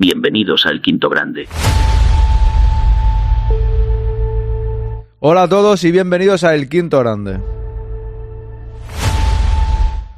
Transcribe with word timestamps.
Bienvenidos 0.00 0.64
al 0.64 0.80
Quinto 0.80 1.08
Grande. 1.08 1.48
Hola 5.18 5.42
a 5.42 5.48
todos 5.48 5.82
y 5.82 5.90
bienvenidos 5.90 6.44
a 6.44 6.54
El 6.54 6.68
Quinto 6.68 7.00
Grande. 7.00 7.40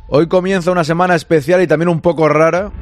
Hoy 0.09 0.29
comienza 0.29 0.71
una 0.71 0.85
semana 0.85 1.15
especial 1.15 1.63
y 1.63 1.67
también 1.67 1.89
un 1.89 2.03
poco 2.03 2.29
rara. 2.29 2.73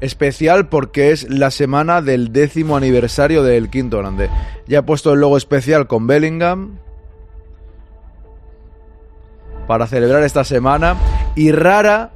Especial 0.00 0.68
porque 0.68 1.12
es 1.12 1.30
la 1.30 1.52
semana 1.52 2.02
del 2.02 2.32
décimo 2.32 2.76
aniversario 2.76 3.44
del 3.44 3.70
Quinto 3.70 3.98
Grande. 3.98 4.28
Ya 4.66 4.80
he 4.80 4.82
puesto 4.82 5.12
el 5.12 5.20
logo 5.20 5.36
especial 5.36 5.86
con 5.86 6.08
Bellingham 6.08 6.80
para 9.68 9.86
celebrar 9.86 10.24
esta 10.24 10.42
semana. 10.42 10.96
Y 11.36 11.52
rara 11.52 12.15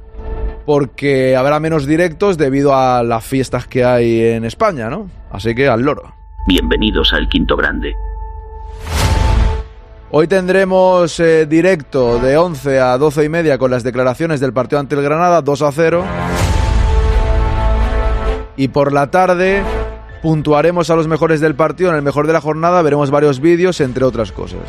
porque 0.65 1.35
habrá 1.35 1.59
menos 1.59 1.85
directos 1.85 2.37
debido 2.37 2.75
a 2.75 3.03
las 3.03 3.23
fiestas 3.23 3.67
que 3.67 3.83
hay 3.83 4.21
en 4.21 4.45
España, 4.45 4.89
¿no? 4.89 5.09
Así 5.31 5.55
que 5.55 5.67
al 5.67 5.81
loro. 5.81 6.13
Bienvenidos 6.47 7.13
al 7.13 7.29
Quinto 7.29 7.55
Grande. 7.55 7.93
Hoy 10.11 10.27
tendremos 10.27 11.19
eh, 11.21 11.45
directo 11.45 12.19
de 12.19 12.35
11 12.35 12.79
a 12.79 12.97
12 12.97 13.23
y 13.23 13.29
media 13.29 13.57
con 13.57 13.71
las 13.71 13.83
declaraciones 13.83 14.41
del 14.41 14.51
partido 14.51 14.79
ante 14.79 14.95
el 14.95 15.01
Granada, 15.01 15.41
2 15.41 15.61
a 15.61 15.71
0. 15.71 16.03
Y 18.57 18.67
por 18.67 18.91
la 18.91 19.09
tarde 19.09 19.63
puntuaremos 20.21 20.89
a 20.89 20.95
los 20.95 21.07
mejores 21.07 21.39
del 21.39 21.55
partido, 21.55 21.91
en 21.91 21.95
el 21.95 22.01
mejor 22.01 22.27
de 22.27 22.33
la 22.33 22.41
jornada 22.41 22.81
veremos 22.81 23.09
varios 23.09 23.39
vídeos, 23.39 23.79
entre 23.79 24.03
otras 24.03 24.33
cosas. 24.33 24.59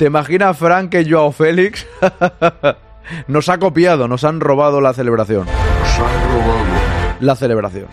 ¿Te 0.00 0.06
imaginas, 0.06 0.56
Frank, 0.56 0.88
que 0.88 1.04
Joao 1.06 1.30
Félix 1.30 1.86
nos 3.26 3.50
ha 3.50 3.58
copiado, 3.58 4.08
nos 4.08 4.24
han 4.24 4.40
robado 4.40 4.80
la 4.80 4.94
celebración? 4.94 5.44
Nos 5.44 5.98
han 5.98 6.22
robado. 6.32 6.64
La 7.20 7.36
celebración. 7.36 7.86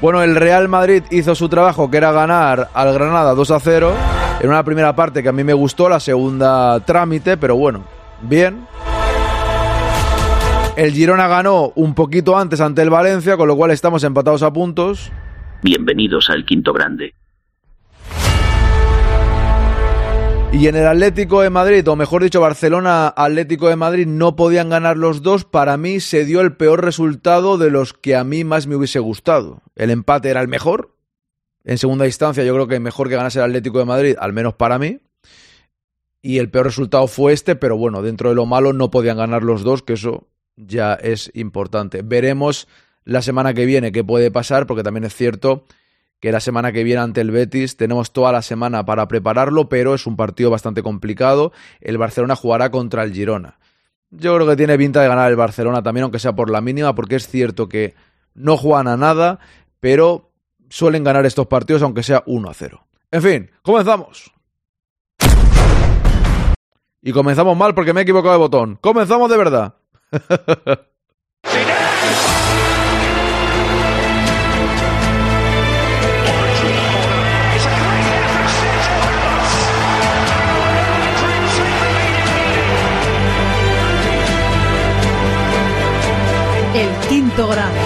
Bueno, 0.00 0.20
el 0.24 0.34
Real 0.34 0.66
Madrid 0.66 1.04
hizo 1.10 1.36
su 1.36 1.48
trabajo, 1.48 1.88
que 1.92 1.98
era 1.98 2.10
ganar 2.10 2.70
al 2.74 2.92
Granada 2.92 3.34
2 3.34 3.50
a 3.52 3.60
0. 3.60 3.92
En 4.40 4.48
una 4.48 4.64
primera 4.64 4.96
parte 4.96 5.22
que 5.22 5.28
a 5.28 5.32
mí 5.32 5.44
me 5.44 5.54
gustó, 5.54 5.88
la 5.88 6.00
segunda 6.00 6.80
trámite, 6.80 7.36
pero 7.36 7.54
bueno, 7.54 7.84
bien. 8.20 8.66
El 10.74 10.90
Girona 10.90 11.28
ganó 11.28 11.70
un 11.76 11.94
poquito 11.94 12.36
antes 12.36 12.60
ante 12.60 12.82
el 12.82 12.90
Valencia, 12.90 13.36
con 13.36 13.46
lo 13.46 13.54
cual 13.54 13.70
estamos 13.70 14.02
empatados 14.02 14.42
a 14.42 14.52
puntos. 14.52 15.12
Bienvenidos 15.62 16.30
al 16.30 16.44
Quinto 16.44 16.72
Grande. 16.72 17.14
Y 20.52 20.68
en 20.68 20.76
el 20.76 20.86
Atlético 20.86 21.42
de 21.42 21.50
Madrid, 21.50 21.86
o 21.88 21.96
mejor 21.96 22.22
dicho, 22.22 22.40
Barcelona 22.40 23.12
Atlético 23.14 23.68
de 23.68 23.76
Madrid, 23.76 24.06
no 24.06 24.36
podían 24.36 24.70
ganar 24.70 24.96
los 24.96 25.22
dos. 25.22 25.44
Para 25.44 25.76
mí 25.76 26.00
se 26.00 26.24
dio 26.24 26.40
el 26.40 26.56
peor 26.56 26.84
resultado 26.84 27.58
de 27.58 27.70
los 27.70 27.92
que 27.92 28.16
a 28.16 28.24
mí 28.24 28.44
más 28.44 28.66
me 28.66 28.76
hubiese 28.76 28.98
gustado. 28.98 29.62
El 29.74 29.90
empate 29.90 30.30
era 30.30 30.40
el 30.40 30.48
mejor. 30.48 30.94
En 31.64 31.78
segunda 31.78 32.06
instancia, 32.06 32.44
yo 32.44 32.54
creo 32.54 32.68
que 32.68 32.80
mejor 32.80 33.08
que 33.08 33.16
ganase 33.16 33.38
el 33.38 33.46
Atlético 33.46 33.80
de 33.80 33.84
Madrid, 33.84 34.16
al 34.18 34.32
menos 34.32 34.54
para 34.54 34.78
mí. 34.78 35.00
Y 36.22 36.38
el 36.38 36.48
peor 36.48 36.66
resultado 36.66 37.06
fue 37.06 37.32
este, 37.32 37.56
pero 37.56 37.76
bueno, 37.76 38.00
dentro 38.02 38.30
de 38.30 38.36
lo 38.36 38.46
malo 38.46 38.72
no 38.72 38.90
podían 38.90 39.18
ganar 39.18 39.42
los 39.42 39.62
dos, 39.62 39.82
que 39.82 39.94
eso 39.94 40.26
ya 40.56 40.94
es 40.94 41.30
importante. 41.34 42.02
Veremos 42.02 42.66
la 43.06 43.22
semana 43.22 43.54
que 43.54 43.64
viene 43.64 43.92
qué 43.92 44.04
puede 44.04 44.30
pasar, 44.30 44.66
porque 44.66 44.82
también 44.82 45.04
es 45.04 45.14
cierto 45.14 45.64
que 46.20 46.32
la 46.32 46.40
semana 46.40 46.72
que 46.72 46.82
viene 46.82 47.00
ante 47.00 47.20
el 47.20 47.30
Betis 47.30 47.76
tenemos 47.76 48.12
toda 48.12 48.32
la 48.32 48.42
semana 48.42 48.84
para 48.84 49.06
prepararlo, 49.06 49.68
pero 49.68 49.94
es 49.94 50.06
un 50.06 50.16
partido 50.16 50.50
bastante 50.50 50.82
complicado. 50.82 51.52
El 51.80 51.98
Barcelona 51.98 52.36
jugará 52.36 52.70
contra 52.70 53.04
el 53.04 53.12
Girona. 53.12 53.58
Yo 54.10 54.34
creo 54.34 54.46
que 54.46 54.56
tiene 54.56 54.76
pinta 54.76 55.00
de 55.02 55.08
ganar 55.08 55.30
el 55.30 55.36
Barcelona 55.36 55.82
también, 55.82 56.02
aunque 56.02 56.18
sea 56.18 56.34
por 56.34 56.50
la 56.50 56.60
mínima, 56.60 56.94
porque 56.94 57.14
es 57.16 57.28
cierto 57.28 57.68
que 57.68 57.94
no 58.34 58.56
juegan 58.56 58.88
a 58.88 58.96
nada, 58.96 59.38
pero 59.78 60.32
suelen 60.68 61.04
ganar 61.04 61.26
estos 61.26 61.46
partidos, 61.46 61.82
aunque 61.82 62.02
sea 62.02 62.24
1 62.26 62.50
a 62.50 62.54
0. 62.54 62.86
En 63.12 63.22
fin, 63.22 63.50
comenzamos. 63.62 64.32
Y 67.02 67.12
comenzamos 67.12 67.56
mal 67.56 67.72
porque 67.72 67.92
me 67.92 68.00
he 68.00 68.02
equivocado 68.02 68.32
de 68.32 68.38
botón. 68.38 68.78
Comenzamos 68.80 69.30
de 69.30 69.36
verdad. 69.36 69.74
El 87.38 87.85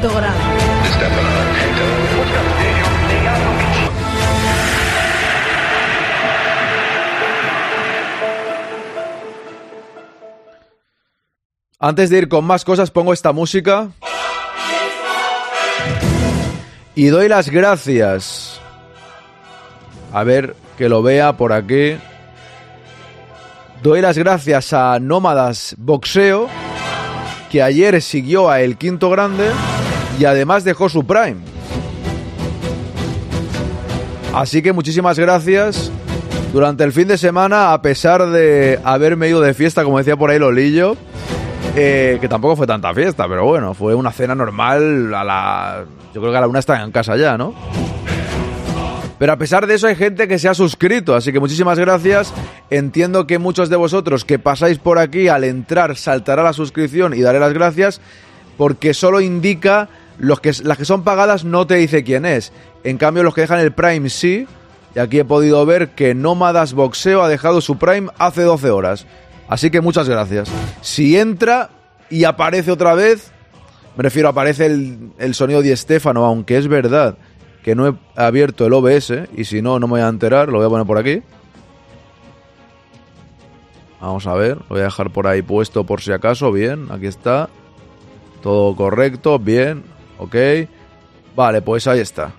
grado. 0.00 0.34
Antes 11.78 12.08
de 12.08 12.18
ir 12.18 12.28
con 12.28 12.44
más 12.44 12.64
cosas, 12.64 12.90
pongo 12.90 13.12
esta 13.12 13.32
música. 13.32 13.88
Y 16.94 17.06
doy 17.08 17.28
las 17.28 17.50
gracias. 17.50 18.60
A 20.12 20.24
ver, 20.24 20.56
que 20.78 20.88
lo 20.88 21.02
vea 21.02 21.36
por 21.36 21.52
aquí. 21.52 21.96
Doy 23.82 24.00
las 24.00 24.16
gracias 24.16 24.72
a 24.72 24.98
Nómadas 24.98 25.74
Boxeo, 25.76 26.48
que 27.50 27.62
ayer 27.62 28.00
siguió 28.00 28.48
a 28.48 28.62
El 28.62 28.78
Quinto 28.78 29.10
Grande 29.10 29.50
y 30.18 30.24
además 30.24 30.64
dejó 30.64 30.88
su 30.88 31.04
Prime. 31.04 31.36
Así 34.34 34.62
que 34.62 34.72
muchísimas 34.72 35.18
gracias. 35.18 35.90
Durante 36.52 36.84
el 36.84 36.92
fin 36.92 37.08
de 37.08 37.18
semana, 37.18 37.72
a 37.72 37.82
pesar 37.82 38.30
de 38.30 38.78
haberme 38.84 39.28
ido 39.28 39.40
de 39.40 39.54
fiesta, 39.54 39.82
como 39.82 39.98
decía 39.98 40.16
por 40.16 40.30
ahí 40.30 40.38
Lolillo, 40.38 40.96
eh, 41.76 42.18
que 42.20 42.28
tampoco 42.28 42.54
fue 42.54 42.66
tanta 42.66 42.94
fiesta, 42.94 43.26
pero 43.28 43.44
bueno, 43.44 43.74
fue 43.74 43.94
una 43.94 44.12
cena 44.12 44.34
normal 44.34 45.12
a 45.14 45.24
la... 45.24 45.84
Yo 46.14 46.20
creo 46.20 46.32
que 46.32 46.38
a 46.38 46.40
la 46.40 46.46
una 46.46 46.60
están 46.60 46.80
en 46.82 46.92
casa 46.92 47.16
ya, 47.16 47.36
¿no? 47.36 47.54
Pero 49.18 49.32
a 49.32 49.36
pesar 49.36 49.66
de 49.66 49.74
eso 49.74 49.86
hay 49.86 49.96
gente 49.96 50.28
que 50.28 50.38
se 50.38 50.48
ha 50.48 50.54
suscrito, 50.54 51.14
así 51.14 51.32
que 51.32 51.40
muchísimas 51.40 51.78
gracias. 51.78 52.32
Entiendo 52.70 53.26
que 53.26 53.38
muchos 53.38 53.68
de 53.68 53.76
vosotros 53.76 54.24
que 54.24 54.38
pasáis 54.38 54.78
por 54.78 54.98
aquí 54.98 55.28
al 55.28 55.44
entrar 55.44 55.96
saltará 55.96 56.42
la 56.42 56.52
suscripción 56.52 57.14
y 57.14 57.20
daré 57.20 57.40
las 57.40 57.52
gracias 57.52 58.00
porque 58.56 58.94
solo 58.94 59.20
indica 59.20 59.88
los 60.18 60.40
que, 60.40 60.52
las 60.62 60.78
que 60.78 60.84
son 60.84 61.02
pagadas 61.02 61.44
no 61.44 61.66
te 61.66 61.74
dice 61.76 62.04
quién 62.04 62.26
es. 62.26 62.52
En 62.84 62.98
cambio 62.98 63.22
los 63.22 63.34
que 63.34 63.42
dejan 63.42 63.60
el 63.60 63.72
Prime 63.72 64.08
sí. 64.08 64.46
Y 64.94 64.98
aquí 65.00 65.18
he 65.18 65.24
podido 65.24 65.64
ver 65.66 65.90
que 65.90 66.14
Nómadas 66.14 66.72
Boxeo 66.72 67.22
ha 67.22 67.28
dejado 67.28 67.60
su 67.60 67.78
Prime 67.78 68.10
hace 68.18 68.42
12 68.42 68.70
horas. 68.70 69.06
Así 69.48 69.70
que 69.70 69.80
muchas 69.80 70.08
gracias. 70.08 70.48
Si 70.82 71.16
entra 71.18 71.70
y 72.10 72.24
aparece 72.24 72.70
otra 72.70 72.94
vez, 72.94 73.32
me 73.96 74.02
refiero, 74.02 74.28
aparece 74.28 74.66
el, 74.66 75.10
el 75.18 75.34
sonido 75.34 75.62
de 75.62 75.72
Estefano, 75.72 76.24
aunque 76.24 76.56
es 76.56 76.68
verdad 76.68 77.16
que 77.64 77.74
no 77.74 77.88
he 77.88 77.94
abierto 78.14 78.66
el 78.66 78.74
OBS 78.74 79.12
y 79.34 79.44
si 79.44 79.62
no, 79.62 79.80
no 79.80 79.86
me 79.86 79.92
voy 79.92 80.00
a 80.02 80.08
enterar, 80.08 80.48
lo 80.50 80.58
voy 80.58 80.66
a 80.66 80.68
poner 80.68 80.86
por 80.86 80.98
aquí. 80.98 81.22
Vamos 84.02 84.26
a 84.26 84.34
ver, 84.34 84.58
lo 84.58 84.66
voy 84.68 84.80
a 84.80 84.84
dejar 84.84 85.10
por 85.10 85.26
ahí 85.26 85.40
puesto 85.40 85.84
por 85.84 86.02
si 86.02 86.12
acaso, 86.12 86.52
bien, 86.52 86.88
aquí 86.90 87.06
está. 87.06 87.48
Todo 88.42 88.76
correcto, 88.76 89.38
bien, 89.38 89.82
ok. 90.24 90.36
Vale, 91.34 91.62
pues 91.62 91.86
ahí 91.86 92.00
está. 92.00 92.32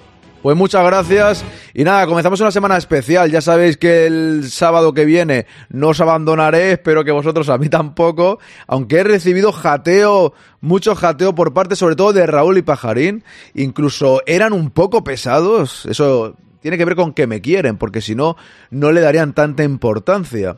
Pues 0.46 0.56
muchas 0.56 0.86
gracias. 0.86 1.44
Y 1.74 1.84
nada, 1.84 2.06
comenzamos 2.06 2.40
una 2.40 2.52
semana 2.52 2.78
especial. 2.78 3.32
Ya 3.32 3.42
sabéis 3.42 3.78
que 3.78 4.06
el 4.06 4.52
sábado 4.52 4.94
que 4.94 5.04
viene 5.04 5.48
no 5.70 5.88
os 5.88 6.02
abandonaré. 6.02 6.74
Espero 6.74 7.04
que 7.04 7.10
vosotros 7.10 7.50
a 7.50 7.58
mí 7.58 7.68
tampoco. 7.68 8.38
Aunque 8.68 8.98
he 8.98 9.04
recibido 9.04 9.52
jateo, 9.52 10.34
mucho 10.62 10.94
jateo 10.94 11.34
por 11.34 11.52
parte 11.54 11.76
sobre 11.76 11.96
todo 11.96 12.14
de 12.14 12.28
Raúl 12.28 12.60
y 12.60 12.62
Pajarín. 12.62 13.24
Incluso 13.56 14.22
eran 14.28 14.54
un 14.54 14.70
poco 14.70 15.04
pesados. 15.04 15.88
Eso 15.88 16.36
tiene 16.62 16.78
que 16.78 16.86
ver 16.86 16.96
con 16.96 17.14
que 17.14 17.26
me 17.26 17.42
quieren, 17.42 17.78
porque 17.78 18.02
si 18.02 18.14
no, 18.14 18.38
no 18.70 18.92
le 18.92 19.02
darían 19.02 19.34
tanta 19.34 19.64
importancia. 19.64 20.58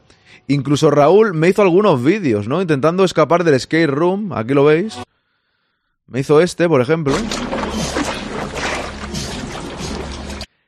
Incluso 0.49 0.91
Raúl 0.91 1.33
me 1.33 1.47
hizo 1.47 1.61
algunos 1.61 2.03
vídeos, 2.03 2.49
¿no? 2.49 2.61
Intentando 2.61 3.05
escapar 3.05 3.45
del 3.45 3.57
skate 3.57 3.89
room, 3.89 4.33
aquí 4.33 4.53
lo 4.53 4.65
veis. 4.65 4.99
Me 6.07 6.21
hizo 6.21 6.39
este, 6.41 6.67
por 6.69 6.81
ejemplo. 6.81 7.13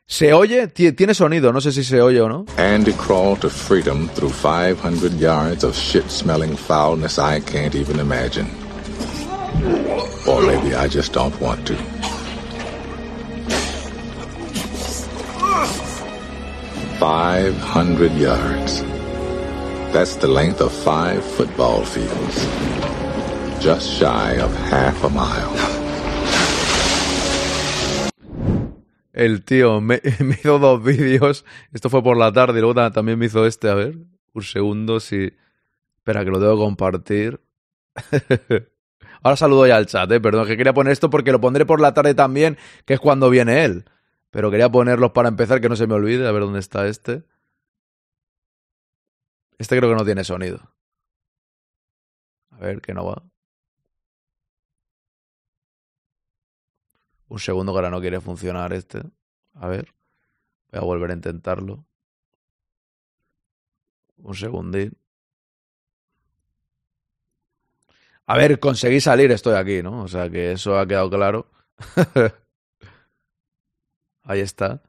¿Se 0.06 0.34
oye? 0.34 0.68
Tie- 0.74 0.96
Tiene 0.96 1.14
sonido, 1.14 1.54
no 1.54 1.62
sé 1.62 1.72
si 1.72 1.84
se 1.84 2.02
oye 2.02 2.20
o 2.20 2.28
no. 2.28 2.46
Andy 2.58 2.92
crawled 2.94 3.40
to 3.40 3.50
freedom 3.50 4.10
through 4.10 4.32
500 4.34 5.14
yards 5.20 5.64
of 5.64 5.76
shit 5.76 6.10
smelling 6.10 6.58
foulness 6.58 7.18
I 7.18 7.40
can't 7.42 7.76
even 7.76 8.00
imagine. 8.00 8.48
Or 10.28 10.42
maybe 10.42 10.76
I 10.76 10.88
just 10.90 11.14
don't 11.14 11.34
want 11.42 11.66
to. 11.68 11.76
Five 17.00 17.56
hundred 17.58 18.12
yards. 18.14 18.82
That's 19.94 20.16
the 20.18 20.28
length 20.28 20.62
of 20.62 20.72
five 20.72 21.24
football 21.24 21.84
fields. 21.86 22.46
Just 23.62 24.00
shy 24.00 24.40
of 24.40 24.52
half 24.72 25.04
a 25.04 25.10
mile. 25.10 25.80
El 29.12 29.44
tío 29.44 29.82
me, 29.82 30.02
hizo 30.04 30.60
dos 30.60 30.82
vídeos. 30.82 31.44
Esto 31.74 31.90
fue 31.90 32.02
por 32.02 32.16
la 32.16 32.32
tarde 32.32 32.60
luego 32.62 32.74
ta- 32.74 32.92
también 32.92 33.20
me 33.20 33.26
hizo 33.26 33.46
este. 33.46 33.70
A 33.70 33.74
ver, 33.76 33.98
un 34.34 34.44
segundo 34.44 35.00
si... 35.02 35.34
Espera, 35.98 36.24
que 36.24 36.32
lo 36.32 36.40
que 36.40 36.46
compartir. 36.62 37.42
Ahora 39.22 39.36
saludo 39.36 39.68
ya 39.68 39.76
al 39.76 39.88
chat, 39.88 40.10
eh. 40.14 40.22
Perdón, 40.22 40.48
que 40.48 40.56
quería 40.56 40.74
poner 40.74 40.94
esto 40.94 41.10
porque 41.10 41.34
lo 41.34 41.42
pondré 41.42 41.66
por 41.66 41.82
la 41.82 41.94
tarde 41.94 42.14
también, 42.14 42.58
que 42.86 42.94
es 42.94 43.00
cuando 43.02 43.30
viene 43.30 43.66
él. 43.66 43.84
Pero 44.30 44.50
quería 44.52 44.70
ponerlos 44.70 45.12
para 45.12 45.28
empezar, 45.28 45.60
que 45.60 45.68
no 45.68 45.76
se 45.76 45.86
me 45.86 45.96
olvide. 45.96 46.26
A 46.26 46.32
ver 46.32 46.44
dónde 46.44 46.60
está 46.60 46.88
este. 46.88 47.24
Este 49.58 49.76
creo 49.78 49.90
que 49.90 49.98
no 49.98 50.06
tiene 50.06 50.24
sonido. 50.24 50.62
A 52.52 52.58
ver, 52.60 52.80
que 52.80 52.94
no 52.94 53.06
va. 53.06 53.22
Un 57.30 57.40
segundo 57.40 57.72
que 57.72 57.78
ahora 57.78 57.90
no 57.90 58.02
quiere 58.02 58.20
funcionar 58.20 58.74
este. 58.74 59.02
A 59.54 59.68
ver. 59.68 59.94
Voy 60.72 60.80
a 60.80 60.84
volver 60.84 61.12
a 61.12 61.14
intentarlo. 61.14 61.86
Un 64.18 64.36
segundín. 64.36 64.98
A 68.26 68.38
ver, 68.38 68.60
conseguí 68.60 69.00
salir, 69.00 69.32
estoy 69.32 69.56
aquí, 69.56 69.82
¿no? 69.82 70.04
O 70.04 70.08
sea 70.08 70.30
que 70.30 70.52
eso 70.52 70.78
ha 70.78 70.86
quedado 70.86 71.10
claro. 71.10 71.48
Ahí 74.24 74.42
está. 74.42 74.82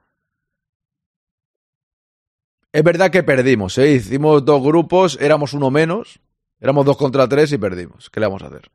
Es 2.72 2.84
verdad 2.84 3.10
que 3.10 3.22
perdimos, 3.22 3.78
¿eh? 3.78 3.92
Hicimos 3.92 4.44
dos 4.44 4.62
grupos, 4.62 5.18
éramos 5.20 5.54
uno 5.54 5.70
menos. 5.70 6.20
Éramos 6.60 6.84
dos 6.84 6.96
contra 6.96 7.26
tres 7.28 7.50
y 7.52 7.58
perdimos. 7.58 8.10
¿Qué 8.10 8.20
le 8.20 8.26
vamos 8.26 8.42
a 8.42 8.48
hacer? 8.48 8.70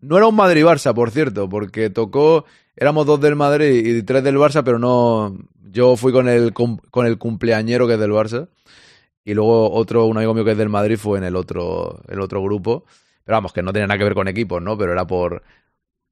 No 0.00 0.16
era 0.16 0.26
un 0.26 0.34
Madrid-Barça, 0.34 0.92
por 0.92 1.12
cierto, 1.12 1.48
porque 1.48 1.88
tocó. 1.88 2.44
Éramos 2.76 3.06
dos 3.06 3.20
del 3.20 3.36
Madrid 3.36 3.84
y 3.84 4.02
tres 4.02 4.24
del 4.24 4.36
Barça, 4.36 4.62
pero 4.64 4.78
no. 4.78 5.36
Yo 5.70 5.96
fui 5.96 6.12
con 6.12 6.28
el, 6.28 6.52
con 6.52 7.06
el 7.06 7.18
cumpleañero 7.18 7.86
que 7.86 7.94
es 7.94 8.00
del 8.00 8.10
Barça. 8.10 8.48
Y 9.24 9.34
luego 9.34 9.70
otro, 9.72 10.06
un 10.06 10.16
amigo 10.16 10.34
mío 10.34 10.44
que 10.44 10.52
es 10.52 10.58
del 10.58 10.68
Madrid, 10.68 10.96
fue 10.96 11.18
en 11.18 11.24
el 11.24 11.36
otro, 11.36 12.00
el 12.08 12.20
otro 12.20 12.42
grupo. 12.42 12.84
Pero 13.24 13.36
vamos, 13.36 13.52
que 13.52 13.62
no 13.62 13.72
tiene 13.72 13.86
nada 13.86 13.98
que 13.98 14.04
ver 14.04 14.14
con 14.14 14.28
equipos, 14.28 14.60
¿no? 14.60 14.76
Pero 14.76 14.92
era 14.92 15.06
por, 15.06 15.42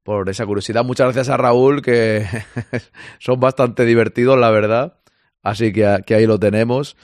por 0.02 0.28
esa 0.28 0.46
curiosidad. 0.46 0.84
Muchas 0.84 1.06
gracias 1.06 1.28
a 1.28 1.36
Raúl, 1.36 1.82
que 1.82 2.24
son 3.18 3.40
bastante 3.40 3.84
divertidos, 3.84 4.38
la 4.38 4.50
verdad. 4.50 4.98
Así 5.42 5.72
que, 5.72 6.02
que 6.06 6.14
ahí 6.14 6.26
lo 6.26 6.38
tenemos. 6.38 6.96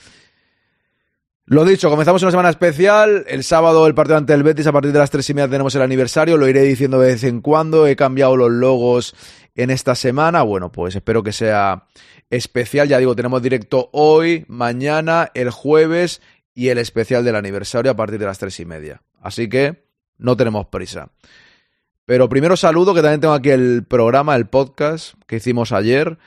Lo 1.48 1.64
dicho, 1.64 1.90
comenzamos 1.90 2.22
una 2.22 2.30
semana 2.30 2.50
especial. 2.50 3.24
El 3.28 3.42
sábado 3.42 3.86
el 3.86 3.94
partido 3.94 4.16
ante 4.16 4.34
el 4.34 4.42
Betis, 4.42 4.66
a 4.66 4.72
partir 4.72 4.92
de 4.92 4.98
las 4.98 5.10
tres 5.10 5.28
y 5.30 5.34
media 5.34 5.48
tenemos 5.48 5.74
el 5.74 5.82
aniversario. 5.82 6.36
Lo 6.36 6.48
iré 6.48 6.62
diciendo 6.62 7.00
de 7.00 7.12
vez 7.12 7.24
en 7.24 7.40
cuando. 7.40 7.86
He 7.86 7.96
cambiado 7.96 8.36
los 8.36 8.50
logos 8.50 9.14
en 9.56 9.70
esta 9.70 9.94
semana. 9.94 10.42
Bueno, 10.42 10.70
pues 10.70 10.94
espero 10.94 11.22
que 11.22 11.32
sea 11.32 11.86
especial. 12.30 12.88
Ya 12.88 12.98
digo, 12.98 13.16
tenemos 13.16 13.42
directo 13.42 13.88
hoy, 13.92 14.44
mañana, 14.48 15.30
el 15.34 15.50
jueves 15.50 16.22
y 16.54 16.68
el 16.68 16.78
especial 16.78 17.24
del 17.24 17.36
aniversario 17.36 17.90
a 17.90 17.96
partir 17.96 18.18
de 18.18 18.26
las 18.26 18.38
tres 18.38 18.58
y 18.60 18.64
media. 18.64 19.02
Así 19.20 19.48
que 19.48 19.84
no 20.18 20.36
tenemos 20.36 20.66
prisa. 20.66 21.10
Pero 22.04 22.28
primero 22.28 22.56
saludo 22.56 22.94
que 22.94 23.02
también 23.02 23.20
tengo 23.20 23.34
aquí 23.34 23.50
el 23.50 23.84
programa, 23.84 24.36
el 24.36 24.46
podcast 24.46 25.14
que 25.26 25.36
hicimos 25.36 25.72
ayer. 25.72 26.18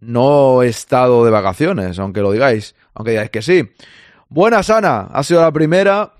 No 0.00 0.62
he 0.62 0.68
estado 0.68 1.24
de 1.24 1.30
vacaciones, 1.30 1.98
aunque 1.98 2.20
lo 2.20 2.32
digáis, 2.32 2.74
aunque 2.94 3.12
digáis 3.12 3.30
que 3.30 3.40
sí. 3.42 3.70
Buenas, 4.28 4.68
Ana, 4.68 5.08
ha 5.12 5.22
sido 5.22 5.40
la 5.40 5.52
primera. 5.52 6.14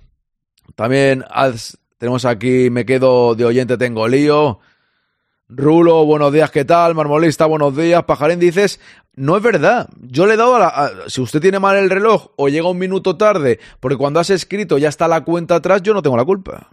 También 0.76 1.24
has- 1.30 1.76
tenemos 1.98 2.24
aquí, 2.24 2.70
me 2.70 2.86
quedo 2.86 3.34
de 3.34 3.44
oyente, 3.44 3.76
tengo 3.76 4.06
lío. 4.08 4.60
Rulo, 5.48 6.06
buenos 6.06 6.32
días, 6.32 6.50
¿qué 6.50 6.64
tal? 6.64 6.94
Marmolista, 6.94 7.44
buenos 7.44 7.76
días. 7.76 8.02
Pajarín, 8.04 8.40
dices, 8.40 8.80
no 9.14 9.36
es 9.36 9.42
verdad. 9.42 9.90
Yo 10.00 10.26
le 10.26 10.34
he 10.34 10.36
dado 10.38 10.56
a 10.56 10.58
la. 10.58 10.92
si 11.08 11.20
usted 11.20 11.40
tiene 11.40 11.58
mal 11.58 11.76
el 11.76 11.90
reloj 11.90 12.28
o 12.36 12.48
llega 12.48 12.68
un 12.68 12.78
minuto 12.78 13.18
tarde, 13.18 13.60
porque 13.78 13.98
cuando 13.98 14.20
has 14.20 14.30
escrito 14.30 14.78
ya 14.78 14.88
está 14.88 15.06
la 15.06 15.22
cuenta 15.22 15.56
atrás, 15.56 15.82
yo 15.82 15.92
no 15.92 16.00
tengo 16.00 16.16
la 16.16 16.24
culpa. 16.24 16.70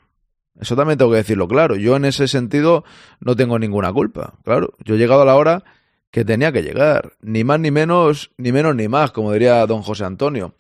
Eso 0.58 0.76
también 0.78 0.98
tengo 0.98 1.12
que 1.12 1.18
decirlo 1.18 1.50
claro. 1.50 1.76
Yo 1.76 1.98
en 1.98 2.06
ese 2.06 2.30
sentido 2.30 2.86
no 3.20 3.36
tengo 3.36 3.60
ninguna 3.60 3.92
culpa. 3.92 4.36
Claro, 4.46 4.74
yo 4.86 4.96
he 4.96 4.98
llegado 4.98 5.24
a 5.24 5.26
la 5.26 5.36
hora 5.36 5.64
que 6.10 6.24
tenía 6.24 6.54
que 6.54 6.64
llegar. 6.64 7.14
Ni 7.20 7.44
más 7.44 7.60
ni 7.60 7.72
menos, 7.72 8.32
ni 8.38 8.54
menos 8.54 8.74
ni 8.76 8.88
más, 8.88 9.12
como 9.12 9.34
diría 9.34 9.66
don 9.66 9.82
José 9.82 10.06
Antonio. 10.06 10.56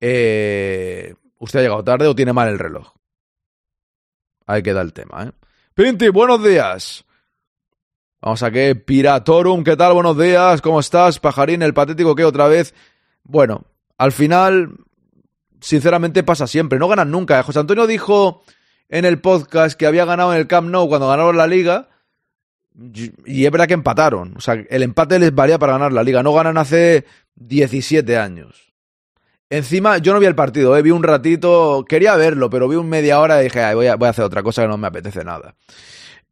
Eh, 0.00 1.14
¿Usted 1.38 1.58
ha 1.58 1.62
llegado 1.62 1.84
tarde 1.84 2.06
o 2.06 2.14
tiene 2.14 2.32
mal 2.32 2.48
el 2.48 2.58
reloj? 2.58 2.92
Ahí 4.46 4.62
queda 4.62 4.80
el 4.80 4.94
tema, 4.94 5.24
¿eh? 5.24 5.32
Pinti, 5.74 6.08
buenos 6.08 6.42
días. 6.42 7.04
Vamos 8.22 8.40
a 8.44 8.52
que 8.52 8.76
Piratorum, 8.76 9.64
¿qué 9.64 9.76
tal? 9.76 9.94
Buenos 9.94 10.16
días, 10.16 10.62
¿cómo 10.62 10.78
estás? 10.78 11.18
Pajarín, 11.18 11.60
el 11.60 11.74
patético 11.74 12.14
que 12.14 12.24
otra 12.24 12.46
vez. 12.46 12.72
Bueno, 13.24 13.64
al 13.98 14.12
final, 14.12 14.76
sinceramente 15.60 16.22
pasa 16.22 16.46
siempre, 16.46 16.78
no 16.78 16.86
ganan 16.86 17.10
nunca. 17.10 17.40
¿eh? 17.40 17.42
José 17.42 17.58
Antonio 17.58 17.84
dijo 17.88 18.44
en 18.88 19.06
el 19.06 19.18
podcast 19.18 19.76
que 19.76 19.86
había 19.86 20.04
ganado 20.04 20.32
en 20.32 20.38
el 20.38 20.46
Camp 20.46 20.70
Nou 20.70 20.86
cuando 20.86 21.08
ganaron 21.08 21.36
la 21.36 21.48
liga. 21.48 21.88
Y 23.26 23.44
es 23.44 23.50
verdad 23.50 23.66
que 23.66 23.74
empataron. 23.74 24.36
O 24.36 24.40
sea, 24.40 24.54
el 24.54 24.84
empate 24.84 25.18
les 25.18 25.34
valía 25.34 25.58
para 25.58 25.72
ganar 25.72 25.92
la 25.92 26.04
liga. 26.04 26.22
No 26.22 26.32
ganan 26.32 26.58
hace 26.58 27.04
17 27.34 28.18
años. 28.18 28.72
Encima, 29.50 29.98
yo 29.98 30.12
no 30.12 30.20
vi 30.20 30.26
el 30.26 30.36
partido, 30.36 30.76
¿eh? 30.76 30.82
vi 30.82 30.92
un 30.92 31.02
ratito, 31.02 31.84
quería 31.88 32.14
verlo, 32.14 32.48
pero 32.48 32.68
vi 32.68 32.76
un 32.76 32.88
media 32.88 33.18
hora 33.18 33.40
y 33.40 33.44
dije, 33.44 33.64
"Ay, 33.64 33.74
voy, 33.74 33.88
a, 33.88 33.96
voy 33.96 34.06
a 34.06 34.10
hacer 34.10 34.24
otra 34.24 34.44
cosa 34.44 34.62
que 34.62 34.68
no 34.68 34.78
me 34.78 34.86
apetece 34.86 35.24
nada. 35.24 35.56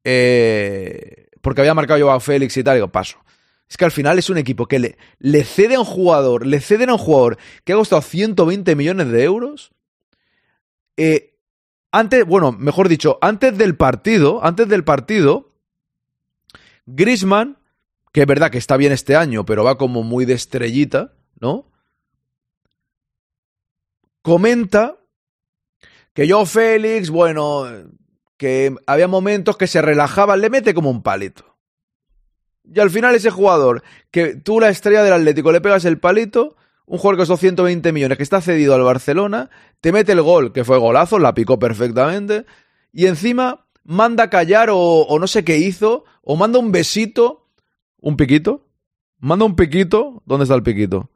Eh, 0.04 1.26
porque 1.40 1.60
había 1.60 1.74
marcado 1.74 1.98
yo 1.98 2.10
a 2.10 2.20
Félix 2.20 2.56
y 2.56 2.64
tal, 2.64 2.76
digo, 2.76 2.88
paso. 2.88 3.18
Es 3.68 3.76
que 3.76 3.84
al 3.84 3.92
final 3.92 4.18
es 4.18 4.28
un 4.28 4.38
equipo 4.38 4.66
que 4.66 4.80
le, 4.80 4.98
le 5.18 5.44
cede 5.44 5.76
a 5.76 5.80
un 5.80 5.84
jugador, 5.84 6.44
le 6.44 6.60
ceden 6.60 6.90
a 6.90 6.94
un 6.94 6.98
jugador 6.98 7.38
que 7.64 7.72
ha 7.72 7.76
costado 7.76 8.02
120 8.02 8.74
millones 8.74 9.08
de 9.08 9.22
euros. 9.22 9.70
Eh, 10.96 11.38
antes, 11.92 12.26
bueno, 12.26 12.52
mejor 12.52 12.88
dicho, 12.88 13.18
antes 13.20 13.56
del 13.56 13.76
partido, 13.76 14.44
antes 14.44 14.68
del 14.68 14.82
partido, 14.82 15.54
Grisman, 16.86 17.58
que 18.12 18.22
es 18.22 18.26
verdad 18.26 18.50
que 18.50 18.58
está 18.58 18.76
bien 18.76 18.92
este 18.92 19.14
año, 19.14 19.44
pero 19.44 19.64
va 19.64 19.78
como 19.78 20.02
muy 20.02 20.24
de 20.24 20.34
estrellita, 20.34 21.14
¿no? 21.40 21.70
Comenta 24.22 24.98
que 26.12 26.26
yo, 26.26 26.44
Félix, 26.44 27.10
bueno, 27.10 27.66
que 28.40 28.74
había 28.86 29.06
momentos 29.06 29.58
que 29.58 29.66
se 29.66 29.82
relajaba, 29.82 30.34
le 30.34 30.48
mete 30.48 30.72
como 30.72 30.88
un 30.88 31.02
palito. 31.02 31.58
Y 32.64 32.80
al 32.80 32.88
final 32.88 33.14
ese 33.14 33.28
jugador, 33.28 33.82
que 34.10 34.34
tú 34.34 34.60
la 34.60 34.70
estrella 34.70 35.02
del 35.02 35.12
Atlético 35.12 35.52
le 35.52 35.60
pegas 35.60 35.84
el 35.84 35.98
palito, 35.98 36.56
un 36.86 36.96
jugador 36.96 37.16
que 37.16 37.20
costó 37.20 37.36
120 37.36 37.92
millones, 37.92 38.16
que 38.16 38.22
está 38.22 38.40
cedido 38.40 38.74
al 38.74 38.82
Barcelona, 38.82 39.50
te 39.82 39.92
mete 39.92 40.12
el 40.12 40.22
gol, 40.22 40.54
que 40.54 40.64
fue 40.64 40.78
golazo, 40.78 41.18
la 41.18 41.34
picó 41.34 41.58
perfectamente, 41.58 42.46
y 42.94 43.08
encima 43.08 43.66
manda 43.84 44.24
a 44.24 44.30
callar 44.30 44.70
o, 44.70 44.78
o 44.78 45.18
no 45.18 45.26
sé 45.26 45.44
qué 45.44 45.58
hizo, 45.58 46.04
o 46.22 46.34
manda 46.36 46.58
un 46.58 46.72
besito, 46.72 47.50
un 48.00 48.16
piquito, 48.16 48.64
manda 49.18 49.44
un 49.44 49.54
piquito, 49.54 50.22
¿dónde 50.24 50.44
está 50.44 50.54
el 50.54 50.62
piquito? 50.62 51.10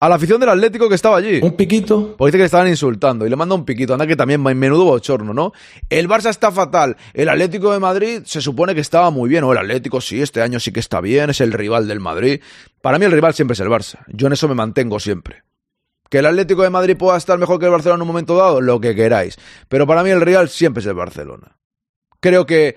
A 0.00 0.08
la 0.08 0.14
afición 0.14 0.38
del 0.38 0.50
Atlético 0.50 0.88
que 0.88 0.94
estaba 0.94 1.16
allí. 1.16 1.40
Un 1.42 1.56
piquito. 1.56 2.14
Porque 2.16 2.28
dice 2.28 2.38
que 2.38 2.42
le 2.42 2.46
estaban 2.46 2.68
insultando 2.68 3.26
y 3.26 3.30
le 3.30 3.34
manda 3.34 3.56
un 3.56 3.64
piquito. 3.64 3.94
Anda 3.94 4.06
que 4.06 4.14
también 4.14 4.40
menudo 4.40 4.84
bochorno, 4.84 5.34
¿no? 5.34 5.52
El 5.90 6.08
Barça 6.08 6.30
está 6.30 6.52
fatal. 6.52 6.96
El 7.14 7.28
Atlético 7.28 7.72
de 7.72 7.80
Madrid 7.80 8.22
se 8.24 8.40
supone 8.40 8.76
que 8.76 8.80
estaba 8.80 9.10
muy 9.10 9.28
bien. 9.28 9.42
O 9.42 9.50
el 9.50 9.58
Atlético 9.58 10.00
sí, 10.00 10.22
este 10.22 10.40
año 10.40 10.60
sí 10.60 10.70
que 10.70 10.78
está 10.78 11.00
bien. 11.00 11.30
Es 11.30 11.40
el 11.40 11.52
rival 11.52 11.88
del 11.88 11.98
Madrid. 11.98 12.40
Para 12.80 13.00
mí 13.00 13.06
el 13.06 13.12
rival 13.12 13.34
siempre 13.34 13.54
es 13.54 13.60
el 13.60 13.68
Barça. 13.68 14.04
Yo 14.06 14.28
en 14.28 14.34
eso 14.34 14.46
me 14.46 14.54
mantengo 14.54 15.00
siempre. 15.00 15.42
Que 16.08 16.18
el 16.18 16.26
Atlético 16.26 16.62
de 16.62 16.70
Madrid 16.70 16.96
pueda 16.96 17.18
estar 17.18 17.36
mejor 17.36 17.58
que 17.58 17.66
el 17.66 17.72
Barcelona 17.72 17.96
en 17.96 18.02
un 18.02 18.08
momento 18.08 18.36
dado, 18.36 18.60
lo 18.60 18.80
que 18.80 18.94
queráis. 18.94 19.36
Pero 19.68 19.84
para 19.88 20.04
mí 20.04 20.10
el 20.10 20.20
Real 20.20 20.48
siempre 20.48 20.80
es 20.80 20.86
el 20.86 20.94
Barcelona. 20.94 21.58
Creo 22.20 22.46
que 22.46 22.76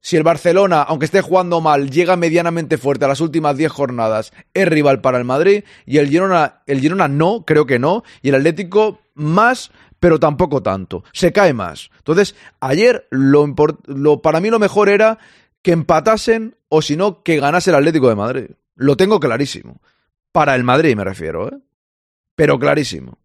Si 0.00 0.16
el 0.16 0.22
Barcelona, 0.22 0.82
aunque 0.82 1.06
esté 1.06 1.20
jugando 1.20 1.60
mal, 1.60 1.90
llega 1.90 2.16
medianamente 2.16 2.78
fuerte 2.78 3.04
a 3.04 3.08
las 3.08 3.20
últimas 3.20 3.56
10 3.56 3.70
jornadas, 3.70 4.32
es 4.54 4.68
rival 4.68 5.00
para 5.00 5.18
el 5.18 5.24
Madrid. 5.24 5.64
Y 5.86 5.98
el 5.98 6.08
Girona, 6.08 6.62
el 6.66 6.80
Girona 6.80 7.08
no, 7.08 7.44
creo 7.44 7.66
que 7.66 7.78
no. 7.78 8.04
Y 8.22 8.28
el 8.28 8.36
Atlético 8.36 9.00
más, 9.14 9.72
pero 9.98 10.20
tampoco 10.20 10.62
tanto. 10.62 11.04
Se 11.12 11.32
cae 11.32 11.52
más. 11.52 11.90
Entonces, 11.98 12.36
ayer 12.60 13.06
lo, 13.10 13.54
para 14.22 14.40
mí 14.40 14.50
lo 14.50 14.58
mejor 14.58 14.88
era 14.88 15.18
que 15.62 15.72
empatasen 15.72 16.56
o 16.68 16.82
si 16.82 16.96
no, 16.96 17.22
que 17.22 17.40
ganase 17.40 17.70
el 17.70 17.76
Atlético 17.76 18.08
de 18.08 18.14
Madrid. 18.14 18.50
Lo 18.76 18.96
tengo 18.96 19.18
clarísimo. 19.18 19.80
Para 20.30 20.54
el 20.54 20.62
Madrid 20.62 20.94
me 20.94 21.04
refiero, 21.04 21.48
¿eh? 21.48 21.58
Pero 22.36 22.58
clarísimo. 22.58 23.18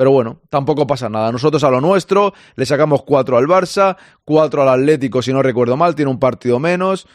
Pero 0.00 0.12
bueno, 0.12 0.40
tampoco 0.48 0.86
pasa 0.86 1.10
nada. 1.10 1.30
Nosotros 1.30 1.62
a 1.62 1.68
lo 1.68 1.82
nuestro, 1.82 2.32
le 2.56 2.64
sacamos 2.64 3.02
4 3.02 3.36
al 3.36 3.44
Barça, 3.44 3.98
4 4.24 4.62
al 4.62 4.80
Atlético, 4.80 5.20
si 5.20 5.30
no 5.30 5.42
recuerdo 5.42 5.76
mal, 5.76 5.94
tiene 5.94 6.10
un 6.10 6.18
partido 6.18 6.58
menos. 6.58 7.06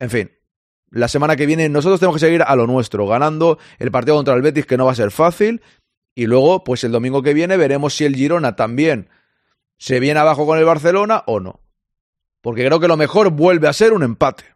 En 0.00 0.10
fin, 0.10 0.32
la 0.90 1.06
semana 1.06 1.36
que 1.36 1.46
viene 1.46 1.68
nosotros 1.68 2.00
tenemos 2.00 2.16
que 2.16 2.26
seguir 2.26 2.42
a 2.42 2.56
lo 2.56 2.66
nuestro, 2.66 3.06
ganando 3.06 3.60
el 3.78 3.92
partido 3.92 4.16
contra 4.16 4.34
el 4.34 4.42
Betis, 4.42 4.66
que 4.66 4.76
no 4.76 4.86
va 4.86 4.90
a 4.90 4.96
ser 4.96 5.12
fácil. 5.12 5.62
Y 6.16 6.26
luego, 6.26 6.64
pues 6.64 6.82
el 6.82 6.90
domingo 6.90 7.22
que 7.22 7.34
viene 7.34 7.56
veremos 7.56 7.94
si 7.94 8.04
el 8.04 8.16
Girona 8.16 8.56
también 8.56 9.10
se 9.78 10.00
viene 10.00 10.18
abajo 10.18 10.44
con 10.44 10.58
el 10.58 10.64
Barcelona 10.64 11.22
o 11.28 11.38
no. 11.38 11.60
Porque 12.40 12.66
creo 12.66 12.80
que 12.80 12.88
lo 12.88 12.96
mejor 12.96 13.30
vuelve 13.30 13.68
a 13.68 13.72
ser 13.72 13.92
un 13.92 14.02
empate. 14.02 14.53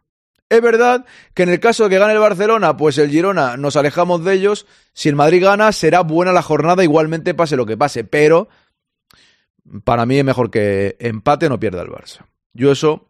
Es 0.49 0.61
verdad 0.61 1.05
que 1.35 1.43
en 1.43 1.49
el 1.49 1.59
caso 1.59 1.83
de 1.83 1.91
que 1.91 1.99
gane 1.99 2.13
el 2.13 2.19
Barcelona, 2.19 2.75
pues 2.75 2.97
el 2.97 3.09
Girona 3.11 3.55
nos 3.55 3.75
alejamos 3.75 4.23
de 4.25 4.33
ellos. 4.33 4.65
Si 4.93 5.07
el 5.07 5.15
Madrid 5.15 5.43
gana, 5.43 5.71
será 5.71 6.01
buena 6.01 6.31
la 6.31 6.41
jornada, 6.41 6.83
igualmente 6.83 7.35
pase 7.35 7.55
lo 7.55 7.67
que 7.67 7.77
pase. 7.77 8.03
Pero 8.03 8.49
para 9.83 10.05
mí 10.07 10.17
es 10.17 10.25
mejor 10.25 10.49
que 10.49 10.95
empate 10.99 11.49
no 11.49 11.59
pierda 11.59 11.83
el 11.83 11.89
Barça. 11.89 12.25
Yo 12.53 12.71
eso 12.71 13.09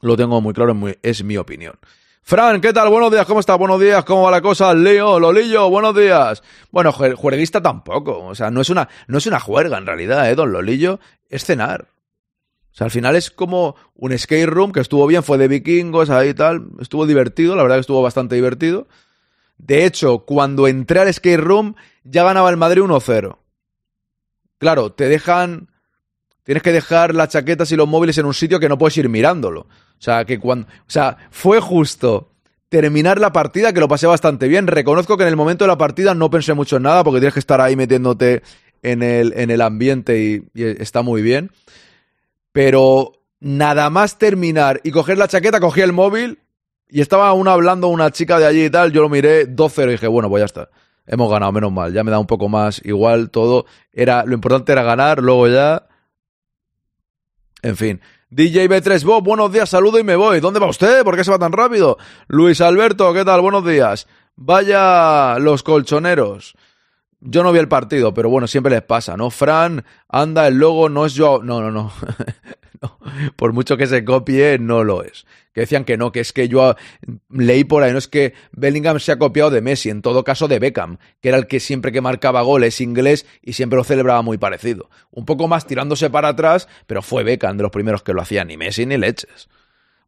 lo 0.00 0.16
tengo 0.16 0.40
muy 0.40 0.52
claro, 0.52 0.74
es, 1.02 1.22
mi 1.22 1.36
opinión. 1.36 1.78
Fran, 2.22 2.60
¿qué 2.60 2.72
tal? 2.72 2.88
Buenos 2.88 3.12
días, 3.12 3.26
¿cómo 3.26 3.38
estás? 3.40 3.56
Buenos 3.58 3.80
días, 3.80 4.04
¿cómo 4.04 4.22
va 4.22 4.30
la 4.30 4.40
cosa? 4.42 4.74
Leo, 4.74 5.20
Lolillo, 5.20 5.68
buenos 5.70 5.94
días. 5.94 6.42
Bueno, 6.70 6.92
jue- 6.92 7.14
juerguista 7.14 7.62
tampoco, 7.62 8.18
o 8.24 8.34
sea, 8.34 8.50
no 8.50 8.60
es 8.62 8.70
una, 8.70 8.88
no 9.06 9.18
es 9.18 9.26
una 9.26 9.38
juerga 9.38 9.78
en 9.78 9.86
realidad, 9.86 10.28
¿eh, 10.30 10.34
don 10.34 10.50
Lolillo? 10.50 10.98
Es 11.28 11.44
cenar. 11.44 11.88
O 12.74 12.76
sea, 12.76 12.86
al 12.86 12.90
final 12.90 13.14
es 13.14 13.30
como 13.30 13.76
un 13.94 14.18
skate 14.18 14.48
room 14.48 14.72
que 14.72 14.80
estuvo 14.80 15.06
bien, 15.06 15.22
fue 15.22 15.38
de 15.38 15.46
vikingos, 15.46 16.10
ahí 16.10 16.30
y 16.30 16.34
tal, 16.34 16.66
estuvo 16.80 17.06
divertido, 17.06 17.54
la 17.54 17.62
verdad 17.62 17.76
que 17.76 17.82
estuvo 17.82 18.02
bastante 18.02 18.34
divertido. 18.34 18.88
De 19.58 19.84
hecho, 19.84 20.24
cuando 20.24 20.66
entré 20.66 20.98
al 20.98 21.14
skate 21.14 21.38
room 21.38 21.76
ya 22.02 22.24
ganaba 22.24 22.50
el 22.50 22.56
Madrid 22.56 22.82
1-0. 22.82 23.38
Claro, 24.58 24.90
te 24.90 25.08
dejan 25.08 25.68
tienes 26.42 26.64
que 26.64 26.72
dejar 26.72 27.14
las 27.14 27.28
chaquetas 27.28 27.70
y 27.70 27.76
los 27.76 27.86
móviles 27.86 28.18
en 28.18 28.26
un 28.26 28.34
sitio 28.34 28.58
que 28.58 28.68
no 28.68 28.76
puedes 28.76 28.96
ir 28.96 29.08
mirándolo. 29.08 29.60
O 29.60 30.00
sea, 30.00 30.24
que 30.24 30.40
cuando, 30.40 30.66
o 30.66 30.90
sea, 30.90 31.16
fue 31.30 31.60
justo 31.60 32.32
terminar 32.68 33.20
la 33.20 33.32
partida 33.32 33.72
que 33.72 33.78
lo 33.78 33.86
pasé 33.86 34.08
bastante 34.08 34.48
bien. 34.48 34.66
Reconozco 34.66 35.16
que 35.16 35.22
en 35.22 35.28
el 35.28 35.36
momento 35.36 35.62
de 35.62 35.68
la 35.68 35.78
partida 35.78 36.12
no 36.12 36.28
pensé 36.28 36.54
mucho 36.54 36.78
en 36.78 36.82
nada 36.82 37.04
porque 37.04 37.20
tienes 37.20 37.34
que 37.34 37.40
estar 37.40 37.60
ahí 37.60 37.76
metiéndote 37.76 38.42
en 38.82 39.04
el, 39.04 39.32
en 39.36 39.52
el 39.52 39.60
ambiente 39.60 40.20
y, 40.20 40.42
y 40.54 40.64
está 40.64 41.02
muy 41.02 41.22
bien. 41.22 41.52
Pero 42.54 43.14
nada 43.40 43.90
más 43.90 44.16
terminar 44.16 44.80
y 44.84 44.92
coger 44.92 45.18
la 45.18 45.26
chaqueta, 45.26 45.58
cogí 45.58 45.80
el 45.80 45.92
móvil 45.92 46.38
y 46.88 47.00
estaba 47.00 47.26
aún 47.26 47.48
hablando 47.48 47.88
una 47.88 48.12
chica 48.12 48.38
de 48.38 48.46
allí 48.46 48.66
y 48.66 48.70
tal. 48.70 48.92
Yo 48.92 49.02
lo 49.02 49.08
miré 49.08 49.48
2-0 49.48 49.88
y 49.88 49.90
dije, 49.90 50.06
bueno, 50.06 50.28
pues 50.28 50.42
ya 50.42 50.44
está. 50.44 50.70
Hemos 51.04 51.28
ganado, 51.28 51.50
menos 51.50 51.72
mal. 51.72 51.92
Ya 51.92 52.04
me 52.04 52.12
da 52.12 52.20
un 52.20 52.28
poco 52.28 52.48
más 52.48 52.80
igual 52.84 53.30
todo. 53.30 53.66
Era, 53.92 54.24
lo 54.24 54.34
importante 54.34 54.70
era 54.70 54.84
ganar, 54.84 55.20
luego 55.20 55.48
ya. 55.48 55.88
En 57.60 57.76
fin. 57.76 58.00
DJ 58.30 58.70
B3 58.70 59.02
Bob, 59.02 59.24
buenos 59.24 59.52
días, 59.52 59.68
saludo 59.68 59.98
y 59.98 60.04
me 60.04 60.14
voy. 60.14 60.38
¿Dónde 60.38 60.60
va 60.60 60.68
usted? 60.68 61.02
¿Por 61.02 61.16
qué 61.16 61.24
se 61.24 61.32
va 61.32 61.40
tan 61.40 61.50
rápido? 61.50 61.98
Luis 62.28 62.60
Alberto, 62.60 63.12
¿qué 63.12 63.24
tal? 63.24 63.40
Buenos 63.40 63.66
días. 63.66 64.06
Vaya 64.36 65.40
los 65.40 65.64
colchoneros. 65.64 66.54
Yo 67.26 67.42
no 67.42 67.52
vi 67.52 67.58
el 67.58 67.68
partido, 67.68 68.12
pero 68.12 68.28
bueno, 68.28 68.46
siempre 68.46 68.70
les 68.70 68.82
pasa, 68.82 69.16
¿no? 69.16 69.30
Fran, 69.30 69.82
anda, 70.08 70.46
el 70.46 70.58
logo 70.58 70.90
no 70.90 71.06
es 71.06 71.14
yo. 71.14 71.40
No, 71.42 71.60
no, 71.60 71.70
no. 71.70 71.92
No. 72.82 72.98
Por 73.36 73.54
mucho 73.54 73.78
que 73.78 73.86
se 73.86 74.04
copie, 74.04 74.58
no 74.58 74.84
lo 74.84 75.02
es. 75.04 75.24
Que 75.54 75.62
decían 75.62 75.84
que 75.84 75.96
no, 75.96 76.12
que 76.12 76.20
es 76.20 76.34
que 76.34 76.48
yo 76.48 76.74
leí 77.30 77.64
por 77.64 77.82
ahí, 77.82 77.92
no 77.92 77.98
es 77.98 78.08
que 78.08 78.34
Bellingham 78.52 79.00
se 79.00 79.12
ha 79.12 79.18
copiado 79.18 79.48
de 79.48 79.62
Messi, 79.62 79.88
en 79.88 80.02
todo 80.02 80.22
caso 80.22 80.48
de 80.48 80.58
Beckham, 80.58 80.98
que 81.22 81.30
era 81.30 81.38
el 81.38 81.46
que 81.46 81.60
siempre 81.60 81.92
que 81.92 82.02
marcaba 82.02 82.42
goles 82.42 82.82
inglés 82.82 83.24
y 83.40 83.54
siempre 83.54 83.78
lo 83.78 83.84
celebraba 83.84 84.20
muy 84.20 84.36
parecido. 84.36 84.90
Un 85.12 85.24
poco 85.24 85.48
más 85.48 85.66
tirándose 85.66 86.10
para 86.10 86.28
atrás, 86.28 86.68
pero 86.86 87.00
fue 87.00 87.24
Beckham 87.24 87.56
de 87.56 87.62
los 87.62 87.72
primeros 87.72 88.02
que 88.02 88.12
lo 88.12 88.20
hacía, 88.20 88.44
ni 88.44 88.58
Messi 88.58 88.84
ni 88.84 88.98
leches. 88.98 89.48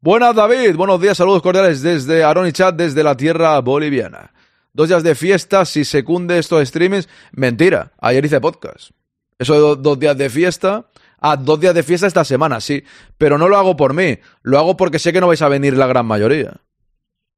Buenas, 0.02 0.34
David. 0.34 0.76
Buenos 0.76 1.00
días, 1.00 1.16
saludos 1.16 1.40
cordiales 1.40 1.80
desde 1.80 2.24
Aaron 2.24 2.46
y 2.46 2.52
Chat, 2.52 2.76
desde 2.76 3.02
la 3.02 3.16
tierra 3.16 3.58
boliviana. 3.60 4.32
Dos 4.76 4.88
días 4.88 5.02
de 5.02 5.14
fiesta, 5.14 5.64
si 5.64 5.86
secunde 5.86 6.38
estos 6.38 6.68
streamings. 6.68 7.08
Mentira, 7.32 7.92
ayer 7.98 8.22
hice 8.26 8.42
podcast. 8.42 8.90
Eso 9.38 9.54
de 9.54 9.60
do- 9.60 9.76
dos 9.76 9.98
días 9.98 10.18
de 10.18 10.28
fiesta. 10.28 10.90
Ah, 11.18 11.34
dos 11.38 11.58
días 11.58 11.74
de 11.74 11.82
fiesta 11.82 12.06
esta 12.06 12.26
semana, 12.26 12.60
sí. 12.60 12.84
Pero 13.16 13.38
no 13.38 13.48
lo 13.48 13.56
hago 13.56 13.74
por 13.74 13.94
mí. 13.94 14.18
Lo 14.42 14.58
hago 14.58 14.76
porque 14.76 14.98
sé 14.98 15.14
que 15.14 15.20
no 15.22 15.28
vais 15.28 15.40
a 15.40 15.48
venir 15.48 15.78
la 15.78 15.86
gran 15.86 16.04
mayoría. 16.04 16.60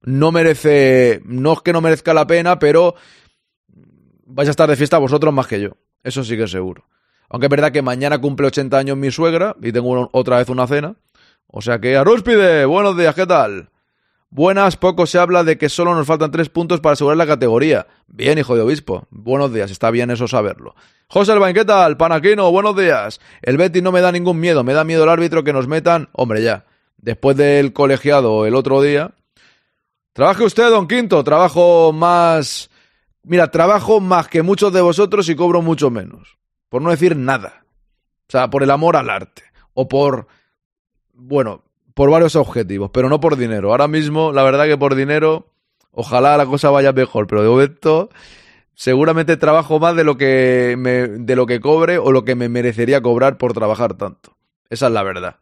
No 0.02 0.32
merece. 0.32 1.22
No 1.26 1.52
es 1.52 1.60
que 1.60 1.72
no 1.72 1.80
merezca 1.80 2.12
la 2.12 2.26
pena, 2.26 2.58
pero. 2.58 2.96
Vais 4.26 4.48
a 4.48 4.50
estar 4.50 4.68
de 4.68 4.74
fiesta 4.74 4.98
vosotros 4.98 5.32
más 5.32 5.46
que 5.46 5.60
yo. 5.60 5.76
Eso 6.02 6.24
sí 6.24 6.36
que 6.36 6.42
es 6.42 6.50
seguro. 6.50 6.88
Aunque 7.28 7.46
es 7.46 7.50
verdad 7.50 7.70
que 7.70 7.82
mañana 7.82 8.20
cumple 8.20 8.48
80 8.48 8.76
años 8.76 8.96
mi 8.96 9.12
suegra 9.12 9.54
y 9.62 9.70
tengo 9.70 10.08
otra 10.12 10.38
vez 10.38 10.48
una 10.48 10.66
cena. 10.66 10.96
O 11.46 11.62
sea 11.62 11.78
que, 11.80 11.96
Arúspide, 11.96 12.64
buenos 12.64 12.96
días, 12.98 13.14
¿qué 13.14 13.26
tal? 13.26 13.70
Buenas, 14.30 14.76
poco 14.76 15.06
se 15.06 15.18
habla 15.18 15.42
de 15.42 15.56
que 15.56 15.70
solo 15.70 15.94
nos 15.94 16.06
faltan 16.06 16.30
tres 16.30 16.50
puntos 16.50 16.80
para 16.80 16.92
asegurar 16.92 17.16
la 17.16 17.26
categoría. 17.26 17.86
Bien, 18.06 18.36
hijo 18.36 18.54
de 18.54 18.60
obispo. 18.60 19.06
Buenos 19.10 19.52
días, 19.54 19.70
está 19.70 19.90
bien 19.90 20.10
eso 20.10 20.28
saberlo. 20.28 20.74
José 21.08 21.32
Albain, 21.32 21.54
¿qué 21.54 21.64
tal? 21.64 21.96
Panaquino, 21.96 22.50
buenos 22.50 22.76
días. 22.76 23.20
El 23.40 23.56
Betis 23.56 23.82
no 23.82 23.90
me 23.90 24.02
da 24.02 24.12
ningún 24.12 24.38
miedo, 24.38 24.62
me 24.64 24.74
da 24.74 24.84
miedo 24.84 25.04
el 25.04 25.08
árbitro 25.08 25.44
que 25.44 25.54
nos 25.54 25.66
metan. 25.66 26.10
Hombre, 26.12 26.42
ya. 26.42 26.66
Después 26.98 27.38
del 27.38 27.72
colegiado 27.72 28.44
el 28.44 28.54
otro 28.54 28.82
día. 28.82 29.14
Trabaje 30.12 30.44
usted, 30.44 30.68
don 30.68 30.88
Quinto, 30.88 31.24
trabajo 31.24 31.92
más. 31.94 32.68
Mira, 33.22 33.50
trabajo 33.50 33.98
más 34.00 34.28
que 34.28 34.42
muchos 34.42 34.72
de 34.74 34.82
vosotros 34.82 35.26
y 35.30 35.36
cobro 35.36 35.62
mucho 35.62 35.90
menos. 35.90 36.36
Por 36.68 36.82
no 36.82 36.90
decir 36.90 37.16
nada. 37.16 37.64
O 38.28 38.30
sea, 38.30 38.50
por 38.50 38.62
el 38.62 38.70
amor 38.70 38.96
al 38.96 39.08
arte. 39.08 39.44
O 39.72 39.88
por. 39.88 40.26
Bueno, 41.14 41.62
por 41.98 42.12
varios 42.12 42.36
objetivos, 42.36 42.92
pero 42.92 43.08
no 43.08 43.18
por 43.18 43.34
dinero. 43.34 43.72
Ahora 43.72 43.88
mismo, 43.88 44.30
la 44.30 44.44
verdad 44.44 44.66
que 44.66 44.78
por 44.78 44.94
dinero, 44.94 45.48
ojalá 45.90 46.36
la 46.36 46.46
cosa 46.46 46.70
vaya 46.70 46.92
mejor, 46.92 47.26
pero 47.26 47.42
de 47.42 47.48
momento 47.48 48.08
seguramente 48.72 49.36
trabajo 49.36 49.80
más 49.80 49.96
de 49.96 50.04
lo 50.04 50.16
que 50.16 50.76
me, 50.78 51.08
de 51.08 51.34
lo 51.34 51.44
que 51.44 51.58
cobre 51.58 51.98
o 51.98 52.12
lo 52.12 52.24
que 52.24 52.36
me 52.36 52.48
merecería 52.48 53.02
cobrar 53.02 53.36
por 53.36 53.52
trabajar 53.52 53.94
tanto. 53.94 54.36
Esa 54.70 54.86
es 54.86 54.92
la 54.92 55.02
verdad. 55.02 55.40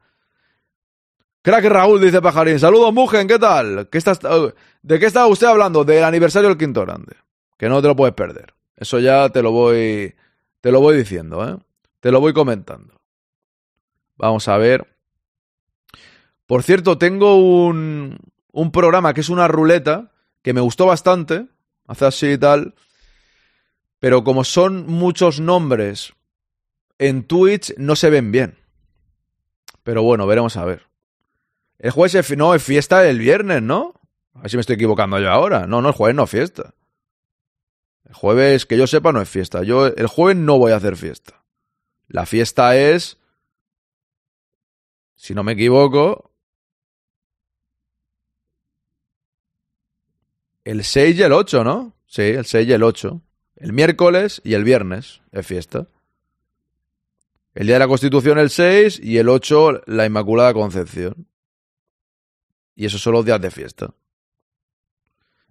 Crack 1.42 1.66
Raúl, 1.66 2.00
dice 2.00 2.22
Pajarín. 2.22 2.58
Saludos, 2.58 2.90
Mugen, 2.94 3.28
¿qué 3.28 3.38
tal? 3.38 3.90
¿Qué 3.90 3.98
estás, 3.98 4.18
¿De 4.80 4.98
qué 4.98 5.04
estaba 5.04 5.26
usted 5.26 5.48
hablando? 5.48 5.84
Del 5.84 6.04
aniversario 6.04 6.48
del 6.48 6.56
Quinto 6.56 6.86
Grande. 6.86 7.16
Que 7.58 7.68
no 7.68 7.82
te 7.82 7.88
lo 7.88 7.96
puedes 7.96 8.14
perder. 8.14 8.54
Eso 8.76 8.98
ya 8.98 9.28
te 9.28 9.42
lo 9.42 9.50
voy, 9.50 10.14
te 10.62 10.72
lo 10.72 10.80
voy 10.80 10.96
diciendo, 10.96 11.46
¿eh? 11.46 11.58
Te 12.00 12.10
lo 12.10 12.20
voy 12.20 12.32
comentando. 12.32 12.94
Vamos 14.16 14.48
a 14.48 14.56
ver. 14.56 14.95
Por 16.46 16.62
cierto, 16.62 16.98
tengo 16.98 17.36
un, 17.36 18.18
un 18.52 18.72
programa 18.72 19.14
que 19.14 19.20
es 19.20 19.28
una 19.28 19.48
ruleta 19.48 20.12
que 20.42 20.52
me 20.52 20.60
gustó 20.60 20.86
bastante. 20.86 21.46
Hace 21.86 22.06
así 22.06 22.26
y 22.32 22.38
tal. 22.38 22.74
Pero 23.98 24.24
como 24.24 24.44
son 24.44 24.86
muchos 24.86 25.40
nombres 25.40 26.14
en 26.98 27.24
Twitch, 27.24 27.74
no 27.76 27.96
se 27.96 28.10
ven 28.10 28.32
bien. 28.32 28.58
Pero 29.82 30.02
bueno, 30.02 30.26
veremos 30.26 30.56
a 30.56 30.64
ver. 30.64 30.86
El 31.78 31.90
jueves 31.90 32.36
no, 32.36 32.54
es 32.54 32.62
fiesta 32.62 33.06
el 33.08 33.18
viernes, 33.18 33.62
¿no? 33.62 33.94
A 34.34 34.42
ver 34.42 34.50
si 34.50 34.56
me 34.56 34.60
estoy 34.60 34.74
equivocando 34.74 35.18
yo 35.18 35.30
ahora. 35.30 35.66
No, 35.66 35.82
no, 35.82 35.88
el 35.88 35.94
jueves 35.94 36.16
no 36.16 36.24
es 36.24 36.30
fiesta. 36.30 36.74
El 38.04 38.14
jueves, 38.14 38.66
que 38.66 38.78
yo 38.78 38.86
sepa, 38.86 39.12
no 39.12 39.20
es 39.20 39.28
fiesta. 39.28 39.62
Yo 39.62 39.86
el 39.86 40.06
jueves 40.06 40.36
no 40.36 40.58
voy 40.58 40.72
a 40.72 40.76
hacer 40.76 40.96
fiesta. 40.96 41.44
La 42.08 42.24
fiesta 42.24 42.76
es, 42.76 43.18
si 45.16 45.34
no 45.34 45.42
me 45.42 45.52
equivoco, 45.52 46.25
el 50.66 50.82
6 50.82 51.16
y 51.16 51.22
el 51.22 51.32
8, 51.32 51.62
¿no? 51.62 51.94
Sí, 52.06 52.22
el 52.22 52.44
6 52.44 52.68
y 52.68 52.72
el 52.72 52.82
8. 52.82 53.22
El 53.54 53.72
miércoles 53.72 54.42
y 54.44 54.54
el 54.54 54.64
viernes 54.64 55.22
es 55.30 55.46
fiesta. 55.46 55.86
El 57.54 57.68
día 57.68 57.76
de 57.76 57.78
la 57.78 57.88
Constitución 57.88 58.36
el 58.38 58.50
6 58.50 58.98
y 59.00 59.18
el 59.18 59.28
8 59.28 59.82
la 59.86 60.06
Inmaculada 60.06 60.52
Concepción. 60.52 61.28
Y 62.74 62.84
esos 62.84 63.00
son 63.00 63.12
los 63.12 63.24
días 63.24 63.40
de 63.40 63.52
fiesta. 63.52 63.94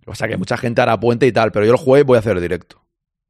O 0.05 0.13
sea 0.13 0.27
que 0.27 0.35
mucha 0.35 0.57
gente 0.57 0.81
hará 0.81 0.99
puente 0.99 1.25
y 1.25 1.31
tal, 1.31 1.53
pero 1.53 1.65
yo 1.65 1.71
el 1.71 1.77
jueves 1.77 2.05
voy 2.05 2.17
a 2.17 2.19
hacer 2.19 2.41
directo. 2.41 2.83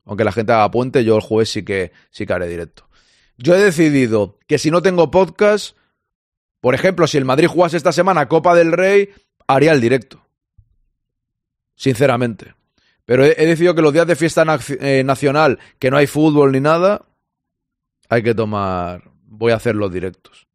Aunque 0.06 0.24
la 0.24 0.32
gente 0.32 0.54
haga 0.54 0.72
puente, 0.72 1.06
yo 1.06 1.16
el 1.16 1.22
jueves 1.22 1.52
sí 1.52 1.64
que, 1.64 1.92
sí 2.10 2.26
que 2.26 2.34
haré 2.34 2.48
directo. 2.48 2.90
Yo 3.38 3.54
he 3.54 3.60
decidido 3.60 4.40
que 4.48 4.58
si 4.58 4.72
no 4.72 4.82
tengo 4.82 5.12
podcast, 5.12 5.78
Por 6.62 6.74
ejemplo, 6.74 7.06
si 7.06 7.20
el 7.20 7.26
Madrid 7.26 7.48
jugase 7.48 7.78
esta 7.78 7.92
semana 7.92 8.28
Copa 8.28 8.56
del 8.56 8.72
Rey, 8.72 9.10
haría 9.46 9.72
el 9.72 9.82
directo. 9.82 10.25
Sinceramente. 11.76 12.56
Pero 13.06 13.24
he, 13.26 13.36
he 13.38 13.46
decidido 13.46 13.76
que 13.76 13.82
los 13.82 13.94
días 13.94 14.08
de 14.08 14.16
fiesta 14.16 14.46
eh, 14.80 15.04
nacional, 15.04 15.60
que 15.80 15.92
no 15.92 15.98
hay 15.98 16.08
fútbol 16.08 16.52
ni 16.52 16.60
nada, 16.60 17.06
hay 18.10 18.24
que 18.24 18.34
tomar. 18.34 19.04
Voy 19.26 19.52
a 19.52 19.56
hacer 19.56 19.76
los 19.76 19.92
directos. 19.92 20.48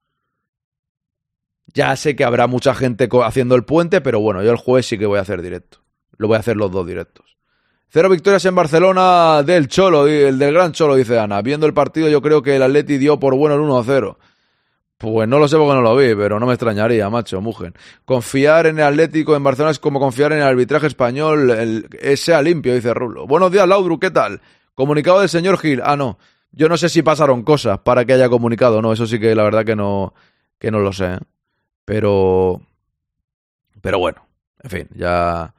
Ya 1.72 1.94
sé 1.96 2.16
que 2.16 2.24
habrá 2.24 2.46
mucha 2.46 2.74
gente 2.74 3.08
haciendo 3.24 3.54
el 3.54 3.64
puente, 3.64 4.00
pero 4.00 4.20
bueno, 4.20 4.42
yo 4.42 4.50
el 4.50 4.56
jueves 4.56 4.86
sí 4.86 4.98
que 4.98 5.06
voy 5.06 5.18
a 5.18 5.22
hacer 5.22 5.42
directo. 5.42 5.78
Lo 6.16 6.26
voy 6.26 6.36
a 6.36 6.40
hacer 6.40 6.56
los 6.56 6.72
dos 6.72 6.86
directos. 6.86 7.36
Cero 7.88 8.08
victorias 8.08 8.44
en 8.44 8.54
Barcelona 8.54 9.42
del 9.42 9.68
Cholo, 9.68 10.06
el 10.06 10.38
del 10.38 10.54
gran 10.54 10.72
Cholo, 10.72 10.94
dice 10.94 11.18
Ana. 11.18 11.42
Viendo 11.42 11.66
el 11.66 11.74
partido, 11.74 12.08
yo 12.08 12.22
creo 12.22 12.42
que 12.42 12.56
el 12.56 12.62
Atleti 12.62 12.98
dio 12.98 13.18
por 13.18 13.34
bueno 13.34 13.56
el 13.56 13.60
1-0. 13.62 14.16
Pues 15.00 15.26
no 15.26 15.38
lo 15.38 15.48
sé 15.48 15.56
porque 15.56 15.72
no 15.72 15.80
lo 15.80 15.96
vi, 15.96 16.14
pero 16.14 16.38
no 16.38 16.44
me 16.44 16.52
extrañaría, 16.52 17.08
macho, 17.08 17.40
mujen. 17.40 17.72
Confiar 18.04 18.66
en 18.66 18.80
el 18.80 18.84
Atlético 18.84 19.34
en 19.34 19.42
Barcelona 19.42 19.70
es 19.70 19.78
como 19.78 19.98
confiar 19.98 20.32
en 20.32 20.40
el 20.40 20.44
arbitraje 20.44 20.88
español, 20.88 21.48
el, 21.48 22.18
sea 22.18 22.42
limpio, 22.42 22.74
dice 22.74 22.92
Rulo. 22.92 23.26
Buenos 23.26 23.50
días, 23.50 23.66
Laudru, 23.66 23.98
¿qué 23.98 24.10
tal? 24.10 24.42
Comunicado 24.74 25.20
del 25.20 25.30
señor 25.30 25.56
Gil. 25.56 25.80
Ah, 25.82 25.96
no. 25.96 26.18
Yo 26.52 26.68
no 26.68 26.76
sé 26.76 26.90
si 26.90 27.00
pasaron 27.00 27.44
cosas 27.44 27.78
para 27.78 28.04
que 28.04 28.12
haya 28.12 28.28
comunicado, 28.28 28.82
no. 28.82 28.92
Eso 28.92 29.06
sí 29.06 29.18
que 29.18 29.34
la 29.34 29.42
verdad 29.42 29.64
que 29.64 29.74
no, 29.74 30.12
que 30.58 30.70
no 30.70 30.80
lo 30.80 30.92
sé. 30.92 31.14
¿eh? 31.14 31.18
Pero. 31.86 32.60
Pero 33.80 33.98
bueno, 34.00 34.26
en 34.62 34.68
fin, 34.68 34.88
ya. 34.94 35.54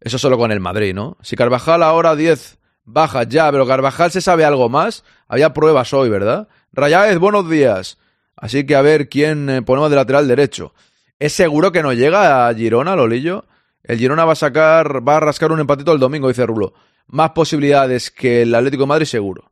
Eso 0.00 0.18
solo 0.18 0.36
con 0.36 0.52
el 0.52 0.60
Madrid, 0.60 0.92
¿no? 0.92 1.16
Si 1.22 1.34
Carvajal 1.34 1.82
ahora 1.82 2.14
10 2.14 2.58
baja 2.84 3.22
ya, 3.22 3.50
pero 3.50 3.66
Carvajal 3.66 4.10
se 4.10 4.20
sabe 4.20 4.44
algo 4.44 4.68
más. 4.68 5.02
Había 5.28 5.54
pruebas 5.54 5.94
hoy, 5.94 6.10
¿verdad? 6.10 6.48
Rayáez, 6.74 7.18
buenos 7.18 7.48
días. 7.48 7.96
Así 8.36 8.66
que 8.66 8.74
a 8.74 8.82
ver 8.82 9.08
quién 9.08 9.48
eh, 9.48 9.62
ponemos 9.62 9.90
de 9.90 9.96
lateral 9.96 10.28
derecho. 10.28 10.74
¿Es 11.18 11.32
seguro 11.32 11.72
que 11.72 11.82
no 11.82 11.92
llega 11.92 12.48
a 12.48 12.54
Girona, 12.54 12.96
Lolillo? 12.96 13.44
El 13.84 13.98
Girona 13.98 14.24
va 14.24 14.32
a 14.32 14.36
sacar, 14.36 15.06
va 15.06 15.16
a 15.16 15.20
rascar 15.20 15.52
un 15.52 15.60
empatito 15.60 15.92
el 15.92 15.98
domingo, 15.98 16.28
dice 16.28 16.46
Rulo. 16.46 16.74
Más 17.06 17.30
posibilidades 17.30 18.10
que 18.10 18.42
el 18.42 18.54
Atlético 18.54 18.84
de 18.84 18.88
Madrid, 18.88 19.06
seguro. 19.06 19.50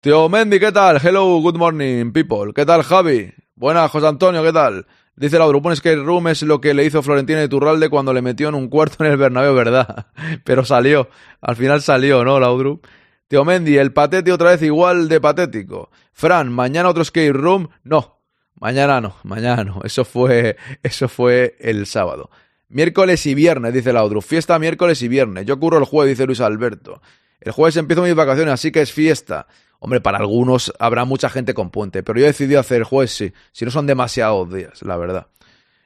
Tío 0.00 0.28
Mendy, 0.28 0.60
¿qué 0.60 0.72
tal? 0.72 1.00
Hello, 1.02 1.40
good 1.40 1.56
morning, 1.56 2.12
people. 2.12 2.52
¿Qué 2.54 2.64
tal, 2.64 2.82
Javi? 2.82 3.32
Buenas, 3.54 3.90
José 3.90 4.06
Antonio, 4.06 4.42
¿qué 4.42 4.52
tal? 4.52 4.86
Dice 5.16 5.38
Laudru, 5.38 5.62
pones 5.62 5.80
que 5.80 5.96
Room 5.96 6.28
es 6.28 6.42
lo 6.42 6.60
que 6.60 6.74
le 6.74 6.84
hizo 6.84 7.02
Florentina 7.02 7.42
y 7.42 7.48
Turralde 7.48 7.88
cuando 7.88 8.12
le 8.12 8.20
metió 8.20 8.50
en 8.50 8.54
un 8.54 8.68
cuarto 8.68 9.02
en 9.02 9.12
el 9.12 9.16
Bernabéu, 9.16 9.54
¿verdad? 9.54 10.08
Pero 10.44 10.64
salió, 10.64 11.08
al 11.40 11.56
final 11.56 11.80
salió, 11.80 12.22
¿no, 12.22 12.38
Laudru? 12.38 12.82
Tío 13.26 13.44
Mendy, 13.44 13.78
el 13.78 13.92
patete 13.92 14.30
otra 14.30 14.50
vez 14.50 14.62
igual 14.62 15.08
de 15.08 15.20
patético. 15.20 15.90
Fran, 16.12 16.52
mañana 16.52 16.90
otro 16.90 17.02
skate 17.02 17.32
room. 17.32 17.68
No, 17.82 18.15
mañana 18.60 19.00
no, 19.00 19.16
mañana 19.22 19.64
no. 19.64 19.80
Eso 19.84 20.04
fue, 20.04 20.56
eso 20.82 21.08
fue 21.08 21.56
el 21.60 21.86
sábado. 21.86 22.30
Miércoles 22.68 23.24
y 23.26 23.34
viernes, 23.34 23.72
dice 23.72 23.92
Laudru. 23.92 24.20
Fiesta 24.20 24.58
miércoles 24.58 25.00
y 25.02 25.08
viernes. 25.08 25.46
Yo 25.46 25.58
curro 25.58 25.78
el 25.78 25.84
jueves, 25.84 26.16
dice 26.16 26.26
Luis 26.26 26.40
Alberto. 26.40 27.00
El 27.40 27.52
jueves 27.52 27.76
empiezo 27.76 28.02
mis 28.02 28.14
vacaciones, 28.14 28.54
así 28.54 28.72
que 28.72 28.82
es 28.82 28.92
fiesta. 28.92 29.46
Hombre, 29.78 30.00
para 30.00 30.18
algunos 30.18 30.72
habrá 30.78 31.04
mucha 31.04 31.28
gente 31.28 31.54
con 31.54 31.70
puente, 31.70 32.02
pero 32.02 32.18
yo 32.18 32.24
he 32.24 32.28
decidido 32.28 32.58
hacer 32.58 32.78
el 32.78 32.84
jueves 32.84 33.12
sí, 33.12 33.32
si 33.52 33.64
no 33.64 33.70
son 33.70 33.86
demasiados 33.86 34.52
días, 34.52 34.82
la 34.82 34.96
verdad. 34.96 35.28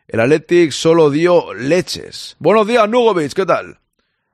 El 0.07 0.21
Athletic 0.21 0.71
solo 0.71 1.11
dio 1.11 1.53
leches. 1.55 2.37
Buenos 2.39 2.67
días, 2.67 2.89
Nugovic, 2.89 3.33
¿qué 3.33 3.47
tal? 3.47 3.79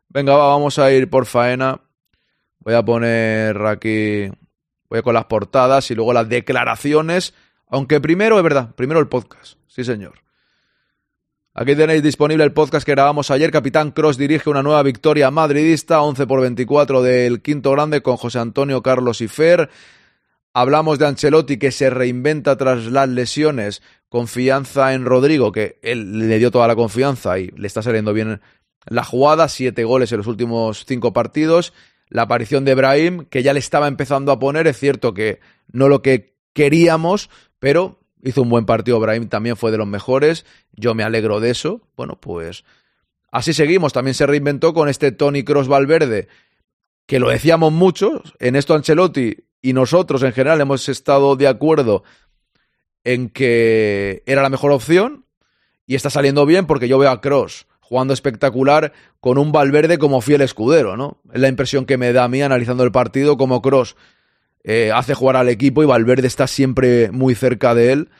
Venga, 0.08 0.34
va, 0.34 0.48
vamos 0.48 0.78
a 0.78 0.92
ir 0.92 1.10
por 1.10 1.26
faena. 1.26 1.80
Voy 2.60 2.74
a 2.74 2.82
poner 2.82 3.58
aquí. 3.66 4.30
Voy 4.88 5.02
con 5.02 5.14
las 5.14 5.26
portadas 5.26 5.90
y 5.90 5.94
luego 5.94 6.12
las 6.12 6.28
declaraciones. 6.28 7.34
Aunque 7.68 8.00
primero, 8.00 8.36
es 8.36 8.44
verdad, 8.44 8.74
primero 8.74 9.00
el 9.00 9.08
podcast. 9.08 9.58
Sí, 9.66 9.84
señor. 9.84 10.26
Aquí 11.58 11.74
tenéis 11.74 12.02
disponible 12.02 12.44
el 12.44 12.52
podcast 12.52 12.84
que 12.84 12.92
grabamos 12.92 13.30
ayer. 13.30 13.50
Capitán 13.50 13.90
Cross 13.90 14.18
dirige 14.18 14.50
una 14.50 14.62
nueva 14.62 14.82
victoria 14.82 15.30
madridista, 15.30 16.02
11 16.02 16.26
por 16.26 16.42
24 16.42 17.02
del 17.02 17.40
quinto 17.40 17.70
grande 17.72 18.02
con 18.02 18.18
José 18.18 18.38
Antonio, 18.40 18.82
Carlos 18.82 19.22
y 19.22 19.28
Fer. 19.28 19.70
Hablamos 20.52 20.98
de 20.98 21.06
Ancelotti 21.06 21.58
que 21.58 21.72
se 21.72 21.88
reinventa 21.88 22.56
tras 22.56 22.84
las 22.86 23.08
lesiones. 23.08 23.82
Confianza 24.10 24.92
en 24.92 25.06
Rodrigo, 25.06 25.50
que 25.50 25.78
él 25.82 26.28
le 26.28 26.38
dio 26.38 26.50
toda 26.50 26.68
la 26.68 26.76
confianza 26.76 27.38
y 27.38 27.48
le 27.48 27.66
está 27.66 27.80
saliendo 27.82 28.12
bien 28.12 28.40
la 28.84 29.04
jugada. 29.04 29.48
Siete 29.48 29.84
goles 29.84 30.12
en 30.12 30.18
los 30.18 30.26
últimos 30.26 30.84
cinco 30.86 31.14
partidos. 31.14 31.72
La 32.08 32.22
aparición 32.22 32.66
de 32.66 32.74
Brahim, 32.74 33.24
que 33.24 33.42
ya 33.42 33.54
le 33.54 33.60
estaba 33.60 33.88
empezando 33.88 34.30
a 34.30 34.38
poner. 34.38 34.66
Es 34.66 34.78
cierto 34.78 35.14
que 35.14 35.40
no 35.72 35.88
lo 35.88 36.02
que 36.02 36.36
queríamos, 36.56 37.28
pero 37.58 37.98
hizo 38.22 38.42
un 38.42 38.48
buen 38.48 38.66
partido. 38.66 39.00
Brahim 39.00 39.28
también 39.28 39.56
fue 39.56 39.70
de 39.70 39.78
los 39.78 39.86
mejores. 39.86 40.44
Yo 40.72 40.94
me 40.94 41.04
alegro 41.04 41.40
de 41.40 41.50
eso. 41.50 41.80
Bueno, 41.96 42.18
pues 42.20 42.64
así 43.30 43.52
seguimos. 43.52 43.92
También 43.92 44.14
se 44.14 44.26
reinventó 44.26 44.74
con 44.74 44.88
este 44.88 45.12
Tony 45.12 45.44
Cross 45.44 45.68
Valverde, 45.68 46.28
que 47.06 47.20
lo 47.20 47.28
decíamos 47.28 47.72
mucho. 47.72 48.22
En 48.38 48.56
esto 48.56 48.74
Ancelotti 48.74 49.36
y 49.62 49.72
nosotros 49.72 50.22
en 50.22 50.32
general 50.32 50.60
hemos 50.60 50.88
estado 50.88 51.36
de 51.36 51.48
acuerdo 51.48 52.04
en 53.04 53.28
que 53.28 54.22
era 54.26 54.42
la 54.42 54.50
mejor 54.50 54.72
opción 54.72 55.24
y 55.86 55.94
está 55.94 56.10
saliendo 56.10 56.44
bien 56.46 56.66
porque 56.66 56.88
yo 56.88 56.98
veo 56.98 57.10
a 57.10 57.20
Cross 57.20 57.66
jugando 57.80 58.12
espectacular 58.12 58.92
con 59.20 59.38
un 59.38 59.52
Valverde 59.52 59.98
como 59.98 60.20
fiel 60.20 60.40
escudero, 60.40 60.96
¿no? 60.96 61.20
Es 61.32 61.40
la 61.40 61.46
impresión 61.46 61.86
que 61.86 61.96
me 61.96 62.12
da 62.12 62.24
a 62.24 62.28
mí 62.28 62.42
analizando 62.42 62.82
el 62.82 62.90
partido 62.90 63.36
como 63.36 63.62
Cross 63.62 63.94
eh, 64.68 64.90
hace 64.92 65.14
jugar 65.14 65.36
al 65.36 65.48
equipo 65.48 65.84
y 65.84 65.86
Valverde 65.86 66.26
está 66.26 66.48
siempre 66.48 67.12
muy 67.12 67.36
cerca 67.36 67.72
de 67.72 67.92
él, 67.92 68.10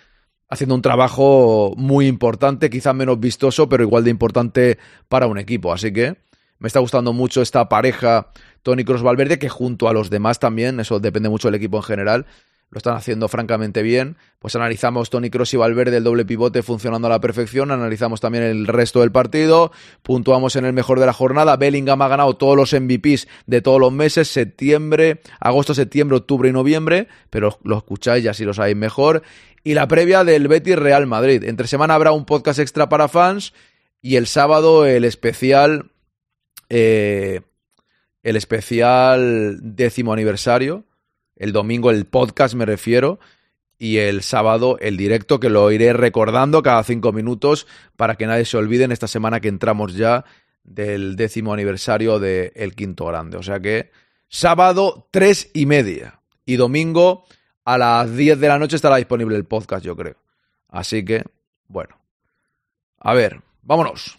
haciendo 0.49 0.77
un 0.77 0.83
trabajo 0.83 1.75
muy 1.77 2.07
importante, 2.07 2.71
quizás 2.71 2.95
menos 2.95 3.19
vistoso, 3.19 3.69
pero 3.69 3.83
igual 3.83 4.05
de 4.05 4.11
importante 4.11 4.79
para 5.09 5.27
un 5.27 5.39
equipo. 5.39 5.73
Así 5.73 5.93
que 5.93 6.19
me 6.61 6.69
está 6.69 6.79
gustando 6.79 7.13
mucho 7.13 7.43
esta 7.43 7.69
pareja 7.69 8.29
Tony 8.63 8.85
Cross 8.85 9.03
Valverde, 9.03 9.41
que 9.41 9.49
junto 9.49 9.89
a 9.89 9.93
los 9.93 10.09
demás 10.09 10.39
también, 10.39 10.79
eso 10.79 11.01
depende 11.01 11.29
mucho 11.29 11.49
del 11.49 11.57
equipo 11.57 11.79
en 11.79 11.83
general, 11.83 12.27
lo 12.71 12.79
están 12.79 12.97
haciendo 12.97 13.29
francamente 13.29 13.83
bien. 13.83 14.17
Pues 14.39 14.57
analizamos 14.57 15.09
Tony 15.09 15.31
Cross 15.31 15.55
y 15.55 15.57
Valverde, 15.57 15.99
el 15.99 16.05
doble 16.05 16.25
pivote 16.25 16.63
funcionando 16.63 17.07
a 17.07 17.11
la 17.11 17.21
perfección. 17.21 17.71
Analizamos 17.71 18.21
también 18.21 18.45
el 18.45 18.67
resto 18.67 19.01
del 19.01 19.13
partido. 19.13 19.71
Puntuamos 20.03 20.57
en 20.57 20.65
el 20.65 20.73
mejor 20.73 20.99
de 20.99 21.07
la 21.07 21.13
jornada. 21.13 21.57
Bellingham 21.57 22.03
ha 22.03 22.09
ganado 22.09 22.37
todos 22.37 22.57
los 22.57 22.73
MVPs 22.73 23.29
de 23.47 23.63
todos 23.63 23.81
los 23.81 23.93
meses: 23.93 24.29
septiembre, 24.29 25.21
agosto, 25.39 25.75
septiembre, 25.75 26.17
octubre 26.17 26.49
y 26.49 26.53
noviembre. 26.53 27.07
Pero 27.31 27.59
lo 27.63 27.79
escucháis 27.79 28.25
y 28.25 28.29
así 28.29 28.45
lo 28.45 28.53
sabéis 28.53 28.77
mejor. 28.77 29.23
Y 29.63 29.75
la 29.75 29.87
previa 29.87 30.25
del 30.25 30.49
Betis 30.49 30.77
Real 30.77 31.07
Madrid. 31.07 31.45
Entre 31.45 31.69
semana 31.69 31.95
habrá 31.95 32.13
un 32.13 32.25
podcast 32.25 32.59
extra 32.59 32.89
para 32.89 33.09
fans. 33.09 33.53
Y 34.03 34.17
el 34.17 34.27
sábado 34.27 34.87
el 34.87 35.05
especial. 35.05 35.93
Eh, 36.69 37.43
el 38.25 38.35
especial 38.35 39.61
décimo 39.63 40.13
aniversario 40.13 40.85
el 41.37 41.53
domingo 41.53 41.91
el 41.91 42.07
podcast 42.07 42.55
me 42.55 42.67
refiero 42.67 43.21
y 43.79 43.99
el 43.99 44.23
sábado 44.23 44.79
el 44.81 44.97
directo 44.97 45.39
que 45.39 45.51
lo 45.51 45.71
iré 45.71 45.93
recordando 45.93 46.63
cada 46.63 46.83
cinco 46.83 47.13
minutos 47.13 47.67
para 47.97 48.17
que 48.17 48.27
nadie 48.27 48.45
se 48.45 48.57
olvide 48.57 48.85
en 48.85 48.93
esta 48.93 49.07
semana 49.07 49.41
que 49.41 49.49
entramos 49.49 49.95
ya 49.95 50.25
del 50.65 51.17
décimo 51.17 51.53
aniversario 51.53 52.19
de 52.19 52.53
El 52.57 52.75
Quinto 52.75 53.07
Grande. 53.07 53.37
O 53.37 53.43
sea 53.43 53.61
que 53.61 53.91
sábado 54.29 55.09
tres 55.11 55.51
y 55.55 55.67
media 55.67 56.21
y 56.45 56.57
domingo 56.57 57.25
a 57.65 57.77
las 57.77 58.17
10 58.17 58.41
de 58.41 58.49
la 58.49 58.59
noche 58.59 58.77
estará 58.77 58.97
disponible 58.97 59.37
el 59.37 59.45
podcast, 59.45 59.85
yo 59.85 59.97
creo. 59.97 60.17
Así 60.69 61.05
que, 61.05 61.25
bueno. 61.67 61.99
A 62.99 63.13
ver, 63.13 63.43
vámonos. 63.63 64.19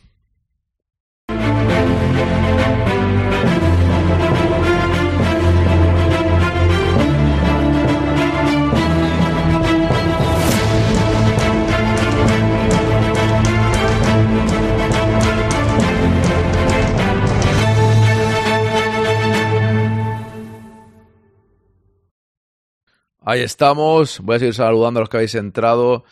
Ahí 23.29 23.41
estamos. 23.41 24.21
Voy 24.21 24.37
a 24.37 24.39
seguir 24.39 24.53
saludando 24.53 24.99
a 24.99 25.01
los 25.01 25.09
que 25.09 25.17
habéis 25.17 25.35
entrado. 25.35 26.05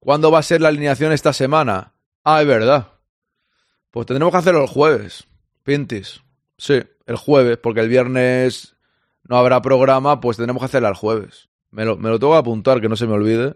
¿Cuándo 0.00 0.32
va 0.32 0.40
a 0.40 0.42
ser 0.42 0.60
la 0.60 0.66
alineación 0.66 1.12
esta 1.12 1.32
semana? 1.32 1.92
Ah, 2.24 2.40
es 2.42 2.48
verdad. 2.48 2.88
Pues 3.92 4.04
tendremos 4.04 4.32
que 4.32 4.38
hacerlo 4.38 4.62
el 4.62 4.66
jueves. 4.66 5.28
Pintis. 5.62 6.20
Sí, 6.56 6.82
el 7.06 7.14
jueves, 7.14 7.58
porque 7.58 7.82
el 7.82 7.88
viernes 7.88 8.74
no 9.22 9.36
habrá 9.36 9.62
programa, 9.62 10.20
pues 10.20 10.38
tendremos 10.38 10.60
que 10.60 10.64
hacerla 10.64 10.88
el 10.88 10.96
jueves. 10.96 11.50
Me 11.70 11.84
lo, 11.84 11.96
tengo 11.96 12.32
que 12.32 12.38
apuntar, 12.38 12.80
que 12.80 12.88
no 12.88 12.96
se 12.96 13.06
me 13.06 13.12
olvide. 13.12 13.54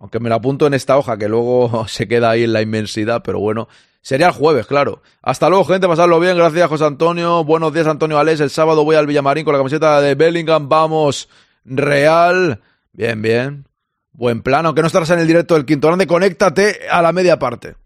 Aunque 0.00 0.20
me 0.20 0.30
lo 0.30 0.36
apunto 0.36 0.66
en 0.66 0.72
esta 0.72 0.96
hoja, 0.96 1.18
que 1.18 1.28
luego 1.28 1.86
se 1.88 2.08
queda 2.08 2.30
ahí 2.30 2.44
en 2.44 2.54
la 2.54 2.62
inmensidad, 2.62 3.22
pero 3.22 3.40
bueno. 3.40 3.68
Sería 4.00 4.28
el 4.28 4.32
jueves, 4.32 4.66
claro. 4.66 5.02
Hasta 5.20 5.50
luego, 5.50 5.66
gente, 5.66 5.86
pasadlo 5.86 6.18
bien. 6.18 6.34
Gracias, 6.34 6.66
José 6.66 6.86
Antonio. 6.86 7.44
Buenos 7.44 7.74
días, 7.74 7.86
Antonio 7.86 8.18
Alés. 8.18 8.40
El 8.40 8.48
sábado 8.48 8.86
voy 8.86 8.96
al 8.96 9.06
Villamarín 9.06 9.44
con 9.44 9.52
la 9.52 9.58
camiseta 9.58 10.00
de 10.00 10.14
Bellingham. 10.14 10.66
Vamos, 10.66 11.28
Real. 11.68 12.60
Bien, 12.92 13.20
bien. 13.20 13.66
Buen 14.12 14.42
plan, 14.42 14.66
aunque 14.66 14.80
no 14.80 14.88
estarás 14.88 15.10
en 15.10 15.20
el 15.20 15.26
directo 15.26 15.54
del 15.54 15.64
quinto 15.64 15.86
grande, 15.86 16.06
conéctate 16.06 16.80
a 16.90 17.02
la 17.02 17.12
media 17.12 17.38
parte. 17.38 17.76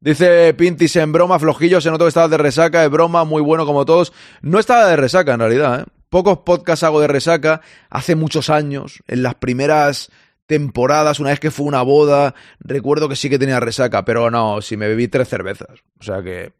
Dice 0.00 0.52
Pintis 0.52 0.96
en 0.96 1.12
broma, 1.12 1.38
flojillo, 1.38 1.80
se 1.80 1.90
notó 1.90 2.04
que 2.04 2.08
estabas 2.08 2.30
de 2.30 2.36
resaca, 2.36 2.82
de 2.82 2.88
broma, 2.88 3.24
muy 3.24 3.40
bueno 3.40 3.64
como 3.64 3.86
todos. 3.86 4.12
No 4.42 4.58
estaba 4.58 4.86
de 4.86 4.96
resaca 4.96 5.32
en 5.32 5.40
realidad, 5.40 5.80
¿eh? 5.80 5.84
Pocos 6.08 6.38
podcasts 6.38 6.84
hago 6.84 7.00
de 7.00 7.08
resaca, 7.08 7.62
hace 7.90 8.14
muchos 8.14 8.48
años, 8.48 9.02
en 9.08 9.22
las 9.22 9.34
primeras 9.34 10.10
temporadas, 10.46 11.18
una 11.18 11.30
vez 11.30 11.40
que 11.40 11.50
fue 11.50 11.66
una 11.66 11.82
boda, 11.82 12.34
recuerdo 12.60 13.08
que 13.08 13.16
sí 13.16 13.28
que 13.28 13.38
tenía 13.38 13.58
resaca, 13.58 14.04
pero 14.04 14.30
no, 14.30 14.62
si 14.62 14.76
me 14.76 14.86
bebí 14.86 15.08
tres 15.08 15.28
cervezas. 15.28 15.80
O 15.98 16.04
sea 16.04 16.22
que 16.22 16.52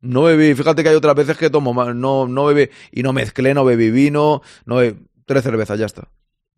no 0.00 0.24
bebí, 0.24 0.54
fíjate 0.54 0.82
que 0.82 0.90
hay 0.90 0.96
otras 0.96 1.14
veces 1.14 1.36
que 1.36 1.50
tomo 1.50 1.72
no, 1.94 2.26
no 2.26 2.44
bebí, 2.44 2.70
y 2.92 3.02
no 3.02 3.12
mezclé, 3.12 3.54
no 3.54 3.64
bebí 3.64 3.90
vino, 3.90 4.42
no 4.66 4.76
bebí, 4.76 4.98
tres 5.30 5.44
cervezas, 5.44 5.78
ya 5.78 5.86
está. 5.86 6.08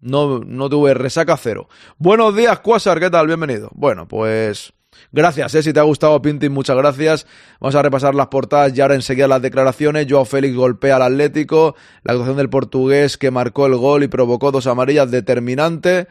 No, 0.01 0.39
no 0.39 0.71
tuve 0.71 0.95
resaca 0.95 1.37
cero. 1.37 1.69
Buenos 1.99 2.35
días, 2.35 2.61
Quasar, 2.61 3.01
¿qué 3.01 3.11
tal? 3.11 3.27
Bienvenido. 3.27 3.69
Bueno, 3.75 4.09
pues 4.09 4.73
gracias, 5.13 5.55
¿eh? 5.55 5.63
si 5.63 5.75
te 5.75 5.81
ha 5.81 5.83
gustado 5.83 6.23
Pintin, 6.23 6.53
muchas 6.53 6.75
gracias. 6.75 7.27
Vamos 7.61 7.75
a 7.75 7.83
repasar 7.83 8.15
las 8.15 8.29
portadas 8.29 8.75
y 8.75 8.81
ahora 8.81 8.95
enseguida 8.95 9.29
las 9.29 9.43
declaraciones. 9.43 10.07
Joao 10.09 10.25
Félix 10.25 10.57
golpea 10.57 10.97
al 10.97 11.03
Atlético, 11.03 11.77
la 12.03 12.15
actuación 12.15 12.39
del 12.39 12.49
portugués 12.49 13.19
que 13.19 13.31
marcó 13.31 13.67
el 13.67 13.77
gol 13.77 14.05
y 14.05 14.09
provocó 14.09 14.51
dos 14.53 14.67
amarillas 14.67 15.11
determinante. 15.11 16.09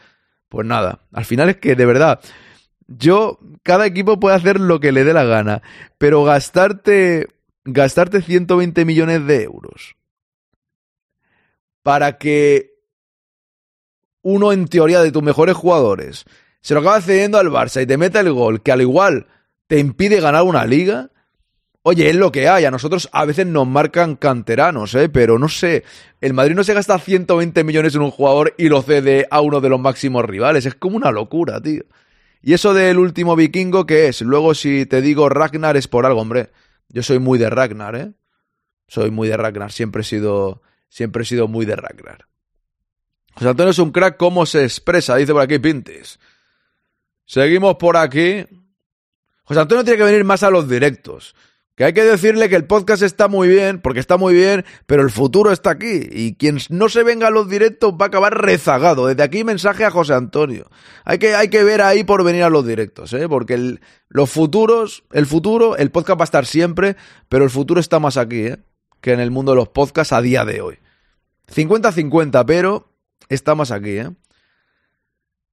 Pues 0.47 0.67
nada, 0.67 0.99
al 1.11 1.25
final 1.25 1.49
es 1.49 1.57
que 1.57 1.75
de 1.75 1.85
verdad, 1.87 2.19
yo, 2.87 3.39
cada 3.63 3.87
equipo 3.87 4.19
puede 4.19 4.35
hacer 4.35 4.59
lo 4.59 4.79
que 4.79 4.91
le 4.91 5.03
dé 5.03 5.13
la 5.13 5.23
gana, 5.23 5.63
pero 5.97 6.23
gastarte, 6.23 7.27
gastarte 7.65 8.21
120 8.21 8.85
millones 8.85 9.25
de 9.25 9.41
euros 9.45 9.95
para 11.83 12.17
que 12.17 12.71
uno 14.21 14.51
en 14.51 14.67
teoría 14.67 15.01
de 15.01 15.11
tus 15.11 15.23
mejores 15.23 15.55
jugadores 15.55 16.25
se 16.61 16.75
lo 16.75 16.81
acaba 16.81 17.01
cediendo 17.01 17.37
al 17.39 17.49
Barça 17.49 17.81
y 17.81 17.87
te 17.87 17.97
mete 17.97 18.19
el 18.19 18.31
gol 18.31 18.61
que 18.61 18.71
al 18.71 18.81
igual 18.81 19.27
te 19.67 19.79
impide 19.79 20.19
ganar 20.19 20.43
una 20.43 20.65
liga, 20.65 21.09
oye, 21.81 22.09
es 22.09 22.15
lo 22.15 22.31
que 22.31 22.47
hay. 22.47 22.65
A 22.65 22.71
nosotros 22.71 23.09
a 23.11 23.25
veces 23.25 23.47
nos 23.47 23.67
marcan 23.67 24.15
canteranos, 24.15 24.93
¿eh? 24.95 25.09
pero 25.09 25.39
no 25.39 25.49
sé. 25.49 25.83
El 26.19 26.33
Madrid 26.33 26.55
no 26.55 26.63
se 26.63 26.73
gasta 26.73 26.99
120 26.99 27.63
millones 27.63 27.95
en 27.95 28.01
un 28.01 28.11
jugador 28.11 28.53
y 28.57 28.69
lo 28.69 28.81
cede 28.81 29.27
a 29.31 29.41
uno 29.41 29.61
de 29.61 29.69
los 29.69 29.79
máximos 29.79 30.25
rivales. 30.25 30.65
Es 30.65 30.75
como 30.75 30.97
una 30.97 31.11
locura, 31.11 31.59
tío. 31.61 31.83
Y 32.43 32.53
eso 32.53 32.73
del 32.73 32.97
último 32.97 33.35
vikingo, 33.35 33.85
¿qué 33.85 34.07
es? 34.07 34.21
Luego, 34.21 34.53
si 34.55 34.85
te 34.85 35.01
digo 35.01 35.29
Ragnar, 35.29 35.77
es 35.77 35.87
por 35.87 36.05
algo, 36.05 36.21
hombre. 36.21 36.49
Yo 36.89 37.03
soy 37.03 37.19
muy 37.19 37.37
de 37.37 37.49
Ragnar, 37.49 37.95
¿eh? 37.95 38.11
Soy 38.87 39.11
muy 39.11 39.27
de 39.27 39.37
Ragnar. 39.37 39.71
Siempre 39.71 40.01
he 40.01 40.05
sido, 40.05 40.61
siempre 40.91 41.23
he 41.23 41.25
sido 41.25 41.47
muy 41.47 41.65
de 41.65 41.75
Ragnar. 41.75 42.27
José 43.33 43.49
Antonio 43.49 43.71
es 43.71 43.79
un 43.79 43.91
crack, 43.91 44.17
¿cómo 44.17 44.45
se 44.45 44.63
expresa? 44.63 45.15
Dice 45.15 45.31
por 45.31 45.41
aquí 45.41 45.57
Pintis. 45.57 46.19
Seguimos 47.25 47.77
por 47.77 47.95
aquí. 47.95 48.45
José 49.43 49.61
Antonio 49.61 49.85
tiene 49.85 49.97
que 49.97 50.03
venir 50.03 50.25
más 50.25 50.43
a 50.43 50.51
los 50.51 50.69
directos. 50.69 51.33
Que 51.75 51.85
hay 51.85 51.93
que 51.93 52.03
decirle 52.03 52.49
que 52.49 52.57
el 52.57 52.65
podcast 52.65 53.01
está 53.01 53.29
muy 53.29 53.47
bien, 53.47 53.79
porque 53.79 54.01
está 54.01 54.17
muy 54.17 54.33
bien, 54.33 54.65
pero 54.85 55.01
el 55.01 55.09
futuro 55.09 55.53
está 55.53 55.71
aquí. 55.71 56.09
Y 56.11 56.35
quien 56.35 56.59
no 56.69 56.89
se 56.89 57.03
venga 57.03 57.27
a 57.27 57.31
los 57.31 57.49
directos 57.49 57.93
va 57.93 58.05
a 58.05 58.07
acabar 58.09 58.41
rezagado. 58.41 59.07
Desde 59.07 59.23
aquí 59.23 59.45
mensaje 59.45 59.85
a 59.85 59.91
José 59.91 60.13
Antonio. 60.13 60.69
Hay 61.05 61.17
que, 61.17 61.33
hay 61.33 61.47
que 61.47 61.63
ver 61.63 61.81
ahí 61.81 62.03
por 62.03 62.25
venir 62.25 62.43
a 62.43 62.49
los 62.49 62.67
directos, 62.67 63.13
¿eh? 63.13 63.29
porque 63.29 63.79
los 64.09 64.29
futuros, 64.29 65.05
el 65.13 65.25
futuro, 65.25 65.77
el 65.77 65.89
podcast 65.89 66.19
va 66.19 66.23
a 66.23 66.25
estar 66.25 66.45
siempre, 66.45 66.97
pero 67.29 67.45
el 67.45 67.49
futuro 67.49 67.79
está 67.79 67.99
más 67.99 68.17
aquí, 68.17 68.41
¿eh? 68.41 68.57
Que 69.01 69.13
en 69.13 69.19
el 69.19 69.31
mundo 69.31 69.51
de 69.51 69.57
los 69.57 69.69
podcasts 69.69 70.13
a 70.13 70.21
día 70.21 70.45
de 70.45 70.61
hoy. 70.61 70.79
50-50, 71.47 72.45
pero 72.45 72.91
Estamos 73.31 73.71
aquí, 73.71 73.91
¿eh? 73.91 74.09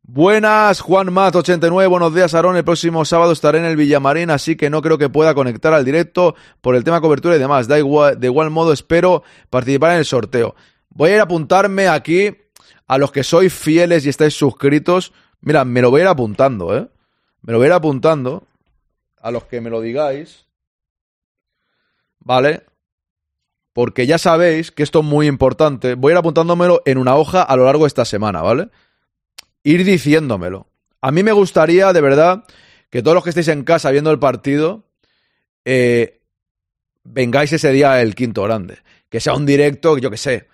Buenas, 0.02 0.80
Juan 0.80 1.12
Mat 1.12 1.36
89, 1.36 1.86
buenos 1.86 2.12
días, 2.12 2.34
Aarón. 2.34 2.56
El 2.56 2.64
próximo 2.64 3.04
sábado 3.04 3.30
estaré 3.30 3.60
en 3.60 3.66
el 3.66 3.76
Villamarín, 3.76 4.30
así 4.30 4.56
que 4.56 4.68
no 4.68 4.82
creo 4.82 4.98
que 4.98 5.08
pueda 5.08 5.32
conectar 5.32 5.72
al 5.72 5.84
directo 5.84 6.34
por 6.60 6.74
el 6.74 6.82
tema 6.82 7.00
cobertura 7.00 7.36
y 7.36 7.38
demás. 7.38 7.68
Da 7.68 7.78
igual, 7.78 8.18
de 8.18 8.26
igual 8.26 8.50
modo 8.50 8.72
espero 8.72 9.22
participar 9.48 9.92
en 9.92 9.98
el 9.98 10.04
sorteo. 10.06 10.56
Voy 10.88 11.10
a 11.10 11.14
ir 11.14 11.20
a 11.20 11.22
apuntarme 11.22 11.86
aquí 11.86 12.36
a 12.88 12.98
los 12.98 13.12
que 13.12 13.22
sois 13.22 13.54
fieles 13.54 14.04
y 14.04 14.08
estáis 14.08 14.34
suscritos. 14.34 15.12
Mira, 15.40 15.64
me 15.64 15.80
lo 15.80 15.92
voy 15.92 16.00
a 16.00 16.04
ir 16.04 16.08
apuntando, 16.08 16.76
¿eh? 16.76 16.88
Me 17.42 17.52
lo 17.52 17.58
voy 17.60 17.66
a 17.66 17.68
ir 17.68 17.74
apuntando 17.74 18.44
a 19.20 19.30
los 19.30 19.44
que 19.44 19.60
me 19.60 19.70
lo 19.70 19.80
digáis. 19.80 20.46
¿Vale? 22.18 22.64
Porque 23.78 24.08
ya 24.08 24.18
sabéis 24.18 24.72
que 24.72 24.82
esto 24.82 24.98
es 24.98 25.04
muy 25.04 25.28
importante. 25.28 25.94
Voy 25.94 26.10
a 26.10 26.14
ir 26.14 26.18
apuntándomelo 26.18 26.82
en 26.84 26.98
una 26.98 27.14
hoja 27.14 27.44
a 27.44 27.56
lo 27.56 27.66
largo 27.66 27.84
de 27.84 27.86
esta 27.86 28.04
semana, 28.04 28.42
¿vale? 28.42 28.70
Ir 29.62 29.84
diciéndomelo. 29.84 30.66
A 31.00 31.12
mí 31.12 31.22
me 31.22 31.30
gustaría, 31.30 31.92
de 31.92 32.00
verdad, 32.00 32.42
que 32.90 33.02
todos 33.02 33.14
los 33.14 33.22
que 33.22 33.30
estéis 33.30 33.46
en 33.46 33.62
casa 33.62 33.92
viendo 33.92 34.10
el 34.10 34.18
partido, 34.18 34.82
eh, 35.64 36.22
vengáis 37.04 37.52
ese 37.52 37.70
día 37.70 38.02
el 38.02 38.16
quinto 38.16 38.42
grande. 38.42 38.78
Que 39.10 39.20
sea 39.20 39.34
un 39.34 39.46
directo, 39.46 39.96
yo 39.96 40.10
que 40.10 40.16
sé. 40.16 40.48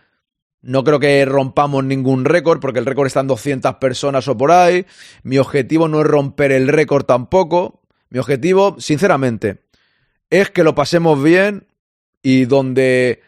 No 0.60 0.84
creo 0.84 1.00
que 1.00 1.24
rompamos 1.24 1.82
ningún 1.82 2.26
récord, 2.26 2.60
porque 2.60 2.80
el 2.80 2.84
récord 2.84 3.06
está 3.06 3.20
en 3.20 3.28
200 3.28 3.76
personas 3.76 4.28
o 4.28 4.36
por 4.36 4.52
ahí. 4.52 4.84
Mi 5.22 5.38
objetivo 5.38 5.88
no 5.88 6.02
es 6.02 6.06
romper 6.06 6.52
el 6.52 6.68
récord 6.68 7.06
tampoco. 7.06 7.80
Mi 8.10 8.18
objetivo, 8.18 8.76
sinceramente, 8.78 9.62
es 10.28 10.50
que 10.50 10.62
lo 10.62 10.74
pasemos 10.74 11.22
bien, 11.22 11.66
y 12.24 12.46
donde 12.46 13.22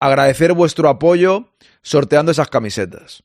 agradecer 0.00 0.52
vuestro 0.52 0.88
apoyo 0.88 1.48
sorteando 1.82 2.32
esas 2.32 2.48
camisetas. 2.48 3.22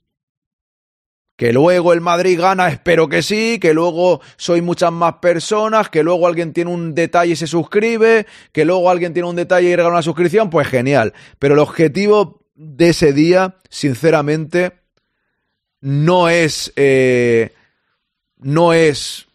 Que 1.35 1.51
luego 1.51 1.93
el 1.93 1.99
Madrid 1.99 2.39
gana, 2.39 2.69
espero 2.69 3.09
que 3.09 3.23
sí, 3.23 3.57
que 3.59 3.73
luego 3.73 4.21
soy 4.37 4.61
muchas 4.61 4.91
más 4.91 5.15
personas, 5.15 5.89
que 5.89 6.03
luego 6.03 6.27
alguien 6.27 6.53
tiene 6.53 6.69
un 6.69 6.93
detalle 6.93 7.33
y 7.33 7.35
se 7.35 7.47
suscribe, 7.47 8.27
que 8.51 8.65
luego 8.65 8.91
alguien 8.91 9.13
tiene 9.13 9.27
un 9.27 9.35
detalle 9.35 9.69
y 9.69 9.75
regala 9.75 9.95
una 9.95 10.03
suscripción, 10.03 10.51
pues 10.51 10.67
genial. 10.67 11.13
Pero 11.39 11.55
el 11.55 11.59
objetivo 11.59 12.45
de 12.53 12.89
ese 12.89 13.13
día, 13.13 13.57
sinceramente, 13.69 14.73
no 15.81 16.29
es. 16.29 16.71
Eh, 16.75 17.51
no 18.37 18.73
es 18.73 19.25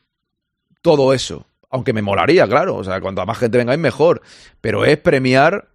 todo 0.83 1.13
eso. 1.13 1.48
Aunque 1.71 1.93
me 1.93 2.03
molaría, 2.03 2.47
claro. 2.47 2.77
O 2.77 2.85
sea, 2.85 3.01
cuanto 3.01 3.25
más 3.27 3.39
gente 3.39 3.59
vengáis, 3.59 3.79
mejor. 3.79 4.23
Pero 4.61 4.85
es 4.85 4.99
premiar 4.99 5.69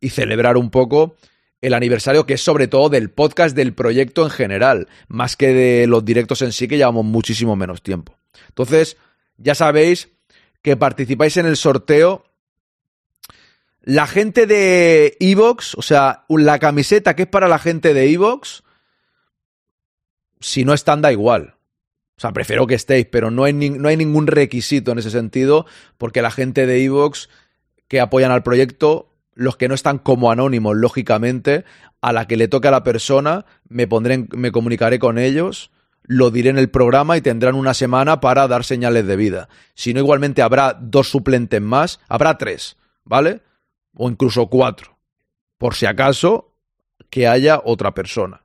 y 0.00 0.10
celebrar 0.10 0.56
un 0.56 0.70
poco 0.70 1.16
el 1.60 1.74
aniversario 1.74 2.26
que 2.26 2.34
es 2.34 2.42
sobre 2.42 2.68
todo 2.68 2.88
del 2.88 3.10
podcast 3.10 3.56
del 3.56 3.74
proyecto 3.74 4.22
en 4.24 4.30
general, 4.30 4.88
más 5.08 5.36
que 5.36 5.48
de 5.48 5.86
los 5.86 6.04
directos 6.04 6.42
en 6.42 6.52
sí 6.52 6.68
que 6.68 6.76
llevamos 6.76 7.04
muchísimo 7.04 7.56
menos 7.56 7.82
tiempo. 7.82 8.16
Entonces, 8.48 8.96
ya 9.38 9.54
sabéis 9.54 10.10
que 10.62 10.76
participáis 10.76 11.36
en 11.36 11.46
el 11.46 11.56
sorteo. 11.56 12.24
La 13.82 14.06
gente 14.06 14.46
de 14.46 15.16
Evox, 15.20 15.74
o 15.76 15.82
sea, 15.82 16.24
la 16.28 16.58
camiseta 16.58 17.14
que 17.14 17.22
es 17.22 17.28
para 17.28 17.48
la 17.48 17.58
gente 17.58 17.94
de 17.94 18.10
Evox, 18.10 18.64
si 20.40 20.64
no 20.64 20.74
están, 20.74 21.02
da 21.02 21.12
igual. 21.12 21.55
O 22.16 22.20
sea, 22.20 22.32
prefiero 22.32 22.66
que 22.66 22.74
estéis, 22.74 23.06
pero 23.06 23.30
no 23.30 23.44
hay, 23.44 23.52
no 23.52 23.88
hay 23.88 23.96
ningún 23.96 24.26
requisito 24.26 24.92
en 24.92 24.98
ese 24.98 25.10
sentido, 25.10 25.66
porque 25.98 26.22
la 26.22 26.30
gente 26.30 26.66
de 26.66 26.82
Evox 26.82 27.28
que 27.88 28.00
apoyan 28.00 28.30
al 28.30 28.42
proyecto, 28.42 29.12
los 29.34 29.56
que 29.56 29.68
no 29.68 29.74
están 29.74 29.98
como 29.98 30.30
anónimos, 30.30 30.76
lógicamente, 30.76 31.64
a 32.00 32.12
la 32.12 32.26
que 32.26 32.36
le 32.36 32.48
toque 32.48 32.68
a 32.68 32.72
la 32.72 32.82
persona, 32.82 33.44
me 33.68 33.86
pondré, 33.86 34.26
me 34.30 34.50
comunicaré 34.50 34.98
con 34.98 35.18
ellos, 35.18 35.70
lo 36.04 36.30
diré 36.30 36.50
en 36.50 36.58
el 36.58 36.70
programa 36.70 37.16
y 37.16 37.20
tendrán 37.20 37.54
una 37.54 37.74
semana 37.74 38.20
para 38.20 38.48
dar 38.48 38.64
señales 38.64 39.06
de 39.06 39.16
vida. 39.16 39.48
Si 39.74 39.92
no, 39.92 40.00
igualmente 40.00 40.40
habrá 40.40 40.78
dos 40.80 41.10
suplentes 41.10 41.60
más, 41.60 42.00
habrá 42.08 42.38
tres, 42.38 42.76
¿vale? 43.04 43.42
O 43.94 44.08
incluso 44.08 44.46
cuatro, 44.46 44.96
por 45.58 45.74
si 45.74 45.84
acaso 45.84 46.54
que 47.10 47.28
haya 47.28 47.60
otra 47.62 47.92
persona. 47.92 48.42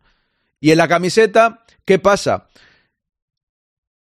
Y 0.59 0.71
en 0.71 0.77
la 0.77 0.87
camiseta, 0.87 1.65
¿qué 1.85 1.99
pasa? 1.99 2.47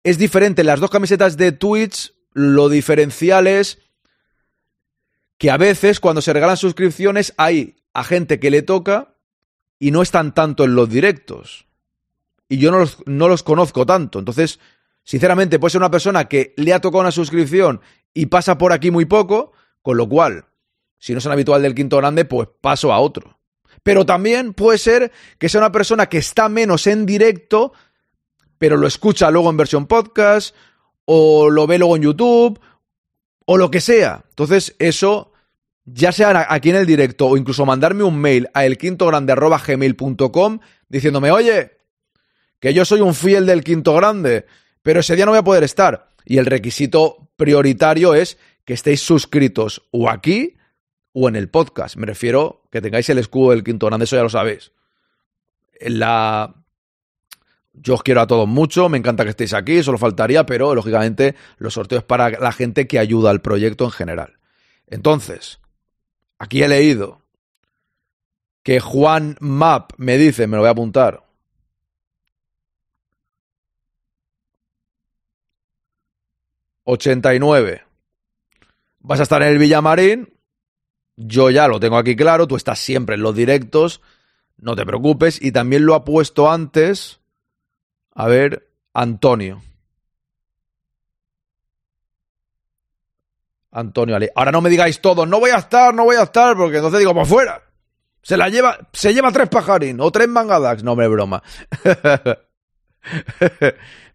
Es 0.10 0.18
diferente. 0.18 0.64
Las 0.64 0.80
dos 0.80 0.90
camisetas 0.90 1.36
de 1.36 1.52
Twitch, 1.52 2.14
lo 2.32 2.70
diferencial 2.70 3.46
es 3.46 3.80
que 5.38 5.52
a 5.52 5.58
veces 5.58 6.00
cuando 6.00 6.22
se 6.22 6.32
regalan 6.32 6.56
suscripciones 6.56 7.34
hay 7.36 7.76
a 7.94 8.06
gente 8.06 8.40
que 8.40 8.50
le 8.50 8.62
toca 8.62 9.16
y 9.80 9.92
no 9.92 10.02
están 10.02 10.34
tanto 10.34 10.64
en 10.64 10.76
los 10.76 10.90
directos. 10.90 11.66
Y 12.48 12.58
yo 12.58 12.72
no 12.72 12.80
los, 12.80 13.00
no 13.06 13.28
los 13.28 13.44
conozco 13.44 13.86
tanto. 13.86 14.20
Entonces, 14.20 14.62
sinceramente, 15.04 15.60
puede 15.60 15.72
ser 15.72 15.82
una 15.82 15.92
persona 15.92 16.30
que 16.30 16.54
le 16.56 16.74
ha 16.74 16.80
tocado 16.80 17.02
una 17.02 17.12
suscripción 17.12 17.82
y 18.14 18.28
pasa 18.28 18.58
por 18.58 18.72
aquí 18.72 18.92
muy 18.92 19.04
poco, 19.04 19.52
con 19.82 19.98
lo 19.98 20.08
cual, 20.08 20.46
si 21.00 21.14
no 21.14 21.20
son 21.20 21.34
habitual 21.34 21.62
del 21.62 21.76
quinto 21.76 21.98
grande, 21.98 22.24
pues 22.24 22.48
paso 22.62 22.94
a 22.94 23.00
otro. 23.00 23.38
Pero 23.84 24.06
también 24.06 24.54
puede 24.54 24.78
ser 24.78 25.12
que 25.38 25.50
sea 25.50 25.60
una 25.60 25.74
persona 25.74 26.08
que 26.08 26.18
está 26.18 26.48
menos 26.48 26.88
en 26.88 27.06
directo, 27.06 27.74
pero 28.58 28.78
lo 28.78 28.88
escucha 28.88 29.32
luego 29.32 29.50
en 29.50 29.58
versión 29.58 29.88
podcast, 29.88 30.56
o 31.06 31.50
lo 31.50 31.68
ve 31.68 31.78
luego 31.78 31.96
en 31.96 32.04
YouTube, 32.04 32.60
o 33.46 33.58
lo 33.58 33.72
que 33.72 33.82
sea. 33.82 34.26
Entonces, 34.30 34.76
eso, 34.78 35.32
ya 35.86 36.12
sea 36.12 36.46
aquí 36.50 36.70
en 36.70 36.76
el 36.76 36.86
directo, 36.86 37.28
o 37.28 37.38
incluso 37.38 37.66
mandarme 37.66 38.04
un 38.04 38.20
mail 38.20 38.50
a 38.54 38.66
elquintogrande.gmail.com 38.66 40.60
diciéndome, 40.90 41.32
oye, 41.32 41.78
que 42.60 42.74
yo 42.74 42.86
soy 42.86 43.02
un 43.02 43.16
fiel 43.16 43.46
del 43.46 43.64
quinto 43.64 43.94
grande, 43.94 44.46
pero 44.82 45.00
ese 45.00 45.16
día 45.16 45.26
no 45.26 45.32
voy 45.32 45.40
a 45.40 45.44
poder 45.44 45.64
estar. 45.64 46.10
Y 46.26 46.38
el 46.38 46.46
requisito 46.46 47.30
prioritario 47.38 48.14
es 48.14 48.38
que 48.66 48.74
estéis 48.74 49.02
suscritos 49.02 49.88
o 49.92 50.10
aquí 50.10 50.58
o 51.14 51.30
en 51.30 51.38
el 51.38 51.50
podcast. 51.50 51.96
Me 51.96 52.06
refiero 52.06 52.68
que 52.70 52.82
tengáis 52.82 53.10
el 53.10 53.18
escudo 53.18 53.52
del 53.52 53.64
quinto 53.64 53.86
grande, 53.86 54.04
eso 54.04 54.18
ya 54.18 54.24
lo 54.24 54.30
sabéis. 54.30 54.74
La... 55.80 56.57
Yo 57.80 57.94
os 57.94 58.04
quiero 58.04 58.22
a 58.22 58.28
todos 58.28 58.48
mucho, 58.48 58.90
me 58.90 58.98
encanta 58.98 59.24
que 59.24 59.30
estéis 59.30 59.54
aquí, 59.54 59.84
solo 59.84 59.98
faltaría, 59.98 60.46
pero 60.46 60.74
lógicamente 60.74 61.36
los 61.58 61.76
sorteos 61.76 62.04
para 62.04 62.30
la 62.32 62.52
gente 62.52 62.88
que 62.88 62.98
ayuda 62.98 63.30
al 63.30 63.42
proyecto 63.42 63.86
en 63.86 63.92
general. 63.92 64.40
Entonces, 64.88 65.60
aquí 66.40 66.64
he 66.64 66.68
leído 66.68 67.22
que 68.64 68.80
Juan 68.80 69.38
Map 69.40 69.92
me 69.98 70.18
dice, 70.18 70.48
me 70.48 70.58
lo 70.58 70.64
voy 70.64 70.70
a 70.70 70.72
apuntar. 70.72 71.24
...89... 76.84 77.84
Vas 79.00 79.20
a 79.20 79.24
estar 79.24 79.42
en 79.42 79.50
el 79.50 79.58
Villamarín. 79.58 80.34
Yo 81.16 81.50
ya 81.50 81.68
lo 81.68 81.80
tengo 81.80 81.98
aquí 81.98 82.16
claro. 82.16 82.48
Tú 82.48 82.56
estás 82.56 82.80
siempre 82.80 83.16
en 83.16 83.22
los 83.22 83.36
directos. 83.36 84.02
No 84.58 84.76
te 84.76 84.86
preocupes. 84.86 85.42
Y 85.42 85.54
también 85.54 85.86
lo 85.86 85.96
ha 85.96 86.04
puesto 86.04 86.52
antes. 86.52 87.22
A 88.18 88.26
ver, 88.26 88.68
Antonio. 88.96 89.62
Antonio 93.72 94.16
Ale. 94.16 94.32
Ahora 94.36 94.52
no 94.52 94.60
me 94.60 94.72
digáis 94.72 95.00
todos, 95.02 95.28
no 95.28 95.40
voy 95.40 95.52
a 95.52 95.58
estar, 95.58 95.94
no 95.94 96.04
voy 96.04 96.16
a 96.16 96.24
estar, 96.24 96.58
porque 96.58 96.78
entonces 96.78 97.00
digo, 97.00 97.14
por 97.14 97.28
fuera. 97.28 97.62
Se 98.24 98.36
la 98.36 98.50
lleva, 98.50 98.90
se 98.92 99.14
lleva 99.14 99.32
tres 99.32 99.50
pajarín 99.50 100.02
o 100.02 100.12
tres 100.12 100.28
mangadax. 100.28 100.84
No, 100.84 100.94
hombre, 100.94 101.08
broma. 101.08 101.44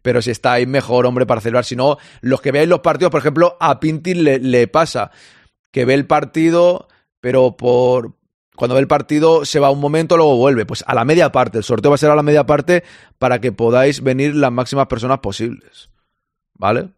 Pero 0.03 0.21
si 0.21 0.33
estáis 0.33 0.67
mejor, 0.67 1.07
hombre, 1.07 1.25
para 1.25 1.41
celebrar. 1.41 1.65
Si 1.65 1.77
no, 1.77 1.97
los 2.23 2.41
que 2.41 2.51
veáis 2.51 2.69
los 2.69 2.81
partidos, 2.81 3.12
por 3.12 3.21
ejemplo, 3.21 3.57
a 3.61 3.79
Pintin 3.79 4.25
le 4.25 4.67
pasa 4.67 5.12
que 5.71 5.85
ve 5.85 5.95
el 5.95 6.09
partido, 6.09 6.88
pero 7.21 7.57
por, 7.57 8.17
cuando 8.57 8.75
ve 8.75 8.81
el 8.81 8.88
partido 8.88 9.45
se 9.45 9.61
va 9.61 9.71
un 9.71 9.81
momento, 9.81 10.17
luego 10.17 10.37
vuelve. 10.37 10.67
Pues 10.67 10.85
a 10.87 10.95
la 10.95 11.05
media 11.05 11.33
parte. 11.33 11.59
El 11.59 11.65
sorteo 11.65 11.91
va 11.91 11.95
a 11.95 11.99
ser 11.99 12.11
a 12.11 12.17
la 12.17 12.23
media 12.23 12.45
parte 12.45 12.85
para 13.19 13.41
que 13.41 13.53
podáis 13.53 14.03
venir 14.03 14.35
las 14.35 14.53
máximas 14.53 14.87
personas 14.87 15.19
posibles. 15.19 15.91
¿Vale? 16.55 16.91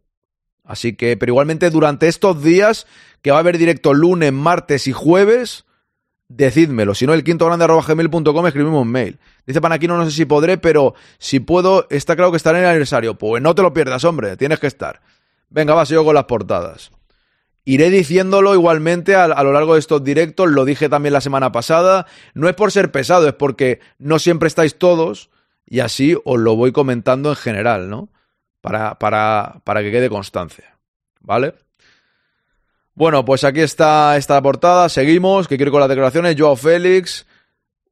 Así 0.64 0.96
que, 0.96 1.16
pero 1.16 1.30
igualmente 1.30 1.70
durante 1.70 2.08
estos 2.08 2.42
días, 2.42 2.86
que 3.22 3.30
va 3.30 3.36
a 3.36 3.40
haber 3.40 3.58
directo 3.58 3.94
lunes, 3.94 4.32
martes 4.32 4.86
y 4.86 4.92
jueves, 4.92 5.64
decídmelo. 6.28 6.94
Si 6.94 7.06
no, 7.06 7.14
el 7.14 7.22
quinto 7.22 7.46
grande 7.46 7.64
arroba 7.64 7.84
gmail.com 7.86 8.46
escribimos 8.46 8.82
un 8.82 8.90
mail. 8.90 9.18
Dice 9.46 9.60
Panaquino, 9.60 9.96
no 9.96 10.04
sé 10.06 10.10
si 10.10 10.24
podré, 10.24 10.58
pero 10.58 10.94
si 11.18 11.40
puedo, 11.40 11.86
está 11.90 12.16
claro 12.16 12.30
que 12.30 12.38
estaré 12.38 12.58
en 12.58 12.64
el 12.64 12.70
aniversario. 12.70 13.16
Pues 13.16 13.42
no 13.42 13.54
te 13.54 13.62
lo 13.62 13.72
pierdas, 13.72 14.04
hombre, 14.04 14.36
tienes 14.36 14.58
que 14.58 14.66
estar. 14.66 15.00
Venga, 15.50 15.74
va, 15.74 15.86
sigo 15.86 16.04
con 16.04 16.14
las 16.14 16.24
portadas. 16.24 16.90
Iré 17.64 17.88
diciéndolo 17.88 18.54
igualmente 18.54 19.14
a, 19.14 19.42
lo 19.42 19.52
largo 19.52 19.74
de 19.74 19.80
estos 19.80 20.04
directos, 20.04 20.50
lo 20.50 20.66
dije 20.66 20.88
también 20.90 21.14
la 21.14 21.22
semana 21.22 21.50
pasada. 21.50 22.06
No 22.34 22.48
es 22.48 22.54
por 22.54 22.70
ser 22.70 22.90
pesado, 22.90 23.26
es 23.26 23.34
porque 23.34 23.80
no 23.98 24.18
siempre 24.18 24.48
estáis 24.48 24.76
todos 24.76 25.30
y 25.66 25.80
así 25.80 26.16
os 26.24 26.38
lo 26.38 26.56
voy 26.56 26.72
comentando 26.72 27.30
en 27.30 27.36
general, 27.36 27.88
¿no? 27.88 28.10
Para, 28.60 28.98
para, 28.98 29.60
para 29.64 29.82
que 29.82 29.90
quede 29.90 30.10
constancia, 30.10 30.76
¿vale? 31.20 31.54
Bueno, 32.94 33.24
pues 33.24 33.44
aquí 33.44 33.60
está 33.60 34.16
esta 34.16 34.40
portada, 34.40 34.88
seguimos, 34.88 35.48
que 35.48 35.56
quiero 35.56 35.72
con 35.72 35.80
las 35.80 35.88
declaraciones. 35.88 36.36
Joao 36.38 36.56
Félix, 36.56 37.26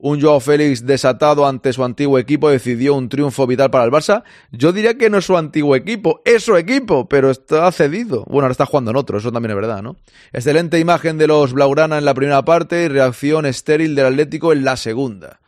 un 0.04 0.20
Joao 0.20 0.40
Félix 0.40 0.84
desatado 0.84 1.46
ante 1.46 1.72
su 1.72 1.84
antiguo 1.84 2.18
equipo, 2.18 2.50
decidió 2.50 2.96
un 2.96 3.08
triunfo 3.08 3.46
vital 3.46 3.70
para 3.70 3.84
el 3.84 3.92
Barça. 3.92 4.24
Yo 4.50 4.72
diría 4.72 4.98
que 4.98 5.08
no 5.08 5.18
es 5.18 5.26
su 5.26 5.36
antiguo 5.36 5.76
equipo, 5.76 6.20
es 6.24 6.42
su 6.42 6.56
equipo, 6.56 7.08
pero 7.08 7.30
está 7.30 7.70
cedido. 7.70 8.24
Bueno, 8.24 8.42
ahora 8.42 8.50
está 8.50 8.66
jugando 8.66 8.90
en 8.90 8.96
otro, 8.96 9.18
eso 9.18 9.30
también 9.30 9.52
es 9.52 9.56
verdad, 9.56 9.80
¿no? 9.80 9.94
Excelente 10.32 10.80
imagen 10.80 11.18
de 11.18 11.28
los 11.28 11.52
Blaugrana 11.52 11.98
en 11.98 12.04
la 12.04 12.14
primera 12.14 12.44
parte 12.44 12.82
y 12.82 12.88
reacción 12.88 13.46
estéril 13.46 13.94
del 13.94 14.06
Atlético 14.06 14.52
en 14.52 14.64
la 14.64 14.76
segunda. 14.76 15.40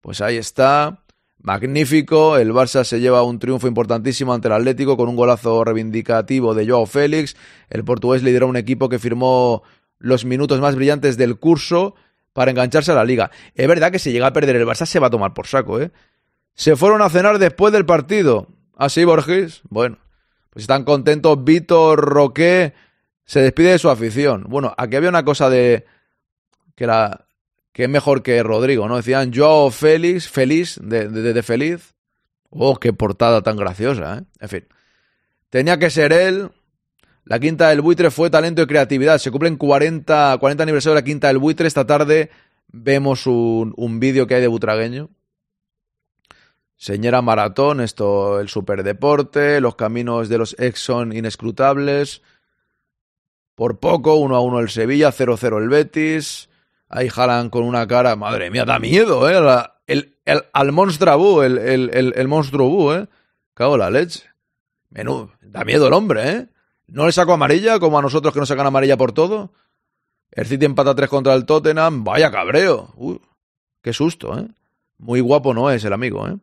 Pues 0.00 0.20
ahí 0.20 0.36
está. 0.36 1.04
Magnífico, 1.38 2.38
el 2.38 2.52
Barça 2.52 2.82
se 2.82 2.98
lleva 2.98 3.22
un 3.22 3.38
triunfo 3.38 3.68
importantísimo 3.68 4.34
ante 4.34 4.48
el 4.48 4.54
Atlético 4.54 4.96
con 4.96 5.08
un 5.08 5.14
golazo 5.14 5.62
reivindicativo 5.62 6.54
de 6.54 6.68
Joao 6.68 6.86
Félix. 6.86 7.36
El 7.70 7.84
portugués 7.84 8.24
lideró 8.24 8.48
un 8.48 8.56
equipo 8.56 8.88
que 8.88 8.98
firmó 8.98 9.62
los 9.98 10.24
minutos 10.24 10.60
más 10.60 10.74
brillantes 10.74 11.16
del 11.16 11.38
curso 11.38 11.94
para 12.32 12.50
engancharse 12.50 12.92
a 12.92 12.94
la 12.94 13.04
liga. 13.04 13.30
Es 13.54 13.68
verdad 13.68 13.92
que 13.92 13.98
si 13.98 14.12
llega 14.12 14.26
a 14.26 14.32
perder 14.32 14.56
el 14.56 14.66
Barça 14.66 14.86
se 14.86 14.98
va 14.98 15.08
a 15.08 15.10
tomar 15.10 15.34
por 15.34 15.46
saco, 15.46 15.80
¿eh? 15.80 15.90
Se 16.54 16.76
fueron 16.76 17.02
a 17.02 17.08
cenar 17.08 17.38
después 17.38 17.72
del 17.72 17.86
partido. 17.86 18.48
¿Así, 18.76 19.02
¿Ah, 19.02 19.06
Borges? 19.06 19.62
Bueno, 19.68 19.98
pues 20.50 20.64
están 20.64 20.84
contentos. 20.84 21.42
Víctor 21.42 22.00
Roque 22.00 22.74
se 23.24 23.40
despide 23.40 23.72
de 23.72 23.78
su 23.78 23.88
afición. 23.88 24.44
Bueno, 24.48 24.74
aquí 24.76 24.96
había 24.96 25.08
una 25.08 25.24
cosa 25.24 25.48
de 25.48 25.86
que 26.74 26.86
la, 26.86 27.26
que 27.72 27.84
es 27.84 27.88
mejor 27.88 28.22
que 28.22 28.42
Rodrigo, 28.42 28.86
¿no? 28.88 28.96
Decían 28.96 29.32
Joao 29.34 29.70
Félix, 29.70 30.28
feliz, 30.28 30.78
de, 30.82 31.42
feliz. 31.42 31.94
Oh, 32.50 32.76
qué 32.76 32.92
portada 32.92 33.42
tan 33.42 33.56
graciosa, 33.56 34.18
¿eh? 34.18 34.22
En 34.40 34.48
fin. 34.48 34.68
Tenía 35.48 35.78
que 35.78 35.90
ser 35.90 36.12
él. 36.12 36.50
La 37.24 37.38
quinta 37.38 37.68
del 37.68 37.80
buitre 37.80 38.10
fue 38.10 38.30
talento 38.30 38.62
y 38.62 38.66
creatividad. 38.66 39.18
Se 39.18 39.30
cumplen 39.30 39.56
40, 39.56 40.36
40 40.38 40.62
aniversario 40.62 40.94
de 40.94 41.00
la 41.00 41.04
quinta 41.04 41.28
del 41.28 41.38
buitre. 41.38 41.68
Esta 41.68 41.86
tarde 41.86 42.30
vemos 42.68 43.26
un, 43.26 43.72
un 43.76 44.00
vídeo 44.00 44.26
que 44.26 44.34
hay 44.34 44.40
de 44.40 44.48
Butragueño. 44.48 45.10
Señora 46.76 47.22
Maratón, 47.22 47.80
esto, 47.80 48.40
el 48.40 48.48
superdeporte, 48.48 49.60
los 49.60 49.76
caminos 49.76 50.28
de 50.28 50.38
los 50.38 50.56
ex 50.58 50.80
son 50.80 51.12
inescrutables. 51.12 52.22
Por 53.54 53.78
poco, 53.78 54.16
1 54.16 54.34
a 54.34 54.40
1 54.40 54.58
el 54.58 54.68
Sevilla, 54.68 55.12
0-0 55.12 55.62
el 55.62 55.68
Betis. 55.68 56.48
Ahí 56.88 57.08
jalan 57.08 57.50
con 57.50 57.62
una 57.62 57.86
cara, 57.86 58.16
madre 58.16 58.50
mía, 58.50 58.64
da 58.64 58.80
miedo, 58.80 59.30
¿eh? 59.30 59.68
El, 59.86 60.16
el, 60.24 60.42
al 60.52 60.72
monstrabú, 60.72 61.42
el, 61.42 61.58
el, 61.58 61.90
el, 61.94 62.14
el 62.16 62.28
monstruo 62.28 62.68
bú, 62.68 62.92
¿eh? 62.92 63.06
Cago 63.54 63.76
la 63.76 63.88
leche. 63.88 64.24
Menú, 64.90 65.30
da 65.40 65.64
miedo 65.64 65.86
el 65.86 65.92
hombre, 65.92 66.30
¿eh? 66.30 66.48
No 66.92 67.06
le 67.06 67.12
saco 67.12 67.32
amarilla 67.32 67.78
como 67.78 67.98
a 67.98 68.02
nosotros 68.02 68.34
que 68.34 68.40
nos 68.40 68.48
sacan 68.48 68.66
amarilla 68.66 68.98
por 68.98 69.12
todo. 69.12 69.50
El 70.30 70.46
City 70.46 70.66
empata 70.66 70.94
3 70.94 71.08
contra 71.08 71.32
el 71.32 71.46
Tottenham. 71.46 72.04
Vaya 72.04 72.30
cabreo. 72.30 72.92
Qué 73.80 73.94
susto, 73.94 74.38
¿eh? 74.38 74.46
Muy 74.98 75.20
guapo 75.20 75.54
no 75.54 75.70
es 75.70 75.82
el 75.84 75.94
amigo, 75.94 76.28
¿eh? 76.28 76.36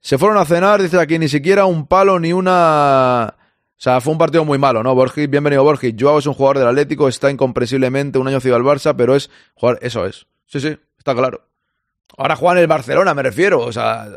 Se 0.00 0.16
fueron 0.16 0.38
a 0.38 0.46
cenar, 0.46 0.80
dice 0.80 0.98
aquí, 0.98 1.18
ni 1.18 1.28
siquiera 1.28 1.66
un 1.66 1.86
palo 1.86 2.18
ni 2.18 2.32
una... 2.32 3.34
O 3.36 3.80
sea, 3.80 4.00
fue 4.00 4.12
un 4.12 4.18
partido 4.18 4.44
muy 4.44 4.56
malo, 4.56 4.82
¿no? 4.82 4.94
Borges, 4.94 5.28
bienvenido 5.28 5.62
Borges. 5.62 5.94
Joao 5.98 6.18
es 6.18 6.26
un 6.26 6.34
jugador 6.34 6.58
del 6.58 6.68
Atlético, 6.68 7.06
está 7.06 7.30
incomprensiblemente 7.30 8.18
un 8.18 8.26
año 8.26 8.40
ciudad 8.40 8.58
al 8.58 8.64
Barça, 8.64 8.94
pero 8.96 9.14
es 9.14 9.30
jugar, 9.54 9.78
eso 9.82 10.06
es. 10.06 10.26
Sí, 10.46 10.60
sí, 10.60 10.78
está 10.96 11.14
claro. 11.14 11.42
Ahora 12.16 12.36
juega 12.36 12.54
en 12.54 12.62
el 12.62 12.66
Barcelona, 12.68 13.12
me 13.12 13.22
refiero, 13.22 13.60
o 13.60 13.72
sea, 13.72 14.08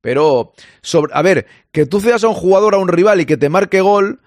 pero 0.00 0.52
sobre, 0.80 1.12
a 1.12 1.22
ver, 1.22 1.46
que 1.72 1.86
tú 1.86 2.00
cedas 2.00 2.22
a 2.22 2.28
un 2.28 2.34
jugador 2.34 2.74
a 2.74 2.78
un 2.78 2.88
rival 2.88 3.20
y 3.20 3.26
que 3.26 3.36
te 3.36 3.48
marque 3.48 3.80
gol, 3.80 4.20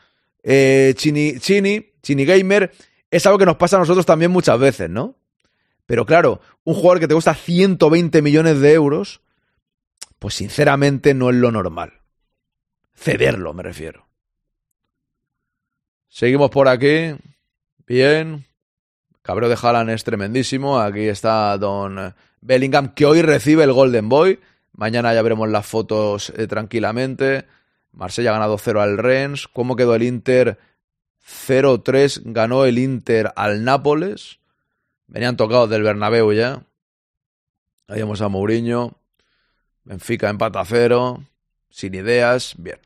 eh, 0.47 0.93
Chini, 0.95 1.39
Chini, 1.39 1.93
Chini 2.03 2.23
Gamer, 2.23 2.71
es 3.09 3.25
algo 3.25 3.39
que 3.39 3.47
nos 3.47 3.57
pasa 3.57 3.77
a 3.77 3.79
nosotros 3.79 4.05
también 4.05 4.29
muchas 4.29 4.59
veces, 4.59 4.89
¿no? 4.89 5.15
Pero 5.87 6.05
claro, 6.05 6.39
un 6.63 6.75
jugador 6.75 6.99
que 6.99 7.07
te 7.07 7.15
cuesta 7.15 7.33
120 7.33 8.21
millones 8.21 8.59
de 8.59 8.73
euros, 8.73 9.21
pues 10.19 10.35
sinceramente 10.35 11.15
no 11.15 11.31
es 11.31 11.35
lo 11.35 11.51
normal. 11.51 11.93
Cederlo, 12.93 13.53
me 13.53 13.63
refiero. 13.63 14.07
Seguimos 16.09 16.51
por 16.51 16.67
aquí. 16.67 17.15
Bien. 17.87 18.45
Cabreo 19.23 19.49
de 19.49 19.57
Haaland 19.59 19.89
es 19.89 20.03
tremendísimo. 20.03 20.79
Aquí 20.79 21.07
está 21.07 21.57
Don 21.57 22.13
Bellingham, 22.41 22.93
que 22.93 23.05
hoy 23.05 23.21
recibe 23.23 23.63
el 23.63 23.73
Golden 23.73 24.09
Boy. 24.09 24.39
Mañana 24.73 25.13
ya 25.13 25.21
veremos 25.23 25.49
las 25.49 25.65
fotos 25.65 26.31
eh, 26.37 26.47
tranquilamente. 26.47 27.45
Marsella 27.95 28.31
ha 28.31 28.33
ganado 28.33 28.57
0 28.57 28.81
al 28.81 28.97
Rennes. 28.97 29.47
¿Cómo 29.47 29.75
quedó 29.75 29.95
el 29.95 30.03
Inter? 30.03 30.59
0-3 31.25 32.21
ganó 32.25 32.65
el 32.65 32.77
Inter 32.77 33.31
al 33.35 33.63
Nápoles. 33.63 34.39
Venían 35.07 35.37
tocados 35.37 35.69
del 35.69 35.83
Bernabéu 35.83 36.33
ya. 36.33 36.63
Ahí 37.87 37.99
vemos 37.99 38.21
a 38.21 38.27
Mourinho. 38.27 38.97
Benfica 39.83 40.29
empata 40.29 40.59
a 40.59 40.65
0. 40.65 41.23
Sin 41.69 41.95
ideas. 41.95 42.55
Bien. 42.57 42.79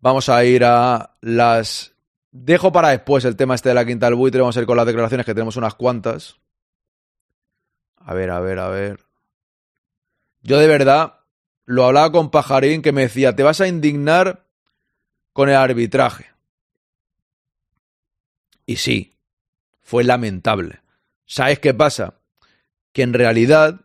Vamos 0.00 0.28
a 0.28 0.44
ir 0.44 0.64
a 0.64 1.16
las. 1.20 1.92
Dejo 2.30 2.72
para 2.72 2.90
después 2.90 3.24
el 3.24 3.36
tema 3.36 3.54
este 3.54 3.70
de 3.70 3.76
la 3.76 3.86
quinta 3.86 4.06
del 4.06 4.16
buitre. 4.16 4.40
Vamos 4.40 4.56
a 4.56 4.60
ir 4.60 4.66
con 4.66 4.76
las 4.76 4.86
declaraciones, 4.86 5.24
que 5.24 5.34
tenemos 5.34 5.56
unas 5.56 5.74
cuantas. 5.74 6.36
A 7.96 8.12
ver, 8.12 8.30
a 8.30 8.40
ver, 8.40 8.58
a 8.58 8.68
ver. 8.68 9.00
Yo 10.42 10.58
de 10.58 10.66
verdad 10.66 11.23
lo 11.66 11.84
hablaba 11.84 12.12
con 12.12 12.30
Pajarín 12.30 12.82
que 12.82 12.92
me 12.92 13.02
decía: 13.02 13.34
Te 13.34 13.42
vas 13.42 13.60
a 13.60 13.68
indignar 13.68 14.44
con 15.32 15.48
el 15.48 15.56
arbitraje. 15.56 16.26
Y 18.66 18.76
sí, 18.76 19.14
fue 19.82 20.04
lamentable. 20.04 20.80
¿Sabes 21.26 21.58
qué 21.58 21.74
pasa? 21.74 22.14
Que 22.92 23.02
en 23.02 23.12
realidad, 23.12 23.80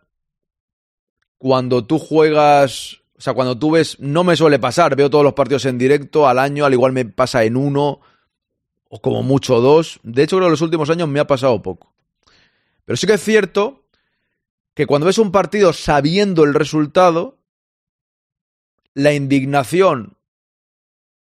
cuando 1.37 1.85
tú 1.85 1.99
juegas 1.99 3.01
O 3.17 3.21
sea, 3.21 3.33
cuando 3.33 3.57
tú 3.57 3.71
ves, 3.71 3.99
no 3.99 4.23
me 4.23 4.37
suele 4.37 4.59
pasar, 4.59 4.95
veo 4.95 5.09
todos 5.09 5.25
los 5.25 5.33
partidos 5.33 5.65
en 5.65 5.77
directo 5.77 6.27
al 6.27 6.39
año, 6.39 6.65
al 6.65 6.73
igual 6.73 6.93
me 6.93 7.03
pasa 7.03 7.43
en 7.43 7.57
uno 7.57 7.99
o 8.87 9.01
como 9.01 9.23
mucho 9.23 9.59
dos. 9.59 9.99
De 10.03 10.23
hecho, 10.23 10.37
creo 10.37 10.45
que 10.45 10.47
en 10.47 10.51
los 10.51 10.61
últimos 10.61 10.89
años 10.89 11.09
me 11.09 11.19
ha 11.19 11.27
pasado 11.27 11.61
poco. 11.61 11.93
Pero 12.85 12.95
sí 12.95 13.07
que 13.07 13.13
es 13.13 13.23
cierto 13.23 13.83
que 14.73 14.85
cuando 14.87 15.07
ves 15.07 15.17
un 15.17 15.31
partido 15.31 15.73
sabiendo 15.73 16.45
el 16.45 16.53
resultado, 16.53 17.38
la 18.93 19.13
indignación 19.13 20.17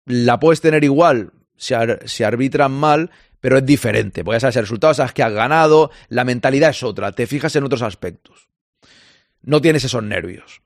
la 0.04 0.40
puedes 0.40 0.60
tener 0.60 0.84
igual 0.84 1.32
si, 1.56 1.74
si 2.06 2.24
arbitran 2.24 2.72
mal, 2.72 3.10
pero 3.40 3.58
es 3.58 3.66
diferente. 3.66 4.24
Porque 4.24 4.36
ya 4.36 4.40
sabes 4.40 4.56
el 4.56 4.62
resultado, 4.62 4.94
sabes 4.94 5.12
que 5.12 5.22
has 5.22 5.32
ganado, 5.32 5.90
la 6.08 6.24
mentalidad 6.24 6.70
es 6.70 6.82
otra, 6.82 7.12
te 7.12 7.26
fijas 7.26 7.54
en 7.56 7.64
otros 7.64 7.82
aspectos. 7.82 8.48
No 9.42 9.60
tienes 9.60 9.84
esos 9.84 10.02
nervios. 10.02 10.62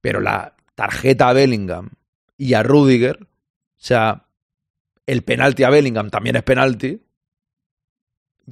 Pero 0.00 0.20
la 0.20 0.54
tarjeta 0.74 1.28
a 1.28 1.32
Bellingham 1.32 1.90
y 2.36 2.54
a 2.54 2.62
Rudiger, 2.62 3.22
o 3.22 3.26
sea, 3.76 4.26
el 5.06 5.22
penalti 5.22 5.64
a 5.64 5.70
Bellingham 5.70 6.10
también 6.10 6.36
es 6.36 6.42
penalti. 6.42 7.02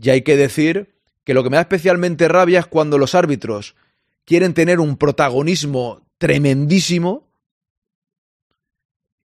Y 0.01 0.11
hay 0.11 0.23
que 0.23 0.37
decir 0.37 0.95
que 1.25 1.35
lo 1.35 1.43
que 1.43 1.51
me 1.51 1.57
da 1.57 1.63
especialmente 1.63 2.29
rabia 2.29 2.61
es 2.61 2.67
cuando 2.67 2.99
los 2.99 3.15
árbitros 3.15 3.77
quieren 4.25 4.55
tener 4.55 4.81
un 4.81 4.97
protagonismo 4.97 6.07
tremendísimo 6.19 7.32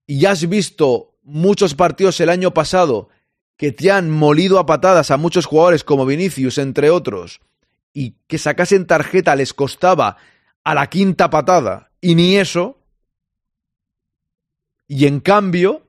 y 0.06 0.24
has 0.26 0.48
visto 0.48 1.14
muchos 1.22 1.74
partidos 1.74 2.20
el 2.20 2.28
año 2.28 2.54
pasado 2.54 3.08
que 3.56 3.72
te 3.72 3.90
han 3.90 4.10
molido 4.10 4.58
a 4.58 4.66
patadas 4.66 5.10
a 5.10 5.16
muchos 5.16 5.46
jugadores 5.46 5.82
como 5.82 6.06
Vinicius, 6.06 6.58
entre 6.58 6.90
otros, 6.90 7.40
y 7.92 8.16
que 8.26 8.38
sacasen 8.38 8.86
tarjeta 8.86 9.34
les 9.34 9.54
costaba 9.54 10.18
a 10.62 10.74
la 10.74 10.88
quinta 10.88 11.30
patada, 11.30 11.90
y 12.00 12.14
ni 12.14 12.36
eso. 12.36 12.78
Y 14.86 15.06
en 15.06 15.20
cambio, 15.20 15.86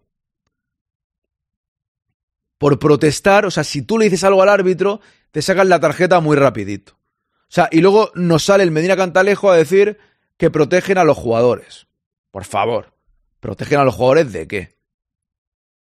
por 2.58 2.80
protestar, 2.80 3.45
o 3.45 3.51
sea, 3.51 3.63
si 3.63 3.82
tú 3.82 3.97
le 3.97 4.06
dices 4.06 4.23
algo 4.23 4.41
al 4.41 4.49
árbitro, 4.49 5.01
te 5.32 5.41
sacan 5.41 5.69
la 5.69 5.80
tarjeta 5.80 6.19
muy 6.19 6.38
rapidito. 6.38 6.93
O 6.93 7.49
sea, 7.49 7.69
y 7.71 7.82
luego 7.82 8.12
nos 8.15 8.43
sale 8.43 8.63
el 8.63 8.71
Medina 8.71 8.95
Cantalejo 8.95 9.51
a 9.51 9.58
decir 9.58 9.99
que 10.38 10.49
protegen 10.49 10.97
a 10.97 11.03
los 11.03 11.17
jugadores. 11.17 11.88
Por 12.32 12.45
favor, 12.45 12.97
¿protegen 13.39 13.80
a 13.80 13.84
los 13.84 13.95
jugadores 13.95 14.32
de 14.32 14.47
qué? 14.47 14.78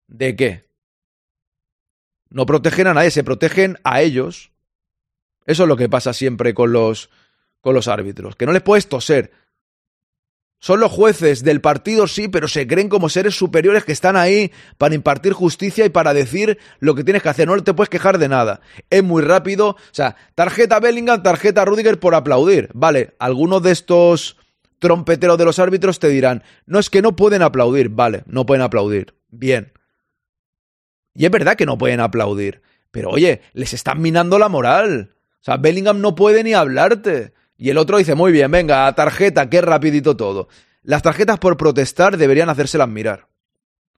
¿De 0.07 0.35
qué? 0.35 0.69
No 2.29 2.45
protegen 2.45 2.87
a 2.87 2.93
nadie, 2.93 3.11
se 3.11 3.23
protegen 3.23 3.79
a 3.83 4.01
ellos. 4.01 4.51
Eso 5.45 5.63
es 5.63 5.69
lo 5.69 5.77
que 5.77 5.89
pasa 5.89 6.13
siempre 6.13 6.53
con 6.53 6.71
los, 6.71 7.09
con 7.61 7.75
los 7.75 7.87
árbitros, 7.87 8.35
que 8.35 8.45
no 8.45 8.51
les 8.51 8.61
puedes 8.61 8.89
toser. 8.89 9.31
Son 10.59 10.79
los 10.79 10.91
jueces 10.91 11.43
del 11.43 11.61
partido, 11.61 12.07
sí, 12.07 12.27
pero 12.27 12.47
se 12.47 12.65
creen 12.65 12.89
como 12.89 13.09
seres 13.09 13.35
superiores 13.35 13.83
que 13.83 13.91
están 13.91 14.15
ahí 14.15 14.51
para 14.77 14.95
impartir 14.95 15.33
justicia 15.33 15.85
y 15.85 15.89
para 15.89 16.13
decir 16.13 16.57
lo 16.79 16.95
que 16.95 17.03
tienes 17.03 17.21
que 17.21 17.29
hacer. 17.29 17.47
No 17.47 17.61
te 17.63 17.73
puedes 17.73 17.89
quejar 17.89 18.17
de 18.17 18.29
nada. 18.29 18.61
Es 18.89 19.03
muy 19.03 19.21
rápido. 19.21 19.69
O 19.69 19.77
sea, 19.91 20.15
tarjeta 20.33 20.79
Bellingham, 20.79 21.21
tarjeta 21.21 21.65
Rudiger 21.65 21.99
por 21.99 22.15
aplaudir. 22.15 22.69
Vale, 22.73 23.13
algunos 23.19 23.61
de 23.61 23.71
estos 23.71 24.37
trompeteros 24.79 25.37
de 25.37 25.45
los 25.45 25.59
árbitros 25.59 25.99
te 25.99 26.09
dirán, 26.09 26.43
no 26.65 26.79
es 26.79 26.89
que 26.89 27.01
no 27.01 27.15
pueden 27.15 27.41
aplaudir. 27.41 27.89
Vale, 27.89 28.23
no 28.27 28.45
pueden 28.45 28.61
aplaudir. 28.61 29.15
Bien. 29.29 29.71
Y 31.13 31.25
es 31.25 31.31
verdad 31.31 31.55
que 31.55 31.65
no 31.65 31.77
pueden 31.77 31.99
aplaudir. 31.99 32.61
Pero 32.91 33.09
oye, 33.09 33.41
les 33.53 33.73
están 33.73 34.01
minando 34.01 34.39
la 34.39 34.49
moral. 34.49 35.15
O 35.41 35.43
sea, 35.43 35.57
Bellingham 35.57 36.01
no 36.01 36.15
puede 36.15 36.43
ni 36.43 36.53
hablarte. 36.53 37.33
Y 37.57 37.69
el 37.69 37.77
otro 37.77 37.97
dice, 37.97 38.15
muy 38.15 38.31
bien, 38.31 38.51
venga, 38.51 38.93
tarjeta, 38.95 39.49
qué 39.49 39.61
rapidito 39.61 40.17
todo. 40.17 40.49
Las 40.83 41.01
tarjetas 41.01 41.39
por 41.39 41.57
protestar 41.57 42.17
deberían 42.17 42.49
hacérselas 42.49 42.89
mirar. 42.89 43.27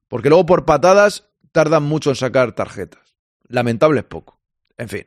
Porque 0.08 0.28
luego 0.28 0.46
por 0.46 0.64
patadas 0.64 1.28
tardan 1.52 1.82
mucho 1.82 2.10
en 2.10 2.16
sacar 2.16 2.52
tarjetas. 2.52 3.16
Lamentable 3.48 4.00
es 4.00 4.06
poco. 4.06 4.38
En 4.76 4.88
fin. 4.88 5.06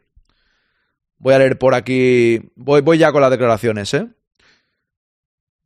Voy 1.17 1.33
a 1.33 1.39
leer 1.39 1.57
por 1.57 1.75
aquí. 1.75 2.51
Voy, 2.55 2.81
voy 2.81 2.97
ya 2.97 3.11
con 3.11 3.21
las 3.21 3.31
declaraciones, 3.31 3.93
¿eh? 3.93 4.07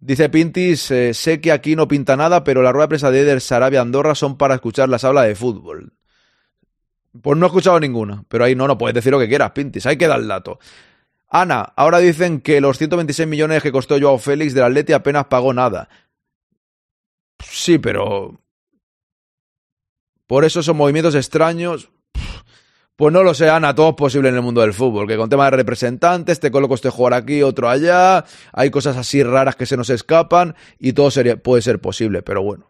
Dice 0.05 0.29
Pintis, 0.29 0.91
eh, 0.91 1.15
sé 1.15 1.41
que 1.41 1.51
aquí 1.51 1.75
no 1.75 1.87
pinta 1.87 2.15
nada, 2.15 2.43
pero 2.43 2.61
la 2.61 2.71
rueda 2.71 2.83
de 2.83 2.89
prensa 2.89 3.09
de 3.09 3.21
Eder 3.21 3.41
Sarabia 3.41 3.81
Andorra 3.81 4.13
son 4.13 4.37
para 4.37 4.53
escuchar 4.53 4.87
las 4.87 5.03
hablas 5.03 5.25
de 5.25 5.33
fútbol. 5.33 5.93
Pues 7.23 7.39
no 7.39 7.47
he 7.47 7.49
escuchado 7.49 7.79
ninguna, 7.79 8.23
pero 8.27 8.43
ahí 8.43 8.53
no, 8.53 8.67
no 8.67 8.77
puedes 8.77 8.93
decir 8.93 9.11
lo 9.11 9.17
que 9.17 9.27
quieras, 9.27 9.49
Pintis, 9.53 9.87
hay 9.87 9.97
que 9.97 10.07
dar 10.07 10.19
el 10.19 10.27
dato. 10.27 10.59
Ana, 11.27 11.73
ahora 11.75 11.97
dicen 11.97 12.39
que 12.39 12.61
los 12.61 12.77
126 12.77 13.27
millones 13.27 13.63
que 13.63 13.71
costó 13.71 13.99
Joao 13.99 14.19
Félix 14.19 14.53
del 14.53 14.65
Atleti 14.65 14.93
apenas 14.93 15.25
pagó 15.25 15.55
nada. 15.55 15.89
Sí, 17.39 17.79
pero... 17.79 18.39
Por 20.27 20.45
eso 20.45 20.59
esos 20.59 20.75
movimientos 20.75 21.15
extraños... 21.15 21.89
Pues 22.95 23.11
no 23.11 23.23
lo 23.23 23.33
sé, 23.33 23.49
Ana, 23.49 23.75
todo 23.75 23.89
es 23.89 23.95
posible 23.95 24.29
en 24.29 24.35
el 24.35 24.41
mundo 24.41 24.61
del 24.61 24.73
fútbol, 24.73 25.05
que 25.05 25.17
con 25.17 25.29
tema 25.29 25.45
de 25.45 25.57
representantes, 25.57 26.39
te 26.39 26.49
coloco 26.49 26.75
este 26.75 26.89
jugador 26.89 27.21
aquí, 27.21 27.43
otro 27.43 27.69
allá, 27.69 28.23
hay 28.53 28.71
cosas 28.71 28.95
así 28.95 29.21
raras 29.21 29.57
que 29.57 29.65
se 29.65 29.75
nos 29.75 29.89
escapan 29.89 30.55
y 30.79 30.93
todo 30.93 31.09
puede 31.43 31.61
ser 31.61 31.79
posible, 31.79 32.21
pero 32.21 32.41
bueno, 32.41 32.69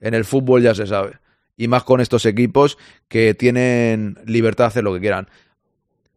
en 0.00 0.14
el 0.14 0.24
fútbol 0.24 0.60
ya 0.62 0.74
se 0.74 0.88
sabe. 0.88 1.18
Y 1.56 1.68
más 1.68 1.84
con 1.84 2.00
estos 2.00 2.26
equipos 2.26 2.78
que 3.06 3.34
tienen 3.34 4.18
libertad 4.26 4.64
de 4.64 4.68
hacer 4.68 4.82
lo 4.82 4.92
que 4.92 4.98
quieran. 4.98 5.28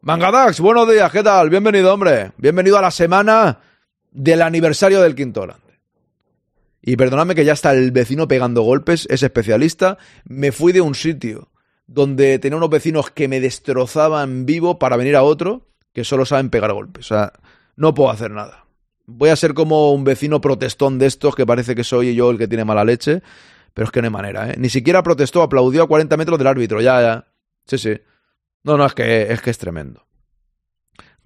Mangadax, 0.00 0.58
buenos 0.58 0.90
días, 0.90 1.12
¿qué 1.12 1.22
tal? 1.22 1.48
Bienvenido, 1.48 1.94
hombre. 1.94 2.32
Bienvenido 2.38 2.76
a 2.76 2.82
la 2.82 2.90
semana 2.90 3.60
del 4.10 4.42
aniversario 4.42 5.00
del 5.00 5.14
Quinto 5.14 5.42
Grande. 5.42 5.78
Y 6.82 6.96
perdonadme 6.96 7.36
que 7.36 7.44
ya 7.44 7.52
está 7.52 7.72
el 7.72 7.92
vecino 7.92 8.26
pegando 8.26 8.62
golpes, 8.62 9.06
es 9.08 9.22
especialista. 9.22 9.96
Me 10.24 10.50
fui 10.50 10.72
de 10.72 10.80
un 10.80 10.96
sitio 10.96 11.50
donde 11.88 12.38
tenía 12.38 12.58
unos 12.58 12.70
vecinos 12.70 13.10
que 13.10 13.26
me 13.26 13.40
destrozaban 13.40 14.46
vivo 14.46 14.78
para 14.78 14.96
venir 14.96 15.16
a 15.16 15.22
otro 15.24 15.66
que 15.92 16.04
solo 16.04 16.24
saben 16.26 16.50
pegar 16.50 16.72
golpes. 16.72 17.06
O 17.06 17.08
sea, 17.08 17.32
no 17.74 17.94
puedo 17.94 18.10
hacer 18.10 18.30
nada. 18.30 18.66
Voy 19.06 19.30
a 19.30 19.36
ser 19.36 19.54
como 19.54 19.92
un 19.92 20.04
vecino 20.04 20.40
protestón 20.40 20.98
de 20.98 21.06
estos 21.06 21.34
que 21.34 21.46
parece 21.46 21.74
que 21.74 21.82
soy 21.82 22.14
yo 22.14 22.30
el 22.30 22.38
que 22.38 22.46
tiene 22.46 22.66
mala 22.66 22.84
leche, 22.84 23.22
pero 23.72 23.86
es 23.86 23.90
que 23.90 24.02
no 24.02 24.06
hay 24.06 24.12
manera, 24.12 24.50
¿eh? 24.50 24.54
Ni 24.58 24.68
siquiera 24.68 25.02
protestó, 25.02 25.42
aplaudió 25.42 25.82
a 25.82 25.88
40 25.88 26.16
metros 26.18 26.38
del 26.38 26.46
árbitro, 26.46 26.82
ya, 26.82 27.00
ya. 27.00 27.26
Sí, 27.66 27.78
sí. 27.78 27.98
No, 28.64 28.76
no, 28.76 28.84
es 28.84 28.92
que 28.92 29.32
es, 29.32 29.40
que 29.40 29.50
es 29.50 29.56
tremendo. 29.56 30.04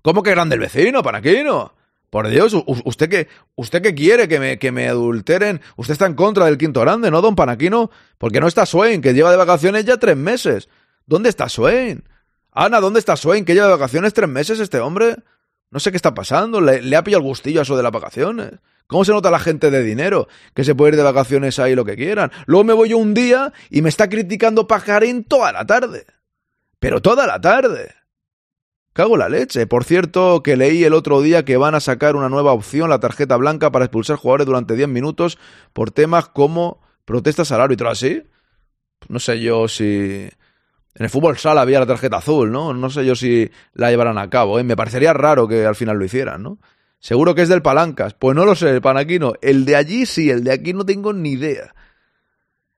¿Cómo 0.00 0.22
que 0.22 0.30
grande 0.30 0.54
el 0.54 0.60
vecino, 0.60 1.02
Panaquino? 1.02 1.74
Por 2.12 2.28
Dios, 2.28 2.54
¿usted 2.66 3.08
qué, 3.08 3.28
usted 3.54 3.80
qué 3.80 3.94
quiere? 3.94 4.28
¿Que 4.28 4.38
me, 4.38 4.58
¿Que 4.58 4.70
me 4.70 4.86
adulteren? 4.86 5.62
Usted 5.76 5.92
está 5.92 6.04
en 6.04 6.12
contra 6.12 6.44
del 6.44 6.58
quinto 6.58 6.82
grande, 6.82 7.10
¿no, 7.10 7.22
don 7.22 7.34
Panaquino? 7.34 7.90
Porque 8.18 8.38
no 8.38 8.48
está 8.48 8.66
Swain, 8.66 9.00
que 9.00 9.14
lleva 9.14 9.30
de 9.30 9.38
vacaciones 9.38 9.86
ya 9.86 9.96
tres 9.96 10.14
meses. 10.14 10.68
¿Dónde 11.06 11.30
está 11.30 11.48
Swain? 11.48 12.04
Ana, 12.50 12.80
¿dónde 12.80 12.98
está 12.98 13.16
Swain, 13.16 13.46
que 13.46 13.54
lleva 13.54 13.68
de 13.68 13.72
vacaciones 13.72 14.12
tres 14.12 14.28
meses 14.28 14.60
este 14.60 14.78
hombre? 14.78 15.16
No 15.70 15.80
sé 15.80 15.90
qué 15.90 15.96
está 15.96 16.12
pasando, 16.12 16.60
le, 16.60 16.82
le 16.82 16.96
ha 16.96 17.02
pillado 17.02 17.22
el 17.22 17.28
gustillo 17.28 17.60
a 17.60 17.62
eso 17.62 17.78
de 17.78 17.82
las 17.82 17.92
vacaciones. 17.92 18.50
¿Cómo 18.88 19.06
se 19.06 19.12
nota 19.12 19.30
la 19.30 19.38
gente 19.38 19.70
de 19.70 19.82
dinero? 19.82 20.28
Que 20.52 20.64
se 20.64 20.74
puede 20.74 20.90
ir 20.90 20.96
de 20.98 21.04
vacaciones 21.04 21.58
ahí 21.58 21.74
lo 21.74 21.86
que 21.86 21.96
quieran. 21.96 22.30
Luego 22.44 22.64
me 22.64 22.74
voy 22.74 22.90
yo 22.90 22.98
un 22.98 23.14
día 23.14 23.54
y 23.70 23.80
me 23.80 23.88
está 23.88 24.10
criticando 24.10 24.66
Pajarín 24.66 25.24
toda 25.24 25.50
la 25.50 25.64
tarde. 25.64 26.04
Pero 26.78 27.00
toda 27.00 27.26
la 27.26 27.40
tarde. 27.40 27.94
Cago 28.92 29.16
la 29.16 29.28
leche. 29.28 29.66
Por 29.66 29.84
cierto, 29.84 30.42
que 30.42 30.56
leí 30.56 30.84
el 30.84 30.92
otro 30.92 31.22
día 31.22 31.44
que 31.44 31.56
van 31.56 31.74
a 31.74 31.80
sacar 31.80 32.14
una 32.14 32.28
nueva 32.28 32.52
opción, 32.52 32.90
la 32.90 33.00
tarjeta 33.00 33.36
blanca, 33.36 33.72
para 33.72 33.86
expulsar 33.86 34.16
jugadores 34.16 34.46
durante 34.46 34.76
10 34.76 34.88
minutos 34.88 35.38
por 35.72 35.90
temas 35.90 36.28
como 36.28 36.80
protestas 37.04 37.52
al 37.52 37.60
árbitro. 37.62 37.88
¿Así? 37.88 38.22
No 39.08 39.18
sé 39.18 39.40
yo 39.40 39.68
si... 39.68 40.28
En 40.94 41.04
el 41.04 41.10
fútbol 41.10 41.38
sala 41.38 41.62
había 41.62 41.80
la 41.80 41.86
tarjeta 41.86 42.18
azul, 42.18 42.52
¿no? 42.52 42.74
No 42.74 42.90
sé 42.90 43.06
yo 43.06 43.16
si 43.16 43.50
la 43.72 43.90
llevarán 43.90 44.18
a 44.18 44.28
cabo, 44.28 44.58
¿eh? 44.58 44.64
Me 44.64 44.76
parecería 44.76 45.14
raro 45.14 45.48
que 45.48 45.64
al 45.64 45.74
final 45.74 45.96
lo 45.96 46.04
hicieran, 46.04 46.42
¿no? 46.42 46.58
Seguro 46.98 47.34
que 47.34 47.42
es 47.42 47.48
del 47.48 47.62
Palancas. 47.62 48.12
Pues 48.12 48.36
no 48.36 48.44
lo 48.44 48.54
sé, 48.54 48.68
el 48.68 48.82
Panaquino. 48.82 49.32
El 49.40 49.64
de 49.64 49.76
allí 49.76 50.04
sí, 50.04 50.28
el 50.28 50.44
de 50.44 50.52
aquí 50.52 50.74
no 50.74 50.84
tengo 50.84 51.14
ni 51.14 51.30
idea. 51.30 51.74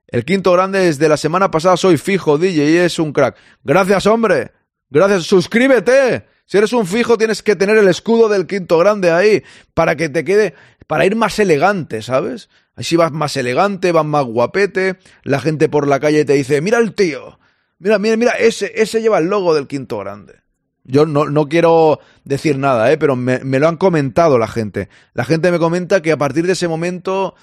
El 0.07 0.25
quinto 0.25 0.53
grande 0.53 0.79
desde 0.79 1.09
la 1.09 1.17
semana 1.17 1.51
pasada 1.51 1.77
soy 1.77 1.97
fijo, 1.97 2.39
DJ, 2.39 2.71
y 2.71 2.77
es 2.77 3.01
un 3.01 3.13
crack. 3.13 3.37
Gracias, 3.65 4.07
hombre. 4.07 4.53
Gracias. 4.91 5.25
Suscríbete. 5.25 6.27
Si 6.47 6.59
eres 6.59 6.73
un 6.73 6.87
fijo, 6.87 7.17
tienes 7.17 7.43
que 7.43 7.57
tener 7.57 7.77
el 7.79 7.89
escudo 7.89 8.29
del 8.29 8.47
quinto 8.47 8.79
grande 8.79 9.11
ahí 9.11 9.43
para 9.73 9.97
que 9.97 10.09
te 10.09 10.25
quede, 10.25 10.55
para 10.87 11.07
ir 11.07 11.17
más 11.17 11.39
elegante, 11.39 12.03
¿sabes? 12.03 12.51
Así 12.77 12.97
vas 12.97 13.13
más 13.13 13.37
elegante, 13.37 13.93
vas 13.93 14.05
más 14.05 14.25
guapete. 14.25 14.99
La 15.23 15.41
gente 15.41 15.69
por 15.69 15.87
la 15.87 16.01
calle 16.01 16.25
te 16.25 16.35
dice, 16.35 16.61
mira 16.61 16.79
el 16.79 16.95
tío. 16.95 17.39
Mira, 17.79 17.99
mira, 17.99 18.17
mira, 18.17 18.33
ese, 18.33 18.73
ese 18.75 19.01
lleva 19.01 19.19
el 19.19 19.27
logo 19.27 19.55
del 19.55 19.67
quinto 19.67 19.99
grande. 19.99 20.45
Yo 20.85 21.07
no, 21.07 21.25
no 21.31 21.49
quiero 21.49 22.01
decir 22.25 22.59
nada, 22.59 22.93
¿eh? 22.93 22.99
pero 22.99 23.17
me, 23.17 23.39
me, 23.39 23.59
lo 23.59 23.69
han 23.69 23.79
comentado 23.79 24.37
la 24.39 24.49
gente. 24.49 24.91
La 25.15 25.25
gente 25.25 25.51
me 25.51 25.59
comenta 25.59 26.03
que 26.03 26.13
a 26.13 26.19
partir 26.19 26.47
de 26.47 26.53
ese 26.53 26.69
momento, 26.69 27.35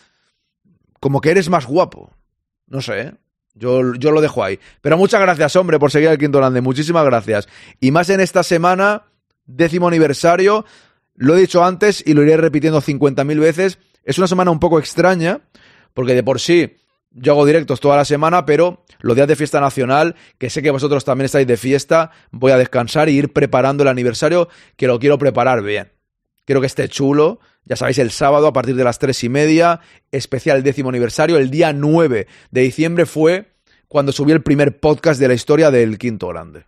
como 1.00 1.22
que 1.22 1.32
eres 1.32 1.50
más 1.50 1.66
guapo. 1.66 2.14
No 2.68 2.82
sé, 2.82 3.02
¿eh? 3.02 3.14
Yo, 3.54 3.94
yo 3.96 4.12
lo 4.12 4.22
dejo 4.22 4.44
ahí. 4.44 4.60
Pero 4.82 4.98
muchas 4.98 5.22
gracias, 5.22 5.56
hombre, 5.56 5.80
por 5.80 5.92
seguir 5.92 6.10
al 6.10 6.18
Quinto 6.18 6.38
Grande. 6.38 6.62
Muchísimas 6.62 7.06
gracias. 7.06 7.48
Y 7.80 7.92
más 7.92 8.10
en 8.10 8.22
esta 8.22 8.44
semana, 8.44 9.04
décimo 9.46 9.88
aniversario. 9.88 10.66
Lo 11.16 11.36
he 11.36 11.42
dicho 11.42 11.64
antes 11.64 12.04
y 12.06 12.14
lo 12.14 12.24
iré 12.24 12.38
repitiendo 12.38 12.82
50.000 12.82 13.40
veces. 13.40 13.80
Es 14.04 14.18
una 14.18 14.28
semana 14.28 14.52
un 14.52 14.60
poco 14.60 14.80
extraña, 14.80 15.42
porque 15.94 16.16
de 16.16 16.24
por 16.24 16.40
sí 16.40 16.78
yo 17.12 17.34
hago 17.34 17.46
directos 17.46 17.80
toda 17.80 17.98
la 17.98 18.06
semana, 18.06 18.46
pero 18.46 18.84
los 19.02 19.16
días 19.16 19.28
de 19.28 19.36
fiesta 19.36 19.60
nacional, 19.60 20.16
que 20.38 20.50
sé 20.50 20.62
que 20.62 20.72
vosotros 20.72 21.04
también 21.04 21.26
estáis 21.26 21.46
de 21.46 21.58
fiesta, 21.58 22.12
voy 22.32 22.52
a 22.54 22.58
descansar 22.58 23.10
y 23.10 23.18
ir 23.18 23.34
preparando 23.34 23.84
el 23.84 23.90
aniversario, 23.90 24.48
que 24.78 24.88
lo 24.88 25.00
quiero 25.00 25.18
preparar 25.18 25.62
bien. 25.62 25.92
Quiero 26.46 26.62
que 26.62 26.68
esté 26.68 26.88
chulo. 26.88 27.40
Ya 27.66 27.76
sabéis, 27.76 28.00
el 28.00 28.12
sábado 28.12 28.48
a 28.48 28.54
partir 28.54 28.76
de 28.76 28.84
las 28.84 29.00
tres 29.00 29.24
y 29.24 29.30
media, 29.30 29.80
especial 30.12 30.64
décimo 30.64 30.90
aniversario. 30.90 31.38
El 31.38 31.52
día 31.52 31.74
9 31.74 32.28
de 32.50 32.62
diciembre 32.62 33.06
fue 33.06 33.54
cuando 33.88 34.12
subí 34.12 34.32
el 34.32 34.42
primer 34.42 34.80
podcast 34.80 35.20
de 35.20 35.28
la 35.28 35.34
historia 35.34 35.70
del 35.70 35.98
Quinto 35.98 36.28
Grande. 36.28 36.66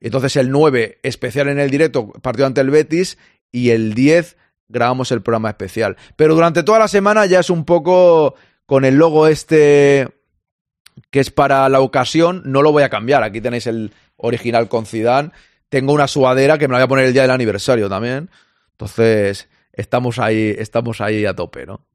Entonces 0.00 0.36
el 0.36 0.50
9, 0.50 1.00
especial 1.02 1.48
en 1.48 1.58
el 1.58 1.70
directo, 1.70 2.08
partido 2.22 2.46
ante 2.46 2.60
el 2.60 2.70
Betis, 2.70 3.18
y 3.50 3.70
el 3.70 3.94
10 3.94 4.36
grabamos 4.68 5.10
el 5.12 5.22
programa 5.22 5.50
especial. 5.50 5.96
Pero 6.16 6.34
durante 6.34 6.62
toda 6.62 6.78
la 6.78 6.88
semana 6.88 7.26
ya 7.26 7.40
es 7.40 7.50
un 7.50 7.64
poco 7.64 8.34
con 8.66 8.84
el 8.84 8.96
logo 8.96 9.26
este 9.26 10.08
que 11.10 11.20
es 11.20 11.30
para 11.30 11.68
la 11.68 11.80
ocasión, 11.80 12.42
no 12.46 12.62
lo 12.62 12.72
voy 12.72 12.82
a 12.82 12.88
cambiar. 12.88 13.22
Aquí 13.22 13.40
tenéis 13.40 13.66
el 13.66 13.92
original 14.16 14.68
con 14.68 14.86
Zidane. 14.86 15.30
Tengo 15.68 15.92
una 15.92 16.08
sudadera 16.08 16.58
que 16.58 16.68
me 16.68 16.72
la 16.72 16.78
voy 16.78 16.84
a 16.84 16.88
poner 16.88 17.04
el 17.06 17.12
día 17.12 17.22
del 17.22 17.30
aniversario 17.30 17.88
también. 17.88 18.30
Entonces, 18.72 19.48
estamos 19.76 20.18
ahí, 20.18 20.54
estamos 20.58 21.00
ahí 21.00 21.24
a 21.26 21.34
tope, 21.34 21.66
¿no? 21.66 21.86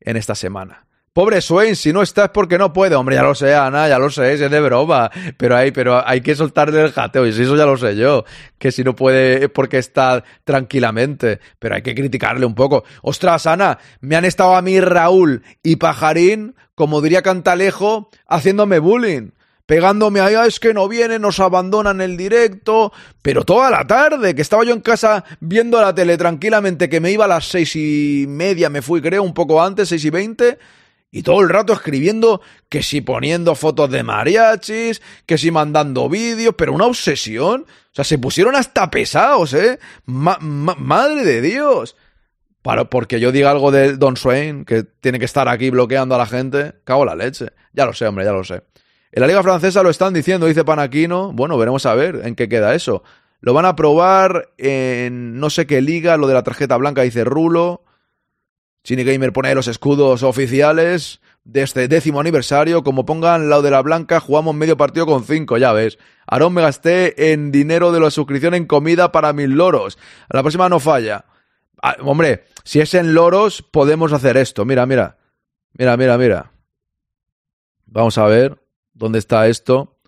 En 0.00 0.16
esta 0.16 0.34
semana. 0.34 0.86
Pobre 1.12 1.42
Swain, 1.42 1.76
si 1.76 1.92
no 1.92 2.00
está 2.00 2.24
es 2.24 2.30
porque 2.30 2.56
no 2.56 2.72
puede. 2.72 2.94
Hombre, 2.94 3.16
ya 3.16 3.22
lo 3.22 3.34
sé, 3.34 3.54
Ana, 3.54 3.86
ya 3.86 3.98
lo 3.98 4.08
sé, 4.08 4.32
es 4.32 4.40
de 4.40 4.60
broma. 4.62 5.10
Pero 5.36 5.56
hay, 5.56 5.70
pero 5.70 6.02
hay 6.08 6.22
que 6.22 6.34
soltarle 6.34 6.80
el 6.80 6.92
jateo. 6.92 7.26
Y 7.26 7.34
si 7.34 7.42
eso 7.42 7.54
ya 7.54 7.66
lo 7.66 7.76
sé 7.76 7.96
yo. 7.96 8.24
Que 8.58 8.72
si 8.72 8.82
no 8.82 8.96
puede 8.96 9.44
es 9.44 9.50
porque 9.50 9.76
está 9.76 10.24
tranquilamente. 10.44 11.38
Pero 11.58 11.74
hay 11.74 11.82
que 11.82 11.94
criticarle 11.94 12.46
un 12.46 12.54
poco. 12.54 12.84
Ostras, 13.02 13.46
Ana, 13.46 13.78
me 14.00 14.16
han 14.16 14.24
estado 14.24 14.56
a 14.56 14.62
mí 14.62 14.80
Raúl 14.80 15.42
y 15.62 15.76
Pajarín, 15.76 16.54
como 16.74 17.02
diría 17.02 17.20
Cantalejo, 17.20 18.08
haciéndome 18.26 18.78
bullying 18.78 19.32
pegándome 19.66 20.20
ahí, 20.20 20.34
"Ah, 20.34 20.46
es 20.46 20.58
que 20.60 20.74
no 20.74 20.88
vienen, 20.88 21.22
nos 21.22 21.40
abandonan 21.40 22.00
el 22.00 22.16
directo, 22.16 22.92
pero 23.22 23.44
toda 23.44 23.70
la 23.70 23.86
tarde, 23.86 24.34
que 24.34 24.42
estaba 24.42 24.64
yo 24.64 24.72
en 24.72 24.80
casa 24.80 25.24
viendo 25.40 25.80
la 25.80 25.94
tele 25.94 26.16
tranquilamente, 26.18 26.88
que 26.88 27.00
me 27.00 27.10
iba 27.12 27.24
a 27.24 27.28
las 27.28 27.46
seis 27.48 27.74
y 27.76 28.26
media, 28.28 28.68
me 28.70 28.82
fui 28.82 29.00
creo, 29.00 29.22
un 29.22 29.34
poco 29.34 29.62
antes, 29.62 29.88
seis 29.88 30.04
y 30.04 30.10
veinte, 30.10 30.58
y 31.10 31.22
todo 31.22 31.40
el 31.40 31.50
rato 31.50 31.74
escribiendo 31.74 32.40
que 32.70 32.82
si 32.82 33.02
poniendo 33.02 33.54
fotos 33.54 33.90
de 33.90 34.02
mariachis, 34.02 35.02
que 35.26 35.36
si 35.36 35.50
mandando 35.50 36.08
vídeos, 36.08 36.54
pero 36.56 36.72
una 36.72 36.86
obsesión. 36.86 37.66
O 37.68 37.94
sea, 37.94 38.04
se 38.04 38.16
pusieron 38.18 38.56
hasta 38.56 38.90
pesados, 38.90 39.52
¿eh? 39.52 39.78
Ma- 40.06 40.38
ma- 40.40 40.74
madre 40.78 41.22
de 41.24 41.42
Dios. 41.42 41.96
Para, 42.62 42.84
porque 42.88 43.20
yo 43.20 43.30
diga 43.30 43.50
algo 43.50 43.70
de 43.70 43.96
Don 43.98 44.16
Swain, 44.16 44.64
que 44.64 44.84
tiene 44.84 45.18
que 45.18 45.26
estar 45.26 45.48
aquí 45.48 45.68
bloqueando 45.68 46.14
a 46.14 46.18
la 46.18 46.24
gente, 46.26 46.76
cago 46.84 47.04
la 47.04 47.14
leche. 47.14 47.48
Ya 47.74 47.84
lo 47.84 47.92
sé, 47.92 48.06
hombre, 48.06 48.24
ya 48.24 48.32
lo 48.32 48.42
sé. 48.44 48.62
En 49.12 49.20
la 49.20 49.26
Liga 49.26 49.42
Francesa 49.42 49.82
lo 49.82 49.90
están 49.90 50.14
diciendo, 50.14 50.46
dice 50.46 50.64
Panaquino. 50.64 51.32
Bueno, 51.32 51.58
veremos 51.58 51.84
a 51.84 51.94
ver 51.94 52.22
en 52.24 52.34
qué 52.34 52.48
queda 52.48 52.74
eso. 52.74 53.02
Lo 53.40 53.52
van 53.52 53.66
a 53.66 53.76
probar 53.76 54.50
en 54.56 55.38
no 55.38 55.50
sé 55.50 55.66
qué 55.66 55.82
liga, 55.82 56.16
lo 56.16 56.26
de 56.26 56.34
la 56.34 56.42
tarjeta 56.42 56.78
blanca, 56.78 57.02
dice 57.02 57.24
Rulo. 57.24 57.84
Chini 58.84 59.04
Gamer 59.04 59.32
pone 59.32 59.54
los 59.54 59.68
escudos 59.68 60.22
oficiales 60.22 61.20
de 61.44 61.62
este 61.62 61.88
décimo 61.88 62.20
aniversario. 62.20 62.82
Como 62.82 63.04
pongan 63.04 63.50
lado 63.50 63.60
de 63.60 63.70
la 63.70 63.82
blanca, 63.82 64.18
jugamos 64.18 64.54
medio 64.54 64.78
partido 64.78 65.04
con 65.04 65.24
cinco, 65.24 65.58
ya 65.58 65.72
ves. 65.72 65.98
Aarón 66.26 66.54
me 66.54 66.62
gasté 66.62 67.32
en 67.32 67.52
dinero 67.52 67.92
de 67.92 68.00
la 68.00 68.10
suscripción 68.10 68.54
en 68.54 68.64
comida 68.64 69.12
para 69.12 69.34
mis 69.34 69.48
loros. 69.48 69.98
A 70.30 70.36
la 70.36 70.42
próxima 70.42 70.70
no 70.70 70.80
falla. 70.80 71.26
Ah, 71.82 71.96
hombre, 72.00 72.44
si 72.64 72.80
es 72.80 72.94
en 72.94 73.12
loros, 73.12 73.60
podemos 73.60 74.12
hacer 74.12 74.38
esto. 74.38 74.64
Mira, 74.64 74.86
mira. 74.86 75.18
Mira, 75.74 75.96
mira, 75.98 76.16
mira. 76.16 76.52
Vamos 77.86 78.16
a 78.16 78.24
ver. 78.24 78.61
¿Dónde 78.94 79.18
está 79.18 79.48
esto? 79.48 79.98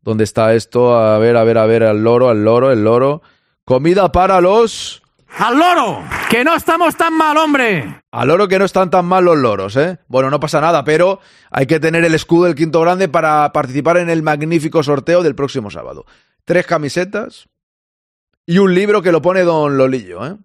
¿Dónde 0.00 0.24
está 0.24 0.54
esto? 0.54 0.96
A 0.96 1.18
ver, 1.18 1.36
a 1.36 1.44
ver, 1.44 1.58
a 1.58 1.66
ver, 1.66 1.82
al 1.82 2.02
loro, 2.02 2.28
al 2.28 2.44
loro, 2.44 2.70
el 2.72 2.84
loro. 2.84 3.22
Comida 3.64 4.10
para 4.12 4.40
los... 4.40 5.02
¡Al 5.38 5.58
loro! 5.58 6.02
¡Que 6.30 6.42
no 6.44 6.54
estamos 6.54 6.96
tan 6.96 7.14
mal, 7.14 7.36
hombre! 7.36 8.02
Al 8.10 8.28
loro 8.28 8.48
que 8.48 8.58
no 8.58 8.64
están 8.64 8.90
tan 8.90 9.04
mal 9.04 9.24
los 9.24 9.36
loros, 9.36 9.76
¿eh? 9.76 9.98
Bueno, 10.08 10.30
no 10.30 10.40
pasa 10.40 10.60
nada, 10.60 10.84
pero 10.84 11.20
hay 11.50 11.66
que 11.66 11.78
tener 11.80 12.04
el 12.04 12.14
escudo 12.14 12.44
del 12.46 12.54
quinto 12.54 12.80
grande 12.80 13.08
para 13.08 13.52
participar 13.52 13.98
en 13.98 14.08
el 14.08 14.22
magnífico 14.22 14.82
sorteo 14.82 15.22
del 15.22 15.34
próximo 15.34 15.70
sábado. 15.70 16.06
Tres 16.44 16.66
camisetas 16.66 17.48
y 18.46 18.58
un 18.58 18.74
libro 18.74 19.02
que 19.02 19.12
lo 19.12 19.20
pone 19.20 19.42
Don 19.42 19.76
Lolillo, 19.76 20.26
¿eh? 20.26 20.36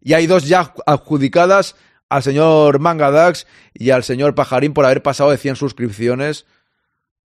Y 0.00 0.14
hay 0.14 0.26
dos 0.26 0.48
ya 0.48 0.74
adjudicadas 0.86 1.76
al 2.08 2.22
señor 2.22 2.80
Mangadax 2.80 3.46
y 3.72 3.90
al 3.90 4.02
señor 4.02 4.34
Pajarín 4.34 4.74
por 4.74 4.84
haber 4.84 5.02
pasado 5.02 5.30
de 5.30 5.38
100 5.38 5.56
suscripciones 5.56 6.46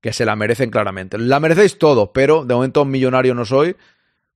que 0.01 0.13
se 0.13 0.25
la 0.25 0.35
merecen 0.35 0.69
claramente. 0.69 1.17
La 1.17 1.39
merecéis 1.39 1.77
todo, 1.77 2.13
pero 2.13 2.45
de 2.45 2.53
momento 2.53 2.85
millonario 2.85 3.35
no 3.35 3.45
soy. 3.45 3.75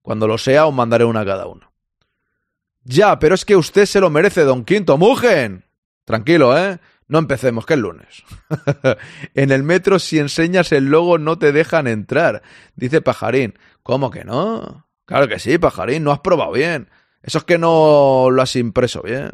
Cuando 0.01 0.27
lo 0.27 0.37
sea, 0.37 0.65
os 0.65 0.73
mandaré 0.73 1.05
una 1.05 1.21
a 1.21 1.25
cada 1.25 1.47
uno. 1.47 1.71
Ya, 2.83 3.17
pero 3.19 3.35
es 3.35 3.45
que 3.45 3.55
usted 3.55 3.85
se 3.85 4.01
lo 4.01 4.09
merece, 4.09 4.41
don 4.41 4.65
Quinto. 4.65 4.97
¡Mugen! 4.97 5.65
Tranquilo, 6.03 6.57
¿eh? 6.57 6.79
No 7.07 7.19
empecemos, 7.19 7.65
que 7.65 7.75
es 7.75 7.79
lunes. 7.79 8.23
en 9.35 9.51
el 9.51 9.63
metro, 9.63 9.99
si 9.99 10.19
enseñas 10.19 10.71
el 10.71 10.85
logo, 10.85 11.17
no 11.17 11.37
te 11.37 11.51
dejan 11.51 11.87
entrar. 11.87 12.41
Dice 12.75 13.01
Pajarín. 13.01 13.57
¿Cómo 13.83 14.11
que 14.11 14.25
no? 14.25 14.87
Claro 15.05 15.27
que 15.27 15.39
sí, 15.39 15.57
Pajarín, 15.57 16.03
no 16.03 16.11
has 16.11 16.19
probado 16.19 16.51
bien. 16.51 16.89
Eso 17.21 17.37
es 17.37 17.43
que 17.45 17.57
no 17.57 18.29
lo 18.29 18.41
has 18.41 18.55
impreso 18.55 19.01
bien. 19.01 19.31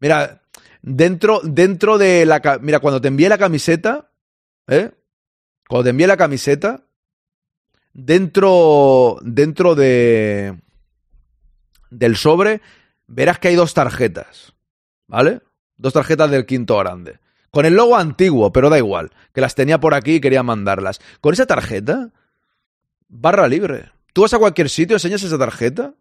Mira, 0.00 0.42
dentro, 0.82 1.40
dentro 1.42 1.96
de 1.96 2.26
la... 2.26 2.42
Mira, 2.60 2.80
cuando 2.80 3.00
te 3.00 3.08
envié 3.08 3.28
la 3.28 3.38
camiseta, 3.38 4.10
¿eh? 4.68 4.92
Cuando 5.68 5.84
te 5.84 5.90
envié 5.90 6.06
la 6.06 6.16
camiseta, 6.16 6.84
dentro, 7.92 9.18
dentro 9.22 9.74
de, 9.74 10.60
del 11.90 12.16
sobre, 12.16 12.60
verás 13.06 13.38
que 13.38 13.48
hay 13.48 13.54
dos 13.54 13.74
tarjetas, 13.74 14.54
¿vale? 15.06 15.40
Dos 15.76 15.92
tarjetas 15.92 16.30
del 16.30 16.46
quinto 16.46 16.76
grande. 16.78 17.20
Con 17.50 17.66
el 17.66 17.74
logo 17.74 17.96
antiguo, 17.96 18.52
pero 18.52 18.68
da 18.68 18.78
igual, 18.78 19.12
que 19.32 19.40
las 19.40 19.54
tenía 19.54 19.78
por 19.78 19.94
aquí 19.94 20.16
y 20.16 20.20
quería 20.20 20.42
mandarlas. 20.42 21.00
Con 21.20 21.34
esa 21.34 21.46
tarjeta, 21.46 22.12
barra 23.08 23.46
libre. 23.46 23.92
Tú 24.12 24.22
vas 24.22 24.34
a 24.34 24.38
cualquier 24.38 24.68
sitio, 24.68 24.96
enseñas 24.96 25.22
esa 25.22 25.38
tarjeta 25.38 25.94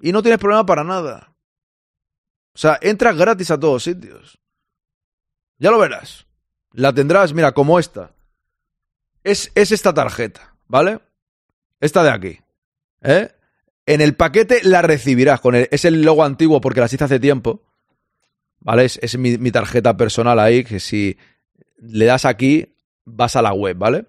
y 0.00 0.12
no 0.12 0.22
tienes 0.22 0.40
problema 0.40 0.66
para 0.66 0.84
nada. 0.84 1.34
O 2.54 2.58
sea, 2.58 2.78
entras 2.82 3.16
gratis 3.16 3.50
a 3.52 3.60
todos 3.60 3.84
sitios. 3.84 4.38
Ya 5.58 5.70
lo 5.70 5.78
verás. 5.78 6.27
La 6.78 6.92
tendrás, 6.92 7.34
mira, 7.34 7.50
como 7.54 7.80
esta. 7.80 8.12
Es, 9.24 9.50
es 9.56 9.72
esta 9.72 9.92
tarjeta, 9.92 10.54
¿vale? 10.68 11.00
Esta 11.80 12.04
de 12.04 12.10
aquí. 12.10 12.38
¿Eh? 13.02 13.32
En 13.84 14.00
el 14.00 14.14
paquete 14.14 14.60
la 14.62 14.80
recibirás. 14.80 15.40
Con 15.40 15.56
es 15.56 15.84
el 15.84 16.02
logo 16.02 16.22
antiguo 16.22 16.60
porque 16.60 16.78
las 16.78 16.92
hice 16.92 17.02
hace 17.02 17.18
tiempo. 17.18 17.64
¿Vale? 18.60 18.84
Es, 18.84 19.18
mi, 19.18 19.50
tarjeta 19.50 19.96
personal 19.96 20.38
ahí. 20.38 20.62
Que 20.62 20.78
si 20.78 21.18
le 21.78 22.04
das 22.04 22.24
aquí, 22.24 22.76
vas 23.04 23.34
a 23.34 23.42
la 23.42 23.52
web, 23.52 23.76
¿vale? 23.76 24.06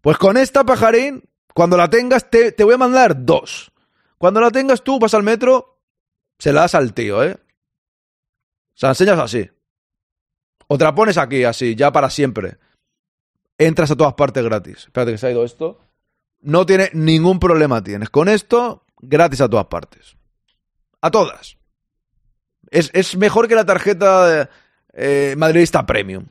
Pues 0.00 0.18
con 0.18 0.36
esta 0.36 0.64
pajarín, 0.64 1.22
cuando 1.54 1.76
la 1.76 1.88
tengas, 1.88 2.28
te, 2.28 2.50
te 2.50 2.64
voy 2.64 2.74
a 2.74 2.78
mandar 2.78 3.24
dos. 3.24 3.70
Cuando 4.18 4.40
la 4.40 4.50
tengas 4.50 4.82
tú, 4.82 4.98
vas 4.98 5.14
al 5.14 5.22
metro, 5.22 5.78
se 6.36 6.52
la 6.52 6.62
das 6.62 6.74
al 6.74 6.94
tío, 6.94 7.22
¿eh? 7.22 7.34
O 7.34 8.74
sea, 8.74 8.88
enseñas 8.88 9.20
así. 9.20 9.48
O 10.68 10.78
te 10.78 10.84
la 10.84 10.94
pones 10.94 11.18
aquí, 11.18 11.44
así, 11.44 11.74
ya 11.74 11.90
para 11.90 12.10
siempre. 12.10 12.58
Entras 13.56 13.90
a 13.90 13.96
todas 13.96 14.14
partes 14.14 14.44
gratis. 14.44 14.84
Espérate 14.84 15.12
que 15.12 15.18
se 15.18 15.26
ha 15.26 15.30
ido 15.30 15.44
esto. 15.44 15.80
No 16.40 16.64
tiene 16.66 16.90
ningún 16.92 17.40
problema 17.40 17.82
tienes. 17.82 18.10
Con 18.10 18.28
esto, 18.28 18.84
gratis 19.00 19.40
a 19.40 19.48
todas 19.48 19.66
partes. 19.66 20.16
A 21.00 21.10
todas. 21.10 21.56
Es, 22.70 22.90
es 22.92 23.16
mejor 23.16 23.48
que 23.48 23.54
la 23.54 23.64
tarjeta 23.64 24.48
eh, 24.92 25.34
madridista 25.36 25.86
premium. 25.86 26.26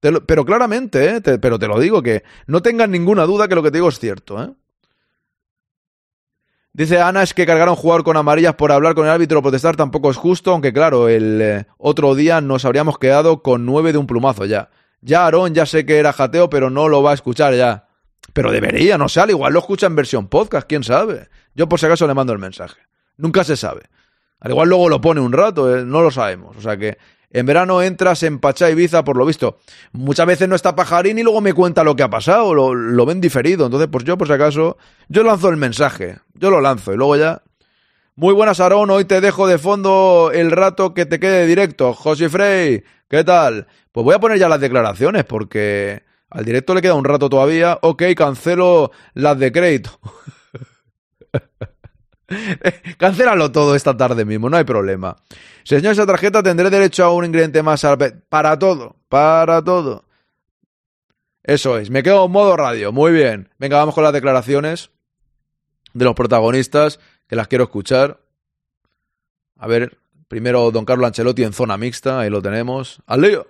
Pero 0.00 0.44
claramente, 0.44 1.16
¿eh? 1.16 1.20
Pero 1.20 1.58
te 1.58 1.68
lo 1.68 1.78
digo 1.78 2.02
que 2.02 2.24
no 2.46 2.60
tengas 2.60 2.88
ninguna 2.88 3.24
duda 3.24 3.46
que 3.46 3.54
lo 3.54 3.62
que 3.62 3.70
te 3.70 3.78
digo 3.78 3.88
es 3.88 4.00
cierto, 4.00 4.42
¿eh? 4.42 4.52
Dice 6.74 7.00
Ana, 7.00 7.22
es 7.22 7.34
que 7.34 7.44
cargar 7.44 7.68
a 7.68 7.72
un 7.72 7.76
jugador 7.76 8.02
con 8.02 8.16
amarillas 8.16 8.54
por 8.54 8.72
hablar 8.72 8.94
con 8.94 9.04
el 9.04 9.12
árbitro 9.12 9.40
o 9.40 9.42
protestar 9.42 9.76
tampoco 9.76 10.10
es 10.10 10.16
justo, 10.16 10.52
aunque 10.52 10.72
claro, 10.72 11.08
el 11.08 11.42
eh, 11.42 11.66
otro 11.76 12.14
día 12.14 12.40
nos 12.40 12.64
habríamos 12.64 12.98
quedado 12.98 13.42
con 13.42 13.66
nueve 13.66 13.92
de 13.92 13.98
un 13.98 14.06
plumazo 14.06 14.46
ya. 14.46 14.70
Ya 15.02 15.24
Aarón, 15.24 15.52
ya 15.52 15.66
sé 15.66 15.84
que 15.84 15.98
era 15.98 16.14
jateo, 16.14 16.48
pero 16.48 16.70
no 16.70 16.88
lo 16.88 17.02
va 17.02 17.10
a 17.10 17.14
escuchar 17.14 17.54
ya. 17.54 17.88
Pero 18.32 18.50
debería, 18.50 18.96
no 18.96 19.10
sé, 19.10 19.20
al 19.20 19.30
igual 19.30 19.52
lo 19.52 19.58
escucha 19.58 19.86
en 19.86 19.96
versión 19.96 20.28
podcast, 20.28 20.66
quién 20.66 20.82
sabe. 20.82 21.28
Yo 21.54 21.68
por 21.68 21.78
si 21.78 21.84
acaso 21.84 22.06
le 22.06 22.14
mando 22.14 22.32
el 22.32 22.38
mensaje. 22.38 22.80
Nunca 23.18 23.44
se 23.44 23.56
sabe. 23.56 23.82
Al 24.40 24.52
igual 24.52 24.70
luego 24.70 24.88
lo 24.88 25.00
pone 25.00 25.20
un 25.20 25.32
rato, 25.32 25.76
eh, 25.76 25.84
no 25.84 26.00
lo 26.00 26.10
sabemos. 26.10 26.56
O 26.56 26.62
sea 26.62 26.78
que 26.78 26.96
en 27.32 27.46
verano 27.46 27.82
entras 27.82 28.22
en 28.22 28.38
Pachá 28.38 28.70
Ibiza, 28.70 29.04
por 29.04 29.16
lo 29.16 29.24
visto. 29.24 29.58
Muchas 29.92 30.26
veces 30.26 30.48
no 30.48 30.54
está 30.54 30.76
Pajarín 30.76 31.18
y 31.18 31.22
luego 31.22 31.40
me 31.40 31.54
cuenta 31.54 31.82
lo 31.82 31.96
que 31.96 32.02
ha 32.02 32.10
pasado, 32.10 32.54
lo, 32.54 32.74
lo 32.74 33.06
ven 33.06 33.20
diferido. 33.22 33.64
Entonces, 33.64 33.88
pues 33.90 34.04
yo 34.04 34.18
por 34.18 34.26
si 34.28 34.34
acaso, 34.34 34.76
yo 35.08 35.22
lanzo 35.24 35.48
el 35.48 35.56
mensaje, 35.56 36.18
yo 36.34 36.50
lo 36.50 36.60
lanzo 36.60 36.92
y 36.92 36.96
luego 36.96 37.16
ya, 37.16 37.42
Muy 38.14 38.34
buenas, 38.34 38.60
Aarón. 38.60 38.90
Hoy 38.90 39.06
te 39.06 39.22
dejo 39.22 39.46
de 39.46 39.56
fondo 39.58 40.30
el 40.34 40.50
rato 40.50 40.92
que 40.92 41.06
te 41.06 41.18
quede 41.18 41.46
directo. 41.46 41.94
José 41.94 42.28
Frey, 42.28 42.84
¿qué 43.08 43.24
tal? 43.24 43.66
Pues 43.92 44.04
voy 44.04 44.14
a 44.14 44.20
poner 44.20 44.38
ya 44.38 44.48
las 44.50 44.60
declaraciones 44.60 45.24
porque 45.24 46.02
al 46.28 46.44
directo 46.44 46.74
le 46.74 46.82
queda 46.82 46.94
un 46.94 47.04
rato 47.04 47.30
todavía. 47.30 47.78
Ok, 47.80 48.02
cancelo 48.14 48.90
las 49.14 49.38
de 49.38 49.52
crédito. 49.52 49.98
Cancélalo 52.98 53.52
todo 53.52 53.74
esta 53.74 53.96
tarde 53.96 54.24
mismo, 54.24 54.48
no 54.48 54.56
hay 54.56 54.64
problema. 54.64 55.16
Señor, 55.64 55.92
esa 55.92 56.06
tarjeta 56.06 56.42
tendré 56.42 56.70
derecho 56.70 57.04
a 57.04 57.12
un 57.12 57.24
ingrediente 57.24 57.62
más 57.62 57.84
al... 57.84 57.98
para 58.28 58.58
todo, 58.58 58.96
para 59.08 59.62
todo. 59.62 60.04
Eso 61.42 61.78
es, 61.78 61.90
me 61.90 62.02
quedo 62.02 62.26
en 62.26 62.32
modo 62.32 62.56
radio, 62.56 62.92
muy 62.92 63.12
bien. 63.12 63.50
Venga, 63.58 63.78
vamos 63.78 63.94
con 63.94 64.04
las 64.04 64.12
declaraciones 64.12 64.90
de 65.92 66.04
los 66.04 66.14
protagonistas, 66.14 67.00
que 67.26 67.36
las 67.36 67.48
quiero 67.48 67.64
escuchar. 67.64 68.20
A 69.56 69.66
ver, 69.66 69.98
primero 70.28 70.70
don 70.70 70.84
Carlos 70.84 71.06
Ancelotti 71.06 71.42
en 71.42 71.52
zona 71.52 71.76
mixta, 71.76 72.20
ahí 72.20 72.30
lo 72.30 72.40
tenemos. 72.42 73.02
¡Al 73.06 73.22
lío! 73.22 73.46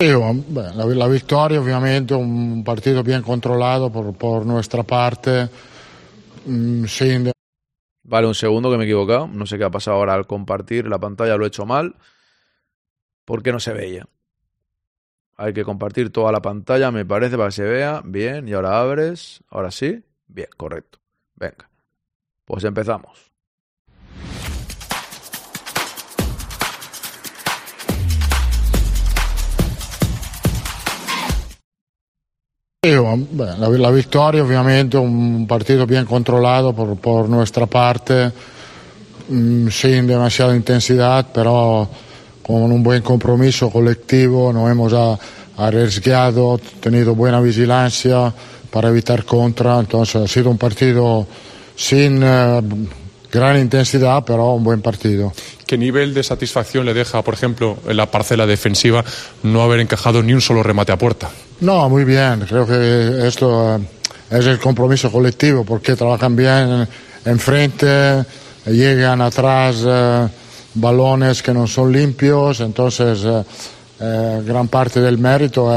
La, 0.00 1.08
victoria 1.08 1.60
ovviamente, 1.60 2.14
un 2.14 2.62
partido 2.62 3.02
bien 3.02 3.20
controlado 3.20 3.90
por, 3.90 4.14
por 4.14 4.46
nuestra 4.46 4.84
parte, 4.84 5.48
mm, 6.46 6.84
sin 6.84 7.32
Vale, 8.04 8.28
un 8.28 8.34
segundo 8.36 8.70
que 8.70 8.76
me 8.76 8.84
he 8.84 8.86
equivocado. 8.86 9.26
No 9.26 9.44
sé 9.44 9.58
qué 9.58 9.64
ha 9.64 9.70
pasado 9.70 9.96
ahora 9.96 10.14
al 10.14 10.28
compartir 10.28 10.86
la 10.86 11.00
pantalla, 11.00 11.36
lo 11.36 11.44
he 11.44 11.48
hecho 11.48 11.66
mal. 11.66 11.96
Porque 13.24 13.50
no 13.50 13.58
se 13.58 13.72
veía. 13.72 14.06
Hay 15.36 15.52
que 15.52 15.64
compartir 15.64 16.10
toda 16.10 16.30
la 16.30 16.40
pantalla, 16.40 16.92
me 16.92 17.04
parece, 17.04 17.36
para 17.36 17.48
que 17.48 17.56
se 17.56 17.64
vea. 17.64 18.00
Bien, 18.04 18.46
y 18.46 18.52
ahora 18.52 18.80
abres. 18.80 19.42
Ahora 19.50 19.72
sí. 19.72 20.04
Bien, 20.28 20.48
correcto. 20.56 21.00
Venga. 21.34 21.68
Pues 22.44 22.62
empezamos. 22.62 23.27
La, 32.80 33.90
victoria 33.90 34.44
ovviamente, 34.44 34.96
un 34.96 35.48
partido 35.48 35.84
bien 35.84 36.04
controlado 36.04 36.72
por, 36.72 37.28
nuestra 37.28 37.66
parte, 37.66 38.30
mm, 39.28 39.66
sin 39.66 40.06
demasiada 40.06 40.54
intensidad, 40.54 41.26
pero 41.34 41.90
con 42.40 42.70
un 42.70 42.80
buen 42.80 43.02
compromiso 43.02 43.68
colectivo, 43.68 44.52
nos 44.52 44.70
hemos 44.70 44.94
arriesgado, 45.56 46.60
tenido 46.78 47.16
buena 47.16 47.40
vigilancia 47.40 48.32
para 48.70 48.90
evitar 48.90 49.24
contra, 49.24 49.80
entonces 49.80 50.22
ha 50.22 50.28
sido 50.28 50.48
un 50.48 50.58
partido 50.58 51.26
sin 51.74 52.22
eh, 52.22 52.60
gran 53.32 53.58
intensidad, 53.58 54.22
pero 54.24 54.52
un 54.52 54.62
buen 54.62 54.82
partido. 54.82 55.32
¿Qué 55.66 55.76
nivel 55.76 56.14
de 56.14 56.22
satisfacción 56.22 56.86
le 56.86 56.94
deja, 56.94 57.22
por 57.22 57.34
ejemplo, 57.34 57.76
en 57.88 57.96
la 57.96 58.08
parcela 58.08 58.46
defensiva 58.46 59.04
no 59.42 59.62
haber 59.62 59.80
encajado 59.80 60.22
ni 60.22 60.32
un 60.32 60.40
solo 60.40 60.62
remate 60.62 60.92
a 60.92 60.96
puerta? 60.96 61.28
No, 61.60 61.88
muy 61.88 62.04
bien. 62.04 62.44
Creo 62.48 62.66
que 62.66 63.26
esto 63.26 63.76
eh, 63.76 63.80
es 64.30 64.46
el 64.46 64.58
compromiso 64.60 65.10
colectivo 65.10 65.64
porque 65.64 65.96
trabajan 65.96 66.36
bien 66.36 66.86
enfrente, 67.24 68.24
llegan 68.66 69.20
atrás 69.20 69.82
eh, 69.84 70.28
balones 70.74 71.42
que 71.42 71.52
no 71.52 71.66
son 71.66 71.92
limpios, 71.92 72.60
entonces 72.60 73.24
eh, 74.00 74.42
gran 74.44 74.68
parte 74.68 75.00
del 75.00 75.18
mérito 75.18 75.68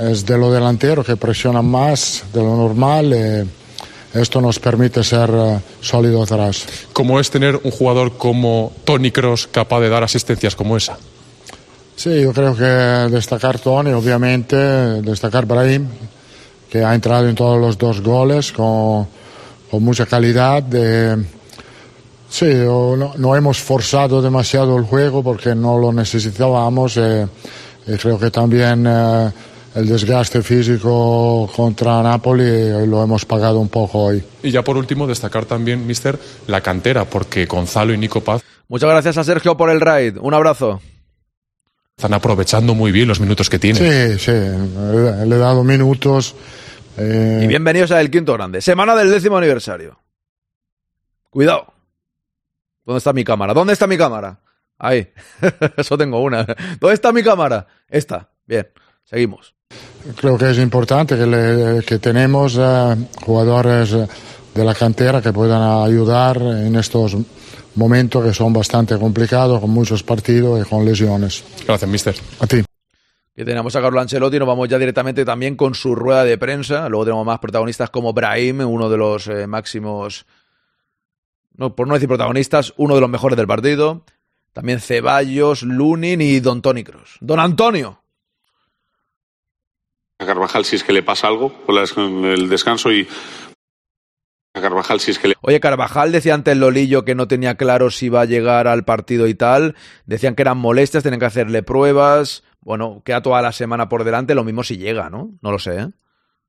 es 0.00 0.26
de 0.26 0.36
los 0.36 0.52
delanteros 0.52 1.06
que 1.06 1.16
presionan 1.16 1.64
más 1.64 2.24
de 2.32 2.40
lo 2.40 2.56
normal 2.56 3.48
esto 4.12 4.40
nos 4.40 4.58
permite 4.58 5.04
ser 5.04 5.30
sólido 5.82 6.22
atrás. 6.22 6.66
¿Cómo 6.94 7.20
es 7.20 7.30
tener 7.30 7.60
un 7.62 7.70
jugador 7.70 8.16
como 8.16 8.72
Tony 8.84 9.10
Cross 9.10 9.46
capaz 9.52 9.80
de 9.80 9.90
dar 9.90 10.02
asistencias 10.02 10.56
como 10.56 10.76
esa? 10.76 10.98
Sí, 11.96 12.20
yo 12.20 12.32
creo 12.32 12.54
que 12.54 12.62
destacar 13.14 13.58
Tony, 13.58 13.90
obviamente, 13.92 14.54
destacar 14.56 15.46
Brahim, 15.46 15.88
que 16.70 16.84
ha 16.84 16.94
entrado 16.94 17.26
en 17.26 17.34
todos 17.34 17.58
los 17.58 17.78
dos 17.78 18.02
goles 18.02 18.52
con, 18.52 19.08
con 19.70 19.82
mucha 19.82 20.04
calidad. 20.04 20.62
eh, 20.72 21.16
sí, 22.28 22.44
no, 22.44 23.14
no 23.16 23.34
hemos 23.34 23.58
forzado 23.60 24.20
demasiado 24.20 24.76
el 24.76 24.84
juego 24.84 25.22
porque 25.22 25.54
no 25.54 25.78
lo 25.78 25.90
necesitábamos. 25.92 26.98
eh, 26.98 27.26
y 27.86 27.96
creo 27.96 28.18
que 28.18 28.30
también 28.30 28.84
eh, 28.86 29.30
el 29.76 29.88
desgaste 29.88 30.42
físico 30.42 31.48
contra 31.54 32.02
Napoli 32.02 32.44
eh, 32.44 32.86
lo 32.86 33.02
hemos 33.02 33.24
pagado 33.24 33.58
un 33.58 33.68
poco 33.68 34.04
hoy. 34.06 34.22
Y 34.42 34.50
ya 34.50 34.62
por 34.62 34.76
último, 34.76 35.06
destacar 35.06 35.46
también, 35.46 35.86
mister, 35.86 36.18
la 36.46 36.60
cantera, 36.60 37.04
porque 37.06 37.46
Gonzalo 37.46 37.94
y 37.94 37.98
Nico 37.98 38.20
Paz 38.20 38.42
Muchas 38.68 38.90
gracias 38.90 39.16
a 39.16 39.24
Sergio 39.24 39.56
por 39.56 39.70
el 39.70 39.80
raid. 39.80 40.18
Un 40.20 40.34
abrazo. 40.34 40.80
Están 41.98 42.12
aprovechando 42.12 42.74
muy 42.74 42.92
bien 42.92 43.08
los 43.08 43.20
minutos 43.20 43.48
que 43.48 43.58
tienen. 43.58 44.18
Sí, 44.18 44.26
sí, 44.26 44.30
le 44.30 45.34
he 45.34 45.38
dado 45.38 45.64
minutos. 45.64 46.34
eh, 46.98 47.40
Y 47.42 47.46
bienvenidos 47.46 47.90
a 47.90 48.02
El 48.02 48.10
Quinto 48.10 48.34
Grande. 48.34 48.60
Semana 48.60 48.94
del 48.94 49.10
décimo 49.10 49.38
aniversario. 49.38 49.98
Cuidado. 51.30 51.72
¿Dónde 52.84 52.98
está 52.98 53.14
mi 53.14 53.24
cámara? 53.24 53.54
¿Dónde 53.54 53.72
está 53.72 53.86
mi 53.86 53.96
cámara? 53.96 54.38
Ahí. 54.78 55.08
Eso 55.78 55.96
tengo 55.96 56.20
una. 56.22 56.44
¿Dónde 56.78 56.92
está 56.92 57.12
mi 57.12 57.22
cámara? 57.22 57.66
Esta. 57.88 58.28
Bien. 58.46 58.68
Seguimos. 59.04 59.54
Creo 60.16 60.36
que 60.36 60.50
es 60.50 60.58
importante 60.58 61.16
que, 61.16 61.26
le- 61.26 61.82
que 61.82 61.98
tenemos 61.98 62.58
eh, 62.60 62.94
jugadores 63.24 63.92
eh, 63.94 64.06
de 64.54 64.64
la 64.66 64.74
cantera 64.74 65.22
que 65.22 65.32
puedan 65.32 65.62
ayudar 65.82 66.36
en 66.42 66.76
estos 66.76 67.16
momentos 67.76 68.24
que 68.24 68.32
son 68.32 68.52
bastante 68.52 68.98
complicados, 68.98 69.60
con 69.60 69.70
muchos 69.70 70.02
partidos 70.02 70.64
y 70.64 70.68
con 70.68 70.84
lesiones. 70.84 71.44
Gracias, 71.66 71.90
mister. 71.90 72.14
A 72.40 72.46
ti. 72.46 72.62
Que 73.34 73.44
tenemos 73.44 73.76
a 73.76 73.82
Carlo 73.82 74.00
Ancelotti, 74.00 74.38
nos 74.38 74.48
vamos 74.48 74.68
ya 74.68 74.78
directamente 74.78 75.24
también 75.24 75.56
con 75.56 75.74
su 75.74 75.94
rueda 75.94 76.24
de 76.24 76.38
prensa. 76.38 76.88
Luego 76.88 77.04
tenemos 77.04 77.26
más 77.26 77.38
protagonistas 77.38 77.90
como 77.90 78.14
Brahim, 78.14 78.60
uno 78.60 78.88
de 78.88 78.96
los 78.96 79.28
eh, 79.28 79.46
máximos, 79.46 80.24
no, 81.54 81.74
por 81.74 81.86
no 81.86 81.94
decir 81.94 82.08
protagonistas, 82.08 82.72
uno 82.78 82.94
de 82.94 83.00
los 83.02 83.10
mejores 83.10 83.36
del 83.36 83.46
partido. 83.46 84.04
También 84.54 84.80
Ceballos, 84.80 85.62
Lunin 85.62 86.22
y 86.22 86.40
Don 86.40 86.62
Tony 86.62 86.82
Cross. 86.82 87.18
Don 87.20 87.38
Antonio. 87.38 88.00
a 90.18 90.24
Carvajal 90.24 90.64
si 90.64 90.76
es 90.76 90.82
que 90.82 90.94
le 90.94 91.02
pasa 91.02 91.26
algo 91.26 91.52
con 91.66 92.24
el 92.24 92.48
descanso 92.48 92.90
y 92.90 93.06
Carvajal 94.60 95.00
si 95.00 95.10
es 95.10 95.18
que 95.18 95.28
le 95.28 95.34
Oye, 95.40 95.60
Carvajal 95.60 96.12
decía 96.12 96.34
antes 96.34 96.56
Lolillo 96.56 97.04
que 97.04 97.14
no 97.14 97.28
tenía 97.28 97.56
claro 97.56 97.90
si 97.90 98.06
iba 98.06 98.20
a 98.20 98.24
llegar 98.24 98.68
al 98.68 98.84
partido 98.84 99.26
y 99.26 99.34
tal. 99.34 99.74
Decían 100.06 100.34
que 100.34 100.42
eran 100.42 100.58
molestias, 100.58 101.02
tenían 101.02 101.20
que 101.20 101.26
hacerle 101.26 101.62
pruebas. 101.62 102.42
Bueno, 102.60 103.02
queda 103.04 103.22
toda 103.22 103.42
la 103.42 103.52
semana 103.52 103.88
por 103.88 104.04
delante, 104.04 104.34
lo 104.34 104.44
mismo 104.44 104.62
si 104.64 104.76
llega, 104.76 105.08
¿no? 105.10 105.30
No 105.40 105.52
lo 105.52 105.58
sé, 105.58 105.76
¿eh? 105.76 105.88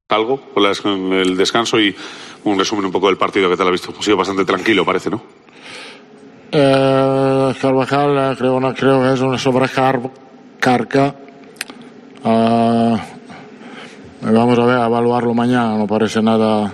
algo 0.09 0.39
con 0.53 1.13
el 1.13 1.35
descanso 1.35 1.79
y 1.79 1.93
un 2.45 2.57
resumen 2.57 2.85
un 2.85 2.91
poco 2.91 3.07
del 3.07 3.17
partido 3.17 3.49
que 3.49 3.57
te 3.57 3.63
lo 3.63 3.69
ha 3.69 3.71
visto. 3.71 3.93
Ha 3.97 4.01
sido 4.01 4.15
bastante 4.17 4.45
tranquilo, 4.45 4.85
parece, 4.85 5.09
¿no? 5.09 5.21
Eh, 6.51 7.53
Carvajal 7.61 8.31
eh, 8.31 8.35
creo, 8.37 8.59
no, 8.59 8.73
creo 8.73 9.01
que 9.01 9.13
es 9.13 9.19
una 9.19 9.37
sobrecarga. 9.37 10.09
Vamos 14.21 14.59
a 14.59 14.65
ver, 14.65 14.77
a 14.77 14.85
evaluarlo 14.87 15.33
mañana, 15.33 15.77
no 15.77 15.87
parece 15.87 16.21
nada 16.21 16.73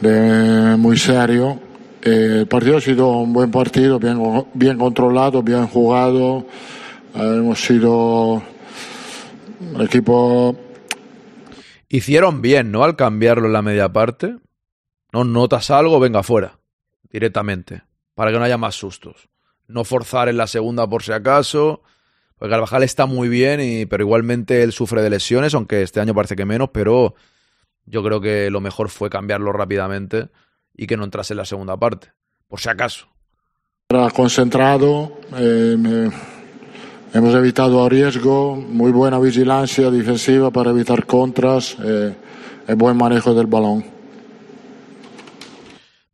muy 0.00 0.96
serio. 0.96 1.60
Eh, 2.02 2.38
el 2.40 2.46
partido 2.46 2.76
ha 2.76 2.80
sido 2.80 3.08
un 3.08 3.32
buen 3.32 3.50
partido, 3.50 3.98
bien, 3.98 4.20
bien 4.54 4.78
controlado, 4.78 5.42
bien 5.42 5.66
jugado. 5.66 6.46
Eh, 7.14 7.34
hemos 7.38 7.60
sido 7.60 8.42
un 9.74 9.80
equipo 9.80 10.56
Hicieron 11.88 12.42
bien, 12.42 12.72
¿no? 12.72 12.82
Al 12.82 12.96
cambiarlo 12.96 13.46
en 13.46 13.52
la 13.52 13.62
media 13.62 13.92
parte. 13.92 14.36
No 15.12 15.24
notas 15.24 15.70
algo, 15.70 16.00
venga 16.00 16.22
fuera. 16.22 16.58
Directamente. 17.10 17.82
Para 18.14 18.32
que 18.32 18.38
no 18.38 18.44
haya 18.44 18.58
más 18.58 18.74
sustos. 18.74 19.28
No 19.68 19.84
forzar 19.84 20.28
en 20.28 20.36
la 20.36 20.46
segunda 20.46 20.88
por 20.88 21.02
si 21.02 21.12
acaso. 21.12 21.82
Pues 22.38 22.50
Carvajal 22.50 22.82
está 22.82 23.06
muy 23.06 23.28
bien, 23.28 23.60
y, 23.60 23.86
pero 23.86 24.04
igualmente 24.04 24.62
él 24.62 24.72
sufre 24.72 25.00
de 25.00 25.10
lesiones, 25.10 25.54
aunque 25.54 25.82
este 25.82 26.00
año 26.00 26.14
parece 26.14 26.36
que 26.36 26.44
menos, 26.44 26.70
pero 26.72 27.14
yo 27.86 28.02
creo 28.02 28.20
que 28.20 28.50
lo 28.50 28.60
mejor 28.60 28.88
fue 28.88 29.08
cambiarlo 29.10 29.52
rápidamente 29.52 30.28
y 30.74 30.86
que 30.86 30.96
no 30.96 31.04
entrase 31.04 31.32
en 31.32 31.38
la 31.38 31.44
segunda 31.44 31.76
parte. 31.76 32.12
Por 32.48 32.60
si 32.60 32.68
acaso. 32.68 33.06
Era 33.88 34.10
concentrado, 34.10 35.18
eh, 35.36 35.76
me- 35.78 36.10
hemos 37.14 37.34
evitado 37.34 37.88
riesgo, 37.88 38.56
muy 38.56 38.90
buena 38.92 39.18
vigilancia 39.18 39.90
defensiva 39.90 40.50
para 40.50 40.70
evitar 40.70 41.06
contras 41.06 41.76
eh, 41.84 42.14
y 42.68 42.72
buen 42.74 42.96
manejo 42.96 43.32
del 43.34 43.46
balón. 43.46 43.84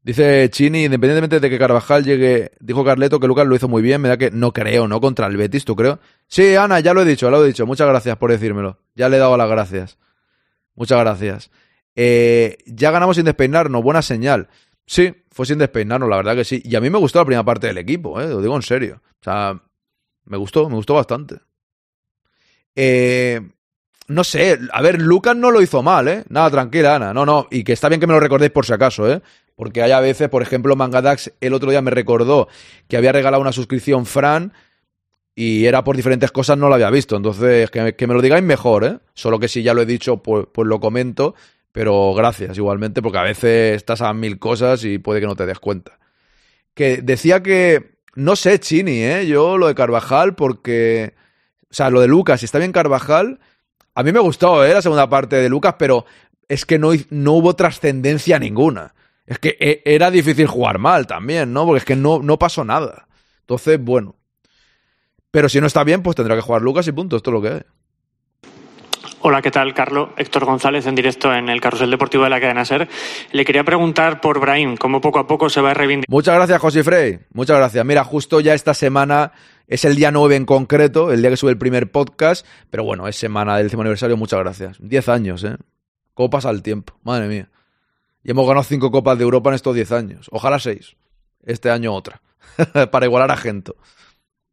Dice 0.04 0.50
Chini, 0.50 0.84
independientemente 0.86 1.38
de 1.38 1.48
que 1.48 1.58
Carvajal 1.58 2.02
llegue, 2.04 2.50
dijo 2.58 2.84
Carleto 2.84 3.20
que 3.20 3.28
Lucas 3.28 3.46
lo 3.46 3.54
hizo 3.54 3.68
muy 3.68 3.82
bien, 3.82 4.00
me 4.00 4.08
da 4.08 4.16
que 4.16 4.32
no 4.32 4.52
creo, 4.52 4.88
¿no? 4.88 5.00
Contra 5.00 5.28
el 5.28 5.36
Betis, 5.36 5.64
¿tú 5.64 5.76
creo? 5.76 6.00
Sí, 6.26 6.56
Ana, 6.56 6.80
ya 6.80 6.92
lo 6.92 7.02
he 7.02 7.04
dicho, 7.04 7.30
lo 7.30 7.42
he 7.44 7.46
dicho. 7.46 7.66
Muchas 7.66 7.86
gracias 7.86 8.16
por 8.16 8.32
decírmelo. 8.32 8.78
Ya 8.96 9.08
le 9.08 9.16
he 9.16 9.20
dado 9.20 9.36
las 9.36 9.48
gracias. 9.48 9.98
Muchas 10.74 10.98
gracias. 10.98 11.50
Eh, 11.94 12.58
ya 12.66 12.90
ganamos 12.90 13.16
sin 13.16 13.24
despeinarnos, 13.24 13.82
buena 13.82 14.02
señal. 14.02 14.48
Sí, 14.86 15.14
fue 15.30 15.46
sin 15.46 15.58
despeinarnos, 15.58 16.08
la 16.08 16.16
verdad 16.16 16.36
que 16.36 16.44
sí. 16.44 16.60
Y 16.64 16.76
a 16.76 16.80
mí 16.80 16.90
me 16.90 16.98
gustó 16.98 17.18
la 17.18 17.24
primera 17.24 17.44
parte 17.44 17.66
del 17.66 17.78
equipo, 17.78 18.20
¿eh? 18.20 18.28
lo 18.28 18.40
digo 18.40 18.56
en 18.56 18.62
serio. 18.62 19.02
O 19.20 19.24
sea, 19.24 19.60
me 20.24 20.36
gustó, 20.36 20.68
me 20.68 20.76
gustó 20.76 20.94
bastante. 20.94 21.36
Eh, 22.74 23.40
no 24.08 24.24
sé, 24.24 24.58
a 24.72 24.82
ver, 24.82 25.00
Lucas 25.00 25.36
no 25.36 25.50
lo 25.50 25.62
hizo 25.62 25.82
mal, 25.82 26.08
¿eh? 26.08 26.24
Nada, 26.28 26.50
tranquila, 26.50 26.96
Ana. 26.96 27.14
No, 27.14 27.24
no, 27.24 27.46
y 27.50 27.64
que 27.64 27.72
está 27.72 27.88
bien 27.88 28.00
que 28.00 28.06
me 28.06 28.12
lo 28.12 28.20
recordéis 28.20 28.52
por 28.52 28.66
si 28.66 28.72
acaso, 28.72 29.10
¿eh? 29.10 29.22
Porque 29.54 29.82
hay 29.82 29.92
a 29.92 30.00
veces, 30.00 30.28
por 30.28 30.42
ejemplo, 30.42 30.76
Mangadax 30.76 31.32
el 31.40 31.54
otro 31.54 31.70
día 31.70 31.82
me 31.82 31.90
recordó 31.90 32.48
que 32.88 32.96
había 32.96 33.12
regalado 33.12 33.40
una 33.40 33.52
suscripción 33.52 34.06
Fran 34.06 34.52
y 35.34 35.66
era 35.66 35.84
por 35.84 35.96
diferentes 35.96 36.30
cosas, 36.32 36.58
no 36.58 36.68
lo 36.68 36.74
había 36.74 36.90
visto. 36.90 37.16
Entonces, 37.16 37.70
que, 37.70 37.94
que 37.94 38.06
me 38.06 38.14
lo 38.14 38.22
digáis 38.22 38.42
mejor, 38.44 38.84
¿eh? 38.84 38.98
Solo 39.14 39.38
que 39.38 39.48
si 39.48 39.62
ya 39.62 39.74
lo 39.74 39.82
he 39.82 39.86
dicho, 39.86 40.18
pues, 40.18 40.46
pues 40.52 40.66
lo 40.66 40.80
comento. 40.80 41.34
Pero 41.72 42.14
gracias 42.14 42.56
igualmente, 42.58 43.02
porque 43.02 43.18
a 43.18 43.22
veces 43.22 43.76
estás 43.76 44.02
a 44.02 44.12
mil 44.12 44.38
cosas 44.38 44.84
y 44.84 44.98
puede 44.98 45.20
que 45.20 45.26
no 45.26 45.36
te 45.36 45.46
des 45.46 45.58
cuenta. 45.58 45.98
Que 46.74 46.98
decía 46.98 47.42
que, 47.42 47.96
no 48.14 48.36
sé, 48.36 48.60
Chini, 48.60 49.02
¿eh? 49.02 49.26
Yo 49.26 49.58
lo 49.58 49.68
de 49.68 49.74
Carvajal, 49.74 50.34
porque... 50.34 51.14
O 51.70 51.74
sea, 51.74 51.88
lo 51.88 52.02
de 52.02 52.08
Lucas, 52.08 52.40
si 52.40 52.44
está 52.44 52.58
bien 52.58 52.72
Carvajal, 52.72 53.40
a 53.94 54.02
mí 54.02 54.12
me 54.12 54.20
gustó, 54.20 54.64
¿eh? 54.64 54.74
La 54.74 54.82
segunda 54.82 55.08
parte 55.08 55.36
de 55.36 55.48
Lucas, 55.48 55.76
pero 55.78 56.04
es 56.48 56.66
que 56.66 56.78
no, 56.78 56.90
no 57.08 57.32
hubo 57.32 57.56
trascendencia 57.56 58.38
ninguna. 58.38 58.94
Es 59.26 59.38
que 59.38 59.56
e, 59.58 59.82
era 59.86 60.10
difícil 60.10 60.46
jugar 60.46 60.78
mal 60.78 61.06
también, 61.06 61.52
¿no? 61.52 61.64
Porque 61.64 61.78
es 61.78 61.84
que 61.86 61.96
no, 61.96 62.20
no 62.22 62.38
pasó 62.38 62.64
nada. 62.64 63.08
Entonces, 63.40 63.82
bueno. 63.82 64.16
Pero 65.30 65.48
si 65.48 65.60
no 65.60 65.66
está 65.66 65.82
bien, 65.84 66.02
pues 66.02 66.16
tendrá 66.16 66.34
que 66.34 66.42
jugar 66.42 66.60
Lucas 66.60 66.86
y 66.86 66.92
punto. 66.92 67.16
Esto 67.16 67.30
es 67.30 67.34
lo 67.34 67.42
que 67.42 67.56
es. 67.56 67.64
Hola, 69.24 69.40
¿qué 69.40 69.52
tal, 69.52 69.72
Carlos? 69.72 70.08
Héctor 70.16 70.44
González 70.44 70.84
en 70.84 70.96
directo 70.96 71.32
en 71.32 71.48
el 71.48 71.60
Carrusel 71.60 71.92
Deportivo 71.92 72.24
de 72.24 72.30
la 72.30 72.40
cadena 72.40 72.64
SER. 72.64 72.88
Le 73.30 73.44
quería 73.44 73.62
preguntar 73.62 74.20
por 74.20 74.40
Brahim, 74.40 74.76
cómo 74.76 75.00
poco 75.00 75.20
a 75.20 75.28
poco 75.28 75.48
se 75.48 75.60
va 75.60 75.70
a 75.70 75.74
reivindicar. 75.74 76.12
Muchas 76.12 76.34
gracias, 76.34 76.60
José 76.60 76.82
Frey. 76.82 77.20
Muchas 77.32 77.56
gracias. 77.56 77.84
Mira, 77.84 78.02
justo 78.02 78.40
ya 78.40 78.52
esta 78.52 78.74
semana 78.74 79.30
es 79.68 79.84
el 79.84 79.94
día 79.94 80.10
9 80.10 80.34
en 80.34 80.44
concreto, 80.44 81.12
el 81.12 81.20
día 81.20 81.30
que 81.30 81.36
sube 81.36 81.52
el 81.52 81.56
primer 81.56 81.92
podcast, 81.92 82.44
pero 82.68 82.82
bueno, 82.82 83.06
es 83.06 83.14
semana 83.14 83.56
del 83.56 83.66
décimo 83.66 83.82
aniversario. 83.82 84.16
Muchas 84.16 84.40
gracias. 84.40 84.78
Diez 84.80 85.08
años, 85.08 85.44
¿eh? 85.44 85.56
¿Cómo 86.14 86.28
pasa 86.28 86.50
el 86.50 86.64
tiempo? 86.64 86.98
Madre 87.04 87.28
mía. 87.28 87.48
Y 88.24 88.32
hemos 88.32 88.44
ganado 88.44 88.64
cinco 88.64 88.90
copas 88.90 89.18
de 89.18 89.22
Europa 89.22 89.50
en 89.50 89.54
estos 89.54 89.76
diez 89.76 89.92
años. 89.92 90.26
Ojalá 90.32 90.58
seis. 90.58 90.96
Este 91.44 91.70
año 91.70 91.94
otra. 91.94 92.20
Para 92.90 93.06
igualar 93.06 93.30
a 93.30 93.36
Gento 93.36 93.76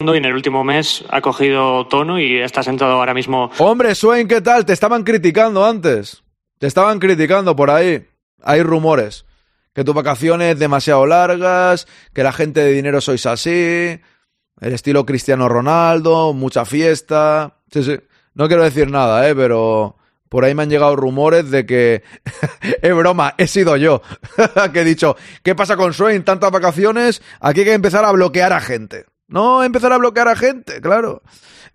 y 0.01 0.17
en 0.17 0.23
el 0.23 0.33
último 0.33 0.63
mes 0.63 1.03
ha 1.09 1.19
cogido 1.19 1.85
tono 1.87 2.21
y 2.21 2.37
está 2.39 2.63
sentado 2.63 2.93
ahora 2.93 3.13
mismo. 3.13 3.51
Hombre, 3.57 3.93
Swain, 3.95 4.29
¿qué 4.29 4.39
tal? 4.39 4.65
Te 4.65 4.71
estaban 4.71 5.03
criticando 5.03 5.65
antes. 5.65 6.23
Te 6.57 6.67
estaban 6.67 6.99
criticando 6.99 7.53
por 7.53 7.69
ahí. 7.69 8.07
Hay 8.41 8.63
rumores. 8.63 9.25
Que 9.73 9.83
tus 9.83 9.93
vacaciones 9.93 10.57
demasiado 10.57 11.05
largas, 11.05 11.85
que 12.13 12.23
la 12.23 12.31
gente 12.31 12.61
de 12.61 12.71
dinero 12.71 13.01
sois 13.01 13.25
así, 13.25 13.99
el 14.61 14.73
estilo 14.73 15.05
Cristiano 15.05 15.49
Ronaldo, 15.49 16.31
mucha 16.31 16.63
fiesta. 16.63 17.57
Sí, 17.69 17.83
sí. 17.83 17.99
No 18.35 18.47
quiero 18.47 18.63
decir 18.63 18.89
nada, 18.89 19.27
¿eh? 19.27 19.35
Pero 19.35 19.97
por 20.29 20.45
ahí 20.45 20.55
me 20.55 20.63
han 20.63 20.69
llegado 20.69 20.95
rumores 20.95 21.51
de 21.51 21.65
que... 21.65 22.03
es 22.81 22.95
broma, 22.95 23.35
he 23.37 23.47
sido 23.47 23.75
yo. 23.75 24.01
que 24.73 24.79
he 24.79 24.85
dicho, 24.85 25.17
¿qué 25.43 25.55
pasa 25.55 25.75
con 25.75 25.93
Swain? 25.93 26.23
Tantas 26.23 26.51
vacaciones, 26.51 27.21
aquí 27.41 27.59
hay 27.61 27.65
que 27.65 27.73
empezar 27.73 28.05
a 28.05 28.13
bloquear 28.13 28.53
a 28.53 28.61
gente. 28.61 29.05
No 29.29 29.63
empezar 29.63 29.93
a 29.93 29.97
bloquear 29.97 30.27
a 30.27 30.35
gente, 30.35 30.81
claro. 30.81 31.21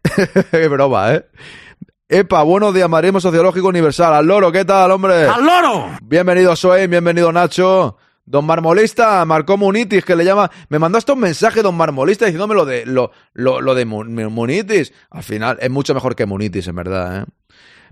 Qué 0.51 0.67
broma, 0.67 1.15
¿eh? 1.15 1.25
Epa, 2.09 2.43
buenos 2.43 2.75
días, 2.75 2.89
Marismo 2.89 3.21
Sociológico 3.21 3.69
Universal. 3.69 4.13
Al 4.13 4.27
loro, 4.27 4.51
¿qué 4.51 4.65
tal, 4.65 4.91
hombre? 4.91 5.29
¡Al 5.29 5.47
loro! 5.47 5.91
Bienvenido, 6.03 6.57
Soy, 6.57 6.89
bienvenido, 6.89 7.31
Nacho. 7.31 7.97
Don 8.25 8.45
Marmolista, 8.45 9.25
Marcó 9.25 9.57
Munitis, 9.57 10.05
que 10.05 10.17
le 10.17 10.25
llama. 10.25 10.51
Me 10.69 10.81
mandó 10.81 10.99
hasta 10.99 11.13
un 11.13 11.21
mensaje, 11.21 11.63
don 11.63 11.77
Marmolista, 11.77 12.25
diciéndome 12.25 12.57
lo 12.57 12.65
de, 12.65 12.87
lo, 12.87 13.13
lo, 13.35 13.61
lo 13.61 13.77
de 13.77 13.85
Munitis. 13.85 14.93
Al 15.11 15.23
final, 15.23 15.57
es 15.61 15.71
mucho 15.71 15.95
mejor 15.95 16.17
que 16.17 16.27
Munitis, 16.27 16.67
en 16.67 16.75
verdad, 16.75 17.21
¿eh? 17.21 17.25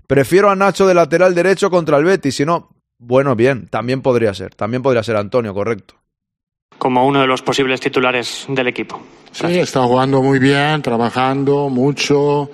Prefiero 0.07 0.49
a 0.49 0.57
Nacho 0.57 0.85
de 0.85 0.93
lateral 0.93 1.33
derecho 1.33 1.69
contra 1.69 1.97
el 1.97 2.03
Betis, 2.03 2.35
si 2.35 2.45
no, 2.45 2.75
bueno, 2.97 3.37
bien, 3.37 3.67
también 3.67 4.01
podría 4.01 4.33
ser. 4.33 4.53
También 4.55 4.83
podría 4.83 5.03
ser 5.03 5.15
Antonio, 5.15 5.53
correcto 5.53 6.02
como 6.77 7.05
uno 7.05 7.21
de 7.21 7.27
los 7.27 7.41
posibles 7.41 7.79
titulares 7.79 8.45
del 8.47 8.67
equipo. 8.67 9.01
Sí, 9.31 9.59
está 9.59 9.81
jugando 9.83 10.21
muy 10.21 10.39
bien, 10.39 10.81
trabajando 10.81 11.69
mucho. 11.69 12.49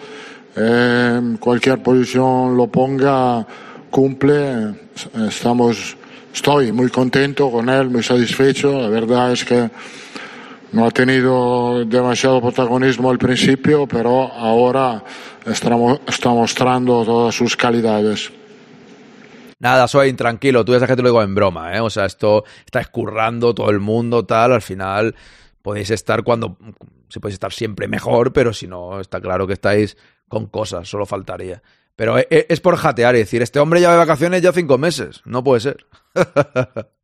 Eh, 0.56 1.36
cualquier 1.40 1.82
posición 1.84 2.56
lo 2.56 2.68
ponga, 2.68 3.46
cumple. 3.90 4.74
Estamos, 5.28 5.98
estoy 6.34 6.72
muy 6.72 6.90
contento 6.90 7.52
con 7.52 7.70
él, 7.70 7.90
muy 7.90 8.04
satisfecho. 8.04 8.82
La 8.82 8.90
verdad 8.90 9.32
es 9.34 9.44
que 9.44 9.70
no 10.72 10.86
ha 10.86 10.92
tenido 10.92 11.84
demasiado 11.86 12.42
protagonismo 12.42 13.10
al 13.10 13.18
principio, 13.18 13.88
pero 13.88 14.32
ahora 14.32 15.04
está 15.46 16.30
mostrando 16.30 17.04
todas 17.04 17.36
sus 17.36 17.58
calidades. 17.58 18.32
Nada, 19.60 19.88
soy 19.90 20.08
intranquilo, 20.08 20.64
tú 20.64 20.72
ya 20.72 20.80
sabes 20.80 20.92
que 20.92 20.96
te 20.96 21.02
lo 21.02 21.10
digo 21.10 21.22
en 21.22 21.36
broma, 21.36 21.76
¿eh? 21.76 21.82
O 21.82 21.90
sea, 21.90 22.06
esto 22.06 22.46
está 22.66 22.80
escurrando 22.80 23.54
todo 23.54 23.70
el 23.70 23.80
mundo, 23.80 24.26
tal, 24.26 24.54
al 24.54 24.62
final 24.62 25.16
podéis 25.62 25.90
estar 25.90 26.24
cuando, 26.24 26.58
se 27.10 27.20
podéis 27.20 27.34
estar 27.34 27.52
siempre 27.52 27.88
mejor, 27.90 28.32
pero 28.32 28.54
si 28.54 28.68
no, 28.68 29.02
está 29.02 29.20
claro 29.20 29.48
que 29.48 29.54
estáis 29.54 29.98
con 30.30 30.48
cosas, 30.48 30.88
solo 30.88 31.06
faltaría. 31.06 31.62
Pero 31.98 32.18
e, 32.18 32.28
e, 32.30 32.46
es 32.48 32.62
por 32.62 32.78
jatear 32.78 33.16
y 33.16 33.20
decir, 33.20 33.42
este 33.42 33.60
hombre 33.60 33.82
ya 33.82 33.92
de 33.92 33.98
vacaciones 33.98 34.42
ya 34.42 34.54
cinco 34.54 34.78
meses, 34.78 35.22
no 35.26 35.44
puede 35.44 35.60
ser. 35.60 35.86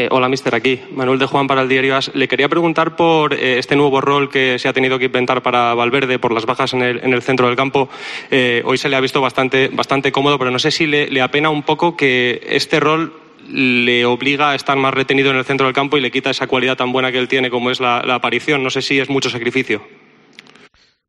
Eh, 0.00 0.08
hola, 0.10 0.30
mister, 0.30 0.54
aquí. 0.54 0.80
Manuel 0.92 1.18
de 1.18 1.26
Juan 1.26 1.46
para 1.46 1.60
el 1.60 1.68
diario 1.68 1.94
As. 1.94 2.10
Le 2.14 2.26
quería 2.26 2.48
preguntar 2.48 2.96
por 2.96 3.34
eh, 3.34 3.58
este 3.58 3.76
nuevo 3.76 4.00
rol 4.00 4.30
que 4.30 4.58
se 4.58 4.66
ha 4.66 4.72
tenido 4.72 4.98
que 4.98 5.04
inventar 5.04 5.42
para 5.42 5.74
Valverde 5.74 6.18
por 6.18 6.32
las 6.32 6.46
bajas 6.46 6.72
en 6.72 6.80
el, 6.80 7.04
en 7.04 7.12
el 7.12 7.20
centro 7.20 7.48
del 7.48 7.54
campo. 7.54 7.90
Eh, 8.30 8.62
hoy 8.64 8.78
se 8.78 8.88
le 8.88 8.96
ha 8.96 9.00
visto 9.00 9.20
bastante, 9.20 9.70
cómodo, 10.10 10.38
pero 10.38 10.50
no 10.50 10.58
sé 10.58 10.70
si 10.70 10.86
le, 10.86 11.20
apena 11.20 11.50
un 11.50 11.64
poco 11.64 11.98
que 11.98 12.40
este 12.48 12.80
rol 12.80 13.12
le 13.46 14.06
obliga 14.06 14.52
a 14.52 14.54
estar 14.54 14.74
más 14.78 14.94
retenido 14.94 15.32
en 15.32 15.36
el 15.36 15.44
centro 15.44 15.66
del 15.66 15.74
campo 15.74 15.98
y 15.98 16.00
le 16.00 16.10
quita 16.10 16.30
esa 16.30 16.46
cualidad 16.46 16.78
tan 16.78 16.92
buena 16.92 17.12
que 17.12 17.18
él 17.18 17.28
tiene 17.28 17.50
como 17.50 17.70
es 17.70 17.78
la, 17.78 18.02
la 18.02 18.14
aparición. 18.14 18.62
No 18.62 18.70
sé 18.70 18.80
si 18.80 18.98
es 18.98 19.10
mucho 19.10 19.28
sacrificio. 19.28 19.82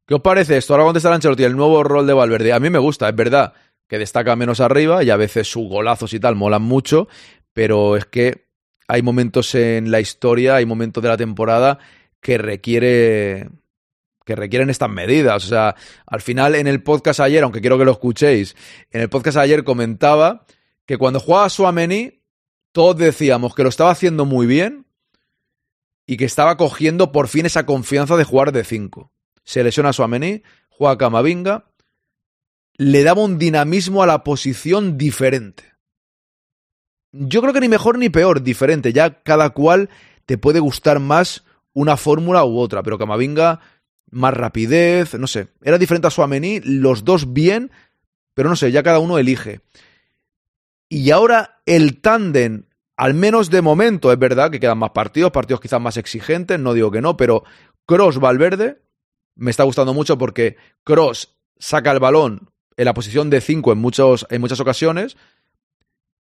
¿Qué 0.05 0.15
os 0.15 0.21
parece 0.21 0.57
esto? 0.57 0.73
Ahora 0.73 0.83
contestará 0.83 1.15
Ancelotti, 1.15 1.45
el 1.45 1.55
nuevo 1.55 1.81
rol 1.81 2.05
de 2.07 2.11
Valverde. 2.11 2.51
A 2.51 2.59
mí 2.59 2.69
me 2.69 2.79
gusta, 2.79 3.07
es 3.07 3.15
verdad 3.15 3.53
que 3.87 3.97
destaca 3.97 4.35
menos 4.35 4.59
arriba 4.59 5.01
y 5.01 5.11
a 5.11 5.15
veces 5.15 5.47
sus 5.47 5.69
golazos 5.69 6.13
y 6.13 6.19
tal 6.19 6.35
molan 6.35 6.63
mucho, 6.63 7.07
pero 7.53 7.95
es 7.95 8.03
que 8.03 8.50
hay 8.91 9.03
momentos 9.03 9.55
en 9.55 9.89
la 9.89 10.01
historia, 10.01 10.55
hay 10.55 10.65
momentos 10.65 11.01
de 11.01 11.07
la 11.07 11.15
temporada 11.15 11.79
que 12.19 12.37
requiere 12.37 13.47
que 14.25 14.35
requieren 14.35 14.69
estas 14.69 14.89
medidas. 14.89 15.45
O 15.45 15.47
sea, 15.47 15.75
al 16.05 16.19
final 16.19 16.55
en 16.55 16.67
el 16.67 16.83
podcast 16.83 17.21
ayer, 17.21 17.41
aunque 17.41 17.61
quiero 17.61 17.77
que 17.77 17.85
lo 17.85 17.93
escuchéis, 17.93 18.53
en 18.91 18.99
el 18.99 19.07
podcast 19.07 19.37
ayer 19.37 19.63
comentaba 19.63 20.45
que 20.85 20.97
cuando 20.97 21.21
jugaba 21.21 21.47
Suamení, 21.47 22.21
todos 22.73 22.97
decíamos 22.97 23.55
que 23.55 23.63
lo 23.63 23.69
estaba 23.69 23.91
haciendo 23.91 24.25
muy 24.25 24.45
bien 24.45 24.85
y 26.05 26.17
que 26.17 26.25
estaba 26.25 26.57
cogiendo 26.57 27.13
por 27.13 27.29
fin 27.29 27.45
esa 27.45 27.65
confianza 27.65 28.17
de 28.17 28.25
jugar 28.25 28.51
de 28.51 28.65
5. 28.65 29.09
Se 29.45 29.63
lesiona 29.63 29.93
Suamení, 29.93 30.43
juega 30.67 30.97
Camavinga, 30.97 31.71
le 32.75 33.03
daba 33.03 33.23
un 33.23 33.37
dinamismo 33.37 34.03
a 34.03 34.07
la 34.07 34.25
posición 34.25 34.97
diferente. 34.97 35.70
Yo 37.11 37.41
creo 37.41 37.53
que 37.53 37.61
ni 37.61 37.67
mejor 37.67 37.97
ni 37.97 38.09
peor, 38.09 38.41
diferente. 38.41 38.93
Ya 38.93 39.21
cada 39.21 39.51
cual 39.51 39.89
te 40.25 40.37
puede 40.37 40.59
gustar 40.59 40.99
más 40.99 41.43
una 41.73 41.97
fórmula 41.97 42.43
u 42.45 42.57
otra, 42.57 42.83
pero 42.83 42.97
Camavinga, 42.97 43.59
más 44.09 44.33
rapidez, 44.33 45.13
no 45.15 45.27
sé. 45.27 45.47
Era 45.61 45.77
diferente 45.77 46.07
a 46.07 46.11
Suamení, 46.11 46.59
los 46.61 47.03
dos 47.03 47.33
bien, 47.33 47.71
pero 48.33 48.49
no 48.49 48.55
sé, 48.55 48.71
ya 48.71 48.83
cada 48.83 48.99
uno 48.99 49.17
elige. 49.17 49.61
Y 50.89 51.11
ahora 51.11 51.61
el 51.65 52.01
tándem, 52.01 52.65
al 52.97 53.13
menos 53.13 53.49
de 53.49 53.61
momento, 53.61 54.11
es 54.11 54.19
verdad 54.19 54.51
que 54.51 54.59
quedan 54.59 54.77
más 54.77 54.91
partidos, 54.91 55.31
partidos 55.31 55.61
quizás 55.61 55.81
más 55.81 55.97
exigentes, 55.97 56.59
no 56.59 56.73
digo 56.73 56.91
que 56.91 57.01
no, 57.01 57.15
pero 57.15 57.43
Cross 57.85 58.19
Valverde 58.19 58.81
me 59.35 59.51
está 59.51 59.63
gustando 59.63 59.93
mucho 59.93 60.17
porque 60.17 60.57
Cross 60.83 61.37
saca 61.57 61.91
el 61.91 61.99
balón 61.99 62.49
en 62.75 62.85
la 62.85 62.93
posición 62.93 63.29
de 63.29 63.41
5 63.41 63.71
en, 63.71 63.77
muchos, 63.77 64.27
en 64.29 64.41
muchas 64.41 64.59
ocasiones 64.59 65.15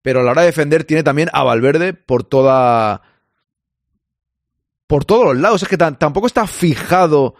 pero 0.02 0.20
a 0.20 0.22
la 0.22 0.30
hora 0.32 0.42
de 0.42 0.48
defender 0.48 0.84
tiene 0.84 1.02
también 1.02 1.28
a 1.32 1.42
Valverde 1.42 1.92
por 1.92 2.24
toda. 2.24 3.02
por 4.86 5.04
todos 5.04 5.24
los 5.24 5.36
lados. 5.36 5.62
Es 5.62 5.68
que 5.68 5.76
tampoco 5.76 6.26
está 6.26 6.46
fijado 6.46 7.34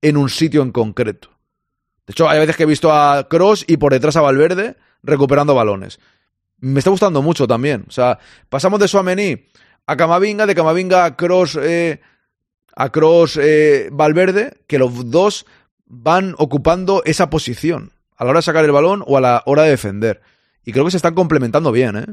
en 0.00 0.16
un 0.16 0.28
sitio 0.28 0.62
en 0.62 0.72
concreto. 0.72 1.30
De 2.06 2.12
hecho, 2.12 2.28
hay 2.28 2.38
veces 2.38 2.56
que 2.56 2.62
he 2.62 2.66
visto 2.66 2.92
a 2.92 3.28
Cross 3.28 3.64
y 3.66 3.76
por 3.76 3.92
detrás 3.92 4.16
a 4.16 4.22
Valverde 4.22 4.76
recuperando 5.02 5.54
balones. 5.54 6.00
me 6.58 6.78
está 6.78 6.90
gustando 6.90 7.20
mucho 7.22 7.46
también. 7.46 7.84
O 7.88 7.90
sea, 7.90 8.18
pasamos 8.48 8.80
de 8.80 8.88
Suamení 8.88 9.46
a 9.86 9.96
Camavinga, 9.96 10.46
de 10.46 10.54
Camavinga 10.54 11.04
a 11.04 11.16
Cross, 11.16 11.58
eh, 11.60 12.00
a 12.74 12.90
Cross 12.90 13.38
eh, 13.42 13.88
Valverde, 13.92 14.58
que 14.66 14.78
los 14.78 15.10
dos 15.10 15.46
van 15.86 16.34
ocupando 16.38 17.02
esa 17.04 17.30
posición 17.30 17.92
a 18.16 18.24
la 18.24 18.30
hora 18.30 18.38
de 18.38 18.42
sacar 18.42 18.64
el 18.64 18.72
balón 18.72 19.02
o 19.06 19.16
a 19.16 19.20
la 19.20 19.42
hora 19.46 19.62
de 19.62 19.70
defender. 19.70 20.20
Y 20.64 20.72
creo 20.72 20.84
que 20.84 20.90
se 20.90 20.96
están 20.96 21.14
complementando 21.14 21.72
bien, 21.72 21.96
¿eh? 21.96 22.06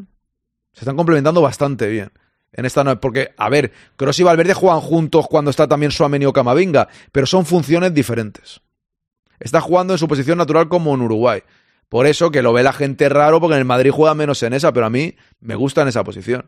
Se 0.74 0.82
están 0.82 0.96
complementando 0.96 1.42
bastante 1.42 1.88
bien. 1.88 2.12
En 2.52 2.66
esta 2.66 3.00
porque, 3.02 3.34
a 3.38 3.50
ver, 3.50 3.74
Cross 3.98 4.20
y 4.20 4.24
Valverde 4.24 4.54
juegan 4.54 4.80
juntos 4.80 5.28
cuando 5.28 5.52
está 5.52 5.68
también 5.68 5.92
Suameni 5.92 6.26
o 6.26 6.34
Camavinga, 6.34 6.88
pero 7.12 7.26
son 7.26 7.46
funciones 7.46 7.94
diferentes. 7.94 8.62
Está 9.40 9.60
jugando 9.60 9.94
en 9.94 10.00
su 10.00 10.08
posición 10.08 10.38
natural 10.38 10.70
como 10.70 10.94
en 10.96 11.02
Uruguay. 11.02 11.42
Por 11.90 12.08
eso 12.08 12.32
que 12.32 12.42
lo 12.42 12.54
ve 12.54 12.64
la 12.64 12.74
gente 12.74 13.10
raro, 13.10 13.40
porque 13.40 13.56
en 13.56 13.60
el 13.60 13.66
Madrid 13.66 13.92
juega 13.92 14.16
menos 14.16 14.42
en 14.44 14.54
esa, 14.54 14.72
pero 14.72 14.86
a 14.86 14.90
mí 14.90 15.16
me 15.40 15.56
gusta 15.56 15.82
en 15.82 15.90
esa 15.90 16.04
posición. 16.04 16.46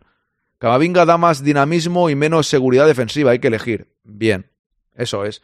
Camavinga 0.60 1.06
da 1.06 1.18
más 1.18 1.44
dinamismo 1.44 2.10
y 2.10 2.16
menos 2.16 2.48
seguridad 2.48 2.88
defensiva, 2.88 3.32
hay 3.32 3.40
que 3.40 3.48
elegir. 3.48 3.94
Bien, 4.04 4.50
eso 4.96 5.26
es. 5.26 5.42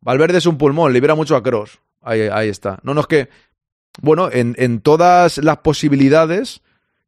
Valverde 0.00 0.38
es 0.38 0.46
un 0.46 0.58
pulmón, 0.58 0.92
libera 0.92 1.14
mucho 1.14 1.36
a 1.36 1.42
Cross. 1.42 1.80
Ahí, 2.00 2.22
ahí 2.22 2.48
está. 2.48 2.78
No, 2.82 2.94
no 2.94 3.02
es 3.02 3.06
que. 3.06 3.28
Bueno, 4.00 4.30
en, 4.32 4.54
en 4.58 4.80
todas 4.80 5.38
las 5.38 5.58
posibilidades 5.58 6.62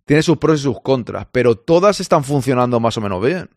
tiene 0.05 0.23
sus 0.23 0.39
pros 0.39 0.61
y 0.61 0.63
sus 0.65 0.81
contras, 0.81 1.27
pero 1.31 1.55
todas 1.55 2.01
están 2.01 2.25
funcionando 2.25 2.81
más 2.81 2.97
o 2.97 3.01
menos 3.01 3.25
bien. 3.25 3.51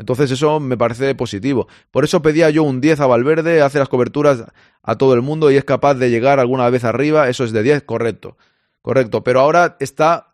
Entonces 0.00 0.30
eso 0.30 0.60
me 0.60 0.78
parece 0.78 1.14
positivo. 1.14 1.68
Por 1.90 2.04
eso 2.04 2.22
pedía 2.22 2.48
yo 2.48 2.62
un 2.62 2.80
10 2.80 3.00
a 3.00 3.06
Valverde, 3.06 3.60
hace 3.60 3.78
las 3.78 3.90
coberturas 3.90 4.44
a 4.82 4.96
todo 4.96 5.12
el 5.12 5.20
mundo 5.20 5.50
y 5.50 5.56
es 5.56 5.64
capaz 5.64 5.94
de 5.94 6.08
llegar 6.08 6.40
alguna 6.40 6.70
vez 6.70 6.84
arriba, 6.84 7.28
eso 7.28 7.44
es 7.44 7.52
de 7.52 7.62
10, 7.62 7.82
correcto. 7.82 8.38
Correcto, 8.80 9.22
pero 9.22 9.40
ahora 9.40 9.76
está 9.78 10.30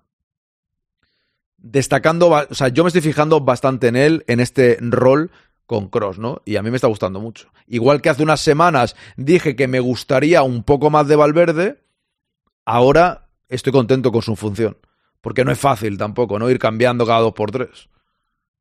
destacando, 1.59 2.29
o 2.29 2.55
sea, 2.55 2.68
yo 2.68 2.85
me 2.85 2.89
estoy 2.89 3.03
fijando 3.03 3.41
bastante 3.41 3.89
en 3.89 3.97
él, 3.97 4.24
en 4.29 4.39
este 4.39 4.79
rol 4.81 5.33
con 5.66 5.89
Cross, 5.89 6.20
¿no? 6.20 6.43
Y 6.45 6.55
a 6.55 6.62
mí 6.62 6.70
me 6.70 6.77
está 6.77 6.87
gustando 6.87 7.18
mucho. 7.18 7.49
Igual 7.66 8.01
que 8.01 8.09
hace 8.09 8.22
unas 8.22 8.41
semanas 8.41 8.95
dije 9.16 9.57
que 9.57 9.66
me 9.66 9.81
gustaría 9.81 10.45
un 10.45 10.62
poco 10.62 10.91
más 10.91 11.09
de 11.09 11.16
Valverde, 11.16 11.83
ahora 12.67 13.29
estoy 13.49 13.73
contento 13.73 14.12
con 14.12 14.21
su 14.21 14.37
función. 14.37 14.77
Porque 15.23 15.45
no 15.45 15.51
es 15.51 15.59
fácil 15.59 15.97
tampoco, 15.97 16.39
¿no? 16.39 16.51
Ir 16.51 16.59
cambiando 16.59 17.07
cada 17.07 17.21
dos 17.21 17.33
por 17.33 17.51
tres. 17.51 17.89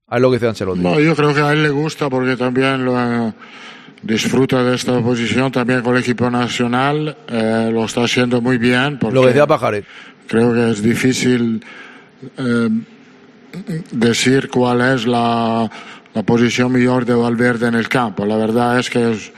Es 0.09 0.21
lo 0.21 0.29
que 0.29 0.37
dice 0.37 0.47
Ancelotti. 0.47 0.79
No, 0.79 0.99
yo 0.99 1.15
creo 1.15 1.33
que 1.33 1.41
a 1.41 1.51
él 1.51 1.63
le 1.63 1.69
gusta 1.69 2.09
porque 2.09 2.37
también 2.37 2.85
lo, 2.85 3.33
disfruta 4.01 4.63
de 4.63 4.75
esta 4.75 4.99
posición, 5.01 5.51
también 5.51 5.81
con 5.81 5.95
el 5.95 6.01
equipo 6.01 6.29
nacional, 6.29 7.17
eh, 7.27 7.69
lo 7.71 7.85
está 7.85 8.03
haciendo 8.03 8.41
muy 8.41 8.57
bien. 8.57 8.99
Lo 9.01 9.21
que 9.21 9.27
decía 9.27 9.47
Pajaret. 9.47 9.85
Creo 10.27 10.53
que 10.53 10.71
es 10.71 10.81
difícil 10.81 11.63
eh, 12.37 12.69
decir 13.91 14.49
cuál 14.49 14.81
es 14.81 15.05
la, 15.05 15.69
la 16.13 16.23
posición 16.23 16.71
mejor 16.71 17.05
de 17.05 17.13
Valverde 17.13 17.67
en 17.67 17.75
el 17.75 17.89
campo. 17.89 18.25
La 18.25 18.37
verdad 18.37 18.79
es 18.79 18.89
que 18.89 19.11
es 19.11 19.31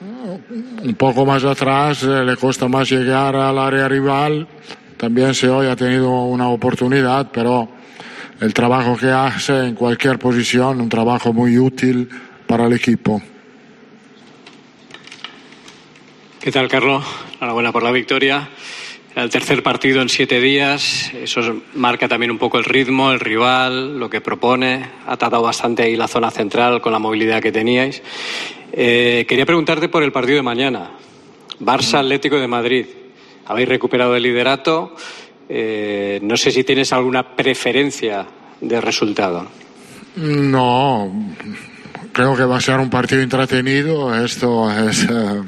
un 0.00 0.94
poco 0.94 1.26
más 1.26 1.44
atrás, 1.44 2.02
eh, 2.02 2.24
le 2.24 2.36
cuesta 2.36 2.68
más 2.68 2.90
llegar 2.90 3.36
al 3.36 3.58
área 3.58 3.88
rival. 3.88 4.48
También 4.96 5.34
se 5.34 5.48
hoy 5.48 5.66
ha 5.66 5.76
tenido 5.76 6.10
una 6.10 6.48
oportunidad, 6.48 7.30
pero 7.32 7.68
el 8.40 8.54
trabajo 8.54 8.96
que 8.96 9.10
hace 9.10 9.66
en 9.66 9.74
cualquier 9.74 10.18
posición, 10.18 10.80
un 10.80 10.88
trabajo 10.88 11.32
muy 11.32 11.58
útil 11.58 12.08
para 12.46 12.66
el 12.66 12.72
equipo. 12.72 13.20
¿Qué 16.40 16.50
tal, 16.50 16.68
Carlos? 16.68 17.04
Enhorabuena 17.34 17.70
por 17.70 17.82
la 17.82 17.92
victoria. 17.92 18.48
El 19.14 19.28
tercer 19.28 19.62
partido 19.62 20.00
en 20.00 20.08
siete 20.08 20.40
días. 20.40 21.10
Eso 21.14 21.62
marca 21.74 22.06
también 22.06 22.30
un 22.30 22.38
poco 22.38 22.58
el 22.58 22.64
ritmo, 22.64 23.10
el 23.10 23.18
rival, 23.18 23.98
lo 23.98 24.08
que 24.08 24.20
propone. 24.20 24.88
Ha 25.06 25.16
tratado 25.16 25.42
bastante 25.42 25.82
ahí 25.82 25.96
la 25.96 26.06
zona 26.06 26.30
central 26.30 26.80
con 26.80 26.92
la 26.92 27.00
movilidad 27.00 27.42
que 27.42 27.50
teníais. 27.50 28.02
Eh, 28.72 29.26
quería 29.28 29.44
preguntarte 29.44 29.88
por 29.88 30.04
el 30.04 30.12
partido 30.12 30.36
de 30.36 30.42
mañana. 30.42 30.92
Barça 31.58 31.98
Atlético 31.98 32.36
de 32.36 32.46
Madrid. 32.46 32.86
Habéis 33.46 33.68
recuperado 33.68 34.14
el 34.14 34.22
liderato. 34.22 34.94
Eh, 35.48 36.20
no 36.22 36.36
sé 36.36 36.52
si 36.52 36.62
tienes 36.62 36.92
alguna 36.92 37.34
preferencia 37.34 38.26
de 38.60 38.80
resultado. 38.80 39.48
No, 40.14 41.12
creo 42.12 42.36
que 42.36 42.44
va 42.44 42.58
a 42.58 42.60
ser 42.60 42.78
un 42.78 42.90
partido 42.90 43.22
entretenido. 43.22 44.14
Esto 44.24 44.70
es 44.88 45.04
eh, 45.04 45.42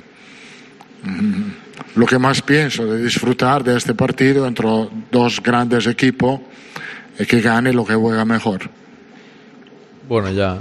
lo 1.94 2.06
que 2.06 2.18
más 2.18 2.42
pienso, 2.42 2.86
de 2.86 3.02
disfrutar 3.02 3.64
de 3.64 3.76
este 3.76 3.94
partido 3.94 4.46
entre 4.46 4.68
dos 5.10 5.42
grandes 5.42 5.86
equipos 5.86 6.40
y 7.18 7.26
que 7.26 7.40
gane 7.40 7.72
lo 7.72 7.84
que 7.84 7.94
juega 7.94 8.24
mejor. 8.24 8.70
Bueno, 10.08 10.30
ya. 10.30 10.60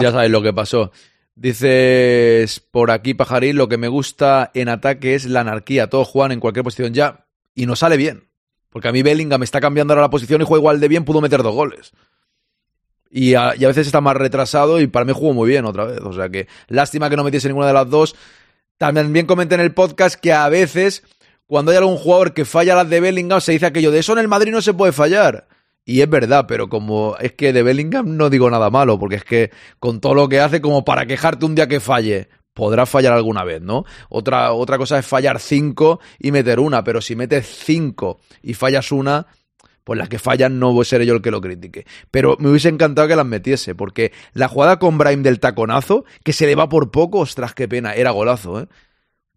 Ya 0.00 0.10
sabes 0.10 0.30
lo 0.30 0.42
que 0.42 0.52
pasó. 0.52 0.92
Dices 1.34 2.60
por 2.60 2.90
aquí, 2.90 3.14
Pajarín, 3.14 3.56
lo 3.56 3.68
que 3.68 3.78
me 3.78 3.88
gusta 3.88 4.50
en 4.54 4.68
ataque 4.68 5.14
es 5.14 5.24
la 5.26 5.40
anarquía. 5.40 5.88
Todos 5.88 6.08
juegan 6.08 6.32
en 6.32 6.40
cualquier 6.40 6.64
posición 6.64 6.92
ya 6.92 7.26
y 7.54 7.66
no 7.66 7.76
sale 7.76 7.96
bien. 7.96 8.28
Porque 8.70 8.88
a 8.88 8.92
mí 8.92 9.02
Bellingham 9.02 9.40
me 9.40 9.44
está 9.44 9.60
cambiando 9.60 9.92
ahora 9.92 10.02
la 10.02 10.10
posición 10.10 10.42
y 10.42 10.44
juega 10.44 10.60
igual 10.60 10.80
de 10.80 10.88
bien, 10.88 11.04
pudo 11.04 11.20
meter 11.20 11.42
dos 11.42 11.54
goles. 11.54 11.92
Y 13.10 13.34
a, 13.34 13.54
y 13.56 13.64
a, 13.64 13.68
veces 13.68 13.86
está 13.86 14.00
más 14.00 14.16
retrasado 14.16 14.80
y 14.80 14.86
para 14.86 15.06
mí 15.06 15.12
jugó 15.14 15.32
muy 15.32 15.48
bien 15.48 15.64
otra 15.64 15.84
vez. 15.84 16.00
O 16.00 16.12
sea 16.12 16.28
que 16.28 16.48
lástima 16.66 17.08
que 17.08 17.16
no 17.16 17.24
metiese 17.24 17.48
ninguna 17.48 17.68
de 17.68 17.72
las 17.72 17.88
dos. 17.88 18.16
También 18.78 19.26
comenté 19.26 19.56
en 19.56 19.60
el 19.60 19.74
podcast 19.74 20.18
que 20.18 20.32
a 20.32 20.48
veces 20.48 21.02
cuando 21.46 21.72
hay 21.72 21.78
algún 21.78 21.96
jugador 21.96 22.32
que 22.32 22.44
falla 22.44 22.76
las 22.76 22.88
de 22.88 23.00
Bellingham 23.00 23.40
se 23.40 23.52
dice 23.52 23.66
aquello 23.66 23.90
de 23.90 23.98
eso 23.98 24.12
en 24.12 24.18
el 24.18 24.28
Madrid 24.28 24.52
no 24.52 24.62
se 24.62 24.74
puede 24.74 24.92
fallar. 24.92 25.48
Y 25.84 26.02
es 26.02 26.08
verdad, 26.08 26.44
pero 26.46 26.68
como 26.68 27.16
es 27.18 27.32
que 27.32 27.52
de 27.52 27.62
Bellingham 27.62 28.16
no 28.16 28.28
digo 28.30 28.50
nada 28.50 28.70
malo, 28.70 28.98
porque 28.98 29.16
es 29.16 29.24
que 29.24 29.50
con 29.80 30.00
todo 30.00 30.14
lo 30.14 30.28
que 30.28 30.40
hace, 30.40 30.60
como 30.60 30.84
para 30.84 31.06
quejarte 31.06 31.46
un 31.46 31.54
día 31.54 31.66
que 31.66 31.80
falle, 31.80 32.28
podrá 32.52 32.84
fallar 32.84 33.14
alguna 33.14 33.42
vez, 33.42 33.62
¿no? 33.62 33.84
Otra, 34.10 34.52
otra 34.52 34.76
cosa 34.76 34.98
es 34.98 35.06
fallar 35.06 35.40
cinco 35.40 35.98
y 36.18 36.30
meter 36.30 36.60
una, 36.60 36.84
pero 36.84 37.00
si 37.00 37.16
metes 37.16 37.46
cinco 37.46 38.20
y 38.42 38.52
fallas 38.52 38.92
una, 38.92 39.26
pues 39.88 39.98
las 39.98 40.10
que 40.10 40.18
fallan 40.18 40.58
no 40.58 40.74
voy 40.74 40.82
a 40.82 40.84
ser 40.84 41.02
yo 41.04 41.14
el 41.14 41.22
que 41.22 41.30
lo 41.30 41.40
critique. 41.40 41.86
Pero 42.10 42.36
me 42.40 42.50
hubiese 42.50 42.68
encantado 42.68 43.08
que 43.08 43.16
las 43.16 43.24
metiese, 43.24 43.74
porque 43.74 44.12
la 44.34 44.46
jugada 44.46 44.78
con 44.78 44.98
Brahim 44.98 45.22
del 45.22 45.40
taconazo, 45.40 46.04
que 46.24 46.34
se 46.34 46.44
le 46.44 46.54
va 46.54 46.68
por 46.68 46.90
poco, 46.90 47.20
ostras, 47.20 47.54
qué 47.54 47.68
pena, 47.68 47.94
era 47.94 48.10
golazo, 48.10 48.60
¿eh? 48.60 48.68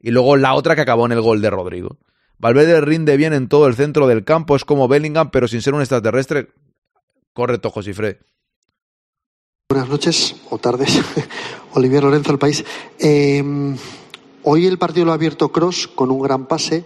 Y 0.01 0.11
luego 0.11 0.35
la 0.35 0.53
otra 0.53 0.75
que 0.75 0.81
acabó 0.81 1.05
en 1.05 1.13
el 1.13 1.21
gol 1.21 1.41
de 1.41 1.49
Rodrigo. 1.49 1.99
Valverde 2.37 2.81
rinde 2.81 3.15
bien 3.15 3.31
en 3.31 3.47
todo 3.47 3.65
el 3.65 3.75
centro 3.75 4.07
del 4.07 4.25
campo, 4.25 4.57
es 4.57 4.65
como 4.65 4.89
Bellingham, 4.89 5.31
pero 5.31 5.47
sin 5.47 5.61
ser 5.61 5.73
un 5.73 5.79
extraterrestre. 5.79 6.49
Correcto, 7.31 7.69
Josifre. 7.69 8.19
Buenas 9.69 9.87
noches 9.87 10.35
o 10.49 10.57
tardes. 10.57 11.01
Olivier 11.75 12.03
Lorenzo, 12.03 12.33
el 12.33 12.39
país. 12.39 12.65
Eh, 12.99 13.41
hoy 14.43 14.67
el 14.67 14.77
partido 14.77 15.05
lo 15.05 15.13
ha 15.13 15.15
abierto 15.15 15.49
Cross 15.49 15.87
con 15.87 16.11
un 16.11 16.21
gran 16.21 16.45
pase. 16.45 16.83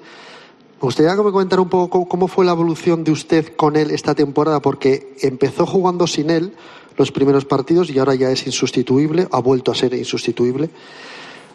Me 0.82 0.88
gustaría 0.88 1.16
que 1.16 1.24
me 1.24 1.32
comentara 1.32 1.62
un 1.62 1.70
poco 1.70 2.08
cómo 2.08 2.28
fue 2.28 2.46
la 2.46 2.52
evolución 2.52 3.04
de 3.04 3.12
usted 3.12 3.56
con 3.56 3.76
él 3.76 3.92
esta 3.92 4.14
temporada, 4.14 4.62
porque 4.62 5.16
empezó 5.22 5.66
jugando 5.66 6.06
sin 6.06 6.30
él 6.30 6.54
los 6.98 7.12
primeros 7.12 7.46
partidos 7.46 7.90
y 7.90 8.00
ahora 8.00 8.16
ya 8.16 8.30
es 8.30 8.46
insustituible, 8.46 9.28
ha 9.32 9.40
vuelto 9.40 9.72
a 9.72 9.76
ser 9.76 9.94
insustituible. 9.94 10.70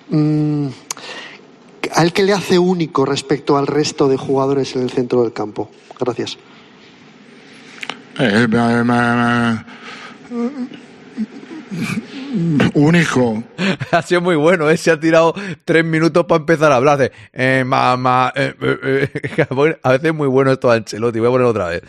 Mm, 0.09 0.69
¿A 1.95 2.03
él 2.03 2.13
qué 2.13 2.23
le 2.23 2.33
hace 2.33 2.59
único 2.59 3.05
respecto 3.05 3.57
al 3.57 3.67
resto 3.67 4.09
de 4.09 4.17
jugadores 4.17 4.75
en 4.77 4.83
el 4.83 4.91
centro 4.91 5.23
del 5.23 5.33
campo? 5.33 5.71
Gracias. 5.99 6.39
Eh, 8.19 8.47
único. 12.75 13.43
ha 13.91 14.03
sido 14.03 14.21
muy 14.21 14.37
bueno, 14.37 14.71
¿eh? 14.71 14.77
se 14.77 14.91
ha 14.91 15.01
tirado 15.01 15.35
tres 15.65 15.85
minutos 15.85 16.25
para 16.27 16.41
empezar 16.41 16.73
a 16.73 16.77
hablar. 16.77 16.99
De, 16.99 17.13
eh, 17.33 17.65
mamá, 17.65 18.33
eh, 18.35 18.55
a 19.83 19.91
veces 19.91 20.07
es 20.07 20.15
muy 20.15 20.29
bueno 20.29 20.53
esto 20.53 20.71
Ancelotti, 20.71 21.19
voy 21.19 21.29
a 21.29 21.33
poner 21.33 21.47
otra 21.47 21.69
vez. 21.69 21.83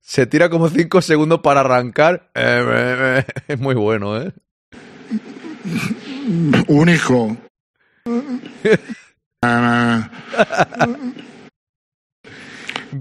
Se 0.00 0.26
tira 0.26 0.48
como 0.48 0.68
cinco 0.68 1.02
segundos 1.02 1.40
para 1.40 1.60
arrancar. 1.60 2.30
es 2.34 3.58
muy 3.58 3.74
bueno, 3.74 4.20
¿eh? 4.20 4.32
Único. 6.68 7.36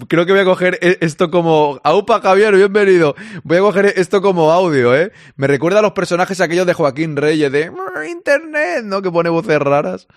Creo 0.07 0.25
que 0.25 0.31
voy 0.31 0.41
a 0.41 0.45
coger 0.45 0.79
esto 0.81 1.29
como. 1.29 1.79
Aupa 1.83 2.21
Javier, 2.21 2.55
bienvenido. 2.55 3.15
Voy 3.43 3.57
a 3.57 3.61
coger 3.61 3.93
esto 3.97 4.21
como 4.21 4.51
audio, 4.51 4.95
¿eh? 4.95 5.11
Me 5.35 5.47
recuerda 5.47 5.79
a 5.79 5.81
los 5.81 5.91
personajes 5.91 6.41
aquellos 6.41 6.65
de 6.65 6.73
Joaquín 6.73 7.15
Reyes 7.15 7.51
de 7.51 7.71
Internet, 8.09 8.83
¿no? 8.83 9.01
Que 9.01 9.11
pone 9.11 9.29
voces 9.29 9.59
raras. 9.59 10.07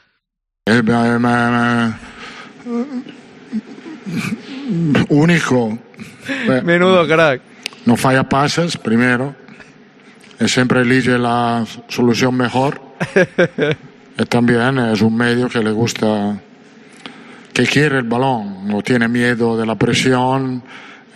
Único. 5.09 5.79
Menudo 6.65 7.07
crack. 7.07 7.43
No 7.85 7.97
falla 7.97 8.29
pases, 8.29 8.77
primero. 8.77 9.35
Siempre 10.47 10.83
elige 10.83 11.19
la 11.19 11.65
solución 11.89 12.37
mejor. 12.37 12.81
también 14.29 14.79
es 14.79 15.01
un 15.01 15.17
medio 15.17 15.49
que 15.49 15.63
le 15.63 15.71
gusta 15.71 16.41
que 17.59 17.67
quiere 17.67 17.99
el 17.99 18.05
balón, 18.05 18.69
no 18.69 18.83
tiene 18.83 19.09
miedo 19.09 19.57
de 19.57 19.67
la 19.67 19.75
presión, 19.75 20.63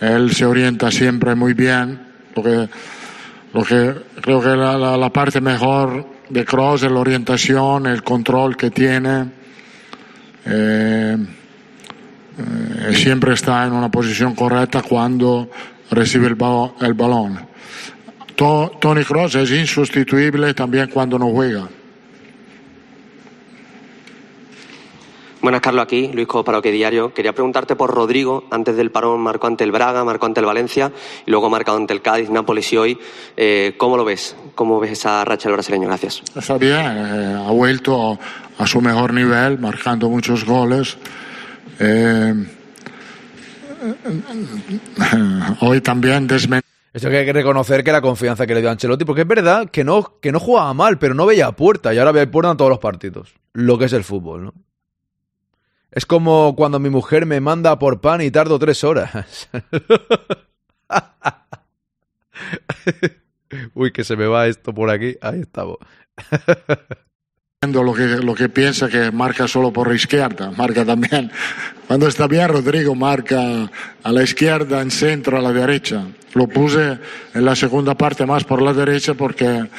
él 0.01 0.35
se 0.35 0.43
orienta 0.43 0.91
siempre 0.91 1.35
muy 1.35 1.53
bien, 1.53 1.97
lo 2.35 2.43
que, 2.43 2.69
lo 3.53 3.63
que 3.63 3.95
creo 4.19 4.41
que 4.41 4.49
la, 4.49 4.97
la, 4.97 5.09
parte 5.09 5.39
mejor 5.39 6.05
de 6.27 6.43
Cross 6.43 6.83
es 6.83 6.91
la 6.91 6.99
orientación, 6.99 7.87
el 7.87 8.03
control 8.03 8.57
que 8.57 8.71
tiene. 8.71 9.31
Eh, 10.45 11.17
eh, 12.37 12.93
siempre 12.93 13.35
está 13.35 13.65
en 13.65 13.71
una 13.71 13.89
posición 13.89 14.35
correcta 14.35 14.81
cuando 14.81 15.49
recibe 15.91 16.27
el, 16.27 16.35
ba 16.35 16.73
el 16.81 16.93
balón. 16.93 17.39
To 18.35 18.69
Tony 18.81 19.05
Cross 19.05 19.35
es 19.35 19.51
insustituible 19.51 20.53
también 20.53 20.89
cuando 20.89 21.17
no 21.17 21.29
juega. 21.29 21.69
Buenas, 25.43 25.59
Carlos, 25.59 25.83
aquí, 25.83 26.09
Luis 26.13 26.25
Paroque 26.25 26.71
Diario. 26.71 27.13
Quería 27.13 27.33
preguntarte 27.33 27.75
por 27.75 27.93
Rodrigo. 27.93 28.45
Antes 28.49 28.77
del 28.77 28.91
parón 28.91 29.19
marcó 29.19 29.47
ante 29.47 29.65
el 29.65 29.73
Braga, 29.73 30.05
marcó 30.05 30.25
ante 30.25 30.39
el 30.39 30.45
Valencia 30.45 30.89
y 31.25 31.31
luego 31.31 31.49
marcado 31.49 31.75
ante 31.75 31.93
el 31.93 32.01
Cádiz, 32.01 32.29
Nápoles 32.29 32.71
y 32.71 32.77
hoy. 32.77 32.97
Eh, 33.35 33.75
¿Cómo 33.77 33.97
lo 33.97 34.05
ves? 34.05 34.37
¿Cómo 34.55 34.79
ves 34.79 34.91
esa 34.91 35.25
racha 35.25 35.49
del 35.49 35.55
brasileño? 35.55 35.89
Gracias. 35.89 36.23
Está 36.33 36.57
bien, 36.57 36.79
eh, 36.79 37.43
ha 37.45 37.51
vuelto 37.51 38.17
a 38.57 38.65
su 38.65 38.79
mejor 38.79 39.13
nivel, 39.13 39.59
marcando 39.59 40.09
muchos 40.09 40.45
goles. 40.45 40.97
Eh, 41.77 42.33
hoy 45.59 45.81
también 45.81 46.25
desmen 46.25 46.61
Esto 46.93 47.09
que 47.09 47.17
hay 47.17 47.25
que 47.25 47.33
reconocer 47.33 47.83
que 47.83 47.91
la 47.91 47.99
confianza 47.99 48.47
que 48.47 48.53
le 48.53 48.61
dio 48.61 48.69
a 48.69 48.71
Ancelotti, 48.71 49.03
porque 49.03 49.23
es 49.23 49.27
verdad 49.27 49.69
que 49.69 49.83
no, 49.83 50.19
que 50.21 50.31
no 50.31 50.39
jugaba 50.39 50.73
mal, 50.73 50.97
pero 50.99 51.13
no 51.13 51.25
veía 51.25 51.51
puerta 51.51 51.93
y 51.93 51.97
ahora 51.97 52.13
ve 52.13 52.27
puerta 52.27 52.51
en 52.51 52.55
todos 52.55 52.69
los 52.69 52.79
partidos. 52.79 53.33
Lo 53.51 53.77
que 53.77 53.85
es 53.85 53.93
el 53.93 54.05
fútbol, 54.05 54.45
¿no? 54.45 54.53
Es 55.93 56.05
como 56.07 56.55
cuando 56.55 56.79
mi 56.79 56.89
mujer 56.89 57.27
me 57.27 57.39
manda 57.39 57.77
por 57.77 58.01
pan 58.01 58.21
y 58.21 58.31
tardo 58.31 58.57
tres 58.57 58.83
horas. 58.83 59.47
Uy, 63.75 63.91
que 63.91 64.03
se 64.03 64.15
me 64.15 64.25
va 64.25 64.47
esto 64.47 64.73
por 64.73 64.89
aquí. 64.89 65.15
Ahí 65.21 65.41
estamos. 65.41 65.77
lo 67.61 67.93
que, 67.93 68.07
lo 68.07 68.33
que 68.33 68.49
piensa 68.49 68.89
que 68.89 69.11
marca 69.11 69.47
solo 69.47 69.71
por 69.71 69.87
la 69.87 69.93
izquierda, 69.93 70.49
marca 70.57 70.83
también. 70.83 71.29
Cuando 71.87 72.07
está 72.07 72.27
bien, 72.27 72.49
Rodrigo 72.49 72.95
marca 72.95 73.69
a 74.01 74.11
la 74.11 74.23
izquierda, 74.23 74.81
en 74.81 74.89
centro, 74.89 75.37
a 75.37 75.41
la 75.41 75.53
derecha. 75.53 76.07
Lo 76.33 76.47
puse 76.47 76.97
en 77.35 77.45
la 77.45 77.55
segunda 77.55 77.93
parte 77.93 78.25
más 78.25 78.43
por 78.43 78.63
la 78.63 78.73
derecha 78.73 79.13
porque 79.13 79.69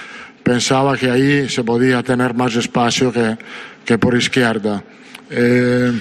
pensaba 0.44 0.96
que 0.96 1.10
ahí 1.10 1.48
se 1.48 1.64
podía 1.64 2.04
tener 2.04 2.34
más 2.34 2.54
espacio 2.54 3.12
que, 3.12 3.36
que 3.84 3.98
por 3.98 4.14
izquierda. 4.14 4.84
Eh, 5.30 5.92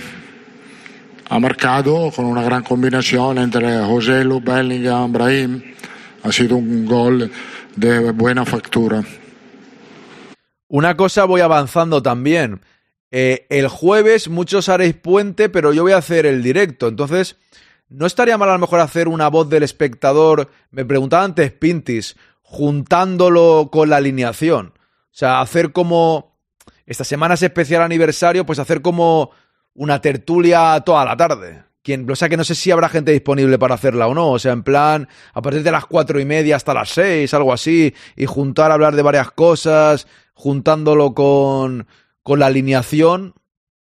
ha 1.29 1.39
marcado 1.39 2.11
con 2.11 2.25
una 2.25 2.43
gran 2.43 2.63
combinación 2.63 3.37
entre 3.37 3.83
José 3.85 4.23
Lu, 4.23 4.41
Bellingham, 4.41 5.11
Brahim. 5.11 5.63
Ha 6.23 6.31
sido 6.31 6.57
un 6.57 6.85
gol 6.85 7.31
de 7.75 8.11
buena 8.11 8.45
factura. 8.45 9.03
Una 10.67 10.97
cosa 10.97 11.25
voy 11.25 11.41
avanzando 11.41 12.01
también. 12.01 12.61
Eh, 13.11 13.45
el 13.49 13.67
jueves 13.67 14.27
muchos 14.27 14.69
haréis 14.69 14.95
puente, 14.95 15.49
pero 15.49 15.71
yo 15.71 15.83
voy 15.83 15.91
a 15.91 15.97
hacer 15.97 16.25
el 16.25 16.41
directo. 16.41 16.87
Entonces, 16.87 17.37
no 17.89 18.07
estaría 18.07 18.37
mal 18.37 18.49
a 18.49 18.53
lo 18.53 18.59
mejor 18.59 18.79
hacer 18.79 19.07
una 19.07 19.27
voz 19.27 19.49
del 19.49 19.63
espectador. 19.63 20.49
Me 20.71 20.83
preguntaba 20.83 21.23
antes 21.23 21.51
Pintis, 21.51 22.15
juntándolo 22.41 23.69
con 23.71 23.89
la 23.89 23.97
alineación. 23.97 24.73
O 24.77 25.15
sea, 25.15 25.41
hacer 25.41 25.71
como. 25.71 26.32
Esta 26.85 27.03
semana 27.03 27.35
es 27.35 27.43
especial 27.43 27.81
aniversario, 27.81 28.45
pues 28.45 28.59
hacer 28.59 28.81
como 28.81 29.31
una 29.73 30.01
tertulia 30.01 30.81
toda 30.85 31.05
la 31.05 31.15
tarde. 31.17 31.63
Quien, 31.81 32.09
o 32.09 32.15
sea 32.15 32.29
que 32.29 32.37
no 32.37 32.45
sé 32.45 32.55
si 32.55 32.71
habrá 32.71 32.87
gente 32.87 33.11
disponible 33.11 33.59
para 33.59 33.75
hacerla 33.75 34.07
o 34.07 34.13
no. 34.13 34.31
O 34.31 34.39
sea, 34.39 34.53
en 34.53 34.63
plan, 34.63 35.07
a 35.33 35.41
partir 35.41 35.63
de 35.63 35.71
las 35.71 35.85
cuatro 35.85 36.19
y 36.19 36.25
media 36.25 36.55
hasta 36.55 36.73
las 36.73 36.89
seis, 36.89 37.33
algo 37.33 37.51
así, 37.51 37.93
y 38.15 38.25
juntar 38.25 38.71
hablar 38.71 38.95
de 38.95 39.01
varias 39.01 39.31
cosas, 39.31 40.07
juntándolo 40.33 41.13
con, 41.13 41.87
con 42.21 42.39
la 42.39 42.45
alineación, 42.47 43.33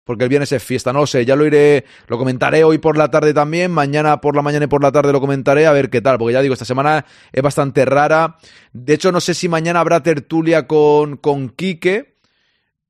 porque 0.05 0.25
el 0.25 0.31
viernes 0.31 0.53
es 0.53 0.63
fiesta, 0.63 0.93
no 0.93 1.07
sé, 1.07 1.27
ya 1.27 1.37
lo 1.37 1.45
iré, 1.45 1.85
lo 2.07 2.17
comentaré 2.17 2.65
hoy 2.65 2.79
por 2.79 2.97
la 2.97 3.11
tarde 3.11 3.35
también, 3.35 3.71
mañana 3.71 4.21
por 4.21 4.35
la 4.35 4.43
mañana 4.43 4.65
y 4.65 4.69
por 4.69 4.83
la 4.83 4.91
tarde 4.91 5.13
lo 5.13 5.21
comentaré, 5.21 5.67
a 5.67 5.73
ver 5.73 5.91
qué 5.91 6.01
tal, 6.01 6.19
porque 6.19 6.33
ya 6.33 6.41
digo, 6.41 6.55
esta 6.55 6.65
semana 6.65 7.05
es 7.31 7.43
bastante 7.43 7.85
rara. 7.85 8.39
De 8.73 8.95
hecho, 8.95 9.13
no 9.13 9.21
sé 9.21 9.35
si 9.35 9.49
mañana 9.49 9.81
habrá 9.81 10.03
tertulia 10.03 10.67
con, 10.67 11.19
con 11.19 11.51
Quique, 11.51 12.18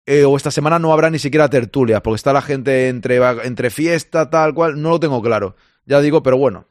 eh, 0.09 0.24
o 0.24 0.36
esta 0.36 0.50
semana 0.50 0.78
no 0.78 0.92
habrá 0.92 1.11
ni 1.11 1.18
siquiera 1.18 1.50
tertulias, 1.50 2.00
porque 2.00 2.16
está 2.16 2.32
la 2.32 2.40
gente 2.40 2.88
entre, 2.88 3.18
entre 3.44 3.68
fiesta, 3.68 4.30
tal 4.30 4.54
cual, 4.54 4.80
no 4.80 4.88
lo 4.88 4.98
tengo 4.98 5.20
claro. 5.20 5.54
Ya 5.84 6.00
digo, 6.00 6.22
pero 6.22 6.38
bueno, 6.38 6.64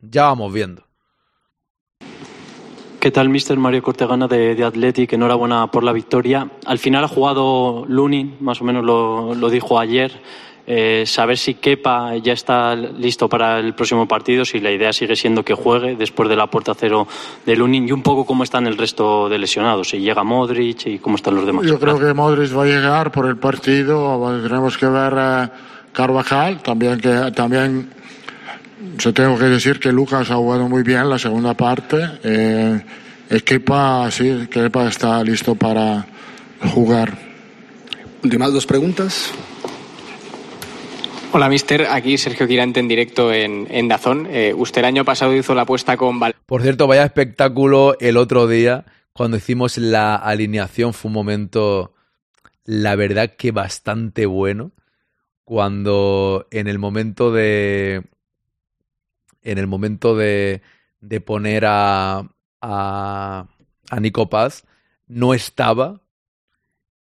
ya 0.00 0.24
vamos 0.24 0.52
viendo. 0.52 0.82
¿Qué 3.00 3.10
tal, 3.10 3.30
Mister 3.30 3.58
Mario 3.58 3.82
Cortegana 3.82 4.28
de, 4.28 4.54
de 4.54 4.64
Athletic? 4.64 5.12
Enhorabuena 5.14 5.70
por 5.70 5.82
la 5.82 5.92
victoria. 5.92 6.52
Al 6.66 6.78
final 6.78 7.02
ha 7.02 7.08
jugado 7.08 7.84
Lunin, 7.88 8.36
más 8.40 8.60
o 8.60 8.64
menos 8.64 8.84
lo, 8.84 9.34
lo 9.34 9.50
dijo 9.50 9.80
ayer. 9.80 10.12
Eh, 10.64 11.02
saber 11.06 11.36
si 11.38 11.54
Kepa 11.54 12.16
ya 12.18 12.32
está 12.32 12.76
listo 12.76 13.28
para 13.28 13.58
el 13.58 13.74
próximo 13.74 14.06
partido, 14.06 14.44
si 14.44 14.60
la 14.60 14.70
idea 14.70 14.92
sigue 14.92 15.16
siendo 15.16 15.44
que 15.44 15.54
juegue 15.54 15.96
después 15.96 16.28
de 16.28 16.36
la 16.36 16.46
puerta 16.46 16.72
cero 16.78 17.08
de 17.44 17.56
Lunin 17.56 17.88
y 17.88 17.92
un 17.92 18.02
poco 18.02 18.24
cómo 18.24 18.44
están 18.44 18.68
el 18.68 18.78
resto 18.78 19.28
de 19.28 19.38
lesionados, 19.38 19.88
si 19.88 19.98
llega 19.98 20.22
Modric 20.22 20.86
y 20.86 20.98
cómo 21.00 21.16
están 21.16 21.34
los 21.34 21.46
demás. 21.46 21.66
Yo 21.66 21.80
creo 21.80 21.98
que 21.98 22.14
Modric 22.14 22.56
va 22.56 22.62
a 22.62 22.66
llegar 22.66 23.10
por 23.10 23.26
el 23.26 23.38
partido, 23.38 24.40
tenemos 24.40 24.78
que 24.78 24.86
ver 24.86 25.14
eh, 25.18 25.48
Carvajal, 25.92 26.62
también 26.62 27.00
que 27.00 27.32
también 27.34 27.90
se 28.98 29.12
tengo 29.12 29.36
que 29.36 29.46
decir 29.46 29.80
que 29.80 29.90
Lucas 29.90 30.30
ha 30.30 30.36
jugado 30.36 30.68
muy 30.68 30.84
bien 30.84 31.08
la 31.10 31.18
segunda 31.18 31.54
parte. 31.54 31.98
Eh, 32.22 32.80
Kepa, 33.44 34.10
sí, 34.10 34.46
Kepa 34.48 34.88
está 34.88 35.24
listo 35.24 35.56
para 35.56 36.06
jugar. 36.72 37.16
Últimas 38.22 38.52
dos 38.52 38.66
preguntas. 38.66 39.32
Hola, 41.34 41.48
mister. 41.48 41.86
Aquí 41.88 42.18
Sergio 42.18 42.46
Quirante 42.46 42.78
en 42.78 42.88
directo 42.88 43.32
en, 43.32 43.66
en 43.70 43.88
Dazón. 43.88 44.26
Eh, 44.30 44.52
usted 44.54 44.80
el 44.80 44.84
año 44.84 45.06
pasado 45.06 45.34
hizo 45.34 45.54
la 45.54 45.62
apuesta 45.62 45.96
con 45.96 46.20
Val 46.20 46.36
Por 46.44 46.60
cierto, 46.60 46.86
vaya 46.86 47.04
espectáculo 47.04 47.96
el 48.00 48.18
otro 48.18 48.46
día 48.46 48.84
cuando 49.14 49.38
hicimos 49.38 49.78
la 49.78 50.14
alineación. 50.14 50.92
Fue 50.92 51.08
un 51.08 51.14
momento, 51.14 51.94
la 52.64 52.96
verdad, 52.96 53.34
que 53.34 53.50
bastante 53.50 54.26
bueno. 54.26 54.72
Cuando 55.44 56.48
en 56.50 56.68
el 56.68 56.78
momento 56.78 57.32
de. 57.32 58.02
En 59.40 59.56
el 59.56 59.66
momento 59.66 60.14
de, 60.14 60.60
de 61.00 61.20
poner 61.22 61.64
a, 61.66 62.28
a, 62.60 63.46
a 63.88 64.00
Nico 64.00 64.28
Paz, 64.28 64.66
no 65.06 65.32
estaba 65.32 66.01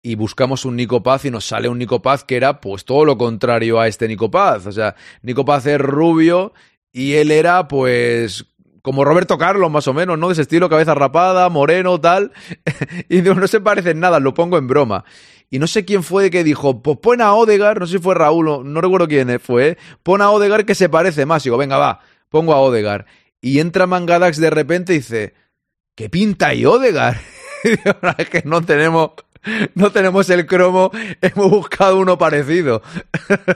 y 0.05 0.17
buscamos 0.17 0.67
un 0.67 0.77
Nico 0.77 1.03
Paz 1.03 1.25
y 1.25 1.31
nos 1.31 1.47
sale 1.47 1.67
un 1.67 1.79
Nico 1.79 2.03
Paz 2.03 2.25
que 2.25 2.37
era 2.37 2.61
pues 2.61 2.85
todo 2.85 3.07
lo 3.07 3.17
contrario 3.17 3.81
a 3.81 3.89
este 3.89 4.07
Nico 4.07 4.31
Paz. 4.31 4.67
O 4.67 4.73
sea, 4.73 4.95
Nico 5.23 5.47
Paz 5.47 5.65
es 5.65 5.81
rubio 5.81 6.53
y 6.93 7.15
él 7.15 7.31
era 7.31 7.67
pues 7.69 8.45
como 8.83 9.07
Roberto 9.07 9.39
Carlos 9.39 9.71
más 9.71 9.89
o 9.89 9.95
menos, 9.95 10.19
¿no? 10.19 10.27
De 10.29 10.35
ese 10.35 10.43
estilo, 10.43 10.69
cabeza 10.69 10.95
rapada, 10.95 11.49
moreno, 11.49 11.99
tal. 12.03 12.33
y 13.09 13.23
no, 13.23 13.33
no 13.33 13.49
se 13.49 13.63
parecen 13.63 13.99
nada, 13.99 14.21
lo 14.21 14.35
pongo 14.35 14.59
en 14.59 14.69
broma. 14.69 15.07
Y 15.49 15.59
no 15.59 15.67
sé 15.67 15.87
quién 15.87 16.03
fue 16.03 16.29
que 16.29 16.45
dijo, 16.45 16.83
pues 16.83 16.99
pon 16.99 17.23
a 17.23 17.33
Odegar, 17.33 17.81
no 17.81 17.87
sé 17.87 17.97
si 17.97 17.99
fue 17.99 18.15
Raúl, 18.15 18.71
no, 18.71 18.81
recuerdo 18.83 19.09
quién 19.09 19.41
fue, 19.41 19.79
pon 20.03 20.21
a 20.21 20.31
Odegar 20.31 20.67
que 20.67 20.75
se 20.75 20.91
parece 20.91 21.25
más. 21.25 21.47
Y 21.47 21.49
digo, 21.49 21.57
venga, 21.57 21.79
va, 21.79 22.01
pongo 22.29 22.53
a 22.53 22.61
Odegar. 22.61 23.07
Y 23.41 23.59
entra 23.59 23.87
Mangadax 23.87 24.37
de 24.37 24.51
repente 24.51 24.93
y 24.93 24.99
dice, 24.99 25.33
¿qué 25.95 26.11
pinta 26.11 26.49
ahí 26.49 26.67
Odegar? 26.67 27.23
que 28.31 28.43
no 28.45 28.61
tenemos 28.61 29.13
no 29.75 29.91
tenemos 29.91 30.29
el 30.31 30.47
cromo, 30.47 30.91
hemos 31.21 31.51
buscado 31.51 31.99
uno 31.99 32.19
parecido. 32.19 32.83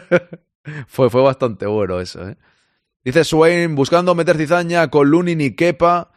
fue, 0.86 1.10
fue 1.10 1.22
bastante 1.22 1.66
bueno 1.66 2.00
eso, 2.00 2.28
¿eh? 2.28 2.36
Dice 3.04 3.24
Swain, 3.24 3.74
buscando 3.74 4.14
meter 4.14 4.36
cizaña 4.36 4.88
con 4.88 5.08
Lunin 5.08 5.40
y 5.40 5.54
Kepa. 5.54 6.10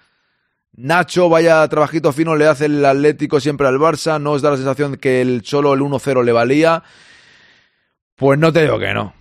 Nacho, 0.74 1.30
vaya 1.30 1.65
trabajito 1.69 2.11
fino 2.11 2.36
le 2.36 2.47
hace 2.47 2.65
el 2.65 2.84
Atlético 2.84 3.39
siempre 3.39 3.67
al 3.67 3.78
Barça. 3.78 4.19
¿No 4.19 4.32
os 4.32 4.41
da 4.41 4.51
la 4.51 4.57
sensación 4.57 4.97
que 4.97 5.22
el 5.22 5.45
solo 5.45 5.74
el 5.74 5.80
1-0 5.80 6.24
le 6.24 6.32
valía? 6.32 6.84
Pues 8.15 8.39
no 8.39 8.51
te 8.51 8.63
digo 8.63 8.80
que 8.80 8.93
no. 8.93 9.13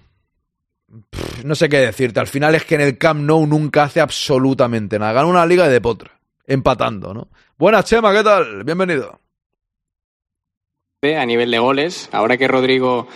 No 1.45 1.55
sé 1.55 1.69
qué 1.69 1.79
decirte. 1.79 2.19
Al 2.19 2.27
final 2.27 2.55
es 2.55 2.65
que 2.65 2.75
en 2.75 2.81
el 2.81 2.99
Camp 2.99 3.21
Nou 3.21 3.47
nunca 3.47 3.85
hace 3.85 4.01
absolutamente 4.01 4.99
nada. 4.99 5.13
Gana 5.13 5.27
una 5.27 5.47
liga 5.47 5.69
de 5.69 5.81
potra. 5.81 6.11
Empatando, 6.47 7.15
¿no? 7.15 7.29
Buenas, 7.57 7.85
Chema, 7.85 8.13
¿qué 8.13 8.25
tal? 8.25 8.65
Bienvenido 8.65 9.20
a 11.03 11.25
nivel 11.25 11.51
de 11.51 11.59
goles. 11.59 12.11
Ahora 12.13 12.37
que 12.37 12.47
Rodrigo 12.47 13.09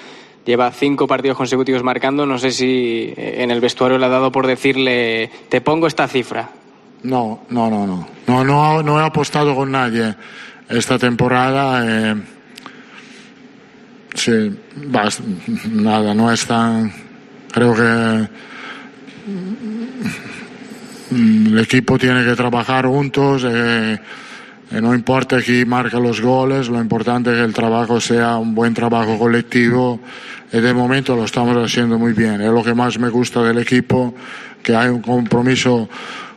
lleva 0.47 0.70
cinco 0.72 1.07
partidos 1.07 1.37
consecutivos 1.37 1.82
marcando, 1.82 2.24
no 2.24 2.39
sé 2.39 2.51
si 2.51 3.12
eh, 3.14 3.43
en 3.43 3.51
el 3.51 3.61
vestuario 3.61 3.99
le 3.99 4.07
ha 4.07 4.09
dado 4.09 4.32
por 4.32 4.47
decirle, 4.47 5.30
te 5.51 5.61
pongo 5.61 5.87
esta 5.87 6.09
cifra. 6.09 6.49
No, 7.03 7.43
no, 7.51 7.68
no, 7.68 7.87
no. 7.87 8.09
No, 8.26 8.82
no, 8.82 8.99
he 8.99 9.05
apostado 9.05 9.55
con 9.55 9.70
nadie 9.70 10.14
esta 10.70 10.99
temporada. 10.99 11.85
Eh, 11.87 12.14
Sí, 14.14 14.32
basta, 14.76 15.22
nada, 15.70 16.14
no 16.14 16.32
es 16.32 16.47
tan. 16.47 16.91
Creo 17.53 17.74
que 17.74 18.28
mm, 21.11 21.47
el 21.49 21.59
equipo 21.59 21.99
tiene 21.99 22.24
que 22.24 22.35
trabajar 22.35 22.87
juntos. 22.87 23.45
eh, 23.45 23.99
no 24.81 24.95
importa 24.95 25.41
quién 25.43 25.68
marca 25.68 25.99
los 26.01 26.20
goles, 26.20 26.68
lo 26.68 26.81
importante 26.81 27.31
es 27.31 27.37
que 27.37 27.45
el 27.45 27.53
trabajo 27.53 28.01
sea 28.01 28.37
un 28.37 28.55
buen 28.55 28.75
trabajo 28.75 29.18
colectivo. 29.18 30.01
Y 30.53 30.61
de 30.61 30.72
momento 30.72 31.16
lo 31.16 31.25
estamos 31.25 31.57
haciendo 31.57 31.99
muy 31.99 32.12
bien. 32.12 32.41
Es 32.41 32.51
lo 32.51 32.62
que 32.62 32.75
más 32.75 32.99
me 32.99 33.09
gusta 33.09 33.43
del 33.43 33.59
equipo, 33.59 34.14
que 34.62 34.75
hay 34.75 34.89
un 34.89 35.03
compromiso 35.03 35.89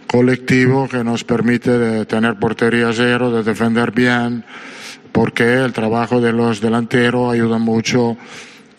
colectivo 0.07 0.87
que 0.87 1.03
nos 1.03 1.23
permite 1.23 2.05
tener 2.05 2.35
portería 2.35 2.91
cero, 2.93 3.31
de 3.31 3.43
defender 3.43 3.91
bien, 3.91 4.43
porque 5.11 5.63
el 5.63 5.73
trabajo 5.73 6.21
de 6.21 6.33
los 6.33 6.61
delanteros 6.61 7.33
ayuda 7.33 7.57
mucho 7.57 8.17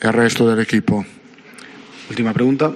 el 0.00 0.12
resto 0.12 0.48
del 0.48 0.60
equipo. 0.60 1.04
Última 2.10 2.32
pregunta. 2.32 2.72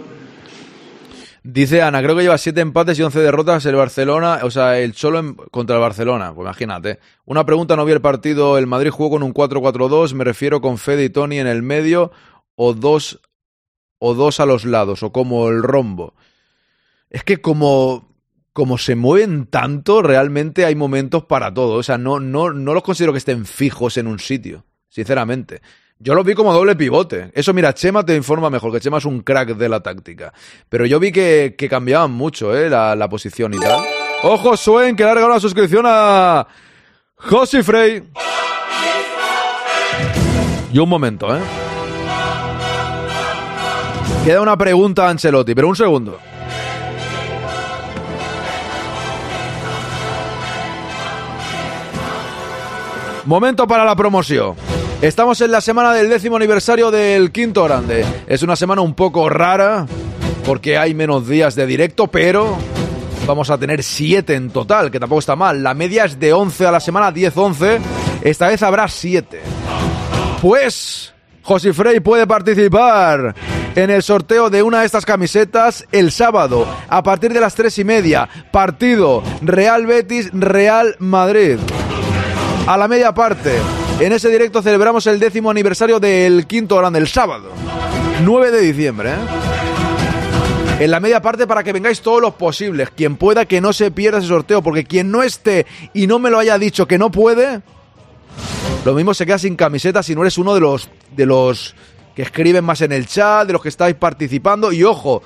Dice 1.44 1.82
Ana, 1.82 2.00
creo 2.02 2.14
que 2.14 2.22
lleva 2.22 2.38
7 2.38 2.60
empates 2.60 2.96
y 2.98 3.02
11 3.02 3.18
derrotas 3.18 3.66
el 3.66 3.74
Barcelona, 3.74 4.40
o 4.44 4.50
sea, 4.50 4.78
el 4.78 4.94
solo 4.94 5.18
en- 5.18 5.34
contra 5.34 5.74
el 5.74 5.82
Barcelona, 5.82 6.32
pues 6.32 6.44
imagínate. 6.46 7.00
Una 7.24 7.44
pregunta, 7.44 7.74
no 7.74 7.84
vi 7.84 7.92
el 7.92 8.00
partido, 8.00 8.58
el 8.58 8.68
Madrid 8.68 8.90
jugó 8.90 9.10
con 9.10 9.24
un 9.24 9.32
4-4-2, 9.34 10.14
me 10.14 10.22
refiero 10.22 10.60
con 10.60 10.78
Fede 10.78 11.04
y 11.04 11.10
Tony 11.10 11.38
en 11.40 11.48
el 11.48 11.62
medio 11.62 12.12
o 12.54 12.74
dos 12.74 13.20
o 13.98 14.14
dos 14.14 14.38
a 14.38 14.46
los 14.46 14.64
lados 14.64 15.02
o 15.02 15.10
como 15.12 15.48
el 15.48 15.62
rombo. 15.64 16.14
Es 17.10 17.24
que 17.24 17.38
como 17.38 18.10
como 18.52 18.76
se 18.76 18.94
mueven 18.96 19.46
tanto, 19.46 20.02
realmente 20.02 20.66
hay 20.66 20.74
momentos 20.74 21.24
para 21.24 21.52
todo, 21.54 21.74
o 21.74 21.82
sea, 21.82 21.96
no 21.98 22.20
no 22.20 22.52
no 22.52 22.74
los 22.74 22.82
considero 22.82 23.12
que 23.12 23.18
estén 23.18 23.46
fijos 23.46 23.96
en 23.96 24.06
un 24.06 24.18
sitio, 24.18 24.64
sinceramente. 24.90 25.60
Yo 26.04 26.14
los 26.16 26.26
vi 26.26 26.34
como 26.34 26.52
doble 26.52 26.74
pivote. 26.74 27.30
Eso, 27.32 27.54
mira, 27.54 27.72
Chema 27.74 28.04
te 28.04 28.16
informa 28.16 28.50
mejor, 28.50 28.72
que 28.72 28.80
Chema 28.80 28.98
es 28.98 29.04
un 29.04 29.20
crack 29.20 29.50
de 29.50 29.68
la 29.68 29.80
táctica. 29.80 30.32
Pero 30.68 30.84
yo 30.84 30.98
vi 30.98 31.12
que, 31.12 31.54
cambiaban 31.70 32.10
mucho, 32.10 32.56
¿eh? 32.56 32.68
La, 32.68 33.08
posición 33.08 33.54
y 33.54 33.58
tal. 33.60 33.80
¡Ojo, 34.24 34.56
Swain, 34.56 34.96
que 34.96 35.04
le 35.04 35.10
ha 35.10 35.14
regalado 35.14 35.34
una 35.34 35.40
suscripción 35.40 35.84
a 35.86 36.44
Josi 37.18 37.62
Frey! 37.62 38.02
Y 40.72 40.78
un 40.80 40.88
momento, 40.88 41.36
¿eh? 41.36 41.40
Queda 44.24 44.40
una 44.40 44.58
pregunta 44.58 45.06
a 45.06 45.10
Ancelotti, 45.10 45.54
pero 45.54 45.68
un 45.68 45.76
segundo. 45.76 46.18
Momento 53.24 53.68
para 53.68 53.84
la 53.84 53.94
promoción. 53.94 54.56
Estamos 55.02 55.40
en 55.40 55.50
la 55.50 55.60
semana 55.60 55.92
del 55.92 56.08
décimo 56.08 56.36
aniversario 56.36 56.92
del 56.92 57.32
Quinto 57.32 57.64
Grande. 57.64 58.04
Es 58.28 58.44
una 58.44 58.54
semana 58.54 58.82
un 58.82 58.94
poco 58.94 59.28
rara 59.28 59.84
porque 60.46 60.78
hay 60.78 60.94
menos 60.94 61.26
días 61.26 61.56
de 61.56 61.66
directo, 61.66 62.06
pero 62.06 62.56
vamos 63.26 63.50
a 63.50 63.58
tener 63.58 63.82
siete 63.82 64.36
en 64.36 64.50
total, 64.50 64.92
que 64.92 65.00
tampoco 65.00 65.18
está 65.18 65.34
mal. 65.34 65.60
La 65.60 65.74
media 65.74 66.04
es 66.04 66.20
de 66.20 66.32
11 66.32 66.66
a 66.68 66.70
la 66.70 66.78
semana, 66.78 67.12
10-11. 67.12 67.80
Esta 68.22 68.46
vez 68.46 68.62
habrá 68.62 68.86
siete. 68.86 69.40
Pues 70.40 71.12
José 71.42 71.72
Frey 71.72 71.98
puede 71.98 72.24
participar 72.28 73.34
en 73.74 73.90
el 73.90 74.04
sorteo 74.04 74.50
de 74.50 74.62
una 74.62 74.80
de 74.80 74.86
estas 74.86 75.04
camisetas 75.04 75.84
el 75.90 76.12
sábado 76.12 76.64
a 76.88 77.02
partir 77.02 77.32
de 77.32 77.40
las 77.40 77.56
tres 77.56 77.76
y 77.76 77.82
media. 77.82 78.28
Partido 78.52 79.24
Real 79.42 79.84
Betis 79.84 80.30
Real 80.32 80.94
Madrid. 81.00 81.58
A 82.68 82.76
la 82.76 82.86
media 82.86 83.12
parte. 83.12 83.58
En 84.02 84.10
ese 84.12 84.30
directo 84.30 84.60
celebramos 84.62 85.06
el 85.06 85.20
décimo 85.20 85.48
aniversario 85.48 86.00
del 86.00 86.48
quinto 86.48 86.76
grande, 86.76 86.98
el 86.98 87.06
sábado. 87.06 87.52
9 88.24 88.50
de 88.50 88.60
diciembre. 88.60 89.10
¿eh? 89.10 90.80
En 90.80 90.90
la 90.90 90.98
media 90.98 91.22
parte 91.22 91.46
para 91.46 91.62
que 91.62 91.72
vengáis 91.72 92.00
todos 92.00 92.20
los 92.20 92.34
posibles. 92.34 92.90
Quien 92.90 93.14
pueda 93.14 93.46
que 93.46 93.60
no 93.60 93.72
se 93.72 93.92
pierda 93.92 94.18
ese 94.18 94.26
sorteo. 94.26 94.60
Porque 94.60 94.82
quien 94.82 95.12
no 95.12 95.22
esté 95.22 95.66
y 95.94 96.08
no 96.08 96.18
me 96.18 96.30
lo 96.30 96.40
haya 96.40 96.58
dicho 96.58 96.88
que 96.88 96.98
no 96.98 97.12
puede. 97.12 97.62
Lo 98.84 98.92
mismo 98.94 99.14
se 99.14 99.24
queda 99.24 99.38
sin 99.38 99.54
camiseta 99.54 100.02
si 100.02 100.16
no 100.16 100.22
eres 100.22 100.36
uno 100.36 100.54
de 100.54 100.60
los 100.60 100.90
de 101.14 101.24
los 101.24 101.76
que 102.16 102.22
escriben 102.22 102.64
más 102.64 102.80
en 102.80 102.90
el 102.90 103.06
chat, 103.06 103.46
de 103.46 103.52
los 103.52 103.62
que 103.62 103.68
estáis 103.68 103.94
participando. 103.94 104.72
Y 104.72 104.82
ojo, 104.82 105.22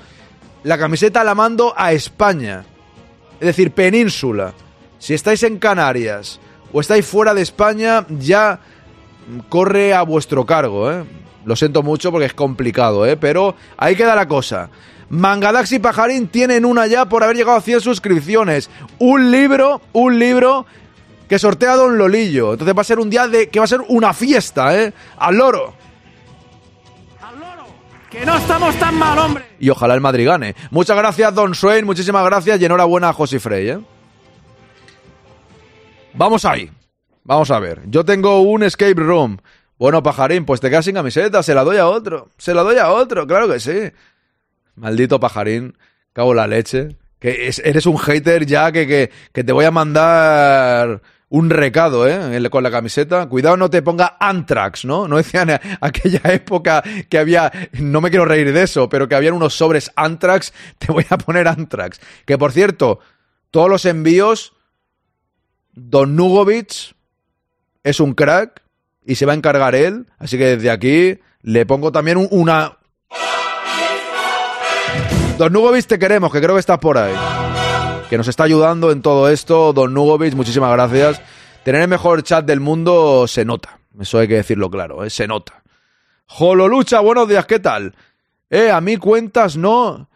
la 0.64 0.76
camiseta 0.76 1.24
la 1.24 1.34
mando 1.34 1.72
a 1.74 1.94
España. 1.94 2.66
Es 3.40 3.46
decir, 3.46 3.70
península. 3.70 4.52
Si 4.98 5.14
estáis 5.14 5.44
en 5.44 5.58
Canarias 5.58 6.40
o 6.76 6.80
estáis 6.82 7.06
fuera 7.06 7.32
de 7.32 7.40
España, 7.40 8.04
ya 8.10 8.60
corre 9.48 9.94
a 9.94 10.02
vuestro 10.02 10.44
cargo, 10.44 10.92
¿eh? 10.92 11.04
Lo 11.46 11.56
siento 11.56 11.82
mucho 11.82 12.12
porque 12.12 12.26
es 12.26 12.34
complicado, 12.34 13.06
¿eh? 13.06 13.16
Pero 13.16 13.54
ahí 13.78 13.96
queda 13.96 14.14
la 14.14 14.28
cosa. 14.28 14.68
Mangadax 15.08 15.72
y 15.72 15.78
Pajarín 15.78 16.28
tienen 16.28 16.66
una 16.66 16.86
ya 16.86 17.06
por 17.06 17.24
haber 17.24 17.34
llegado 17.34 17.56
a 17.56 17.62
100 17.62 17.80
suscripciones. 17.80 18.68
Un 18.98 19.30
libro, 19.30 19.80
un 19.94 20.18
libro 20.18 20.66
que 21.26 21.38
sortea 21.38 21.76
Don 21.76 21.96
Lolillo. 21.96 22.52
Entonces 22.52 22.76
va 22.76 22.82
a 22.82 22.84
ser 22.84 22.98
un 22.98 23.08
día 23.08 23.26
de 23.26 23.48
que 23.48 23.58
va 23.58 23.64
a 23.64 23.68
ser 23.68 23.80
una 23.88 24.12
fiesta, 24.12 24.78
¿eh? 24.78 24.92
Al 25.16 25.34
loro. 25.34 25.72
Que 28.10 28.26
no 28.26 28.36
estamos 28.36 28.76
tan 28.76 28.98
mal, 28.98 29.18
hombre. 29.18 29.46
Y 29.58 29.70
ojalá 29.70 29.94
el 29.94 30.02
Madrid 30.02 30.26
gane. 30.26 30.54
Muchas 30.70 30.98
gracias, 30.98 31.34
Don 31.34 31.54
Swain. 31.54 31.86
Muchísimas 31.86 32.26
gracias 32.26 32.60
y 32.60 32.66
enhorabuena 32.66 33.08
a 33.08 33.12
José 33.14 33.40
Frey, 33.40 33.70
¿eh? 33.70 33.78
Vamos 36.16 36.44
ahí. 36.44 36.70
Vamos 37.24 37.50
a 37.50 37.58
ver. 37.58 37.82
Yo 37.86 38.04
tengo 38.04 38.40
un 38.40 38.62
escape 38.62 38.94
room. 38.94 39.38
Bueno, 39.78 40.02
pajarín, 40.02 40.44
pues 40.44 40.60
te 40.60 40.70
quedas 40.70 40.84
sin 40.84 40.94
camiseta. 40.94 41.42
Se 41.42 41.54
la 41.54 41.64
doy 41.64 41.76
a 41.76 41.86
otro. 41.88 42.30
Se 42.38 42.54
la 42.54 42.62
doy 42.62 42.78
a 42.78 42.90
otro, 42.90 43.26
claro 43.26 43.48
que 43.48 43.60
sí. 43.60 43.90
Maldito 44.76 45.20
pajarín. 45.20 45.76
Cago 46.12 46.34
la 46.34 46.46
leche. 46.46 46.96
Que 47.18 47.48
es- 47.48 47.58
eres 47.64 47.86
un 47.86 47.98
hater 47.98 48.46
ya 48.46 48.72
que, 48.72 48.86
que, 48.86 49.10
que 49.32 49.44
te 49.44 49.52
voy 49.52 49.64
a 49.64 49.70
mandar 49.70 51.02
un 51.28 51.50
recado, 51.50 52.06
¿eh? 52.06 52.48
Con 52.50 52.62
la 52.62 52.70
camiseta. 52.70 53.26
Cuidado, 53.28 53.56
no 53.56 53.68
te 53.68 53.82
ponga 53.82 54.16
Antrax, 54.20 54.84
¿no? 54.84 55.08
No 55.08 55.16
decían 55.16 55.50
aquella 55.80 56.20
época 56.32 56.82
que 57.08 57.18
había. 57.18 57.50
No 57.72 58.00
me 58.00 58.10
quiero 58.10 58.24
reír 58.24 58.52
de 58.52 58.62
eso, 58.62 58.88
pero 58.88 59.08
que 59.08 59.14
habían 59.14 59.34
unos 59.34 59.54
sobres 59.54 59.90
Antrax. 59.96 60.52
Te 60.78 60.92
voy 60.92 61.04
a 61.10 61.18
poner 61.18 61.48
Antrax. 61.48 62.00
Que 62.24 62.38
por 62.38 62.52
cierto, 62.52 63.00
todos 63.50 63.68
los 63.68 63.84
envíos. 63.84 64.54
Don 65.76 66.16
Nugovic 66.16 66.94
es 67.84 68.00
un 68.00 68.14
crack 68.14 68.62
y 69.04 69.14
se 69.14 69.26
va 69.26 69.32
a 69.32 69.36
encargar 69.36 69.74
él. 69.74 70.06
Así 70.18 70.38
que 70.38 70.56
desde 70.56 70.70
aquí 70.70 71.18
le 71.42 71.66
pongo 71.66 71.92
también 71.92 72.16
un- 72.16 72.28
una. 72.30 72.78
Don 75.38 75.52
Nugovic, 75.52 75.86
te 75.86 75.98
queremos, 75.98 76.32
que 76.32 76.40
creo 76.40 76.54
que 76.54 76.60
estás 76.60 76.78
por 76.78 76.96
ahí. 76.96 77.14
Que 78.08 78.16
nos 78.16 78.26
está 78.28 78.44
ayudando 78.44 78.90
en 78.90 79.02
todo 79.02 79.28
esto. 79.28 79.72
Don 79.74 79.92
Nugovic, 79.92 80.34
muchísimas 80.34 80.72
gracias. 80.72 81.20
Tener 81.62 81.82
el 81.82 81.88
mejor 81.88 82.22
chat 82.22 82.44
del 82.46 82.60
mundo 82.60 83.26
se 83.28 83.44
nota. 83.44 83.78
Eso 84.00 84.18
hay 84.18 84.28
que 84.28 84.34
decirlo 84.36 84.70
claro, 84.70 85.04
¿eh? 85.04 85.10
se 85.10 85.26
nota. 85.26 85.62
Jololucha, 86.26 87.00
buenos 87.00 87.28
días, 87.28 87.46
¿qué 87.46 87.58
tal? 87.60 87.94
Eh, 88.50 88.70
a 88.70 88.80
mí 88.80 88.96
cuentas 88.96 89.56
no. 89.56 90.08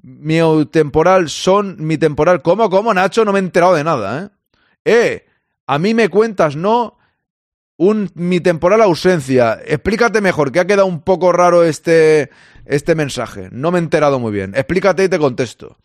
Mi 0.00 0.38
temporal 0.66 1.28
son 1.28 1.76
mi 1.78 1.98
temporal. 1.98 2.40
¿Cómo, 2.42 2.70
cómo, 2.70 2.94
Nacho? 2.94 3.24
No 3.24 3.32
me 3.32 3.38
he 3.40 3.42
enterado 3.42 3.74
de 3.74 3.84
nada, 3.84 4.22
¿eh? 4.24 4.28
Eh, 4.88 5.26
a 5.66 5.78
mí 5.78 5.92
me 5.92 6.08
cuentas 6.08 6.56
no. 6.56 6.96
Mi 7.76 8.40
temporal 8.40 8.80
ausencia. 8.80 9.60
Explícate 9.64 10.22
mejor, 10.22 10.50
que 10.50 10.60
ha 10.60 10.66
quedado 10.66 10.86
un 10.86 11.02
poco 11.02 11.30
raro 11.30 11.62
este, 11.62 12.30
este 12.64 12.94
mensaje. 12.94 13.50
No 13.52 13.70
me 13.70 13.78
he 13.78 13.82
enterado 13.82 14.18
muy 14.18 14.32
bien. 14.32 14.54
Explícate 14.56 15.04
y 15.04 15.10
te 15.10 15.18
contesto. 15.18 15.76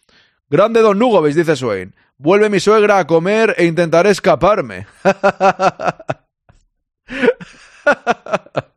Grande 0.49 0.79
Don 0.81 0.97
Nugovic, 0.97 1.35
dice 1.35 1.57
Swain. 1.57 1.93
Vuelve 2.17 2.49
mi 2.49 2.61
suegra 2.61 2.97
a 2.97 3.05
comer 3.05 3.55
e 3.57 3.65
intentaré 3.65 4.11
escaparme. 4.11 4.87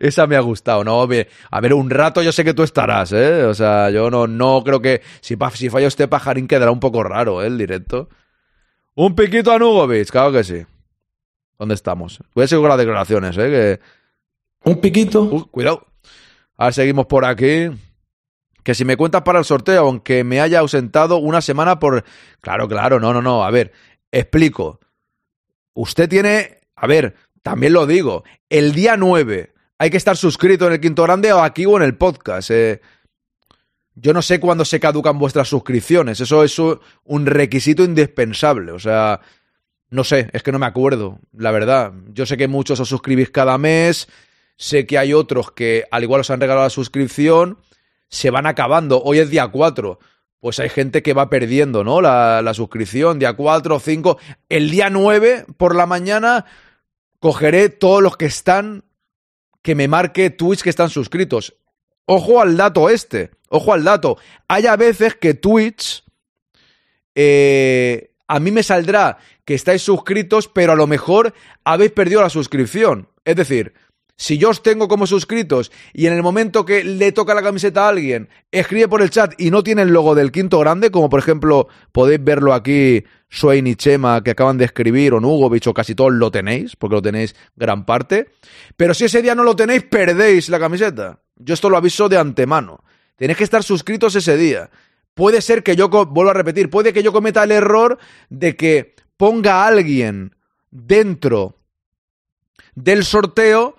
Esa 0.00 0.26
me 0.26 0.36
ha 0.36 0.40
gustado, 0.40 0.82
¿no? 0.82 1.02
A 1.02 1.60
ver, 1.60 1.74
un 1.74 1.90
rato 1.90 2.22
yo 2.22 2.32
sé 2.32 2.44
que 2.44 2.54
tú 2.54 2.62
estarás, 2.62 3.12
¿eh? 3.12 3.44
O 3.44 3.54
sea, 3.54 3.90
yo 3.90 4.10
no, 4.10 4.26
no 4.26 4.62
creo 4.64 4.82
que... 4.82 5.02
Si, 5.20 5.36
si 5.54 5.70
falla 5.70 5.86
este 5.86 6.08
pajarín 6.08 6.48
quedará 6.48 6.70
un 6.70 6.80
poco 6.80 7.02
raro, 7.04 7.42
¿eh? 7.42 7.46
El 7.46 7.58
directo. 7.58 8.08
Un 8.94 9.14
piquito 9.14 9.52
a 9.52 9.58
Nugovic, 9.58 10.10
claro 10.10 10.32
que 10.32 10.44
sí. 10.44 10.66
¿Dónde 11.58 11.74
estamos? 11.74 12.20
Voy 12.34 12.44
a 12.44 12.48
seguir 12.48 12.62
con 12.62 12.70
las 12.70 12.78
declaraciones, 12.78 13.38
¿eh? 13.38 13.80
Que... 14.64 14.70
Un 14.70 14.80
piquito. 14.80 15.48
cuidado. 15.50 15.86
Ahora 16.56 16.72
seguimos 16.72 17.06
por 17.06 17.24
aquí. 17.24 17.70
Que 18.64 18.74
si 18.74 18.84
me 18.84 18.96
cuentas 18.96 19.22
para 19.22 19.38
el 19.38 19.44
sorteo, 19.44 19.86
aunque 19.86 20.24
me 20.24 20.40
haya 20.40 20.58
ausentado 20.58 21.18
una 21.18 21.40
semana 21.40 21.78
por... 21.78 22.04
Claro, 22.40 22.68
claro, 22.68 23.00
no, 23.00 23.12
no, 23.12 23.22
no. 23.22 23.44
A 23.44 23.50
ver, 23.50 23.72
explico. 24.10 24.80
Usted 25.74 26.08
tiene... 26.08 26.60
A 26.76 26.86
ver, 26.86 27.14
también 27.42 27.72
lo 27.72 27.86
digo. 27.86 28.24
El 28.48 28.72
día 28.72 28.96
9 28.96 29.51
hay 29.82 29.90
que 29.90 29.96
estar 29.96 30.16
suscrito 30.16 30.68
en 30.68 30.74
el 30.74 30.80
Quinto 30.80 31.02
Grande 31.02 31.32
o 31.32 31.42
aquí 31.42 31.66
o 31.66 31.76
en 31.76 31.82
el 31.82 31.96
podcast. 31.96 32.52
eh. 32.52 32.80
Yo 33.96 34.12
no 34.12 34.22
sé 34.22 34.38
cuándo 34.38 34.64
se 34.64 34.78
caducan 34.78 35.18
vuestras 35.18 35.48
suscripciones. 35.48 36.20
Eso 36.20 36.44
es 36.44 36.56
un 36.58 37.26
requisito 37.26 37.82
indispensable. 37.82 38.70
O 38.70 38.78
sea, 38.78 39.20
No 39.90 40.04
sé, 40.04 40.30
es 40.32 40.44
que 40.44 40.52
no 40.52 40.60
me 40.60 40.66
acuerdo, 40.66 41.18
la 41.36 41.50
verdad. 41.50 41.92
Yo 42.14 42.26
sé 42.26 42.36
que 42.36 42.46
muchos 42.46 42.78
os 42.78 42.88
suscribís 42.88 43.30
cada 43.30 43.58
mes, 43.58 44.08
sé 44.56 44.86
que 44.86 44.98
hay 44.98 45.12
otros 45.14 45.50
que 45.50 45.84
al 45.90 46.04
igual 46.04 46.20
os 46.20 46.30
han 46.30 46.40
regalado 46.40 46.64
la 46.64 46.70
suscripción, 46.70 47.58
se 48.08 48.30
van 48.30 48.46
acabando. 48.46 49.02
Hoy 49.02 49.18
es 49.18 49.30
día 49.30 49.48
4. 49.48 49.98
Pues 50.38 50.60
hay 50.60 50.68
gente 50.68 51.02
que 51.02 51.12
va 51.12 51.28
perdiendo, 51.28 51.82
¿no? 51.82 52.00
La, 52.00 52.40
la 52.40 52.54
suscripción, 52.54 53.18
día 53.18 53.32
4 53.32 53.74
o 53.74 53.80
5. 53.80 54.18
El 54.48 54.70
día 54.70 54.90
9 54.90 55.44
por 55.56 55.74
la 55.74 55.86
mañana 55.86 56.44
cogeré 57.18 57.68
todos 57.68 58.00
los 58.00 58.16
que 58.16 58.26
están, 58.26 58.84
que 59.62 59.74
me 59.74 59.88
marque 59.88 60.30
Twitch 60.30 60.62
que 60.62 60.70
están 60.70 60.90
suscritos. 60.90 61.54
Ojo 62.04 62.40
al 62.40 62.56
dato 62.56 62.90
este, 62.90 63.30
ojo 63.48 63.72
al 63.72 63.84
dato. 63.84 64.18
Hay 64.48 64.66
a 64.66 64.76
veces 64.76 65.14
que 65.14 65.34
Twitch, 65.34 66.04
eh, 67.14 68.14
a 68.26 68.40
mí 68.40 68.50
me 68.50 68.62
saldrá 68.62 69.18
que 69.44 69.54
estáis 69.54 69.82
suscritos, 69.82 70.48
pero 70.48 70.72
a 70.72 70.76
lo 70.76 70.86
mejor 70.86 71.32
habéis 71.64 71.92
perdido 71.92 72.22
la 72.22 72.30
suscripción. 72.30 73.08
Es 73.24 73.36
decir, 73.36 73.72
si 74.22 74.38
yo 74.38 74.50
os 74.50 74.62
tengo 74.62 74.86
como 74.86 75.08
suscritos 75.08 75.72
y 75.92 76.06
en 76.06 76.12
el 76.12 76.22
momento 76.22 76.64
que 76.64 76.84
le 76.84 77.10
toca 77.10 77.34
la 77.34 77.42
camiseta 77.42 77.86
a 77.86 77.88
alguien, 77.88 78.28
escribe 78.52 78.86
por 78.86 79.02
el 79.02 79.10
chat 79.10 79.34
y 79.36 79.50
no 79.50 79.64
tiene 79.64 79.82
el 79.82 79.88
logo 79.88 80.14
del 80.14 80.30
quinto 80.30 80.60
grande, 80.60 80.92
como 80.92 81.10
por 81.10 81.18
ejemplo 81.18 81.66
podéis 81.90 82.22
verlo 82.22 82.54
aquí, 82.54 83.02
Swain 83.28 83.66
y 83.66 83.74
Chema, 83.74 84.22
que 84.22 84.30
acaban 84.30 84.58
de 84.58 84.66
escribir, 84.66 85.12
o 85.12 85.18
Nugovic, 85.18 85.66
o 85.66 85.74
casi 85.74 85.96
todos 85.96 86.12
lo 86.12 86.30
tenéis, 86.30 86.76
porque 86.76 86.94
lo 86.94 87.02
tenéis 87.02 87.34
gran 87.56 87.84
parte. 87.84 88.30
Pero 88.76 88.94
si 88.94 89.06
ese 89.06 89.22
día 89.22 89.34
no 89.34 89.42
lo 89.42 89.56
tenéis, 89.56 89.82
perdéis 89.82 90.48
la 90.50 90.60
camiseta. 90.60 91.18
Yo 91.34 91.54
esto 91.54 91.68
lo 91.68 91.76
aviso 91.76 92.08
de 92.08 92.16
antemano. 92.16 92.84
Tenéis 93.16 93.38
que 93.38 93.44
estar 93.44 93.64
suscritos 93.64 94.14
ese 94.14 94.36
día. 94.36 94.70
Puede 95.14 95.40
ser 95.40 95.64
que 95.64 95.74
yo, 95.74 95.88
vuelvo 95.88 96.30
a 96.30 96.34
repetir, 96.34 96.70
puede 96.70 96.92
que 96.92 97.02
yo 97.02 97.12
cometa 97.12 97.42
el 97.42 97.50
error 97.50 97.98
de 98.30 98.54
que 98.54 98.94
ponga 99.16 99.64
a 99.64 99.66
alguien 99.66 100.36
dentro 100.70 101.56
del 102.76 103.04
sorteo 103.04 103.74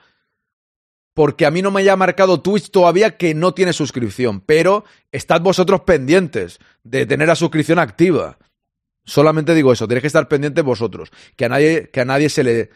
porque 1.13 1.45
a 1.45 1.51
mí 1.51 1.61
no 1.61 1.71
me 1.71 1.81
haya 1.81 1.95
marcado 1.95 2.41
Twitch 2.41 2.71
todavía 2.71 3.17
que 3.17 3.33
no 3.33 3.53
tiene 3.53 3.73
suscripción, 3.73 4.41
pero 4.41 4.83
estad 5.11 5.41
vosotros 5.41 5.81
pendientes 5.81 6.59
de 6.83 7.05
tener 7.05 7.27
la 7.27 7.35
suscripción 7.35 7.79
activa. 7.79 8.37
Solamente 9.05 9.53
digo 9.53 9.73
eso, 9.73 9.87
tenéis 9.87 10.01
que 10.01 10.07
estar 10.07 10.27
pendientes 10.27 10.63
vosotros, 10.63 11.11
que 11.35 11.45
a 11.45 11.49
nadie, 11.49 11.89
que 11.91 12.01
a 12.01 12.05
nadie 12.05 12.29
se, 12.29 12.43
le, 12.43 12.69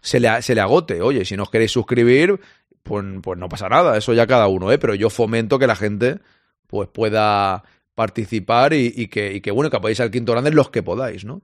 se, 0.00 0.20
le, 0.20 0.42
se 0.42 0.54
le 0.54 0.60
agote. 0.60 1.02
Oye, 1.02 1.24
si 1.24 1.36
no 1.36 1.44
os 1.44 1.50
queréis 1.50 1.72
suscribir, 1.72 2.38
pues, 2.82 3.04
pues 3.22 3.38
no 3.38 3.48
pasa 3.48 3.68
nada, 3.68 3.96
eso 3.96 4.12
ya 4.12 4.26
cada 4.26 4.46
uno, 4.48 4.70
¿eh? 4.72 4.78
Pero 4.78 4.94
yo 4.94 5.10
fomento 5.10 5.58
que 5.58 5.66
la 5.66 5.76
gente 5.76 6.18
pues 6.66 6.88
pueda 6.88 7.64
participar 7.94 8.72
y, 8.72 9.08
que, 9.08 9.50
bueno, 9.50 9.70
que 9.70 9.76
apoyéis 9.76 10.00
al 10.00 10.10
quinto 10.10 10.32
grande 10.32 10.52
los 10.52 10.70
que 10.70 10.82
podáis, 10.82 11.24
¿no? 11.24 11.42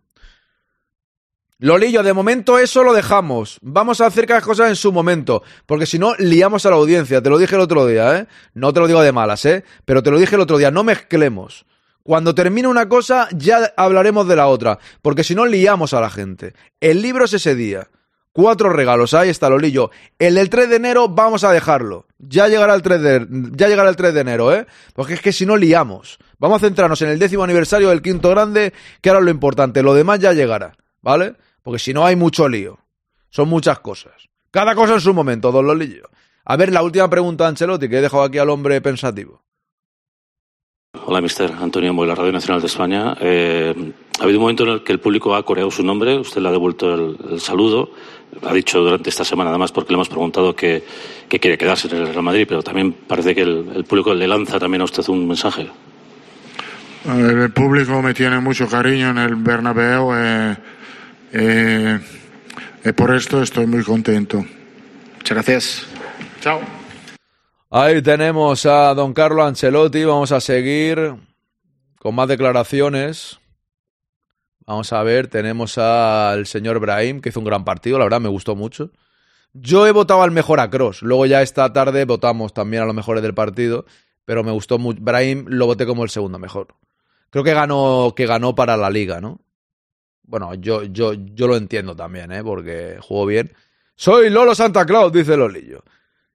Lolillo, 1.58 2.02
de 2.02 2.12
momento 2.12 2.58
eso 2.58 2.82
lo 2.82 2.92
dejamos. 2.92 3.58
Vamos 3.62 4.02
a 4.02 4.06
hacer 4.06 4.26
cada 4.26 4.42
cosa 4.42 4.68
en 4.68 4.76
su 4.76 4.92
momento. 4.92 5.42
Porque 5.64 5.86
si 5.86 5.98
no, 5.98 6.14
liamos 6.16 6.66
a 6.66 6.70
la 6.70 6.76
audiencia. 6.76 7.22
Te 7.22 7.30
lo 7.30 7.38
dije 7.38 7.54
el 7.54 7.62
otro 7.62 7.86
día, 7.86 8.18
¿eh? 8.18 8.26
No 8.52 8.74
te 8.74 8.80
lo 8.80 8.86
digo 8.86 9.00
de 9.00 9.12
malas, 9.12 9.46
¿eh? 9.46 9.64
Pero 9.86 10.02
te 10.02 10.10
lo 10.10 10.18
dije 10.18 10.34
el 10.34 10.42
otro 10.42 10.58
día. 10.58 10.70
No 10.70 10.84
mezclemos. 10.84 11.64
Cuando 12.02 12.34
termine 12.34 12.68
una 12.68 12.90
cosa, 12.90 13.28
ya 13.32 13.72
hablaremos 13.78 14.28
de 14.28 14.36
la 14.36 14.48
otra. 14.48 14.78
Porque 15.00 15.24
si 15.24 15.34
no, 15.34 15.46
liamos 15.46 15.94
a 15.94 16.00
la 16.02 16.10
gente. 16.10 16.52
El 16.78 17.00
libro 17.00 17.24
es 17.24 17.32
ese 17.32 17.54
día. 17.54 17.88
Cuatro 18.32 18.68
regalos. 18.68 19.14
Ahí 19.14 19.30
está, 19.30 19.48
Lolillo. 19.48 19.90
El 20.18 20.34
del 20.34 20.50
3 20.50 20.68
de 20.68 20.76
enero, 20.76 21.08
vamos 21.08 21.42
a 21.42 21.52
dejarlo. 21.52 22.06
Ya 22.18 22.48
llegará 22.48 22.74
el 22.74 22.82
3 22.82 23.00
de, 23.00 23.26
ya 23.52 23.68
llegará 23.68 23.88
el 23.88 23.96
3 23.96 24.12
de 24.12 24.20
enero, 24.20 24.52
¿eh? 24.52 24.66
Porque 24.92 25.14
es 25.14 25.22
que 25.22 25.32
si 25.32 25.46
no, 25.46 25.56
liamos. 25.56 26.18
Vamos 26.38 26.62
a 26.62 26.66
centrarnos 26.66 27.00
en 27.00 27.08
el 27.08 27.18
décimo 27.18 27.44
aniversario 27.44 27.88
del 27.88 28.02
quinto 28.02 28.28
grande, 28.28 28.74
que 29.00 29.08
ahora 29.08 29.20
es 29.20 29.24
lo 29.24 29.30
importante. 29.30 29.82
Lo 29.82 29.94
demás 29.94 30.20
ya 30.20 30.34
llegará, 30.34 30.76
¿vale? 31.00 31.34
Porque 31.66 31.80
si 31.80 31.92
no 31.92 32.06
hay 32.06 32.14
mucho 32.14 32.48
lío. 32.48 32.78
Son 33.28 33.48
muchas 33.48 33.80
cosas. 33.80 34.12
Cada 34.52 34.76
cosa 34.76 34.94
en 34.94 35.00
su 35.00 35.12
momento, 35.12 35.50
don 35.50 35.66
Lolillo. 35.66 36.08
A 36.44 36.56
ver, 36.56 36.72
la 36.72 36.80
última 36.80 37.10
pregunta 37.10 37.42
de 37.42 37.48
Ancelotti, 37.48 37.88
que 37.88 37.98
he 37.98 38.00
dejado 38.00 38.22
aquí 38.22 38.38
al 38.38 38.50
hombre 38.50 38.80
pensativo. 38.80 39.42
Hola, 41.06 41.20
mister 41.20 41.50
Antonio 41.50 41.92
Moy, 41.92 42.06
la 42.06 42.14
Radio 42.14 42.30
Nacional 42.30 42.60
de 42.60 42.68
España. 42.68 43.16
Eh, 43.20 43.74
ha 44.20 44.22
habido 44.22 44.38
un 44.38 44.42
momento 44.42 44.62
en 44.62 44.68
el 44.68 44.84
que 44.84 44.92
el 44.92 45.00
público 45.00 45.34
ha 45.34 45.44
coreado 45.44 45.72
su 45.72 45.82
nombre, 45.82 46.16
usted 46.16 46.40
le 46.40 46.50
ha 46.50 46.52
devuelto 46.52 46.94
el, 46.94 47.32
el 47.32 47.40
saludo, 47.40 47.90
ha 48.44 48.52
dicho 48.54 48.78
durante 48.78 49.10
esta 49.10 49.24
semana 49.24 49.50
además 49.50 49.72
porque 49.72 49.90
le 49.90 49.96
hemos 49.96 50.08
preguntado 50.08 50.54
que, 50.54 50.84
que 51.28 51.40
quiere 51.40 51.58
quedarse 51.58 51.88
en 51.88 51.96
el 51.96 52.06
Real 52.10 52.22
Madrid, 52.22 52.46
pero 52.48 52.62
también 52.62 52.92
parece 52.92 53.34
que 53.34 53.42
el, 53.42 53.72
el, 53.74 53.84
público 53.84 54.14
le 54.14 54.28
lanza 54.28 54.60
también 54.60 54.82
a 54.82 54.84
usted 54.84 55.02
un 55.08 55.26
mensaje. 55.26 55.68
El 57.06 57.50
público 57.50 58.00
me 58.02 58.14
tiene 58.14 58.38
mucho 58.38 58.68
cariño 58.68 59.10
en 59.10 59.18
el 59.18 59.34
Bernabéu. 59.34 60.14
Eh 60.14 60.56
eh, 61.32 62.00
y 62.84 62.92
por 62.92 63.14
esto 63.14 63.42
estoy 63.42 63.66
muy 63.66 63.82
contento. 63.82 64.44
Muchas 65.16 65.34
gracias. 65.34 65.86
Chao. 66.40 66.60
Ahí 67.70 68.00
tenemos 68.00 68.64
a 68.66 68.94
don 68.94 69.12
Carlo 69.12 69.44
Ancelotti. 69.44 70.04
Vamos 70.04 70.32
a 70.32 70.40
seguir 70.40 71.14
con 71.98 72.14
más 72.14 72.28
declaraciones. 72.28 73.38
Vamos 74.66 74.92
a 74.92 75.02
ver, 75.04 75.28
tenemos 75.28 75.78
al 75.78 76.46
señor 76.46 76.80
Brahim, 76.80 77.20
que 77.20 77.28
hizo 77.28 77.38
un 77.38 77.46
gran 77.46 77.64
partido, 77.64 77.98
la 77.98 78.04
verdad 78.04 78.20
me 78.20 78.28
gustó 78.28 78.56
mucho. 78.56 78.90
Yo 79.52 79.86
he 79.86 79.92
votado 79.92 80.22
al 80.22 80.32
mejor 80.32 80.58
a 80.58 80.68
Cross. 80.68 81.02
Luego 81.02 81.24
ya 81.24 81.40
esta 81.40 81.72
tarde 81.72 82.04
votamos 82.04 82.52
también 82.52 82.82
a 82.82 82.86
los 82.86 82.94
mejores 82.94 83.22
del 83.22 83.32
partido, 83.32 83.86
pero 84.24 84.42
me 84.42 84.50
gustó 84.50 84.78
mucho. 84.78 84.98
Brahim 85.00 85.46
lo 85.48 85.66
voté 85.66 85.86
como 85.86 86.02
el 86.02 86.10
segundo 86.10 86.38
mejor. 86.40 86.74
Creo 87.30 87.44
que 87.44 87.54
ganó, 87.54 88.12
que 88.16 88.26
ganó 88.26 88.54
para 88.56 88.76
la 88.76 88.90
liga, 88.90 89.20
¿no? 89.20 89.40
Bueno, 90.26 90.54
yo, 90.54 90.82
yo, 90.84 91.12
yo 91.14 91.46
lo 91.46 91.56
entiendo 91.56 91.94
también, 91.94 92.32
¿eh? 92.32 92.42
Porque 92.42 92.98
jugó 93.00 93.26
bien. 93.26 93.52
Soy 93.94 94.28
Lolo 94.28 94.54
Santa 94.54 94.84
Claus, 94.84 95.12
dice 95.12 95.36
Lolillo. 95.36 95.84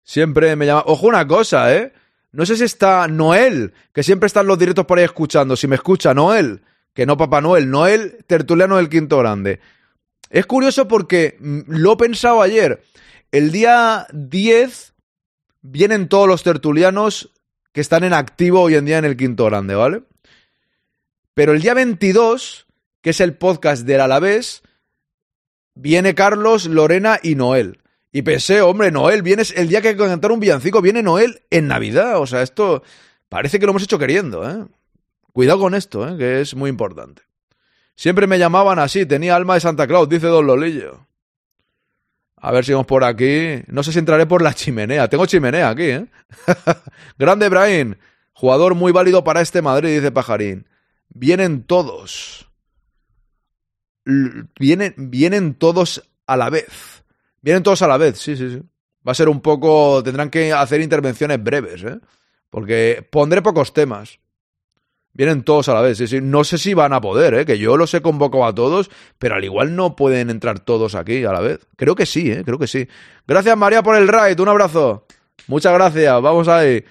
Siempre 0.04 0.56
me 0.56 0.66
llama. 0.66 0.84
Ojo 0.88 1.08
una 1.08 1.28
cosa, 1.28 1.76
¿eh? 1.76 1.94
No 2.32 2.46
sé 2.46 2.56
si 2.56 2.64
está 2.64 3.08
Noel, 3.08 3.74
que 3.94 4.04
siempre 4.04 4.28
están 4.28 4.48
los 4.48 4.58
directos 4.58 4.86
por 4.86 4.98
ahí 4.98 5.04
escuchando. 5.04 5.56
Si 5.56 5.68
me 5.68 5.76
escucha 5.76 6.14
Noel, 6.14 6.62
que 6.94 7.06
no 7.06 7.18
Papá 7.18 7.42
Noel, 7.42 7.70
Noel, 7.70 8.24
tertuliano 8.26 8.78
del 8.78 8.90
Quinto 8.90 9.18
Grande. 9.18 9.60
Es 10.30 10.46
curioso 10.46 10.88
porque 10.88 11.38
lo 11.40 11.94
he 11.94 11.98
pensado 11.98 12.42
ayer. 12.42 12.82
El 13.32 13.52
día 13.52 14.08
10 14.14 14.94
vienen 15.62 16.08
todos 16.08 16.28
los 16.28 16.44
tertulianos 16.44 17.32
que 17.74 17.82
están 17.82 18.04
en 18.04 18.14
activo 18.14 18.62
hoy 18.62 18.76
en 18.76 18.86
día 18.86 18.98
en 18.98 19.06
el 19.06 19.18
Quinto 19.18 19.46
Grande, 19.46 19.76
¿vale? 19.76 20.04
Pero 21.34 21.54
el 21.54 21.62
día 21.62 21.74
22 21.74 22.68
que 23.02 23.12
es 23.12 23.20
el 23.20 23.36
podcast 23.36 23.86
del 23.86 24.02
Alavés, 24.02 24.62
viene 25.74 26.16
Carlos, 26.16 26.66
Lorena 26.66 27.20
y 27.22 27.36
Noel. 27.36 27.80
Y 28.12 28.24
pensé, 28.24 28.62
hombre, 28.62 28.92
Noel, 28.92 29.22
vienes 29.22 29.54
el 29.56 29.70
día 29.70 29.82
que 29.82 29.90
hay 29.90 29.96
que 29.96 30.06
cantar 30.06 30.32
un 30.32 30.40
villancico, 30.40 30.82
viene 30.82 31.02
Noel 31.02 31.42
en 31.50 31.68
Navidad. 31.68 32.20
O 32.20 32.28
sea, 32.28 32.42
esto 32.42 32.84
parece 33.30 33.60
que 33.60 33.66
lo 33.66 33.72
hemos 33.72 33.84
hecho 33.84 33.98
queriendo, 33.98 34.48
¿eh? 34.50 34.66
Cuidado 35.34 35.60
con 35.60 35.76
esto, 35.76 36.08
¿eh? 36.08 36.18
Que 36.18 36.42
es 36.42 36.54
muy 36.56 36.70
importante. 36.70 37.22
Siempre 37.96 38.28
me 38.28 38.38
llamaban 38.38 38.80
así, 38.80 39.06
tenía 39.06 39.36
alma 39.36 39.54
de 39.54 39.62
Santa 39.62 39.88
Claus, 39.88 40.10
dice 40.10 40.28
Don 40.28 40.46
Lolillo. 40.46 41.08
A 42.36 42.52
ver 42.52 42.66
si 42.66 42.74
vamos 42.74 42.88
por 42.88 43.04
aquí. 43.04 43.62
No 43.68 43.84
sé 43.84 43.94
si 43.94 44.00
entraré 44.00 44.26
por 44.26 44.42
la 44.42 44.54
chimenea. 44.54 45.08
Tengo 45.08 45.26
chimenea 45.26 45.70
aquí, 45.70 45.84
¿eh? 45.84 46.08
Grande 47.18 47.48
Brain. 47.50 47.98
Jugador 48.34 48.76
muy 48.76 48.92
válido 48.92 49.24
para 49.24 49.42
este 49.42 49.62
Madrid, 49.62 49.96
dice 49.96 50.12
Pajarín. 50.12 50.68
Vienen 51.10 51.64
todos 51.64 52.51
vienen, 54.06 54.94
vienen 54.98 55.56
todos 55.56 56.04
a 56.28 56.38
la 56.38 56.50
vez. 56.50 57.04
Vienen 57.42 57.64
todos 57.64 57.82
a 57.82 57.88
la 57.88 57.98
vez, 57.98 58.20
sí, 58.20 58.36
sí, 58.36 58.50
sí. 58.50 58.62
Va 59.08 59.14
a 59.14 59.16
ser 59.16 59.30
un 59.30 59.42
poco. 59.42 60.04
Tendrán 60.04 60.30
que 60.30 60.54
hacer 60.54 60.82
intervenciones 60.82 61.44
breves, 61.44 61.84
¿eh? 61.84 62.00
Porque 62.50 63.08
pondré 63.10 63.42
pocos 63.42 63.74
temas. 63.74 64.20
Vienen 65.14 65.44
todos 65.44 65.68
a 65.68 65.74
la 65.74 65.82
vez, 65.82 65.98
sí, 65.98 66.08
sí. 66.08 66.20
No 66.22 66.44
sé 66.44 66.58
si 66.58 66.74
van 66.74 66.94
a 66.94 67.02
poder, 67.02 67.34
¿eh? 67.34 67.46
Que 67.46 67.58
yo 67.58 67.76
los 67.78 67.94
he 67.94 68.02
convocado 68.02 68.46
a 68.46 68.56
todos, 68.56 68.90
pero 69.18 69.36
al 69.36 69.44
igual 69.44 69.76
no 69.76 69.96
pueden 69.96 70.30
entrar 70.30 70.60
todos 70.60 70.96
aquí 70.96 71.26
a 71.26 71.34
la 71.34 71.42
vez. 71.42 71.60
Creo 71.76 71.96
que 71.96 72.06
sí, 72.06 72.32
¿eh? 72.32 72.44
Creo 72.46 72.60
que 72.60 72.68
sí. 72.68 72.88
Gracias, 73.28 73.58
María, 73.58 73.84
por 73.84 73.96
el 73.98 74.08
raid. 74.08 74.40
Un 74.40 74.50
abrazo. 74.50 75.06
Muchas 75.48 75.74
gracias. 75.74 76.22
Vamos 76.22 76.48
ahí. 76.48 76.84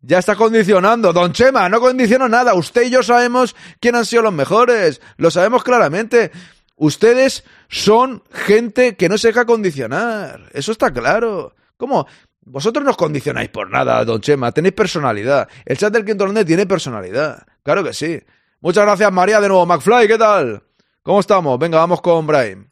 Ya 0.00 0.18
está 0.18 0.36
condicionando. 0.36 1.12
Don 1.12 1.32
Chema, 1.32 1.68
no 1.68 1.80
condiciono 1.80 2.28
nada. 2.28 2.54
Usted 2.54 2.82
y 2.82 2.90
yo 2.90 3.02
sabemos 3.02 3.56
quién 3.80 3.96
han 3.96 4.04
sido 4.04 4.22
los 4.22 4.32
mejores. 4.32 5.00
Lo 5.16 5.30
sabemos 5.30 5.64
claramente. 5.64 6.30
Ustedes 6.76 7.44
son 7.68 8.22
gente 8.30 8.96
que 8.96 9.08
no 9.08 9.18
se 9.18 9.28
deja 9.28 9.44
condicionar. 9.44 10.48
Eso 10.52 10.72
está 10.72 10.92
claro. 10.92 11.54
¿Cómo? 11.76 12.06
Vosotros 12.42 12.84
no 12.84 12.92
os 12.92 12.96
condicionáis 12.96 13.50
por 13.50 13.70
nada, 13.70 14.04
don 14.04 14.20
Chema. 14.20 14.52
Tenéis 14.52 14.74
personalidad. 14.74 15.48
El 15.64 15.76
chat 15.76 15.92
del 15.92 16.04
Quinto 16.04 16.24
Grande 16.24 16.44
tiene 16.44 16.66
personalidad. 16.66 17.46
Claro 17.62 17.82
que 17.82 17.92
sí. 17.92 18.20
Muchas 18.60 18.84
gracias, 18.84 19.12
María, 19.12 19.40
de 19.40 19.48
nuevo. 19.48 19.66
McFly, 19.66 20.08
¿qué 20.08 20.16
tal? 20.16 20.62
¿Cómo 21.02 21.20
estamos? 21.20 21.58
Venga, 21.58 21.78
vamos 21.78 22.00
con 22.00 22.26
Brian. 22.26 22.70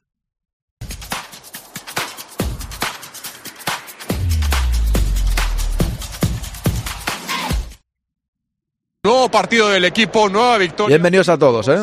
Nuevo 9.07 9.28
partido 9.28 9.69
del 9.69 9.85
equipo, 9.85 10.28
nueva 10.28 10.59
victoria. 10.59 10.97
Bienvenidos 10.97 11.28
a 11.28 11.39
todos, 11.39 11.69
¿eh? 11.69 11.77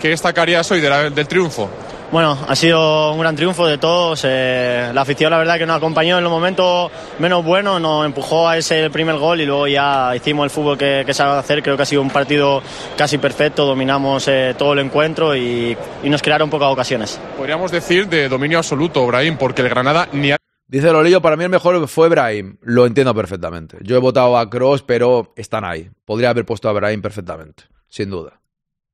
Que 0.00 0.08
destacarías 0.08 0.68
hoy 0.68 0.80
de 0.80 0.90
la, 0.90 1.08
del 1.08 1.28
triunfo. 1.28 1.70
Bueno, 2.10 2.36
ha 2.48 2.56
sido 2.56 3.12
un 3.12 3.20
gran 3.20 3.36
triunfo 3.36 3.64
de 3.68 3.78
todos. 3.78 4.22
eh, 4.24 4.90
la 4.92 5.02
afición, 5.02 5.30
la 5.30 5.38
verdad, 5.38 5.58
que 5.58 5.64
nos 5.64 5.76
acompañó 5.76 6.18
en 6.18 6.24
los 6.24 6.32
momentos 6.32 6.90
menos 7.20 7.44
buenos, 7.44 7.80
nos 7.80 8.04
empujó 8.04 8.48
a 8.48 8.58
ese 8.58 8.90
primer 8.90 9.16
gol 9.16 9.42
y 9.42 9.46
luego 9.46 9.68
ya 9.68 10.12
hicimos 10.16 10.42
el 10.42 10.50
fútbol 10.50 10.76
que, 10.76 11.04
que 11.06 11.14
sabe 11.14 11.38
hacer. 11.38 11.62
Creo 11.62 11.76
que 11.76 11.84
ha 11.84 11.86
sido 11.86 12.02
un 12.02 12.10
partido 12.10 12.60
casi 12.96 13.18
perfecto, 13.18 13.64
dominamos 13.64 14.26
eh, 14.26 14.56
todo 14.58 14.72
el 14.72 14.80
encuentro 14.80 15.36
y, 15.36 15.76
y 16.02 16.08
nos 16.08 16.20
crearon 16.20 16.50
pocas 16.50 16.68
ocasiones. 16.68 17.20
Podríamos 17.36 17.70
decir 17.70 18.08
de 18.08 18.28
dominio 18.28 18.58
absoluto, 18.58 19.06
Brahim, 19.06 19.36
porque 19.36 19.62
el 19.62 19.68
Granada 19.68 20.08
ni 20.10 20.32
ha 20.32 20.36
Dice 20.66 20.90
Lolillo, 20.92 21.20
para 21.20 21.36
mí 21.36 21.44
el 21.44 21.50
mejor 21.50 21.86
fue 21.88 22.08
Brahim. 22.08 22.56
Lo 22.62 22.86
entiendo 22.86 23.14
perfectamente. 23.14 23.76
Yo 23.82 23.96
he 23.96 24.00
votado 24.00 24.36
a 24.38 24.48
Cross, 24.48 24.82
pero 24.82 25.32
están 25.36 25.64
ahí. 25.64 25.90
Podría 26.04 26.30
haber 26.30 26.44
puesto 26.46 26.68
a 26.68 26.72
Brahim 26.72 27.02
perfectamente, 27.02 27.64
sin 27.88 28.10
duda. 28.10 28.40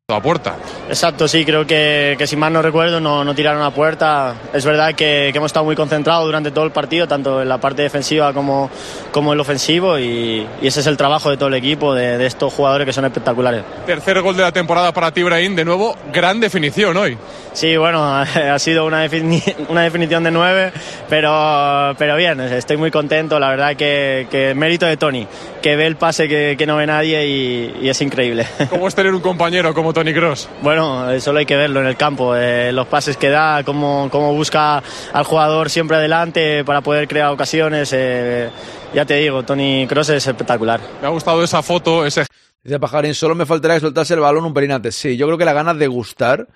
a 0.09 0.21
puerta. 0.21 0.57
Exacto, 0.89 1.29
sí, 1.29 1.45
creo 1.45 1.65
que, 1.65 2.17
que 2.19 2.27
si 2.27 2.35
mal 2.35 2.53
no 2.53 2.61
recuerdo 2.63 2.99
no, 3.01 3.25
no 3.25 3.33
tiraron 3.33 3.63
a 3.63 3.73
puerta. 3.73 4.35
Es 4.53 4.65
verdad 4.65 4.89
que, 4.97 5.29
que 5.31 5.39
hemos 5.39 5.47
estado 5.51 5.65
muy 5.65 5.77
concentrados 5.77 6.25
durante 6.27 6.51
todo 6.51 6.65
el 6.65 6.73
partido, 6.73 7.07
tanto 7.07 7.41
en 7.41 7.49
la 7.49 7.59
parte 7.61 7.83
defensiva 7.83 8.33
como, 8.33 8.69
como 9.13 9.31
en 9.33 9.37
el 9.37 9.41
ofensivo, 9.41 9.97
y, 10.01 10.45
y 10.61 10.67
ese 10.67 10.81
es 10.81 10.87
el 10.89 10.97
trabajo 10.97 11.31
de 11.31 11.37
todo 11.37 11.47
el 11.49 11.55
equipo, 11.55 11.95
de, 11.95 12.19
de 12.19 12.27
estos 12.27 12.53
jugadores 12.53 12.85
que 12.87 12.93
son 12.93 13.05
espectaculares. 13.05 13.63
Tercer 13.87 14.21
gol 14.21 14.37
de 14.37 14.43
la 14.43 14.51
temporada 14.51 14.93
para 14.93 15.13
ti, 15.15 15.23
Brahim. 15.23 15.55
De 15.55 15.65
nuevo, 15.65 15.97
gran 16.13 16.41
definición 16.41 16.97
hoy. 16.97 17.17
Sí, 17.53 17.77
bueno, 17.77 18.05
ha 18.15 18.59
sido 18.59 18.87
una, 18.87 19.05
defini- 19.07 19.43
una 19.69 19.83
definición 19.83 20.23
de 20.23 20.31
nueve, 20.31 20.73
pero, 21.09 21.95
pero 21.99 22.17
bien, 22.17 22.41
estoy 22.41 22.77
muy 22.77 22.91
contento. 22.91 23.39
La 23.41 23.51
verdad 23.51 23.77
que, 23.77 24.29
que 24.31 24.55
mérito 24.55 24.87
de 24.87 24.97
Tony, 24.97 25.27
que 25.61 25.77
ve 25.77 25.87
el 25.87 25.97
pase 25.97 26.29
que, 26.29 26.55
que 26.57 26.67
no 26.67 26.77
ve 26.77 26.87
nadie 26.87 27.27
y, 27.27 27.77
y 27.83 27.89
es 27.89 28.01
increíble. 28.01 28.47
¿Cómo 28.71 28.87
es 28.89 28.95
tener 28.95 29.13
un 29.13 29.21
compañero 29.21 29.75
como 29.75 29.93
Tony 29.93 30.15
Cross? 30.15 30.49
Bueno, 30.63 31.11
eh, 31.11 31.21
solo 31.21 31.41
hay 31.41 31.47
que 31.47 31.57
verlo 31.57 31.81
en 31.81 31.87
el 31.87 31.97
campo, 31.97 32.35
eh, 32.37 32.73
los 32.73 32.87
pases 32.87 33.17
que 33.17 33.29
da, 33.31 33.63
cómo, 33.65 34.09
cómo 34.13 34.33
busca 34.33 34.83
al 35.13 35.25
jugador 35.25 35.71
siempre 35.71 35.97
adelante 35.97 36.65
para 36.65 36.81
poder 36.83 37.09
crear 37.09 37.31
ocasiones. 37.33 37.91
eh, 37.93 38.49
ya 38.95 39.05
te 39.05 39.15
digo, 39.15 39.43
Tony 39.43 39.87
Cross 39.89 40.11
es 40.11 40.27
espectacular. 40.27 40.81
Me 41.01 41.07
ha 41.07 41.11
gustado 41.11 41.43
esa 41.45 41.63
foto, 41.63 42.05
ese 42.07 42.27
Dice 42.63 42.79
Pajarín, 42.79 43.15
solo 43.15 43.35
me 43.35 43.47
faltaría 43.47 43.77
que 43.77 43.81
soltase 43.81 44.13
el 44.15 44.21
balón 44.21 44.45
un 44.45 44.53
pelín 44.53 44.73
antes. 44.73 44.95
Sí, 44.95 45.17
yo 45.17 45.27
creo 45.27 45.39
que 45.39 45.47
las 45.47 45.55
ganas 45.55 45.79
de 45.79 45.87
gustar, 45.87 46.47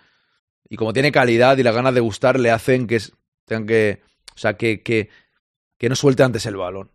y 0.69 0.77
como 0.77 0.93
tiene 0.93 1.13
calidad 1.13 1.57
y 1.59 1.63
las 1.63 1.75
ganas 1.75 1.95
de 1.95 2.01
gustar, 2.01 2.39
le 2.39 2.51
hacen 2.51 2.87
que 2.87 3.01
tengan 3.45 3.67
que. 3.67 4.03
O 4.35 4.39
sea, 4.39 4.55
que, 4.57 4.83
que, 4.83 5.09
que 5.79 5.89
no 5.89 5.97
suelte 5.97 6.23
antes 6.23 6.47
el 6.47 6.57
balón. 6.57 6.91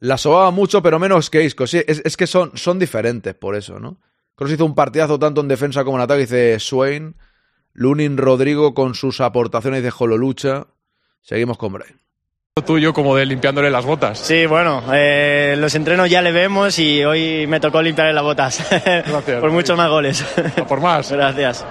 La 0.00 0.18
sobaba 0.18 0.50
mucho, 0.50 0.82
pero 0.82 0.98
menos 0.98 1.30
que 1.30 1.44
Isco. 1.44 1.66
Sí, 1.66 1.82
es, 1.86 2.02
es 2.04 2.16
que 2.16 2.26
son, 2.26 2.56
son 2.56 2.78
diferentes 2.78 3.34
por 3.34 3.56
eso, 3.56 3.80
¿no? 3.80 3.98
Cross 4.34 4.52
hizo 4.52 4.64
un 4.64 4.74
partidazo 4.74 5.18
tanto 5.18 5.40
en 5.40 5.48
defensa 5.48 5.82
como 5.82 5.96
en 5.96 6.02
ataque, 6.04 6.20
dice 6.20 6.60
Swain. 6.60 7.16
Lunin 7.72 8.16
Rodrigo 8.16 8.74
con 8.74 8.94
sus 8.94 9.20
aportaciones 9.20 9.82
de 9.82 9.90
Jololucha. 9.90 10.66
Seguimos 11.22 11.58
con 11.58 11.72
Brian. 11.72 12.00
tuyo 12.66 12.92
como 12.92 13.16
de 13.16 13.26
limpiándole 13.26 13.70
las 13.70 13.84
botas. 13.84 14.18
Sí, 14.18 14.46
bueno, 14.46 14.82
eh, 14.92 15.56
los 15.58 15.74
entrenos 15.74 16.08
ya 16.10 16.22
le 16.22 16.32
vemos 16.32 16.78
y 16.78 17.04
hoy 17.04 17.46
me 17.46 17.60
tocó 17.60 17.82
limpiarle 17.82 18.12
las 18.12 18.22
botas. 18.22 18.64
por 19.40 19.50
muchos 19.50 19.76
más 19.76 19.90
goles. 19.90 20.24
por 20.68 20.80
más. 20.80 21.10
Gracias. 21.12 21.64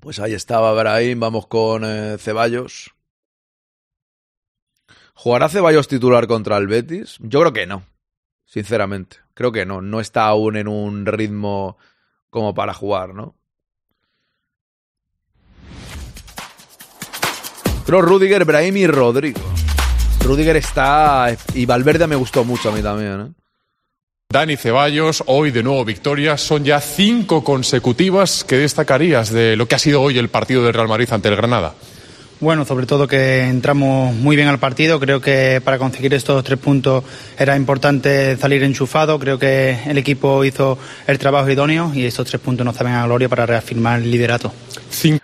Pues 0.00 0.18
ahí 0.18 0.32
estaba 0.32 0.72
Brahim, 0.72 1.20
vamos 1.20 1.46
con 1.46 1.84
eh, 1.84 2.16
Ceballos. 2.18 2.90
¿Jugará 5.12 5.50
Ceballos 5.50 5.88
titular 5.88 6.26
contra 6.26 6.56
el 6.56 6.66
Betis? 6.66 7.18
Yo 7.20 7.40
creo 7.40 7.52
que 7.52 7.66
no, 7.66 7.82
sinceramente. 8.46 9.18
Creo 9.34 9.52
que 9.52 9.66
no, 9.66 9.82
no 9.82 10.00
está 10.00 10.24
aún 10.24 10.56
en 10.56 10.68
un 10.68 11.04
ritmo 11.04 11.76
como 12.30 12.54
para 12.54 12.72
jugar, 12.72 13.14
¿no? 13.14 13.36
Creo 17.84 18.00
Rudiger, 18.00 18.46
Brahim 18.46 18.76
y 18.78 18.86
Rodrigo. 18.86 19.40
Rudiger 20.24 20.56
está... 20.56 21.36
Y 21.54 21.66
Valverde 21.66 22.06
me 22.06 22.16
gustó 22.16 22.44
mucho 22.44 22.70
a 22.70 22.72
mí 22.72 22.82
también, 22.82 23.20
¿eh? 23.20 23.39
Dani 24.32 24.56
Ceballos, 24.56 25.24
hoy 25.26 25.50
de 25.50 25.64
nuevo 25.64 25.84
victoria. 25.84 26.36
Son 26.36 26.64
ya 26.64 26.80
cinco 26.80 27.42
consecutivas 27.42 28.44
que 28.44 28.58
destacarías 28.58 29.32
de 29.32 29.56
lo 29.56 29.66
que 29.66 29.74
ha 29.74 29.78
sido 29.80 30.00
hoy 30.00 30.18
el 30.18 30.28
partido 30.28 30.62
del 30.62 30.72
Real 30.72 30.86
Madrid 30.86 31.08
ante 31.10 31.28
el 31.28 31.34
Granada. 31.34 31.74
Bueno, 32.38 32.64
sobre 32.64 32.86
todo 32.86 33.08
que 33.08 33.42
entramos 33.48 34.14
muy 34.14 34.36
bien 34.36 34.46
al 34.46 34.60
partido. 34.60 35.00
Creo 35.00 35.20
que 35.20 35.60
para 35.64 35.78
conseguir 35.78 36.14
estos 36.14 36.44
tres 36.44 36.60
puntos 36.60 37.02
era 37.36 37.56
importante 37.56 38.36
salir 38.36 38.62
enchufado. 38.62 39.18
Creo 39.18 39.36
que 39.36 39.76
el 39.86 39.98
equipo 39.98 40.44
hizo 40.44 40.78
el 41.08 41.18
trabajo 41.18 41.50
idóneo 41.50 41.90
y 41.92 42.04
estos 42.04 42.28
tres 42.28 42.40
puntos 42.40 42.64
nos 42.64 42.76
saben 42.76 42.92
a 42.92 43.06
gloria 43.06 43.28
para 43.28 43.46
reafirmar 43.46 43.98
el 43.98 44.12
liderato. 44.12 44.52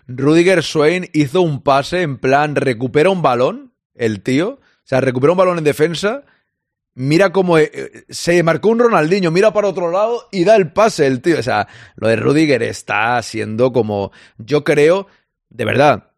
Rudiger 0.08 0.64
Swain 0.64 1.08
hizo 1.12 1.42
un 1.42 1.62
pase 1.62 2.02
en 2.02 2.18
plan, 2.18 2.56
recupera 2.56 3.08
un 3.10 3.22
balón, 3.22 3.72
el 3.94 4.20
tío. 4.20 4.48
O 4.48 4.88
sea, 4.88 5.00
recupera 5.00 5.30
un 5.30 5.38
balón 5.38 5.58
en 5.58 5.64
defensa. 5.64 6.24
Mira 6.98 7.30
cómo 7.30 7.58
eh, 7.58 7.70
eh, 7.74 8.04
se 8.08 8.42
marcó 8.42 8.70
un 8.70 8.78
Ronaldinho, 8.78 9.30
mira 9.30 9.52
para 9.52 9.68
otro 9.68 9.90
lado 9.90 10.28
y 10.32 10.44
da 10.44 10.56
el 10.56 10.72
pase 10.72 11.06
el 11.06 11.20
tío. 11.20 11.38
O 11.38 11.42
sea, 11.42 11.68
lo 11.94 12.08
de 12.08 12.16
Rudiger 12.16 12.62
está 12.62 13.20
siendo 13.22 13.70
como. 13.70 14.12
Yo 14.38 14.64
creo, 14.64 15.06
de 15.50 15.66
verdad. 15.66 16.12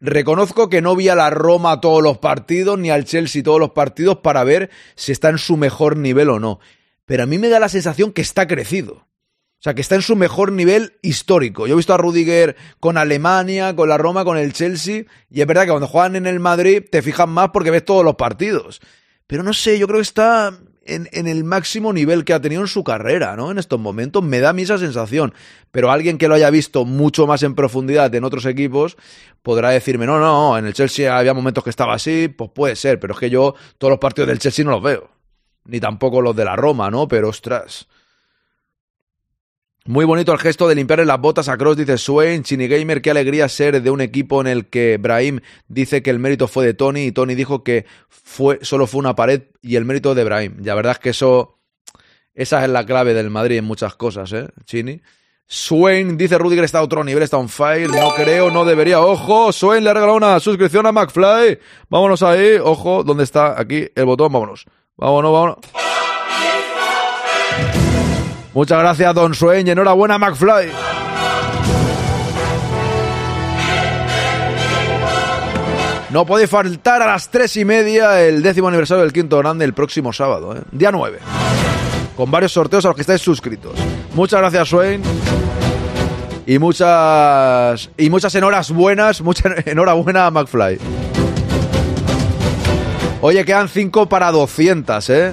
Reconozco 0.00 0.68
que 0.68 0.82
no 0.82 0.94
vi 0.94 1.08
a 1.08 1.14
la 1.14 1.30
Roma 1.30 1.80
todos 1.80 2.02
los 2.02 2.18
partidos, 2.18 2.78
ni 2.78 2.90
al 2.90 3.06
Chelsea 3.06 3.42
todos 3.42 3.58
los 3.58 3.70
partidos 3.70 4.18
para 4.18 4.44
ver 4.44 4.68
si 4.96 5.12
está 5.12 5.30
en 5.30 5.38
su 5.38 5.56
mejor 5.56 5.96
nivel 5.96 6.28
o 6.28 6.38
no. 6.38 6.60
Pero 7.06 7.22
a 7.22 7.26
mí 7.26 7.38
me 7.38 7.48
da 7.48 7.58
la 7.58 7.70
sensación 7.70 8.12
que 8.12 8.20
está 8.20 8.46
crecido. 8.46 8.92
O 8.92 9.62
sea, 9.62 9.72
que 9.72 9.80
está 9.80 9.94
en 9.94 10.02
su 10.02 10.14
mejor 10.14 10.52
nivel 10.52 10.98
histórico. 11.00 11.66
Yo 11.66 11.72
he 11.72 11.76
visto 11.78 11.94
a 11.94 11.96
Rudiger 11.96 12.54
con 12.80 12.98
Alemania, 12.98 13.74
con 13.74 13.88
la 13.88 13.96
Roma, 13.96 14.26
con 14.26 14.36
el 14.36 14.52
Chelsea, 14.52 15.04
y 15.30 15.40
es 15.40 15.46
verdad 15.46 15.62
que 15.62 15.70
cuando 15.70 15.88
juegan 15.88 16.16
en 16.16 16.26
el 16.26 16.38
Madrid 16.38 16.82
te 16.88 17.00
fijas 17.00 17.26
más 17.26 17.48
porque 17.48 17.70
ves 17.70 17.84
todos 17.86 18.04
los 18.04 18.16
partidos. 18.16 18.82
Pero 19.28 19.44
no 19.44 19.52
sé, 19.52 19.78
yo 19.78 19.86
creo 19.86 19.98
que 19.98 20.02
está 20.02 20.58
en, 20.86 21.08
en 21.12 21.28
el 21.28 21.44
máximo 21.44 21.92
nivel 21.92 22.24
que 22.24 22.32
ha 22.32 22.40
tenido 22.40 22.62
en 22.62 22.66
su 22.66 22.82
carrera, 22.82 23.36
¿no? 23.36 23.50
En 23.50 23.58
estos 23.58 23.78
momentos 23.78 24.24
me 24.24 24.40
da 24.40 24.50
a 24.50 24.52
mí 24.54 24.62
esa 24.62 24.78
sensación. 24.78 25.34
Pero 25.70 25.92
alguien 25.92 26.16
que 26.16 26.28
lo 26.28 26.34
haya 26.34 26.48
visto 26.48 26.86
mucho 26.86 27.26
más 27.26 27.42
en 27.42 27.54
profundidad 27.54 28.12
en 28.14 28.24
otros 28.24 28.46
equipos 28.46 28.96
podrá 29.42 29.68
decirme, 29.68 30.06
no, 30.06 30.18
no, 30.18 30.56
en 30.56 30.64
el 30.64 30.72
Chelsea 30.72 31.16
había 31.16 31.34
momentos 31.34 31.62
que 31.62 31.70
estaba 31.70 31.94
así, 31.94 32.28
pues 32.28 32.50
puede 32.54 32.74
ser, 32.74 32.98
pero 32.98 33.12
es 33.12 33.20
que 33.20 33.28
yo 33.28 33.54
todos 33.76 33.90
los 33.90 34.00
partidos 34.00 34.28
del 34.28 34.38
Chelsea 34.38 34.64
no 34.64 34.72
los 34.72 34.82
veo. 34.82 35.10
Ni 35.66 35.78
tampoco 35.78 36.22
los 36.22 36.34
de 36.34 36.46
la 36.46 36.56
Roma, 36.56 36.90
¿no? 36.90 37.06
Pero 37.06 37.28
ostras. 37.28 37.86
Muy 39.88 40.04
bonito 40.04 40.34
el 40.34 40.38
gesto 40.38 40.68
de 40.68 40.74
limpiarle 40.74 41.06
las 41.06 41.18
botas 41.18 41.48
a 41.48 41.56
Cross, 41.56 41.78
dice 41.78 41.96
Swain. 41.96 42.42
Chini 42.42 42.68
Gamer, 42.68 43.00
qué 43.00 43.10
alegría 43.10 43.48
ser 43.48 43.80
de 43.80 43.90
un 43.90 44.02
equipo 44.02 44.38
en 44.42 44.46
el 44.46 44.66
que 44.66 44.98
Brahim 44.98 45.40
dice 45.66 46.02
que 46.02 46.10
el 46.10 46.18
mérito 46.18 46.46
fue 46.46 46.66
de 46.66 46.74
Tony 46.74 47.04
y 47.04 47.12
Tony 47.12 47.34
dijo 47.34 47.64
que 47.64 47.86
fue, 48.10 48.58
solo 48.60 48.86
fue 48.86 48.98
una 48.98 49.16
pared 49.16 49.44
y 49.62 49.76
el 49.76 49.86
mérito 49.86 50.14
de 50.14 50.24
Brahim. 50.24 50.56
La 50.62 50.74
verdad 50.74 50.92
es 50.92 50.98
que 50.98 51.08
eso. 51.08 51.58
Esa 52.34 52.62
es 52.62 52.70
la 52.70 52.84
clave 52.84 53.14
del 53.14 53.30
Madrid 53.30 53.56
en 53.56 53.64
muchas 53.64 53.94
cosas, 53.94 54.30
¿eh? 54.34 54.48
Chini. 54.66 55.00
Swain 55.46 56.18
dice 56.18 56.36
Rudiger 56.36 56.64
está 56.64 56.80
a 56.80 56.82
otro 56.82 57.02
nivel, 57.02 57.22
está 57.22 57.38
on 57.38 57.48
fire. 57.48 57.88
No 57.88 58.10
creo, 58.14 58.50
no 58.50 58.66
debería. 58.66 59.00
Ojo, 59.00 59.52
Swain 59.52 59.82
le 59.82 59.88
ha 59.88 59.94
regalado 59.94 60.18
una 60.18 60.38
suscripción 60.38 60.84
a 60.84 60.92
McFly. 60.92 61.60
Vámonos 61.88 62.22
ahí. 62.22 62.58
Ojo, 62.62 63.04
¿dónde 63.04 63.24
está? 63.24 63.58
Aquí 63.58 63.88
el 63.94 64.04
botón, 64.04 64.30
vámonos. 64.30 64.66
Vámonos, 64.98 65.32
vámonos. 65.32 65.97
Muchas 68.58 68.80
gracias, 68.80 69.14
Don 69.14 69.34
Swain. 69.34 69.68
y 69.68 69.70
Enhorabuena, 69.70 70.18
McFly. 70.18 70.72
No 76.10 76.26
podéis 76.26 76.50
faltar 76.50 77.00
a 77.00 77.06
las 77.06 77.28
tres 77.28 77.56
y 77.56 77.64
media 77.64 78.20
el 78.20 78.42
décimo 78.42 78.66
aniversario 78.66 79.04
del 79.04 79.12
Quinto 79.12 79.38
Grande 79.38 79.64
el 79.64 79.74
próximo 79.74 80.12
sábado, 80.12 80.56
¿eh? 80.56 80.62
día 80.72 80.90
9. 80.90 81.20
Con 82.16 82.32
varios 82.32 82.50
sorteos 82.50 82.84
a 82.84 82.88
los 82.88 82.96
que 82.96 83.02
estáis 83.02 83.20
suscritos. 83.20 83.78
Muchas 84.14 84.40
gracias, 84.40 84.68
Swain. 84.70 85.02
Y 86.44 86.58
muchas. 86.58 87.90
Y 87.96 88.10
muchas 88.10 88.34
enhoras 88.34 88.72
buenas. 88.72 89.22
Enhorabuena 89.66 90.26
a 90.26 90.32
McFly. 90.32 90.80
Oye, 93.20 93.44
quedan 93.44 93.68
5 93.68 94.08
para 94.08 94.32
200, 94.32 95.10
¿eh? 95.10 95.32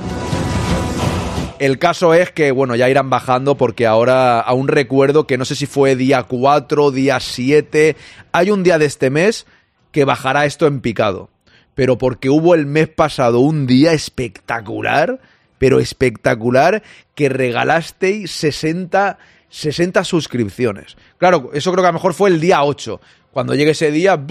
El 1.58 1.80
caso 1.80 2.14
es 2.14 2.32
que, 2.32 2.52
bueno, 2.52 2.76
ya 2.76 2.90
irán 2.90 3.10
bajando 3.10 3.56
porque 3.56 3.88
ahora 3.88 4.42
aún 4.42 4.68
recuerdo 4.68 5.26
que 5.26 5.38
no 5.38 5.46
sé 5.46 5.56
si 5.56 5.66
fue 5.66 5.96
día 5.96 6.24
4, 6.24 6.92
día 6.92 7.20
7. 7.22 7.96
Hay 8.34 8.52
un 8.52 8.62
día 8.62 8.78
de 8.78 8.86
este 8.86 9.10
mes 9.10 9.46
que 9.92 10.04
bajará 10.04 10.46
esto 10.46 10.68
en 10.68 10.82
picado. 10.82 11.30
Pero 11.74 11.98
porque 11.98 12.30
hubo 12.30 12.56
el 12.56 12.66
mes 12.66 12.90
pasado 12.90 13.40
un 13.40 13.68
día 13.68 13.94
espectacular, 13.94 15.22
pero 15.58 15.80
espectacular, 15.80 16.84
que 17.16 17.30
regalasteis 17.30 18.32
60, 18.32 19.18
60 19.48 20.04
suscripciones. 20.04 20.98
Claro, 21.18 21.52
eso 21.54 21.72
creo 21.72 21.84
que 21.84 21.88
a 21.88 21.92
lo 21.92 22.00
mejor 22.00 22.14
fue 22.14 22.30
el 22.32 22.42
día 22.42 22.64
8. 22.64 23.00
Cuando 23.32 23.56
llegue 23.56 23.72
ese 23.72 23.92
día, 23.92 24.22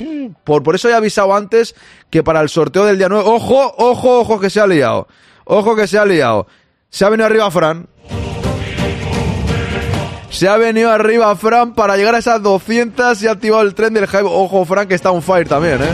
por, 0.44 0.62
por 0.62 0.74
eso 0.74 0.90
he 0.90 0.94
avisado 0.94 1.34
antes 1.34 1.74
que 2.10 2.22
para 2.22 2.42
el 2.42 2.50
sorteo 2.50 2.84
del 2.84 2.98
día 2.98 3.08
9, 3.08 3.24
ojo, 3.26 3.74
ojo, 3.78 4.20
ojo 4.20 4.40
que 4.40 4.50
se 4.50 4.60
ha 4.60 4.66
liado. 4.66 5.08
Ojo 5.46 5.74
que 5.74 5.86
se 5.86 5.98
ha 5.98 6.04
liado. 6.04 6.46
Se 6.94 7.04
ha 7.04 7.08
venido 7.08 7.26
arriba 7.26 7.50
Fran. 7.50 7.88
Se 10.30 10.46
ha 10.46 10.56
venido 10.56 10.92
arriba 10.92 11.34
Fran 11.34 11.74
para 11.74 11.96
llegar 11.96 12.14
a 12.14 12.18
esas 12.18 12.40
200 12.40 13.20
y 13.20 13.26
ha 13.26 13.32
activado 13.32 13.62
el 13.62 13.74
tren 13.74 13.94
del 13.94 14.06
hype. 14.06 14.22
Ojo, 14.22 14.64
Fran, 14.64 14.86
que 14.86 14.94
está 14.94 15.10
on 15.10 15.20
fire 15.20 15.48
también, 15.48 15.82
¿eh? 15.82 15.88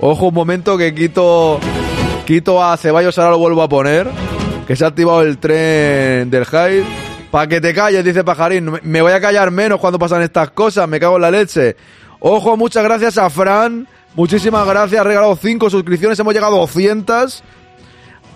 Ojo, 0.00 0.26
un 0.26 0.34
momento 0.34 0.76
que 0.76 0.92
quito, 0.92 1.60
quito 2.26 2.64
a 2.64 2.76
Ceballos, 2.76 3.16
ahora 3.20 3.30
lo 3.30 3.38
vuelvo 3.38 3.62
a 3.62 3.68
poner. 3.68 4.10
Que 4.66 4.74
se 4.74 4.84
ha 4.84 4.88
activado 4.88 5.22
el 5.22 5.38
tren 5.38 6.28
del 6.28 6.44
hype. 6.44 6.84
Para 7.30 7.46
que 7.46 7.60
te 7.60 7.72
calles, 7.72 8.04
dice 8.04 8.24
Pajarín. 8.24 8.80
Me 8.82 9.00
voy 9.00 9.12
a 9.12 9.20
callar 9.20 9.52
menos 9.52 9.78
cuando 9.78 9.96
pasan 9.96 10.22
estas 10.22 10.50
cosas. 10.50 10.88
Me 10.88 10.98
cago 10.98 11.16
en 11.16 11.22
la 11.22 11.30
leche. 11.30 11.76
Ojo, 12.20 12.56
muchas 12.56 12.82
gracias 12.84 13.18
a 13.18 13.28
Fran. 13.30 13.86
Muchísimas 14.14 14.66
gracias. 14.66 15.00
Ha 15.00 15.04
regalado 15.04 15.36
5 15.36 15.70
suscripciones. 15.70 16.18
Hemos 16.18 16.34
llegado 16.34 16.56
a 16.56 16.60
200. 16.60 17.42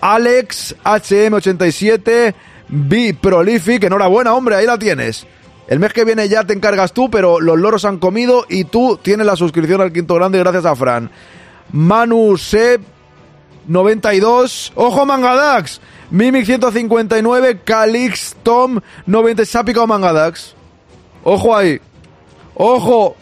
Alex 0.01 0.75
HM87. 0.83 2.33
B 2.67 3.17
Prolific. 3.19 3.83
Enhorabuena, 3.83 4.33
hombre. 4.33 4.55
Ahí 4.55 4.65
la 4.65 4.77
tienes. 4.77 5.25
El 5.67 5.79
mes 5.79 5.93
que 5.93 6.05
viene 6.05 6.27
ya 6.27 6.43
te 6.43 6.53
encargas 6.53 6.91
tú, 6.91 7.09
pero 7.09 7.39
los 7.39 7.57
loros 7.57 7.85
han 7.85 7.97
comido 7.97 8.45
y 8.49 8.65
tú 8.65 8.99
tienes 9.01 9.25
la 9.25 9.35
suscripción 9.35 9.79
al 9.79 9.93
quinto 9.93 10.15
grande 10.15 10.37
gracias 10.37 10.65
a 10.65 10.75
Fran. 10.75 11.09
Manu 11.71 12.37
Seb 12.37 12.81
92. 13.67 14.73
Ojo 14.75 15.05
Mangadax. 15.05 15.79
Mimic 16.09 16.45
159. 16.45 17.61
Calix 17.63 18.35
Tom 18.43 18.79
90. 19.05 19.45
Se 19.45 19.57
ha 19.57 19.63
Mangadax. 19.87 20.55
Ojo 21.23 21.55
ahí. 21.55 21.79
Ojo. 22.55 23.15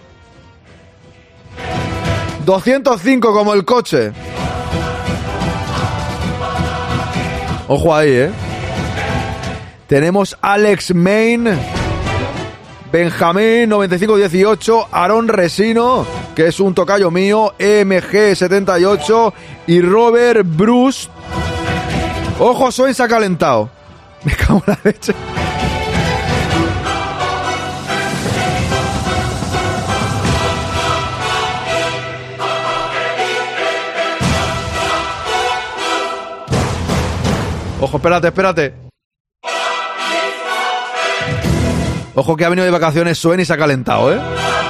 205 2.50 3.32
como 3.32 3.54
el 3.54 3.64
coche. 3.64 4.12
Ojo 7.68 7.96
ahí, 7.96 8.10
¿eh? 8.10 8.32
Tenemos 9.86 10.36
Alex 10.42 10.96
Main. 10.96 11.48
Benjamín 12.92 13.70
9518, 13.70 14.88
Aaron 14.92 15.28
Resino, 15.28 16.08
que 16.36 16.48
es 16.48 16.60
un 16.60 16.74
tocayo 16.74 17.12
mío, 17.12 17.54
EMG 17.60 18.36
78 18.36 19.34
y 19.68 19.82
Robert 19.82 20.42
Bruce. 20.44 21.08
Ojo, 22.40 22.72
Soin 22.72 22.96
se 22.96 23.04
ha 23.04 23.08
calentado. 23.08 23.70
Me 24.24 24.34
cago 24.34 24.64
en 24.66 24.74
la 24.74 24.80
leche. 24.86 25.14
Ojo, 37.82 37.98
espérate, 37.98 38.28
espérate. 38.28 38.74
Ojo 42.16 42.36
que 42.36 42.44
ha 42.44 42.50
venido 42.50 42.66
de 42.66 42.72
vacaciones 42.72 43.18
Swain 43.18 43.40
y 43.40 43.46
se 43.46 43.54
ha 43.54 43.58
calentado, 43.58 44.14
¿eh? 44.14 44.20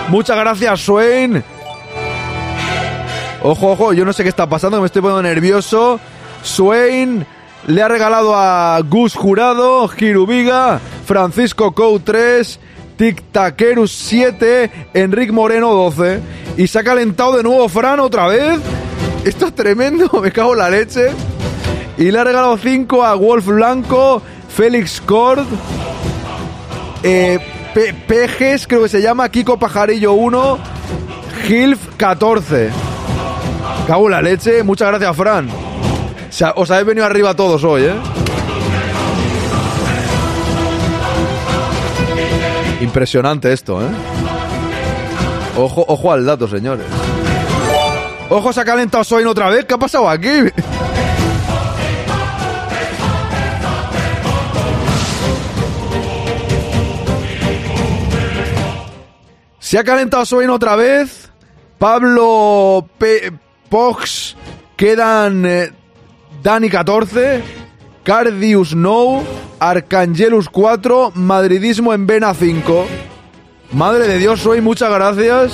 Muchas 0.09 0.37
gracias, 0.37 0.81
Swain. 0.81 1.43
Ojo, 3.41 3.71
ojo, 3.71 3.93
yo 3.93 4.05
no 4.05 4.13
sé 4.13 4.23
qué 4.23 4.29
está 4.29 4.47
pasando, 4.47 4.79
me 4.79 4.85
estoy 4.85 5.01
poniendo 5.01 5.23
nervioso. 5.23 5.99
Swain 6.43 7.25
le 7.67 7.81
ha 7.81 7.87
regalado 7.87 8.35
a 8.35 8.79
Gus 8.81 9.15
Jurado, 9.15 9.87
Girubiga, 9.87 10.79
Francisco 11.05 11.73
Cou 11.73 11.99
3, 11.99 12.59
Tic 12.97 13.23
Taquerus 13.31 13.91
7, 13.91 14.89
Enric 14.93 15.31
Moreno 15.31 15.73
12. 15.73 16.19
Y 16.57 16.67
se 16.67 16.79
ha 16.79 16.83
calentado 16.83 17.37
de 17.37 17.43
nuevo 17.43 17.67
Fran 17.69 17.99
otra 17.99 18.27
vez. 18.27 18.59
Esto 19.23 19.47
es 19.47 19.55
tremendo, 19.55 20.09
me 20.21 20.31
cago 20.31 20.53
en 20.53 20.59
la 20.59 20.69
leche. 20.69 21.11
Y 21.99 22.11
le 22.11 22.19
ha 22.19 22.23
regalado 22.23 22.57
5 22.57 23.03
a 23.03 23.13
Wolf 23.15 23.45
Blanco, 23.45 24.21
Félix 24.55 25.01
Cord, 25.01 25.45
eh, 27.03 27.39
Pe- 27.73 27.93
Pejes, 27.93 28.65
creo 28.67 28.83
que 28.83 28.89
se 28.89 29.01
llama, 29.01 29.29
Kiko 29.29 29.59
Pajarillo 29.59 30.13
1, 30.13 30.57
Gilf 31.45 31.79
14. 31.97 32.69
Cago 33.85 34.05
en 34.05 34.11
la 34.11 34.21
leche, 34.21 34.63
muchas 34.63 34.87
gracias, 34.89 35.15
Fran. 35.15 35.49
O 36.55 36.61
os 36.61 36.71
habéis 36.71 36.87
venido 36.87 37.05
arriba 37.05 37.33
todos 37.35 37.63
hoy, 37.63 37.83
¿eh? 37.83 37.93
Impresionante 42.81 43.51
esto, 43.51 43.81
¿eh? 43.81 43.89
Ojo, 45.57 45.83
ojo 45.87 46.11
al 46.13 46.25
dato, 46.25 46.47
señores. 46.47 46.85
Ojo, 48.29 48.53
se 48.53 48.61
ha 48.61 48.65
calentado 48.65 49.03
Soin 49.03 49.27
otra 49.27 49.49
vez. 49.49 49.65
¿Qué 49.65 49.73
ha 49.73 49.77
pasado 49.77 50.07
aquí? 50.07 50.29
Se 59.69 59.77
ha 59.77 59.83
calentado 59.83 60.25
Soin 60.25 60.49
otra 60.49 60.75
vez. 60.75 61.29
Pablo 61.77 62.89
P 62.97 63.31
Pox. 63.69 64.35
Quedan 64.75 65.45
eh, 65.45 65.71
Dani 66.41 66.71
14. 66.71 67.43
Cardius 68.01 68.75
No. 68.75 69.21
Arcangelus 69.59 70.49
4. 70.49 71.11
Madridismo 71.13 71.93
en 71.93 72.07
Vena 72.07 72.33
5. 72.33 72.87
Madre 73.73 74.07
de 74.07 74.17
Dios, 74.17 74.39
Soin, 74.39 74.63
muchas 74.63 74.91
gracias. 74.91 75.53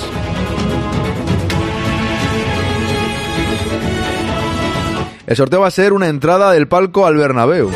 El 5.26 5.36
sorteo 5.36 5.60
va 5.60 5.66
a 5.66 5.70
ser 5.70 5.92
una 5.92 6.08
entrada 6.08 6.52
del 6.52 6.68
palco 6.68 7.04
al 7.04 7.18
Bernabéu. 7.18 7.70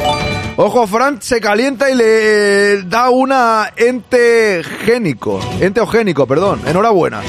Ojo, 0.62 0.86
Fran 0.86 1.22
se 1.22 1.40
calienta 1.40 1.90
y 1.90 1.94
le 1.94 2.82
da 2.82 3.08
una 3.08 3.72
entegénico. 3.74 5.40
Enteogénico, 5.58 6.26
perdón. 6.26 6.60
Enhorabuena. 6.66 7.22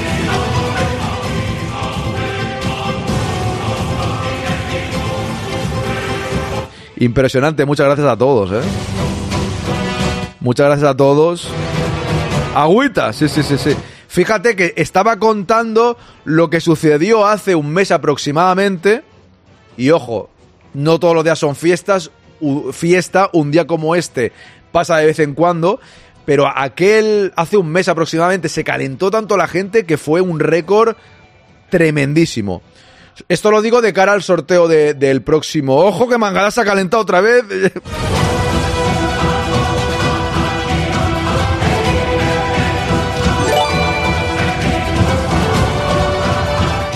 Impresionante, 6.96 7.64
muchas 7.64 7.86
gracias 7.86 8.06
a 8.06 8.18
todos, 8.18 8.52
¿eh? 8.52 8.68
Muchas 10.40 10.66
gracias 10.66 10.90
a 10.90 10.94
todos. 10.98 11.48
Agüita, 12.54 13.14
sí, 13.14 13.30
sí, 13.30 13.42
sí, 13.42 13.56
sí. 13.56 13.74
Fíjate 14.08 14.56
que 14.56 14.74
estaba 14.76 15.18
contando 15.18 15.96
lo 16.26 16.50
que 16.50 16.60
sucedió 16.60 17.26
hace 17.26 17.54
un 17.54 17.72
mes 17.72 17.92
aproximadamente. 17.92 19.04
Y 19.78 19.88
ojo, 19.88 20.28
no 20.74 21.00
todos 21.00 21.14
los 21.14 21.24
días 21.24 21.38
son 21.38 21.56
fiestas. 21.56 22.10
Fiesta, 22.72 23.28
un 23.32 23.50
día 23.50 23.66
como 23.66 23.94
este 23.94 24.32
pasa 24.72 24.96
de 24.98 25.06
vez 25.06 25.18
en 25.18 25.34
cuando. 25.34 25.80
Pero 26.24 26.46
aquel, 26.46 27.32
hace 27.36 27.56
un 27.56 27.68
mes 27.68 27.88
aproximadamente, 27.88 28.48
se 28.48 28.62
calentó 28.62 29.10
tanto 29.10 29.36
la 29.36 29.48
gente 29.48 29.84
que 29.86 29.98
fue 29.98 30.20
un 30.20 30.38
récord 30.38 30.94
tremendísimo. 31.68 32.62
Esto 33.28 33.50
lo 33.50 33.60
digo 33.60 33.82
de 33.82 33.92
cara 33.92 34.12
al 34.12 34.22
sorteo 34.22 34.68
de- 34.68 34.94
del 34.94 35.22
próximo. 35.22 35.76
Ojo 35.76 36.08
que 36.08 36.18
Mangada 36.18 36.50
se 36.50 36.60
ha 36.60 36.64
calentado 36.64 37.02
otra 37.02 37.20
vez. 37.20 37.42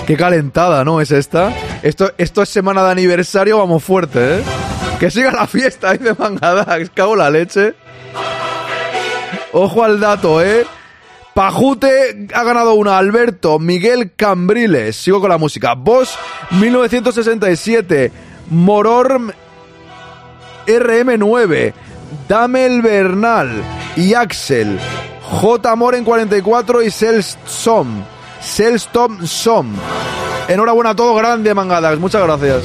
Qué 0.07 0.17
calentada, 0.17 0.85
¿no? 0.85 1.01
Es 1.01 1.11
esta. 1.11 1.53
Esto, 1.83 2.13
esto 2.17 2.43
es 2.43 2.49
semana 2.49 2.85
de 2.85 2.93
aniversario, 2.93 3.59
vamos 3.59 3.83
fuerte, 3.83 4.37
¿eh? 4.39 4.43
Que 4.99 5.11
siga 5.11 5.31
la 5.31 5.47
fiesta, 5.47 5.93
dice 5.93 6.15
Mangadax. 6.19 6.91
Cago 6.95 7.17
la 7.17 7.31
leche. 7.31 7.75
Ojo 9.53 9.85
al 9.85 10.01
dato, 10.01 10.43
¿eh? 10.43 10.67
Pajute 11.35 12.29
ha 12.33 12.45
ganado 12.45 12.75
una. 12.75 12.97
Alberto 12.97 13.59
Miguel 13.59 14.13
Cambriles. 14.17 14.97
Sigo 14.97 15.21
con 15.21 15.29
la 15.29 15.39
música. 15.39 15.75
Bosch 15.75 16.17
1967. 16.53 18.11
Mororm 18.51 19.31
RM9. 20.67 21.75
Damel 22.29 22.81
Bernal 22.81 23.63
y 23.97 24.15
Axel. 24.15 24.79
J. 25.23 25.77
Moren 25.77 26.05
44 26.05 26.83
y 26.83 26.91
Selsom. 26.91 28.03
Selstom 28.41 29.27
Som. 29.27 29.75
Enhorabuena 30.49 30.91
a 30.91 30.97
todos, 30.97 31.19
grande 31.19 31.53
Mangadax. 31.53 31.99
Muchas 31.99 32.23
gracias. 32.23 32.63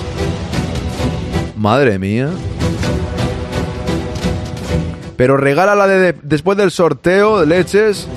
Madre 1.62 2.00
mía. 2.00 2.28
Pero 5.16 5.38
regálala 5.38 5.86
de, 5.86 6.00
de- 6.00 6.20
después 6.24 6.58
del 6.58 6.72
sorteo 6.72 7.40
de 7.40 7.46
leches. 7.46 8.08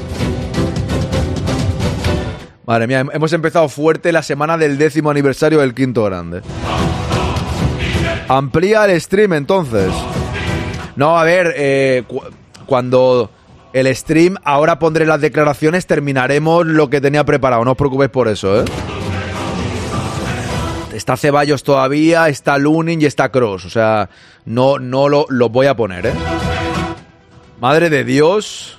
Madre 2.67 2.87
mía, 2.87 3.03
hem- 3.03 3.11
hemos 3.13 3.35
empezado 3.35 3.69
fuerte 3.69 4.13
la 4.13 4.23
semana 4.23 4.57
del 4.57 4.79
décimo 4.79 5.11
aniversario 5.11 5.61
del 5.61 5.75
quinto 5.75 6.05
grande. 6.05 6.41
Amplía 8.29 8.87
el 8.87 8.99
stream 8.99 9.35
entonces. 9.35 9.91
No, 10.97 11.19
a 11.19 11.25
ver, 11.25 11.53
eh, 11.59 12.05
cu- 12.09 12.23
cuando 12.65 13.31
el 13.75 13.95
stream, 13.95 14.37
ahora 14.43 14.79
pondré 14.79 15.05
las 15.05 15.21
declaraciones, 15.21 15.87
terminaremos 15.87 16.65
lo 16.65 16.89
que 16.89 17.03
tenía 17.03 17.25
preparado. 17.25 17.63
No 17.67 17.73
os 17.73 17.77
preocupéis 17.77 18.11
por 18.11 18.27
eso, 18.29 18.63
¿eh? 18.63 18.65
Está 21.05 21.19
Ceballos 21.19 21.63
todavía, 21.63 22.31
está 22.31 22.57
Lunin 22.57 23.03
y 23.03 23.05
está 23.05 23.29
Cross. 23.29 23.67
O 23.67 23.69
sea, 23.69 24.09
no, 24.47 24.79
no 24.79 25.11
lo, 25.11 25.27
voy 25.51 25.67
a 25.67 25.77
poner, 25.77 26.07
¿eh? 26.07 26.15
Madre 27.61 27.91
de 27.91 28.05
Dios. 28.05 28.79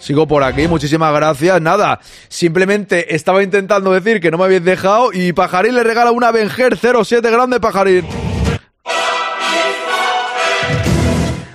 Sigo 0.00 0.26
por 0.26 0.42
aquí, 0.42 0.66
muchísimas 0.66 1.14
gracias. 1.14 1.62
Nada, 1.62 2.00
simplemente 2.26 3.14
estaba 3.14 3.44
intentando 3.44 3.92
decir 3.92 4.20
que 4.20 4.32
no 4.32 4.38
me 4.38 4.46
habéis 4.46 4.64
dejado 4.64 5.10
y 5.12 5.32
Pajarín 5.32 5.76
le 5.76 5.84
regala 5.84 6.10
una 6.10 6.32
Venger 6.32 6.76
07 6.76 7.30
grande 7.30 7.60
Pajarín. 7.60 8.04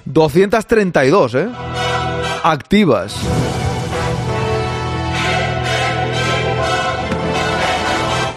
232, 0.05 1.35
¿eh? 1.35 1.49
Activas. 2.43 3.13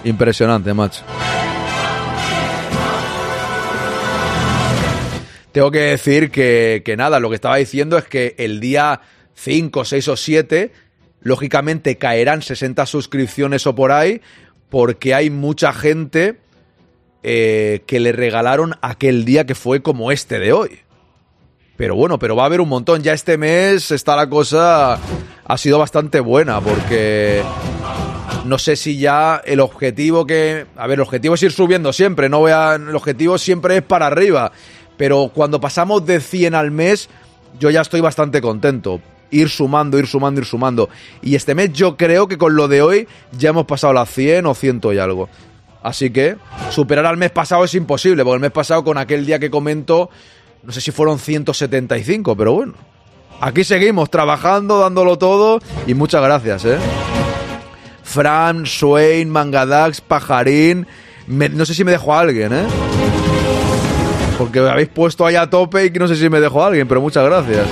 Impresionante, 0.07 0.73
macho. 0.73 1.03
Tengo 5.51 5.71
que 5.73 5.81
decir 5.81 6.31
que, 6.31 6.83
que 6.85 6.97
nada, 6.97 7.19
lo 7.19 7.29
que 7.29 7.35
estaba 7.35 7.57
diciendo 7.57 7.99
es 7.99 8.05
que 8.05 8.37
el 8.39 8.61
día 8.61 9.01
5, 9.35 9.85
6 9.85 10.09
o 10.09 10.17
7, 10.17 10.73
lógicamente 11.23 11.97
caerán 11.99 12.43
60 12.43 12.87
suscripciones 12.87 13.67
o 13.67 13.75
por 13.75 13.91
ahí, 13.91 14.21
porque 14.69 15.13
hay 15.13 15.29
mucha 15.29 15.73
gente 15.73 16.39
eh, 17.25 17.83
que 17.87 17.99
le 17.99 18.13
regalaron 18.13 18.75
aquel 18.83 19.25
día 19.25 19.45
que 19.45 19.57
fue 19.57 19.83
como 19.83 20.13
este 20.13 20.39
de 20.39 20.53
hoy. 20.53 20.79
Pero 21.77 21.97
bueno, 21.97 22.21
pero 22.21 22.37
va 22.37 22.45
a 22.45 22.47
haber 22.47 22.61
un 22.61 22.69
montón. 22.69 23.03
Ya 23.03 23.13
este 23.13 23.37
mes 23.37 23.91
está 23.91 24.15
la 24.15 24.31
cosa. 24.31 25.01
Ha 25.45 25.59
sido 25.59 25.81
bastante 25.81 26.21
buena 26.21 26.61
porque. 26.61 27.43
No 28.45 28.59
sé 28.59 28.77
si 28.77 28.99
ya 28.99 29.43
el 29.45 29.61
objetivo 29.61 30.27
que. 30.27 30.67
A 30.77 30.87
ver, 30.87 30.99
el 30.99 31.03
objetivo 31.03 31.35
es 31.35 31.43
ir 31.43 31.53
subiendo 31.53 31.93
siempre. 31.93 32.29
No 32.29 32.47
a. 32.47 32.77
El 32.77 32.95
objetivo 32.95 33.39
siempre 33.39 33.79
es 33.79 33.83
para 33.83 34.07
arriba. 34.07 34.53
Pero 34.97 35.31
cuando 35.35 35.61
pasamos 35.61 36.07
de 36.07 36.21
100 36.21 36.55
al 36.55 36.71
mes, 36.71 37.09
yo 37.59 37.71
ya 37.71 37.81
estoy 37.81 38.01
bastante 38.01 38.41
contento. 38.41 39.01
Ir 39.31 39.49
sumando, 39.49 39.99
ir 39.99 40.07
sumando, 40.07 40.41
ir 40.41 40.47
sumando. 40.47 40.89
Y 41.23 41.35
este 41.35 41.55
mes 41.55 41.73
yo 41.73 41.97
creo 41.97 42.29
que 42.29 42.39
con 42.39 42.55
lo 42.55 42.69
de 42.69 42.83
hoy 42.83 43.09
ya 43.37 43.51
hemos 43.51 43.67
pasado 43.67 43.93
las 43.93 44.11
100 44.11 44.47
o 44.47 44.55
100 44.55 44.81
y 44.95 44.99
algo. 44.99 45.29
Así 45.83 46.11
que 46.11 46.37
superar 46.71 47.07
al 47.07 47.17
mes 47.17 47.31
pasado 47.31 47.65
es 47.65 47.75
imposible, 47.75 48.25
porque 48.25 48.35
el 48.37 48.41
mes 48.41 48.51
pasado 48.51 48.83
con 48.83 48.99
aquel 48.99 49.25
día 49.25 49.39
que 49.39 49.51
comento, 49.51 50.11
no 50.65 50.73
sé 50.73 50.81
si 50.81 50.91
fueron 50.91 51.19
175, 51.19 52.37
pero 52.37 52.55
bueno. 52.55 52.75
Aquí 53.41 53.65
seguimos 53.65 54.11
trabajando, 54.11 54.81
dándolo 54.81 55.19
todo 55.19 55.61
y 55.87 55.95
muchas 55.95 56.23
gracias, 56.23 56.65
¿eh? 56.65 56.79
Fran, 58.07 58.67
Swain, 58.67 59.29
Mangadax, 59.29 60.01
Pajarín. 60.01 60.87
no 61.27 61.67
sé 61.67 61.75
si 61.75 61.85
me 61.85 61.91
dejo 61.91 62.15
a 62.15 62.21
alguien, 62.21 62.53
¿eh? 62.53 62.67
Porque 64.39 64.61
me 64.61 64.71
habéis 64.71 64.89
puesto 64.89 65.27
ahí 65.27 65.35
a 65.35 65.51
tope 65.51 65.87
y 65.87 65.91
que 65.91 65.99
no 65.99 66.07
sé 66.07 66.17
si 66.17 66.31
me 66.31 66.41
dejo 66.41 66.63
a 66.63 66.69
alguien, 66.69 66.87
pero 66.87 67.01
muchas 67.01 67.25
gracias. 67.25 67.67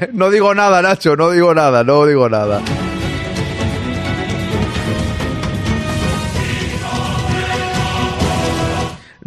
no 0.12 0.30
digo 0.30 0.54
nada, 0.54 0.82
Nacho, 0.82 1.16
no 1.16 1.30
digo 1.30 1.54
nada, 1.54 1.82
no 1.82 2.04
digo 2.04 2.28
nada. 2.28 2.60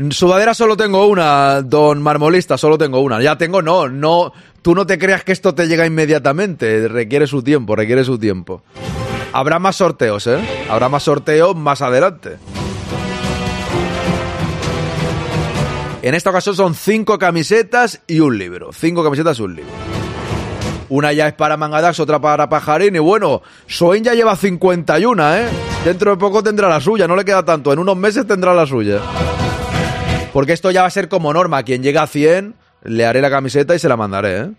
Sudadera 0.10 0.56
solo 0.56 0.76
tengo 0.76 1.06
una, 1.06 1.62
don 1.62 2.02
Marmolista, 2.02 2.58
solo 2.58 2.78
tengo 2.78 3.00
una. 3.02 3.22
Ya 3.22 3.38
tengo, 3.38 3.62
no, 3.62 3.88
no. 3.88 4.34
Tú 4.64 4.74
no 4.74 4.88
te 4.88 4.98
creas 4.98 5.24
que 5.24 5.32
esto 5.32 5.54
te 5.54 5.68
llega 5.68 5.86
inmediatamente. 5.86 6.88
Requiere 6.88 7.28
su 7.28 7.44
tiempo, 7.44 7.76
requiere 7.76 8.04
su 8.04 8.18
tiempo. 8.18 8.64
Habrá 9.34 9.60
más 9.60 9.76
sorteos, 9.76 10.26
¿eh? 10.28 10.40
Habrá 10.70 10.90
más 10.90 11.04
sorteos 11.04 11.56
más 11.56 11.82
adelante. 11.82 12.38
En 16.02 16.16
esta 16.16 16.32
ocasión 16.32 16.56
son 16.56 16.76
cinco 16.76 17.18
camisetas 17.20 18.02
y 18.08 18.20
un 18.20 18.38
libro. 18.38 18.72
Cinco 18.74 19.04
camisetas 19.04 19.40
y 19.40 19.44
un 19.44 19.56
libro. 19.56 19.72
Una 20.90 21.14
ya 21.14 21.28
es 21.28 21.34
para 21.34 21.56
Mangadax, 21.56 22.00
otra 22.00 22.20
para 22.20 22.50
Pajarín. 22.50 22.96
Y 22.96 23.00
bueno, 23.00 23.42
Soen 23.68 24.04
ya 24.04 24.14
lleva 24.14 24.36
51, 24.36 25.36
¿eh? 25.36 25.46
Dentro 25.86 26.12
de 26.12 26.18
poco 26.18 26.44
tendrá 26.44 26.68
la 26.68 26.82
suya, 26.82 27.08
no 27.08 27.16
le 27.16 27.24
queda 27.24 27.46
tanto. 27.46 27.72
En 27.72 27.80
unos 27.80 27.96
meses 27.96 28.28
tendrá 28.28 28.54
la 28.54 28.66
suya. 28.66 29.00
Porque 30.34 30.54
esto 30.54 30.72
ya 30.72 30.82
va 30.82 30.88
a 30.88 30.92
ser 30.92 31.08
como 31.08 31.32
norma. 31.32 31.62
Quien 31.64 31.84
llega 31.84 32.02
a 32.02 32.08
100, 32.08 32.56
le 32.84 33.06
haré 33.06 33.22
la 33.22 33.30
camiseta 33.30 33.76
y 33.76 33.80
se 33.80 33.88
la 33.88 33.96
mandaré, 33.96 34.40
¿eh? 34.40 34.52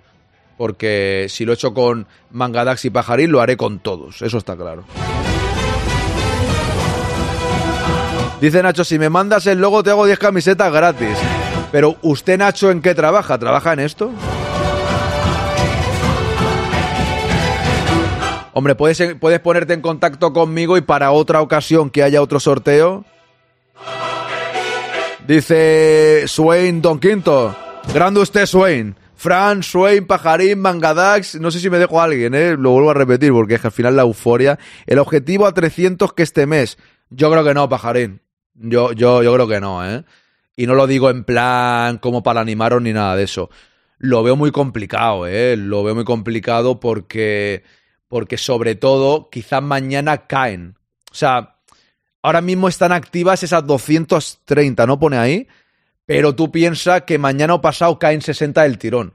Porque 0.56 1.26
si 1.28 1.44
lo 1.44 1.52
he 1.52 1.54
hecho 1.56 1.74
con 1.74 2.06
Mangadax 2.30 2.84
y 2.84 2.90
Pajarín, 2.90 3.32
lo 3.32 3.40
haré 3.40 3.56
con 3.56 3.80
todos. 3.80 4.22
Eso 4.22 4.38
está 4.38 4.56
claro. 4.56 4.84
Dice 8.40 8.62
Nacho, 8.62 8.84
si 8.84 8.98
me 8.98 9.10
mandas 9.10 9.46
el 9.46 9.58
logo 9.58 9.82
te 9.82 9.90
hago 9.90 10.06
10 10.06 10.18
camisetas 10.18 10.72
gratis. 10.72 11.18
Pero 11.72 11.96
usted, 12.02 12.38
Nacho, 12.38 12.70
¿en 12.70 12.80
qué 12.80 12.94
trabaja? 12.94 13.36
¿Trabaja 13.36 13.72
en 13.72 13.80
esto? 13.80 14.12
Hombre, 18.52 18.76
¿puedes, 18.76 19.16
puedes 19.16 19.40
ponerte 19.40 19.72
en 19.72 19.80
contacto 19.80 20.32
conmigo 20.32 20.76
y 20.76 20.82
para 20.82 21.10
otra 21.10 21.40
ocasión 21.40 21.90
que 21.90 22.04
haya 22.04 22.22
otro 22.22 22.38
sorteo. 22.38 23.04
Dice 25.26 26.24
Swain 26.26 26.82
Don 26.82 27.00
Quinto. 27.00 27.56
Grande 27.94 28.20
usted, 28.20 28.44
Swain. 28.44 28.94
Fran, 29.16 29.62
Swain, 29.62 30.06
Pajarín, 30.06 30.60
Mangadax. 30.60 31.36
No 31.36 31.50
sé 31.50 31.60
si 31.60 31.70
me 31.70 31.78
dejo 31.78 31.98
a 31.98 32.04
alguien, 32.04 32.34
¿eh? 32.34 32.56
Lo 32.58 32.72
vuelvo 32.72 32.90
a 32.90 32.94
repetir 32.94 33.32
porque 33.32 33.54
es 33.54 33.62
que 33.62 33.68
al 33.68 33.72
final 33.72 33.96
la 33.96 34.02
euforia. 34.02 34.58
El 34.84 34.98
objetivo 34.98 35.46
a 35.46 35.54
300 35.54 36.12
que 36.12 36.22
este 36.22 36.46
mes. 36.46 36.76
Yo 37.08 37.30
creo 37.30 37.42
que 37.42 37.54
no, 37.54 37.70
Pajarín. 37.70 38.20
Yo, 38.52 38.92
yo, 38.92 39.22
yo 39.22 39.32
creo 39.32 39.48
que 39.48 39.60
no, 39.60 39.88
¿eh? 39.88 40.04
Y 40.56 40.66
no 40.66 40.74
lo 40.74 40.86
digo 40.86 41.08
en 41.08 41.24
plan 41.24 41.96
como 41.96 42.22
para 42.22 42.42
animaros 42.42 42.82
ni 42.82 42.92
nada 42.92 43.16
de 43.16 43.24
eso. 43.24 43.48
Lo 43.96 44.22
veo 44.22 44.36
muy 44.36 44.50
complicado, 44.50 45.26
¿eh? 45.26 45.56
Lo 45.56 45.82
veo 45.82 45.94
muy 45.94 46.04
complicado 46.04 46.80
porque, 46.80 47.64
porque 48.08 48.36
sobre 48.36 48.74
todo 48.74 49.30
quizás 49.30 49.62
mañana 49.62 50.26
caen. 50.26 50.76
O 51.10 51.14
sea, 51.14 51.53
ahora 52.24 52.40
mismo 52.40 52.68
están 52.68 52.90
activas 52.90 53.42
esas 53.42 53.66
230, 53.66 54.86
¿no? 54.86 54.98
Pone 54.98 55.18
ahí. 55.18 55.46
Pero 56.06 56.34
tú 56.34 56.50
piensas 56.50 57.02
que 57.02 57.18
mañana 57.18 57.52
o 57.52 57.60
pasado 57.60 57.98
caen 57.98 58.22
60 58.22 58.62
del 58.62 58.78
tirón. 58.78 59.12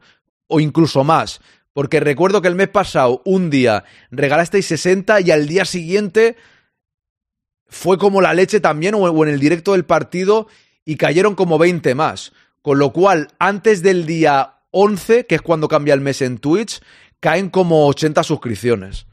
O 0.48 0.60
incluso 0.60 1.04
más. 1.04 1.42
Porque 1.74 2.00
recuerdo 2.00 2.42
que 2.42 2.48
el 2.48 2.56
mes 2.56 2.68
pasado, 2.68 3.24
un 3.26 3.50
día, 3.50 3.84
regalasteis 4.12 4.68
60 4.68 5.22
y 5.22 5.32
al 5.32 5.48
día 5.48 5.66
siguiente 5.66 6.38
fue 7.68 7.98
como 7.98 8.22
la 8.22 8.36
leche 8.36 8.60
también, 8.60 8.94
o 8.94 9.24
en 9.24 9.30
el 9.30 9.40
directo 9.40 9.72
del 9.72 9.86
partido, 9.86 10.48
y 10.86 10.96
cayeron 10.98 11.34
como 11.34 11.58
20 11.58 11.96
más. 11.96 12.32
Con 12.62 12.78
lo 12.78 12.94
cual, 12.94 13.30
antes 13.40 13.82
del 13.82 14.06
día 14.06 14.60
11, 14.70 15.26
que 15.26 15.36
es 15.36 15.42
cuando 15.42 15.68
cambia 15.68 15.96
el 15.96 16.02
mes 16.02 16.22
en 16.22 16.38
Twitch, 16.38 16.80
caen 17.20 17.50
como 17.50 17.88
80 17.88 18.22
suscripciones. 18.24 19.08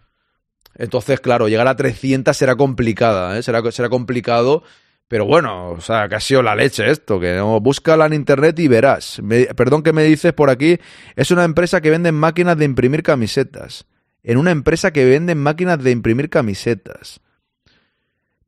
Entonces, 0.79 1.21
claro, 1.21 1.49
llegar 1.49 1.69
a 1.69 1.77
300 1.77 2.37
será 2.37 2.57
complicada, 2.57 3.39
¿eh? 3.39 3.43
será, 3.43 3.63
será 3.73 3.89
complicado. 3.89 4.63
Pero 5.09 5.25
bueno, 5.25 5.71
o 5.71 5.81
sea, 5.81 6.09
que 6.09 6.17
ha 6.17 6.21
sido 6.21 6.43
la 6.43 6.57
leche 6.57 6.91
esto, 6.91 7.21
que 7.21 7.37
no, 7.37 7.61
búscala 7.61 8.07
en 8.07 8.13
internet 8.13 8.59
y 8.59 8.67
verás. 8.67 9.21
Perdón 9.57 9.83
que 9.83 9.93
me 9.93 10.03
dices 10.03 10.33
por 10.33 10.51
aquí, 10.51 10.79
es 11.15 11.31
una 11.31 11.45
empresa 11.45 11.81
que 11.81 11.91
vende 11.91 12.11
máquinas 12.11 12.59
de 12.59 12.65
imprimir 12.65 13.05
camisetas. 13.05 13.87
En 14.25 14.37
una 14.39 14.51
empresa 14.51 14.93
que 14.93 15.05
vende 15.05 15.37
máquinas 15.37 15.83
de 15.83 15.93
imprimir 15.93 16.29
camisetas. 16.29 17.21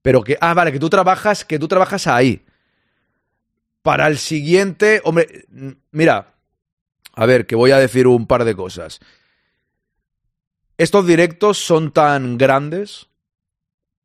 Pero 0.02 0.22
que, 0.22 0.36
ah, 0.40 0.52
vale, 0.54 0.72
que 0.72 0.80
tú 0.80 0.90
trabajas, 0.90 1.44
que 1.44 1.60
tú 1.60 1.68
trabajas 1.68 2.08
ahí. 2.08 2.44
Para 3.82 4.08
el 4.08 4.18
siguiente, 4.18 5.00
hombre, 5.04 5.44
mira, 5.92 6.34
a 7.14 7.26
ver, 7.26 7.46
que 7.46 7.54
voy 7.54 7.70
a 7.70 7.78
decir 7.78 8.08
un 8.08 8.26
par 8.26 8.44
de 8.44 8.56
cosas. 8.56 8.98
Estos 10.78 11.08
directos 11.08 11.58
son 11.58 11.90
tan 11.90 12.38
grandes, 12.38 13.08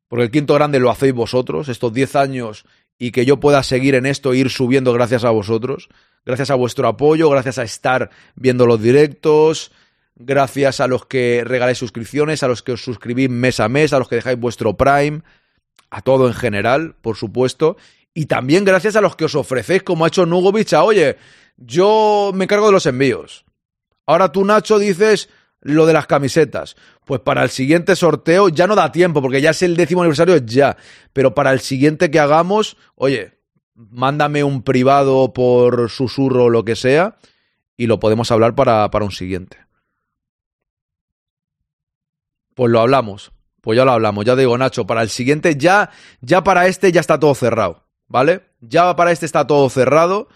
porque 0.08 0.24
el 0.24 0.30
quinto 0.32 0.54
grande 0.54 0.80
lo 0.80 0.90
hacéis 0.90 1.14
vosotros, 1.14 1.68
estos 1.68 1.92
10 1.92 2.16
años, 2.16 2.64
y 2.98 3.12
que 3.12 3.24
yo 3.24 3.38
pueda 3.38 3.62
seguir 3.62 3.94
en 3.94 4.06
esto 4.06 4.32
e 4.32 4.38
ir 4.38 4.50
subiendo 4.50 4.92
gracias 4.92 5.22
a 5.22 5.30
vosotros, 5.30 5.88
gracias 6.26 6.50
a 6.50 6.56
vuestro 6.56 6.88
apoyo, 6.88 7.30
gracias 7.30 7.58
a 7.58 7.62
estar 7.62 8.10
viendo 8.34 8.66
los 8.66 8.82
directos, 8.82 9.70
gracias 10.16 10.80
a 10.80 10.88
los 10.88 11.06
que 11.06 11.44
regaláis 11.44 11.78
suscripciones, 11.78 12.42
a 12.42 12.48
los 12.48 12.64
que 12.64 12.72
os 12.72 12.82
suscribís 12.82 13.30
mes 13.30 13.60
a 13.60 13.68
mes, 13.68 13.92
a 13.92 14.00
los 14.00 14.08
que 14.08 14.16
dejáis 14.16 14.38
vuestro 14.40 14.76
Prime, 14.76 15.22
a 15.90 16.02
todo 16.02 16.26
en 16.26 16.34
general, 16.34 16.96
por 17.00 17.16
supuesto, 17.16 17.76
y 18.12 18.26
también 18.26 18.64
gracias 18.64 18.96
a 18.96 19.00
los 19.00 19.14
que 19.14 19.26
os 19.26 19.36
ofrecéis, 19.36 19.84
como 19.84 20.04
ha 20.04 20.08
hecho 20.08 20.26
Nugovic, 20.26 20.72
a, 20.72 20.82
oye, 20.82 21.18
yo 21.56 22.32
me 22.34 22.44
encargo 22.44 22.66
de 22.66 22.72
los 22.72 22.86
envíos. 22.86 23.44
Ahora 24.06 24.32
tú, 24.32 24.44
Nacho, 24.44 24.80
dices 24.80 25.28
lo 25.64 25.86
de 25.86 25.92
las 25.92 26.06
camisetas. 26.06 26.76
Pues 27.04 27.20
para 27.20 27.42
el 27.42 27.50
siguiente 27.50 27.96
sorteo 27.96 28.48
ya 28.48 28.68
no 28.68 28.76
da 28.76 28.92
tiempo, 28.92 29.20
porque 29.20 29.40
ya 29.40 29.50
es 29.50 29.62
el 29.62 29.76
décimo 29.76 30.02
aniversario, 30.02 30.36
ya. 30.36 30.76
Pero 31.12 31.34
para 31.34 31.52
el 31.52 31.58
siguiente 31.60 32.10
que 32.10 32.20
hagamos, 32.20 32.76
oye, 32.94 33.40
mándame 33.74 34.44
un 34.44 34.62
privado 34.62 35.32
por 35.32 35.90
susurro 35.90 36.44
o 36.44 36.50
lo 36.50 36.64
que 36.64 36.76
sea, 36.76 37.16
y 37.76 37.88
lo 37.88 37.98
podemos 37.98 38.30
hablar 38.30 38.54
para, 38.54 38.88
para 38.90 39.04
un 39.04 39.10
siguiente. 39.10 39.58
Pues 42.54 42.70
lo 42.70 42.80
hablamos. 42.80 43.32
Pues 43.60 43.78
ya 43.78 43.86
lo 43.86 43.92
hablamos, 43.92 44.26
ya 44.26 44.36
digo, 44.36 44.58
Nacho, 44.58 44.86
para 44.86 45.00
el 45.00 45.08
siguiente, 45.08 45.56
ya, 45.56 45.88
ya 46.20 46.44
para 46.44 46.66
este 46.66 46.92
ya 46.92 47.00
está 47.00 47.18
todo 47.18 47.34
cerrado, 47.34 47.86
¿vale? 48.08 48.42
Ya 48.60 48.94
para 48.94 49.10
este 49.10 49.24
está 49.24 49.46
todo 49.46 49.70
cerrado, 49.70 50.28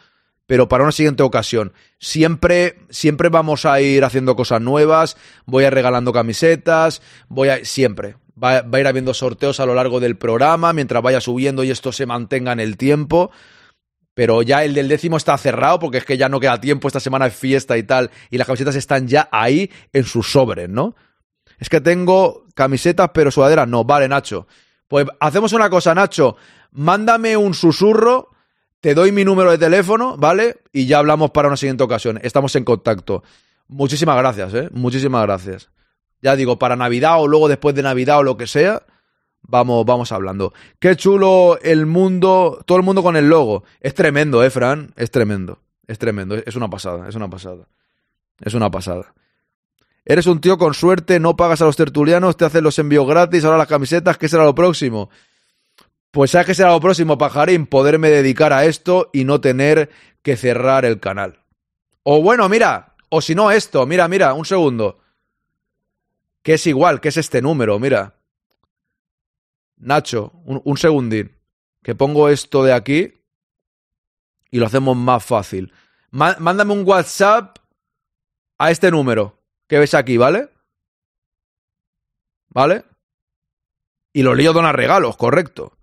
pero 0.49 0.67
para 0.67 0.83
una 0.83 0.93
siguiente 0.93 1.23
ocasión. 1.23 1.75
Siempre, 1.99 2.79
siempre 2.89 3.29
vamos 3.29 3.67
a 3.67 3.83
ir 3.83 4.03
haciendo 4.03 4.35
cosas 4.35 4.63
nuevas, 4.63 5.19
voy 5.45 5.65
a 5.65 5.67
ir 5.67 5.75
regalando 5.75 6.11
camisetas, 6.11 7.03
voy 7.29 7.51
a, 7.51 7.67
siempre. 7.67 8.17
Va, 8.43 8.63
va 8.63 8.79
a 8.79 8.81
ir 8.81 8.87
habiendo 8.87 9.13
sorteos 9.13 9.61
a 9.61 9.67
lo 9.67 9.75
largo 9.75 10.01
del 10.01 10.17
programa, 10.17 10.73
mientras 10.73 11.03
vaya 11.03 11.21
subiendo 11.21 11.65
y 11.65 11.71
esto 11.71 11.93
se 11.93 12.07
mantenga 12.07 12.53
en 12.53 12.61
el 12.61 12.79
tiempo. 12.79 13.31
Pero 14.15 14.41
ya 14.41 14.65
el 14.65 14.73
del 14.73 14.89
décimo 14.89 15.19
está 15.19 15.37
cerrado 15.37 15.79
porque 15.81 15.99
es 15.99 16.07
que 16.07 16.17
ya 16.17 16.31
no 16.31 16.41
queda 16.41 16.59
tiempo, 16.59 16.89
esta 16.89 16.99
semana 16.99 17.27
es 17.27 17.35
fiesta 17.35 17.77
y 17.77 17.83
tal, 17.83 18.11
y 18.31 18.39
las 18.39 18.47
camisetas 18.47 18.75
están 18.75 19.07
ya 19.07 19.29
ahí 19.31 19.71
en 19.93 20.05
sus 20.05 20.33
sobres, 20.33 20.71
¿no? 20.71 20.97
Es 21.59 21.69
que 21.69 21.83
tengo 21.83 22.47
camisetas 22.55 23.11
pero 23.13 23.31
sudaderas 23.31 23.69
no. 23.69 23.85
Vale, 23.85 24.09
Nacho. 24.09 24.47
Pues 24.89 25.05
hacemos 25.21 25.53
una 25.53 25.69
cosa, 25.69 25.95
Nacho. 25.95 26.37
Mándame 26.73 27.37
un 27.37 27.53
susurro, 27.53 28.31
te 28.81 28.95
doy 28.95 29.13
mi 29.13 29.25
número 29.25 29.51
de 29.51 29.59
teléfono, 29.59 30.17
¿vale? 30.17 30.59
Y 30.73 30.87
ya 30.87 30.99
hablamos 30.99 31.31
para 31.31 31.49
una 31.49 31.57
siguiente 31.57 31.83
ocasión. 31.83 32.21
Estamos 32.23 32.55
en 32.57 32.65
contacto. 32.65 33.23
Muchísimas 33.67 34.17
gracias, 34.17 34.55
¿eh? 34.55 34.69
Muchísimas 34.73 35.23
gracias. 35.23 35.71
Ya 36.23 36.37
digo, 36.37 36.59
para 36.59 36.77
Navidad 36.77 37.21
o 37.21 37.29
luego 37.29 37.49
después 37.49 37.75
de 37.75 37.83
Navidad 37.83 38.19
o 38.19 38.23
lo 38.23 38.37
que 38.37 38.47
sea, 38.47 38.83
vamos, 39.43 39.85
vamos 39.85 40.13
hablando. 40.13 40.53
Qué 40.79 40.97
chulo 40.97 41.59
el 41.63 41.87
mundo, 41.87 42.63
todo 42.67 42.79
el 42.79 42.85
mundo 42.85 43.03
con 43.03 43.17
el 43.17 43.29
logo. 43.29 43.65
Es 43.81 43.95
tremendo, 43.95 44.43
¿eh, 44.45 44.51
Fran? 44.51 44.93
Es 44.97 45.11
tremendo. 45.11 45.61
Es 45.87 45.99
tremendo. 45.99 46.37
Es 46.37 46.57
una 46.57 46.71
pasada, 46.71 47.09
es 47.09 47.15
una 47.15 47.29
pasada. 47.29 47.69
Es 48.41 48.55
una 48.55 48.71
pasada. 48.71 49.15
Eres 50.05 50.27
un 50.27 50.41
tío 50.41 50.57
con 50.57 50.73
suerte, 50.73 51.21
no 51.21 51.37
pagas 51.37 51.61
a 51.61 51.67
los 51.67 51.77
tertulianos, 51.77 52.37
te 52.37 52.47
hacen 52.47 52.65
los 52.65 52.79
envíos 52.79 53.07
gratis, 53.07 53.45
ahora 53.45 53.59
las 53.59 53.69
camisetas, 53.69 54.17
¿qué 54.17 54.29
será 54.29 54.45
lo 54.45 54.55
próximo? 54.55 55.11
Pues 56.11 56.31
sabes 56.31 56.47
qué 56.47 56.55
será 56.55 56.71
lo 56.71 56.81
próximo, 56.81 57.19
pajarín, 57.19 57.67
poderme 57.67 58.09
dedicar 58.09 58.53
a 58.53 58.65
esto 58.65 59.11
y 59.13 59.25
no 59.25 59.41
tener 59.41 59.91
que 60.23 60.37
cerrar 60.37 60.85
el 60.85 61.01
canal. 61.01 61.45
O 62.03 62.23
bueno, 62.23 62.49
mira, 62.49 62.97
o 63.11 63.21
si 63.21 63.35
no 63.35 63.51
esto, 63.51 63.85
mira, 63.87 64.09
mira, 64.09 64.33
un 64.35 64.45
segundo. 64.45 65.01
Que 66.43 66.55
es 66.55 66.67
igual, 66.67 67.01
que 67.01 67.09
es 67.09 67.17
este 67.19 67.43
número, 67.43 67.79
mira. 67.79 68.15
Nacho, 69.77 70.33
un, 70.45 70.63
un 70.65 70.77
segundín. 70.79 71.37
Que 71.83 71.95
pongo 71.95 72.29
esto 72.29 72.65
de 72.65 72.73
aquí 72.73 73.15
y 74.51 74.59
lo 74.59 74.67
hacemos 74.67 74.97
más 74.97 75.25
fácil. 75.25 75.73
Má- 76.11 76.37
mándame 76.39 76.73
un 76.73 76.87
WhatsApp 76.89 77.59
a 78.59 78.71
este 78.71 78.91
número 78.91 79.39
que 79.67 79.79
ves 79.79 79.95
aquí, 79.95 80.17
¿vale? 80.17 80.49
¿Vale? 82.49 82.85
Y 84.13 84.23
los 84.23 84.37
líos 84.37 84.55
donan 84.55 84.75
regalos, 84.75 85.17
correcto. 85.17 85.78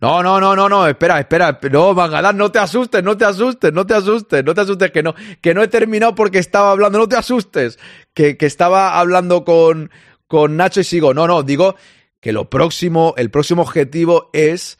No, 0.00 0.22
no, 0.22 0.40
no, 0.40 0.56
no, 0.56 0.66
no, 0.66 0.86
espera, 0.86 1.20
espera, 1.20 1.60
no, 1.70 1.92
Mangadán, 1.92 2.38
no 2.38 2.50
te 2.50 2.58
asustes, 2.58 3.04
no 3.04 3.18
te 3.18 3.26
asustes, 3.26 3.70
no 3.70 3.86
te 3.86 3.92
asustes, 3.92 4.42
no 4.42 4.54
te 4.54 4.62
asustes, 4.62 4.90
que 4.92 5.02
no, 5.02 5.14
que 5.42 5.52
no 5.52 5.62
he 5.62 5.68
terminado 5.68 6.14
porque 6.14 6.38
estaba 6.38 6.70
hablando, 6.70 6.98
no 6.98 7.06
te 7.06 7.16
asustes, 7.16 7.78
que, 8.14 8.38
que 8.38 8.46
estaba 8.46 8.98
hablando 8.98 9.44
con, 9.44 9.90
con 10.26 10.56
Nacho 10.56 10.80
y 10.80 10.84
sigo, 10.84 11.12
no, 11.12 11.26
no, 11.26 11.42
digo 11.42 11.76
que 12.18 12.32
lo 12.32 12.48
próximo, 12.48 13.12
el 13.18 13.30
próximo 13.30 13.60
objetivo 13.60 14.30
es 14.32 14.78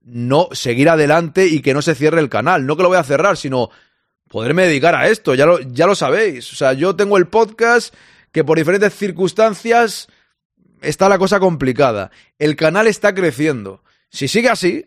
no 0.00 0.48
seguir 0.52 0.88
adelante 0.88 1.46
y 1.46 1.60
que 1.60 1.74
no 1.74 1.82
se 1.82 1.94
cierre 1.94 2.20
el 2.20 2.30
canal, 2.30 2.64
no 2.64 2.74
que 2.74 2.84
lo 2.84 2.88
voy 2.88 2.96
a 2.96 3.04
cerrar, 3.04 3.36
sino 3.36 3.68
poderme 4.30 4.64
dedicar 4.64 4.94
a 4.94 5.08
esto, 5.08 5.34
ya 5.34 5.44
lo, 5.44 5.60
ya 5.60 5.86
lo 5.86 5.94
sabéis, 5.94 6.50
o 6.54 6.56
sea, 6.56 6.72
yo 6.72 6.96
tengo 6.96 7.18
el 7.18 7.26
podcast 7.26 7.94
que 8.32 8.44
por 8.44 8.56
diferentes 8.56 8.94
circunstancias 8.94 10.08
está 10.80 11.10
la 11.10 11.18
cosa 11.18 11.38
complicada, 11.38 12.10
el 12.38 12.56
canal 12.56 12.86
está 12.86 13.14
creciendo. 13.14 13.82
Si 14.10 14.26
sigue 14.28 14.48
así, 14.48 14.84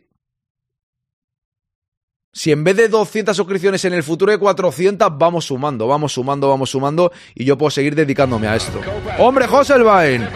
si 2.34 2.52
en 2.52 2.64
vez 2.64 2.78
de 2.78 2.88
200 2.88 3.36
suscripciones 3.36 3.84
en 3.86 3.94
el 3.94 4.04
futuro 4.04 4.32
de 4.32 4.38
400, 4.38 5.10
vamos 5.18 5.46
sumando, 5.46 5.88
vamos 5.88 6.14
sumando, 6.14 6.48
vamos 6.48 6.70
sumando 6.70 7.12
y 7.36 7.44
yo 7.44 7.58
puedo 7.58 7.70
seguir 7.70 7.94
dedicándome 7.94 8.48
a 8.48 8.56
esto. 8.56 8.80
¡Hombre, 9.20 9.48
Joselvain! 9.48 10.28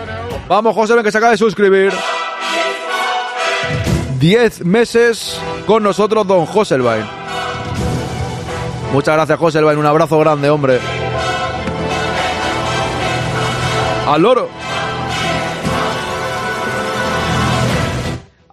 Vamos, 0.48 0.76
Joselvain, 0.76 1.06
que 1.06 1.12
se 1.12 1.18
acaba 1.18 1.32
de 1.32 1.38
suscribir. 1.38 1.94
10 4.20 4.66
meses 4.66 5.40
con 5.66 5.84
nosotros, 5.84 6.28
don 6.28 6.46
Joselvain. 6.46 7.06
Muchas 8.92 9.16
gracias, 9.16 9.40
Joselvain. 9.40 9.78
Un 9.78 9.86
abrazo 9.86 10.20
grande, 10.20 10.50
hombre. 10.50 10.80
Al 14.08 14.22
loro. 14.22 14.65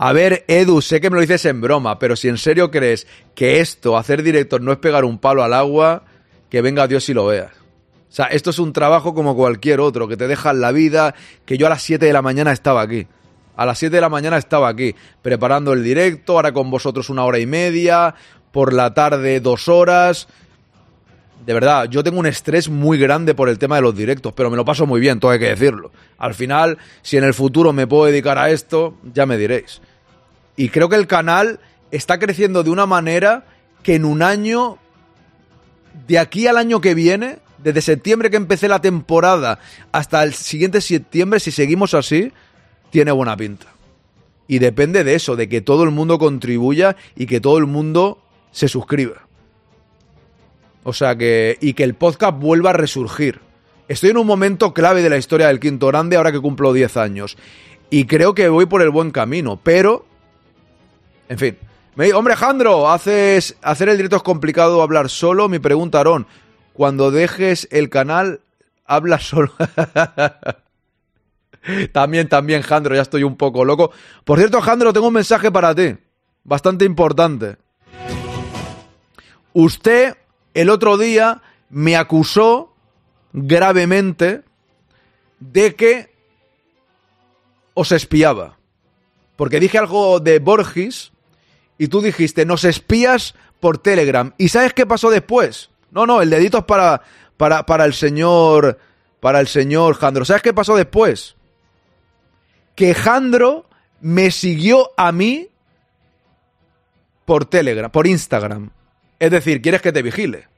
A 0.04 0.12
ver, 0.12 0.44
Edu, 0.48 0.82
sé 0.82 1.00
que 1.00 1.10
me 1.10 1.14
lo 1.14 1.20
dices 1.20 1.44
en 1.44 1.60
broma, 1.60 2.00
pero 2.00 2.16
si 2.16 2.26
en 2.26 2.36
serio 2.36 2.72
crees 2.72 3.06
que 3.36 3.60
esto, 3.60 3.96
hacer 3.96 4.24
directos, 4.24 4.60
no 4.60 4.72
es 4.72 4.78
pegar 4.78 5.04
un 5.04 5.16
palo 5.16 5.44
al 5.44 5.54
agua, 5.54 6.02
que 6.50 6.60
venga 6.60 6.88
Dios 6.88 7.08
y 7.08 7.14
lo 7.14 7.26
veas. 7.26 7.52
O 7.52 8.12
sea, 8.12 8.26
esto 8.26 8.50
es 8.50 8.58
un 8.58 8.72
trabajo 8.72 9.14
como 9.14 9.36
cualquier 9.36 9.78
otro, 9.78 10.08
que 10.08 10.16
te 10.16 10.26
deja 10.26 10.52
la 10.54 10.72
vida, 10.72 11.14
que 11.44 11.56
yo 11.56 11.68
a 11.68 11.70
las 11.70 11.82
7 11.84 12.04
de 12.04 12.12
la 12.12 12.20
mañana 12.20 12.50
estaba 12.50 12.80
aquí. 12.82 13.06
A 13.54 13.64
las 13.64 13.78
7 13.78 13.94
de 13.94 14.00
la 14.00 14.08
mañana 14.08 14.38
estaba 14.38 14.68
aquí, 14.68 14.92
preparando 15.22 15.72
el 15.72 15.84
directo, 15.84 16.32
ahora 16.32 16.50
con 16.50 16.68
vosotros 16.68 17.08
una 17.08 17.24
hora 17.24 17.38
y 17.38 17.46
media, 17.46 18.16
por 18.50 18.72
la 18.72 18.94
tarde 18.94 19.38
dos 19.38 19.68
horas. 19.68 20.26
De 21.46 21.54
verdad, 21.54 21.84
yo 21.88 22.02
tengo 22.02 22.18
un 22.18 22.26
estrés 22.26 22.68
muy 22.68 22.98
grande 22.98 23.36
por 23.36 23.48
el 23.48 23.56
tema 23.56 23.76
de 23.76 23.82
los 23.82 23.94
directos, 23.94 24.32
pero 24.32 24.50
me 24.50 24.56
lo 24.56 24.64
paso 24.64 24.84
muy 24.84 25.00
bien, 25.00 25.20
todo 25.20 25.30
hay 25.30 25.38
que 25.38 25.50
decirlo. 25.50 25.92
Al 26.18 26.34
final, 26.34 26.78
si 27.02 27.18
en 27.18 27.22
el 27.22 27.34
futuro 27.34 27.72
me 27.72 27.86
puedo 27.86 28.06
dedicar 28.06 28.36
a 28.36 28.50
esto, 28.50 28.96
ya 29.04 29.26
me 29.26 29.36
diréis. 29.36 29.80
Y 30.56 30.68
creo 30.68 30.88
que 30.88 30.96
el 30.96 31.06
canal 31.06 31.60
está 31.90 32.18
creciendo 32.18 32.62
de 32.62 32.70
una 32.70 32.86
manera 32.86 33.46
que 33.82 33.94
en 33.94 34.04
un 34.04 34.22
año, 34.22 34.78
de 36.06 36.18
aquí 36.18 36.46
al 36.46 36.56
año 36.56 36.80
que 36.80 36.94
viene, 36.94 37.38
desde 37.58 37.80
septiembre 37.80 38.30
que 38.30 38.36
empecé 38.36 38.68
la 38.68 38.80
temporada 38.80 39.58
hasta 39.92 40.22
el 40.22 40.34
siguiente 40.34 40.80
septiembre, 40.80 41.40
si 41.40 41.50
seguimos 41.50 41.94
así, 41.94 42.32
tiene 42.90 43.12
buena 43.12 43.36
pinta. 43.36 43.66
Y 44.48 44.58
depende 44.58 45.04
de 45.04 45.14
eso, 45.14 45.36
de 45.36 45.48
que 45.48 45.60
todo 45.60 45.84
el 45.84 45.90
mundo 45.90 46.18
contribuya 46.18 46.96
y 47.16 47.26
que 47.26 47.40
todo 47.40 47.58
el 47.58 47.66
mundo 47.66 48.18
se 48.50 48.68
suscriba. 48.68 49.26
O 50.84 50.92
sea 50.92 51.16
que. 51.16 51.56
Y 51.60 51.74
que 51.74 51.84
el 51.84 51.94
podcast 51.94 52.38
vuelva 52.38 52.70
a 52.70 52.74
resurgir. 52.74 53.40
Estoy 53.88 54.10
en 54.10 54.16
un 54.16 54.26
momento 54.26 54.74
clave 54.74 55.02
de 55.02 55.10
la 55.10 55.16
historia 55.16 55.48
del 55.48 55.60
Quinto 55.60 55.86
Grande 55.86 56.16
ahora 56.16 56.32
que 56.32 56.40
cumplo 56.40 56.72
10 56.72 56.96
años. 56.96 57.36
Y 57.90 58.06
creo 58.06 58.34
que 58.34 58.48
voy 58.48 58.66
por 58.66 58.82
el 58.82 58.90
buen 58.90 59.10
camino. 59.10 59.60
Pero. 59.62 60.06
En 61.28 61.38
fin. 61.38 61.58
Me, 61.94 62.12
hombre, 62.14 62.36
Jandro, 62.36 62.90
haces, 62.90 63.56
hacer 63.60 63.88
el 63.90 63.96
directo 63.96 64.16
es 64.16 64.22
complicado 64.22 64.82
hablar 64.82 65.10
solo. 65.10 65.48
Mi 65.48 65.58
pregunta, 65.58 65.98
Aarón. 65.98 66.26
Cuando 66.72 67.10
dejes 67.10 67.68
el 67.70 67.90
canal, 67.90 68.40
habla 68.86 69.20
solo. 69.20 69.52
también, 71.92 72.28
también, 72.28 72.62
Jandro, 72.62 72.94
ya 72.94 73.02
estoy 73.02 73.24
un 73.24 73.36
poco 73.36 73.64
loco. 73.64 73.92
Por 74.24 74.38
cierto, 74.38 74.60
Jandro, 74.62 74.92
tengo 74.92 75.08
un 75.08 75.14
mensaje 75.14 75.50
para 75.52 75.74
ti. 75.74 75.94
Bastante 76.44 76.86
importante. 76.86 77.56
Usted 79.52 80.16
el 80.54 80.70
otro 80.70 80.96
día 80.96 81.42
me 81.68 81.96
acusó 81.96 82.74
gravemente 83.32 84.42
de 85.40 85.74
que 85.74 86.10
os 87.74 87.92
espiaba. 87.92 88.56
Porque 89.36 89.60
dije 89.60 89.78
algo 89.78 90.20
de 90.20 90.38
Borges 90.38 91.11
y 91.78 91.88
tú 91.88 92.00
dijiste, 92.00 92.44
nos 92.44 92.64
espías 92.64 93.34
por 93.60 93.78
Telegram. 93.78 94.34
¿Y 94.38 94.48
sabes 94.48 94.72
qué 94.72 94.86
pasó 94.86 95.10
después? 95.10 95.70
No, 95.90 96.06
no, 96.06 96.22
el 96.22 96.30
dedito 96.30 96.58
es 96.58 96.64
para, 96.64 97.02
para, 97.36 97.66
para 97.66 97.84
el 97.84 97.94
señor, 97.94 98.78
para 99.20 99.40
el 99.40 99.48
señor 99.48 99.94
Jandro. 99.94 100.24
¿Sabes 100.24 100.42
qué 100.42 100.52
pasó 100.52 100.76
después? 100.76 101.36
Que 102.74 102.94
Jandro 102.94 103.66
me 104.00 104.30
siguió 104.30 104.90
a 104.96 105.12
mí 105.12 105.48
por 107.24 107.44
Telegram, 107.44 107.90
por 107.90 108.06
Instagram. 108.06 108.70
Es 109.18 109.30
decir, 109.30 109.62
quieres 109.62 109.80
que 109.80 109.92
te 109.92 110.02
vigile. 110.02 110.48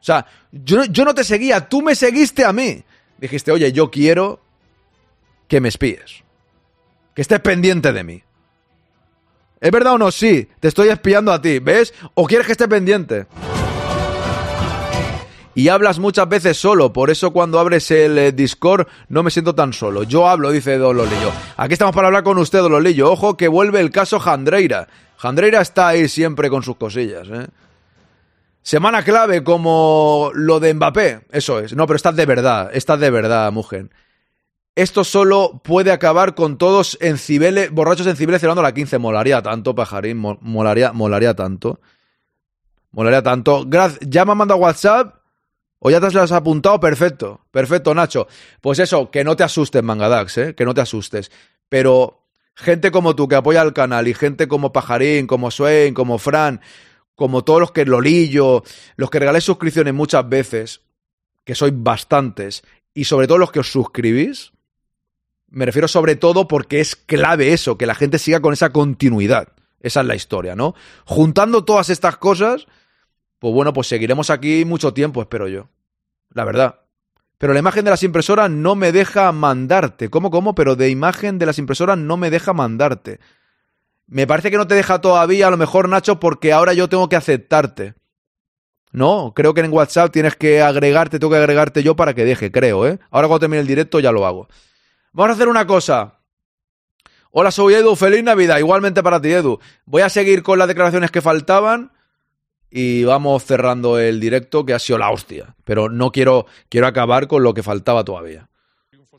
O 0.00 0.04
sea, 0.06 0.26
yo, 0.52 0.84
yo 0.84 1.04
no 1.04 1.14
te 1.14 1.24
seguía, 1.24 1.68
tú 1.68 1.82
me 1.82 1.94
seguiste 1.94 2.44
a 2.44 2.52
mí. 2.52 2.84
Dijiste, 3.18 3.50
oye, 3.50 3.72
yo 3.72 3.90
quiero 3.90 4.40
que 5.48 5.60
me 5.60 5.68
espíes. 5.68 6.22
Que 7.14 7.22
estés 7.22 7.40
pendiente 7.40 7.92
de 7.92 8.04
mí. 8.04 8.22
¿Es 9.60 9.70
verdad 9.70 9.94
o 9.94 9.98
no? 9.98 10.10
Sí, 10.10 10.48
te 10.60 10.68
estoy 10.68 10.88
espiando 10.88 11.32
a 11.32 11.40
ti, 11.40 11.58
¿ves? 11.58 11.94
¿O 12.14 12.26
quieres 12.26 12.46
que 12.46 12.52
esté 12.52 12.68
pendiente? 12.68 13.26
Y 15.54 15.68
hablas 15.68 15.98
muchas 15.98 16.28
veces 16.28 16.58
solo, 16.58 16.92
por 16.92 17.08
eso 17.08 17.30
cuando 17.30 17.58
abres 17.58 17.90
el 17.90 18.18
eh, 18.18 18.32
Discord 18.32 18.86
no 19.08 19.22
me 19.22 19.30
siento 19.30 19.54
tan 19.54 19.72
solo. 19.72 20.02
Yo 20.02 20.28
hablo, 20.28 20.50
dice 20.50 20.76
Don 20.76 20.94
Lolillo. 20.94 21.32
Aquí 21.56 21.72
estamos 21.72 21.94
para 21.94 22.08
hablar 22.08 22.24
con 22.24 22.36
usted, 22.36 22.58
Don 22.58 22.72
Lolillo. 22.72 23.10
Ojo 23.10 23.38
que 23.38 23.48
vuelve 23.48 23.80
el 23.80 23.90
caso 23.90 24.20
Jandreira. 24.20 24.86
Jandreira 25.16 25.62
está 25.62 25.88
ahí 25.88 26.08
siempre 26.08 26.50
con 26.50 26.62
sus 26.62 26.76
cosillas, 26.76 27.26
¿eh? 27.28 27.46
Semana 28.60 29.02
clave 29.02 29.42
como 29.42 30.30
lo 30.34 30.60
de 30.60 30.74
Mbappé. 30.74 31.20
Eso 31.30 31.60
es. 31.60 31.74
No, 31.74 31.86
pero 31.86 31.96
estás 31.96 32.16
de 32.16 32.26
verdad. 32.26 32.68
Estás 32.74 33.00
de 33.00 33.10
verdad, 33.10 33.50
mujer. 33.50 33.88
Esto 34.76 35.02
solo 35.04 35.62
puede 35.64 35.90
acabar 35.90 36.34
con 36.34 36.58
todos 36.58 36.96
en 37.00 37.16
Cibeles, 37.18 37.70
borrachos 37.72 38.06
en 38.06 38.14
Cibeles 38.16 38.40
celebrando 38.40 38.62
la 38.62 38.72
15. 38.74 38.98
Molaría 38.98 39.42
tanto, 39.42 39.74
pajarín, 39.74 40.18
mo- 40.18 40.38
molaría, 40.42 40.92
molaría 40.92 41.34
tanto. 41.34 41.80
Molaría 42.92 43.22
tanto. 43.22 43.64
Gracias. 43.66 44.00
¿Ya 44.08 44.24
me 44.24 44.32
han 44.32 44.38
mandado 44.38 44.60
WhatsApp? 44.60 45.16
¿O 45.78 45.90
ya 45.90 45.98
te 45.98 46.06
las 46.06 46.16
has 46.16 46.32
apuntado? 46.32 46.78
Perfecto. 46.78 47.40
Perfecto, 47.50 47.94
Nacho. 47.94 48.26
Pues 48.60 48.78
eso, 48.78 49.10
que 49.10 49.24
no 49.24 49.34
te 49.34 49.44
asustes, 49.44 49.82
Mangadax, 49.82 50.38
¿eh? 50.38 50.54
Que 50.54 50.64
no 50.64 50.74
te 50.74 50.82
asustes. 50.82 51.30
Pero 51.68 52.22
gente 52.54 52.90
como 52.90 53.16
tú 53.16 53.28
que 53.28 53.34
apoya 53.34 53.62
al 53.62 53.72
canal 53.72 54.08
y 54.08 54.14
gente 54.14 54.46
como 54.48 54.72
Pajarín, 54.72 55.26
como 55.26 55.50
Swain, 55.50 55.94
como 55.94 56.18
Fran, 56.18 56.60
como 57.14 57.44
todos 57.44 57.60
los 57.60 57.72
que 57.72 57.84
Lolillo, 57.86 58.62
los 58.96 59.08
que 59.10 59.18
regaláis 59.20 59.44
suscripciones 59.44 59.94
muchas 59.94 60.28
veces, 60.28 60.82
que 61.44 61.54
sois 61.54 61.72
bastantes, 61.74 62.62
y 62.94 63.04
sobre 63.04 63.26
todo 63.26 63.38
los 63.38 63.52
que 63.52 63.60
os 63.60 63.70
suscribís, 63.70 64.52
me 65.48 65.66
refiero 65.66 65.88
sobre 65.88 66.16
todo 66.16 66.48
porque 66.48 66.80
es 66.80 66.96
clave 66.96 67.52
eso, 67.52 67.78
que 67.78 67.86
la 67.86 67.94
gente 67.94 68.18
siga 68.18 68.40
con 68.40 68.52
esa 68.52 68.70
continuidad. 68.70 69.48
Esa 69.80 70.00
es 70.00 70.06
la 70.06 70.14
historia, 70.16 70.56
¿no? 70.56 70.74
Juntando 71.04 71.64
todas 71.64 71.90
estas 71.90 72.16
cosas, 72.16 72.66
pues 73.38 73.54
bueno, 73.54 73.72
pues 73.72 73.86
seguiremos 73.86 74.30
aquí 74.30 74.64
mucho 74.64 74.92
tiempo, 74.92 75.20
espero 75.20 75.48
yo. 75.48 75.68
La 76.30 76.44
verdad. 76.44 76.80
Pero 77.38 77.52
la 77.52 77.58
imagen 77.58 77.84
de 77.84 77.90
las 77.90 78.02
impresoras 78.02 78.50
no 78.50 78.74
me 78.74 78.92
deja 78.92 79.30
mandarte. 79.32 80.08
¿Cómo, 80.08 80.30
cómo? 80.30 80.54
Pero 80.54 80.74
de 80.74 80.88
imagen 80.88 81.38
de 81.38 81.46
las 81.46 81.58
impresoras 81.58 81.98
no 81.98 82.16
me 82.16 82.30
deja 82.30 82.52
mandarte. 82.52 83.20
Me 84.06 84.26
parece 84.26 84.50
que 84.50 84.56
no 84.56 84.66
te 84.66 84.74
deja 84.74 85.00
todavía, 85.00 85.48
a 85.48 85.50
lo 85.50 85.56
mejor, 85.56 85.88
Nacho, 85.88 86.18
porque 86.18 86.52
ahora 86.52 86.72
yo 86.72 86.88
tengo 86.88 87.08
que 87.08 87.16
aceptarte. 87.16 87.94
No, 88.92 89.32
creo 89.34 89.52
que 89.52 89.60
en 89.60 89.72
WhatsApp 89.72 90.12
tienes 90.12 90.36
que 90.36 90.62
agregarte, 90.62 91.18
tengo 91.18 91.32
que 91.32 91.38
agregarte 91.38 91.82
yo 91.82 91.96
para 91.96 92.14
que 92.14 92.24
deje, 92.24 92.50
creo, 92.50 92.86
¿eh? 92.86 92.98
Ahora 93.10 93.28
cuando 93.28 93.40
termine 93.40 93.60
el 93.60 93.66
directo 93.66 94.00
ya 94.00 94.12
lo 94.12 94.26
hago. 94.26 94.48
Vamos 95.16 95.30
a 95.30 95.32
hacer 95.32 95.48
una 95.48 95.66
cosa. 95.66 96.12
Hola, 97.30 97.50
soy 97.50 97.72
Edu, 97.72 97.96
feliz 97.96 98.22
Navidad. 98.22 98.58
Igualmente 98.58 99.02
para 99.02 99.18
ti, 99.18 99.32
Edu. 99.32 99.58
Voy 99.86 100.02
a 100.02 100.10
seguir 100.10 100.42
con 100.42 100.58
las 100.58 100.68
declaraciones 100.68 101.10
que 101.10 101.22
faltaban 101.22 101.90
y 102.70 103.04
vamos 103.04 103.42
cerrando 103.42 103.98
el 103.98 104.20
directo 104.20 104.66
que 104.66 104.74
ha 104.74 104.78
sido 104.78 104.98
la 104.98 105.10
hostia. 105.10 105.54
Pero 105.64 105.88
no 105.88 106.12
quiero, 106.12 106.44
quiero 106.68 106.86
acabar 106.86 107.28
con 107.28 107.42
lo 107.42 107.54
que 107.54 107.62
faltaba 107.62 108.04
todavía. 108.04 108.50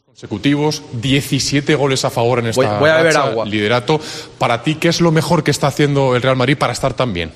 consecutivos, 0.06 0.84
17 0.94 1.74
goles 1.76 2.06
a 2.06 2.12
favor 2.12 2.40
en 2.40 2.48
esta 2.48 2.62
Voy- 2.62 2.80
voy 2.80 2.90
a 2.90 2.98
beber 2.98 3.14
racha, 3.14 3.28
agua. 3.30 3.46
liderato. 3.46 4.00
Para 4.40 4.62
ti, 4.64 4.76
¿qué 4.76 4.88
es 4.90 5.02
lo 5.02 5.12
mejor 5.12 5.44
que 5.44 5.52
está 5.52 5.68
haciendo 5.68 6.16
el 6.16 6.22
Real 6.22 6.36
Madrid 6.36 6.58
para 6.58 6.74
estar 6.74 6.94
tan 6.96 7.12
bien? 7.14 7.32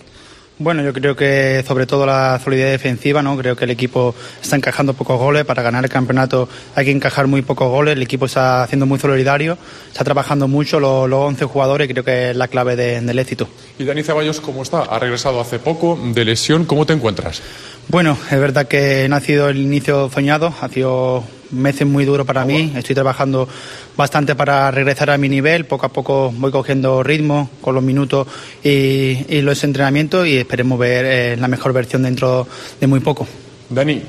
Bueno, 0.64 0.84
yo 0.84 0.94
creo 0.94 1.16
que 1.16 1.64
sobre 1.68 1.88
todo 1.88 2.06
la 2.06 2.40
solidez 2.44 2.70
defensiva, 2.72 3.24
¿no? 3.24 3.36
Creo 3.36 3.56
que 3.56 3.64
el 3.66 3.72
equipo 3.72 4.14
está 4.42 4.56
encajando 4.56 4.94
pocos 4.94 5.18
goles. 5.20 5.44
Para 5.44 5.64
ganar 5.64 5.84
el 5.84 5.90
campeonato 5.90 6.48
hay 6.76 6.86
que 6.86 6.92
encajar 6.92 7.26
muy 7.26 7.42
pocos 7.42 7.68
goles. 7.68 7.94
El 7.96 8.02
equipo 8.04 8.28
está 8.28 8.62
haciendo 8.62 8.86
muy 8.86 9.00
solidario, 9.00 9.58
está 9.92 10.04
trabajando 10.04 10.48
mucho 10.48 10.80
los, 10.80 11.10
los 11.10 11.20
11 11.20 11.46
jugadores 11.46 11.90
y 11.90 11.94
creo 11.94 12.04
que 12.06 12.30
es 12.30 12.36
la 12.36 12.48
clave 12.48 12.76
de- 12.76 13.02
del 13.02 13.18
éxito. 13.18 13.48
Y 13.80 13.86
Dani 13.86 14.04
Ceballos, 14.04 14.40
¿cómo 14.40 14.62
está? 14.62 14.82
Ha 14.84 15.00
regresado 15.00 15.42
hace 15.42 15.58
poco 15.58 16.00
de 16.14 16.26
lesión. 16.26 16.66
¿Cómo 16.66 16.86
te 16.86 16.94
encuentras? 16.94 17.42
Bueno, 17.88 18.16
es 18.30 18.40
verdad 18.40 18.68
que 18.68 19.08
no 19.10 19.16
ha 19.16 19.20
sido 19.20 19.50
el 19.50 19.58
inicio 19.58 20.12
soñado, 20.14 20.54
ha 20.62 20.70
sido 20.70 21.24
meses 21.52 21.88
muy 21.88 22.06
duros 22.06 22.26
para 22.26 22.46
mí. 22.46 22.74
Estoy 22.76 22.96
trabajando 22.96 23.48
bastante 23.96 24.36
para 24.36 24.72
regresar 24.72 25.10
a 25.10 25.18
mi 25.18 25.30
nivel. 25.30 25.66
Poco 25.66 25.86
a 25.86 25.90
poco 25.90 26.32
voy 26.36 26.52
cogiendo 26.52 27.04
ritmo 27.04 27.50
con 27.62 27.76
los 27.76 27.84
minutos 27.84 28.28
y, 28.64 29.26
y 29.28 29.42
los 29.42 29.64
entrenamientos 29.64 30.28
y 30.28 30.38
esperemos 30.38 30.80
ver 30.80 31.06
eh, 31.06 31.38
la 31.38 31.48
mejor 31.48 31.74
versión 31.74 32.04
dentro 32.04 32.48
de 32.80 32.88
muy 32.88 33.00
poco. 33.00 33.28
Dani, 33.70 34.02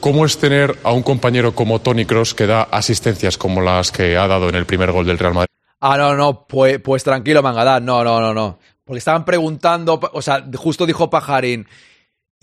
¿cómo 0.00 0.26
es 0.26 0.38
tener 0.38 0.76
a 0.82 0.92
un 0.92 1.02
compañero 1.02 1.54
como 1.54 1.80
Tony 1.80 2.04
Cross 2.04 2.34
que 2.34 2.46
da 2.46 2.62
asistencias 2.62 3.38
como 3.38 3.60
las 3.60 3.90
que 3.90 4.16
ha 4.16 4.26
dado 4.26 4.48
en 4.48 4.54
el 4.54 4.66
primer 4.66 4.92
gol 4.92 5.06
del 5.06 5.18
Real 5.18 5.34
Madrid? 5.34 5.48
Ah, 5.80 5.96
no, 5.96 6.14
no, 6.14 6.46
pues, 6.46 6.80
pues 6.80 7.04
tranquilo, 7.04 7.42
Mangadán. 7.42 7.84
No, 7.84 8.02
no, 8.02 8.20
no, 8.20 8.32
no. 8.32 8.58
Porque 8.84 8.98
estaban 8.98 9.24
preguntando, 9.24 10.00
o 10.12 10.22
sea, 10.22 10.44
justo 10.54 10.86
dijo 10.86 11.10
Pajarín. 11.10 11.66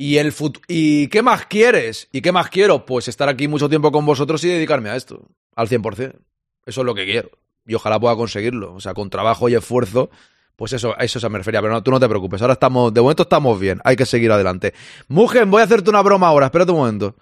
¿Y, 0.03 0.17
el 0.17 0.34
fut- 0.34 0.59
¿Y 0.67 1.07
qué 1.07 1.21
más 1.21 1.45
quieres? 1.45 2.07
¿Y 2.11 2.21
qué 2.21 2.31
más 2.31 2.49
quiero? 2.49 2.85
Pues 2.85 3.07
estar 3.07 3.30
aquí 3.30 3.47
mucho 3.47 3.69
tiempo 3.69 3.91
con 3.91 4.05
vosotros 4.05 4.43
y 4.43 4.49
dedicarme 4.49 4.89
a 4.89 4.95
esto. 4.95 5.21
Al 5.55 5.67
100%. 5.69 6.15
Eso 6.65 6.81
es 6.81 6.85
lo 6.85 6.93
que 6.93 7.05
quiero. 7.05 7.30
Y 7.65 7.75
ojalá 7.75 7.99
pueda 7.99 8.15
conseguirlo. 8.15 8.73
O 8.73 8.81
sea, 8.81 8.93
con 8.93 9.09
trabajo 9.09 9.47
y 9.47 9.55
esfuerzo. 9.55 10.09
Pues 10.55 10.73
eso, 10.73 10.93
a 10.97 11.03
eso 11.03 11.19
se 11.19 11.30
me 11.30 11.38
refería. 11.38 11.61
Pero 11.61 11.73
no, 11.73 11.81
tú 11.84 11.91
no 11.91 11.99
te 11.99 12.09
preocupes. 12.09 12.41
Ahora 12.41 12.53
estamos, 12.53 12.93
de 12.93 12.99
momento 13.01 13.23
estamos 13.23 13.59
bien. 13.59 13.80
Hay 13.85 13.95
que 13.95 14.05
seguir 14.05 14.31
adelante. 14.31 14.73
Mugen, 15.07 15.49
voy 15.49 15.61
a 15.61 15.65
hacerte 15.65 15.89
una 15.89 16.01
broma 16.01 16.27
ahora. 16.27 16.47
Espérate 16.47 16.71
un 16.71 16.80
momento. 16.80 17.15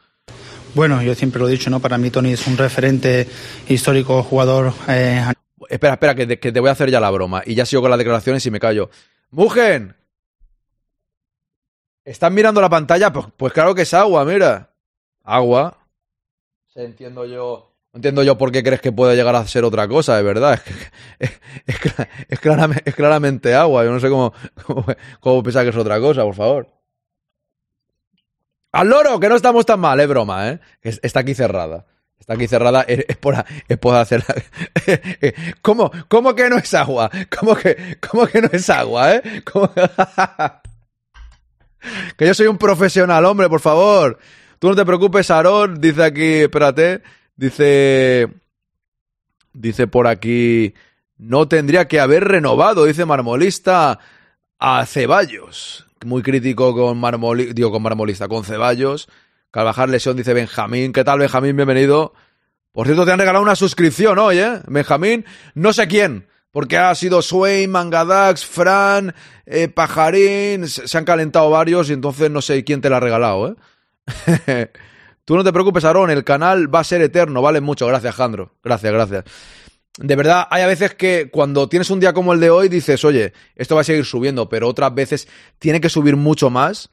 Bueno, 0.73 1.01
yo 1.03 1.13
siempre 1.15 1.39
lo 1.39 1.47
he 1.47 1.51
dicho, 1.51 1.69
¿no? 1.69 1.79
Para 1.81 1.97
mí 1.97 2.09
Tony 2.09 2.31
es 2.33 2.47
un 2.47 2.57
referente 2.57 3.27
histórico, 3.69 4.23
jugador. 4.23 4.73
eh, 4.87 5.23
Espera, 5.69 5.93
espera, 5.93 6.15
que 6.15 6.25
te, 6.25 6.39
que 6.39 6.51
te 6.51 6.59
voy 6.59 6.69
a 6.69 6.71
hacer 6.73 6.89
ya 6.89 6.99
la 6.99 7.11
broma. 7.11 7.43
Y 7.45 7.53
ya 7.55 7.65
sigo 7.65 7.81
con 7.83 7.91
las 7.91 7.97
declaraciones 7.99 8.45
y 8.45 8.51
me 8.51 8.59
callo. 8.59 8.89
Mugen. 9.29 9.95
¿Estás 12.03 12.31
mirando 12.31 12.61
la 12.61 12.69
pantalla? 12.69 13.11
Pues, 13.13 13.27
pues 13.37 13.53
claro 13.53 13.75
que 13.75 13.83
es 13.83 13.93
agua, 13.93 14.25
mira. 14.25 14.69
Agua. 15.23 15.77
Entiendo 16.75 17.25
yo. 17.25 17.67
Entiendo 17.93 18.23
yo 18.23 18.37
por 18.37 18.51
qué 18.51 18.63
crees 18.63 18.81
que 18.81 18.91
puede 18.93 19.15
llegar 19.15 19.35
a 19.35 19.45
ser 19.45 19.65
otra 19.65 19.87
cosa, 19.87 20.15
de 20.15 20.23
verdad. 20.23 20.59
Es, 21.67 22.39
claramente, 22.95 23.53
agua. 23.53 23.83
Yo 23.83 23.91
no 23.91 23.99
sé 23.99 24.09
cómo, 24.09 24.33
cómo, 25.19 25.43
pensar 25.43 25.63
que 25.63 25.69
es 25.69 25.75
otra 25.75 25.99
cosa, 25.99 26.23
por 26.23 26.35
favor. 26.35 26.69
¡Al 28.71 28.87
loro! 28.87 29.19
Que 29.19 29.27
no 29.27 29.35
estamos 29.35 29.65
tan 29.65 29.81
mal, 29.81 29.99
es 29.99 30.07
broma, 30.07 30.49
¿eh? 30.49 30.59
Es- 30.81 31.01
está 31.03 31.19
aquí 31.19 31.35
cerrada. 31.35 31.85
Está 32.17 32.35
aquí 32.35 32.47
cerrada, 32.47 32.83
es, 32.83 33.03
es 33.09 33.17
por, 33.17 33.35
es 33.67 33.77
por 33.77 33.95
hacer... 33.95 34.23
¿Cómo, 35.61 35.91
¿Cómo 36.07 36.33
que 36.35 36.49
no 36.49 36.57
es 36.57 36.73
agua? 36.73 37.09
¿Cómo 37.37 37.55
que, 37.55 37.97
cómo 38.09 38.27
que 38.27 38.41
no 38.41 38.49
es 38.53 38.69
agua, 38.69 39.15
eh? 39.15 39.43
¿Cómo- 39.51 39.69
que 42.17 42.25
yo 42.25 42.33
soy 42.33 42.47
un 42.47 42.57
profesional, 42.57 43.25
hombre, 43.25 43.49
por 43.49 43.59
favor. 43.59 44.19
Tú 44.59 44.69
no 44.69 44.75
te 44.75 44.85
preocupes, 44.85 45.31
Aarón, 45.31 45.81
dice 45.81 46.03
aquí, 46.03 46.33
espérate, 46.33 47.01
dice... 47.35 48.27
Dice 49.53 49.87
por 49.87 50.07
aquí... 50.07 50.73
No 51.17 51.47
tendría 51.47 51.87
que 51.87 51.99
haber 51.99 52.23
renovado, 52.23 52.85
dice 52.85 53.05
Marmolista, 53.05 53.99
a 54.57 54.85
Ceballos. 54.87 55.85
Muy 56.03 56.23
crítico 56.23 56.73
con 56.73 56.99
Marmoli, 56.99 57.53
digo 57.53 57.71
con 57.71 57.83
Marmolista, 57.83 58.27
con 58.27 58.43
Ceballos. 58.43 59.07
Carvajal 59.51 59.91
lesión, 59.91 60.17
dice 60.17 60.33
Benjamín. 60.33 60.91
¿Qué 60.91 61.03
tal, 61.03 61.19
Benjamín? 61.19 61.55
Bienvenido. 61.55 62.13
Por 62.71 62.87
cierto, 62.87 63.05
te 63.05 63.11
han 63.11 63.19
regalado 63.19 63.43
una 63.43 63.55
suscripción 63.55 64.17
hoy, 64.17 64.39
¿eh? 64.39 64.61
Benjamín, 64.65 65.23
no 65.53 65.73
sé 65.73 65.87
quién, 65.87 66.25
porque 66.51 66.77
ha 66.77 66.93
sido 66.95 67.21
Swain, 67.21 67.69
Mangadax, 67.71 68.45
Fran, 68.45 69.15
eh, 69.45 69.67
Pajarín, 69.67 70.67
se 70.67 70.97
han 70.97 71.05
calentado 71.05 71.49
varios 71.49 71.89
y 71.89 71.93
entonces 71.93 72.29
no 72.29 72.41
sé 72.41 72.63
quién 72.63 72.81
te 72.81 72.89
la 72.89 72.97
ha 72.97 73.01
regalado, 73.01 73.55
¿eh? 74.27 74.71
Tú 75.25 75.35
no 75.35 75.43
te 75.43 75.53
preocupes, 75.53 75.85
Aarón, 75.85 76.09
el 76.09 76.23
canal 76.23 76.73
va 76.73 76.79
a 76.79 76.83
ser 76.83 77.01
eterno, 77.01 77.41
vale 77.41 77.61
mucho. 77.61 77.87
Gracias, 77.87 78.15
Jandro. 78.15 78.55
Gracias, 78.63 78.91
gracias. 78.91 79.23
De 79.97 80.15
verdad, 80.15 80.47
hay 80.49 80.63
a 80.63 80.67
veces 80.67 80.95
que 80.95 81.29
cuando 81.31 81.69
tienes 81.69 81.89
un 81.89 81.99
día 81.99 82.13
como 82.13 82.33
el 82.33 82.39
de 82.39 82.49
hoy 82.49 82.69
dices, 82.69 83.03
oye, 83.05 83.33
esto 83.55 83.75
va 83.75 83.81
a 83.81 83.85
seguir 83.85 84.05
subiendo, 84.05 84.49
pero 84.49 84.67
otras 84.67 84.93
veces 84.93 85.27
tiene 85.59 85.79
que 85.79 85.89
subir 85.89 86.15
mucho 86.15 86.49
más 86.49 86.89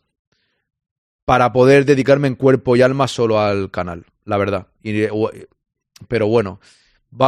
para 1.24 1.52
poder 1.52 1.84
dedicarme 1.84 2.28
en 2.28 2.34
cuerpo 2.34 2.76
y 2.76 2.82
alma 2.82 3.08
solo 3.08 3.40
al 3.40 3.70
canal, 3.70 4.04
la 4.24 4.36
verdad. 4.36 4.66
Y, 4.82 5.06
pero 6.08 6.26
bueno, 6.26 6.60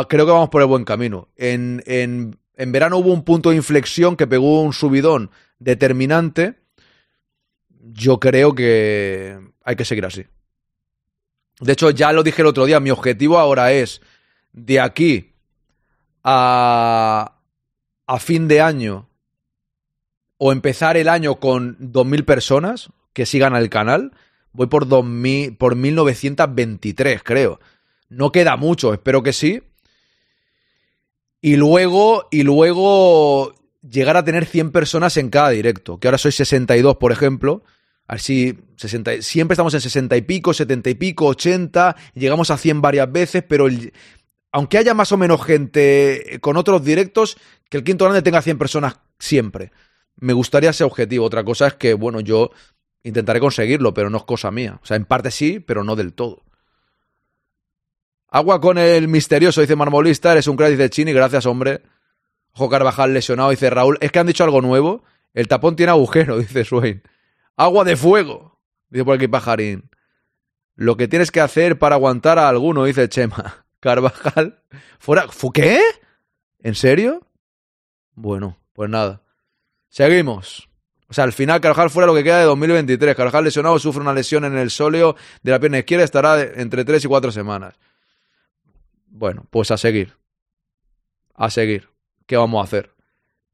creo 0.08 0.26
que 0.26 0.32
vamos 0.32 0.50
por 0.50 0.62
el 0.62 0.68
buen 0.68 0.84
camino. 0.84 1.28
En, 1.36 1.82
en, 1.86 2.38
en 2.56 2.72
verano 2.72 2.98
hubo 2.98 3.12
un 3.12 3.24
punto 3.24 3.50
de 3.50 3.56
inflexión 3.56 4.16
que 4.16 4.26
pegó 4.26 4.62
un 4.62 4.72
subidón 4.72 5.30
determinante. 5.58 6.56
Yo 7.92 8.20
creo 8.20 8.54
que 8.54 9.38
hay 9.64 9.76
que 9.76 9.84
seguir 9.84 10.04
así. 10.04 10.26
De 11.60 11.72
hecho, 11.72 11.90
ya 11.90 12.12
lo 12.12 12.22
dije 12.22 12.42
el 12.42 12.48
otro 12.48 12.64
día, 12.66 12.80
mi 12.80 12.90
objetivo 12.90 13.38
ahora 13.38 13.72
es 13.72 14.00
de 14.52 14.80
aquí 14.80 15.34
a, 16.24 17.36
a 18.06 18.18
fin 18.18 18.48
de 18.48 18.60
año 18.60 19.08
o 20.38 20.52
empezar 20.52 20.96
el 20.96 21.08
año 21.08 21.36
con 21.36 21.78
2.000 21.78 22.24
personas 22.24 22.90
que 23.12 23.26
sigan 23.26 23.54
al 23.54 23.68
canal. 23.68 24.12
Voy 24.52 24.66
por, 24.68 24.88
2000, 24.88 25.56
por 25.56 25.76
1923, 25.76 27.22
creo. 27.22 27.60
No 28.08 28.32
queda 28.32 28.56
mucho, 28.56 28.92
espero 28.92 29.22
que 29.22 29.32
sí. 29.32 29.62
Y 31.40 31.56
luego, 31.56 32.28
y 32.30 32.42
luego 32.42 33.54
llegar 33.88 34.16
a 34.16 34.24
tener 34.24 34.46
100 34.46 34.72
personas 34.72 35.16
en 35.16 35.30
cada 35.30 35.50
directo, 35.50 35.98
que 35.98 36.08
ahora 36.08 36.18
soy 36.18 36.32
62, 36.32 36.96
por 36.96 37.12
ejemplo. 37.12 37.62
Así, 38.06 38.58
60, 38.76 39.22
siempre 39.22 39.54
estamos 39.54 39.72
en 39.74 39.80
60 39.80 40.16
y 40.16 40.22
pico, 40.22 40.52
70 40.52 40.90
y 40.90 40.94
pico, 40.94 41.26
80, 41.26 41.94
llegamos 42.14 42.50
a 42.50 42.58
100 42.58 42.82
varias 42.82 43.10
veces, 43.10 43.44
pero 43.48 43.68
aunque 44.50 44.78
haya 44.78 44.94
más 44.94 45.12
o 45.12 45.16
menos 45.16 45.44
gente 45.44 46.38
con 46.40 46.56
otros 46.56 46.84
directos, 46.84 47.38
que 47.68 47.76
el 47.76 47.84
quinto 47.84 48.04
grande 48.04 48.22
tenga 48.22 48.42
100 48.42 48.58
personas 48.58 48.96
siempre. 49.18 49.70
Me 50.16 50.32
gustaría 50.32 50.70
ese 50.70 50.84
objetivo. 50.84 51.24
Otra 51.24 51.44
cosa 51.44 51.68
es 51.68 51.74
que, 51.74 51.94
bueno, 51.94 52.20
yo 52.20 52.50
intentaré 53.04 53.38
conseguirlo, 53.40 53.94
pero 53.94 54.10
no 54.10 54.18
es 54.18 54.24
cosa 54.24 54.50
mía. 54.50 54.80
O 54.82 54.86
sea, 54.86 54.96
en 54.96 55.04
parte 55.04 55.30
sí, 55.30 55.60
pero 55.60 55.84
no 55.84 55.94
del 55.94 56.12
todo. 56.12 56.42
Agua 58.30 58.60
con 58.60 58.78
el 58.78 59.08
misterioso, 59.08 59.60
dice 59.60 59.76
Marmolista. 59.76 60.32
Eres 60.32 60.46
un 60.46 60.56
crack, 60.56 60.70
dice 60.70 60.90
Chini. 60.90 61.12
Gracias, 61.12 61.46
hombre. 61.46 61.82
Ojo 62.52 62.68
Carvajal 62.68 63.12
lesionado, 63.12 63.50
dice 63.50 63.70
Raúl. 63.70 63.98
Es 64.00 64.12
que 64.12 64.18
han 64.18 64.26
dicho 64.26 64.44
algo 64.44 64.60
nuevo. 64.60 65.04
El 65.34 65.48
tapón 65.48 65.76
tiene 65.76 65.90
agujero, 65.90 66.38
dice 66.40 66.64
Swain. 66.64 67.02
Agua 67.56 67.84
de 67.84 67.96
fuego, 67.96 68.60
dice 68.88 69.04
por 69.04 69.16
aquí 69.16 69.28
Pajarín. 69.28 69.90
Lo 70.76 70.96
que 70.96 71.08
tienes 71.08 71.30
que 71.30 71.40
hacer 71.40 71.78
para 71.78 71.96
aguantar 71.96 72.38
a 72.38 72.48
alguno, 72.48 72.84
dice 72.84 73.08
Chema. 73.08 73.66
Carvajal. 73.80 74.62
Fuera. 74.98 75.28
¿Fu 75.28 75.50
qué? 75.50 75.80
¿En 76.60 76.74
serio? 76.74 77.26
Bueno, 78.14 78.58
pues 78.72 78.90
nada. 78.90 79.22
Seguimos. 79.88 80.68
O 81.08 81.14
sea, 81.14 81.24
al 81.24 81.32
final 81.32 81.60
Carvajal 81.60 81.90
fuera 81.90 82.06
lo 82.06 82.14
que 82.14 82.22
queda 82.22 82.38
de 82.38 82.44
2023. 82.44 83.16
Carvajal 83.16 83.44
lesionado 83.44 83.78
sufre 83.80 84.00
una 84.00 84.14
lesión 84.14 84.44
en 84.44 84.56
el 84.56 84.70
sóleo 84.70 85.16
de 85.42 85.50
la 85.50 85.58
pierna 85.58 85.78
izquierda. 85.78 86.04
Estará 86.04 86.40
entre 86.40 86.84
3 86.84 87.04
y 87.04 87.08
4 87.08 87.32
semanas. 87.32 87.74
Bueno, 89.20 89.44
pues 89.50 89.70
a 89.70 89.76
seguir. 89.76 90.16
A 91.34 91.50
seguir. 91.50 91.90
¿Qué 92.24 92.38
vamos 92.38 92.62
a 92.62 92.64
hacer? 92.64 92.94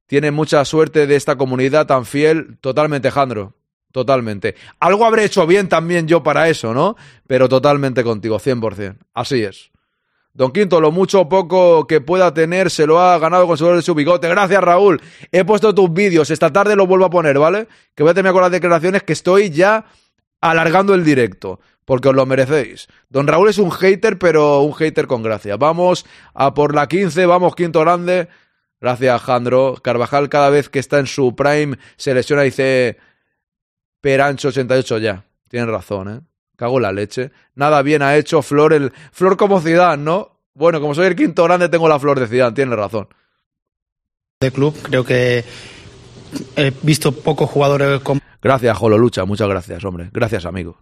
Tiene 0.06 0.30
mucha 0.30 0.64
suerte 0.64 1.09
de 1.09 1.16
esta 1.16 1.34
comunidad 1.34 1.88
tan 1.88 2.06
fiel. 2.06 2.56
Totalmente, 2.60 3.10
Jandro. 3.10 3.55
Totalmente. 3.90 4.55
Algo 4.78 5.05
habré 5.05 5.24
hecho 5.24 5.44
bien 5.44 5.68
también 5.68 6.06
yo 6.06 6.22
para 6.22 6.48
eso, 6.48 6.72
¿no? 6.72 6.94
Pero 7.26 7.48
totalmente 7.48 8.05
contigo, 8.05 8.38
100%. 8.38 8.97
Así 9.12 9.43
es. 9.43 9.72
Don 10.32 10.52
Quinto, 10.52 10.80
lo 10.80 10.93
mucho 10.93 11.22
o 11.22 11.28
poco 11.28 11.88
que 11.88 12.01
pueda 12.01 12.32
tener 12.32 12.70
se 12.70 12.86
lo 12.86 13.01
ha 13.01 13.18
ganado 13.18 13.48
con 13.48 13.82
su 13.82 13.94
bigote. 13.97 14.28
Gracias, 14.28 14.62
Raúl. 14.62 15.02
He 15.32 15.44
puesto 15.44 15.74
tus 15.74 15.93
vídeos. 15.93 16.30
Esta 16.30 16.52
tarde 16.52 16.76
los 16.76 16.86
vuelvo 16.86 17.06
a 17.06 17.10
poner, 17.10 17.40
¿vale? 17.40 17.66
Que 17.97 18.05
voy 18.05 18.12
a 18.12 18.14
terminar 18.14 18.34
con 18.34 18.43
las 18.43 18.52
declaraciones 18.52 19.02
que 19.02 19.14
estoy 19.14 19.51
ya 19.51 19.84
alargando 20.40 20.94
el 20.94 21.05
directo. 21.05 21.59
Porque 21.86 22.08
os 22.08 22.14
lo 22.14 22.26
merecéis. 22.26 22.88
Don 23.08 23.26
Raúl 23.26 23.48
es 23.48 23.56
un 23.56 23.70
hater, 23.70 24.18
pero 24.18 24.60
un 24.60 24.74
hater 24.74 25.06
con 25.06 25.22
gracia. 25.22 25.56
Vamos 25.56 26.04
a 26.34 26.52
por 26.52 26.74
la 26.74 26.88
15. 26.88 27.24
Vamos, 27.24 27.54
Quinto 27.54 27.80
Grande. 27.80 28.28
Gracias, 28.80 29.22
Jandro. 29.22 29.76
Carvajal 29.82 30.28
cada 30.28 30.50
vez 30.50 30.68
que 30.68 30.80
está 30.80 30.98
en 30.98 31.06
su 31.06 31.34
prime 31.34 31.78
se 31.96 32.12
lesiona 32.12 32.42
y 32.42 32.46
dice 32.46 32.98
Perancho 34.02 34.48
88 34.48 34.98
ya. 34.98 35.24
Tienen 35.48 35.70
razón, 35.70 36.08
¿eh? 36.08 36.20
Cago 36.56 36.76
en 36.76 36.82
la 36.82 36.92
leche. 36.92 37.30
Nada 37.54 37.82
bien 37.82 38.02
ha 38.02 38.16
hecho 38.16 38.42
Flor 38.42 38.72
el 38.72 38.92
Flor 39.12 39.36
como 39.36 39.60
Zidane, 39.60 40.02
¿no? 40.02 40.40
Bueno, 40.54 40.80
como 40.80 40.94
soy 40.94 41.06
el 41.06 41.16
quinto 41.16 41.44
grande 41.44 41.68
tengo 41.68 41.88
la 41.88 41.98
flor 41.98 42.18
de 42.18 42.26
Zidane, 42.26 42.54
tiene 42.54 42.74
razón. 42.74 43.08
De 44.40 44.50
club, 44.50 44.74
creo 44.82 45.04
que 45.04 45.44
he 46.56 46.72
visto 46.82 47.12
pocos 47.12 47.48
jugadores 47.48 48.00
con 48.00 48.20
Gracias, 48.40 48.78
Jololucha, 48.78 49.24
muchas 49.24 49.48
gracias, 49.48 49.84
hombre. 49.84 50.08
Gracias, 50.12 50.46
amigo. 50.46 50.78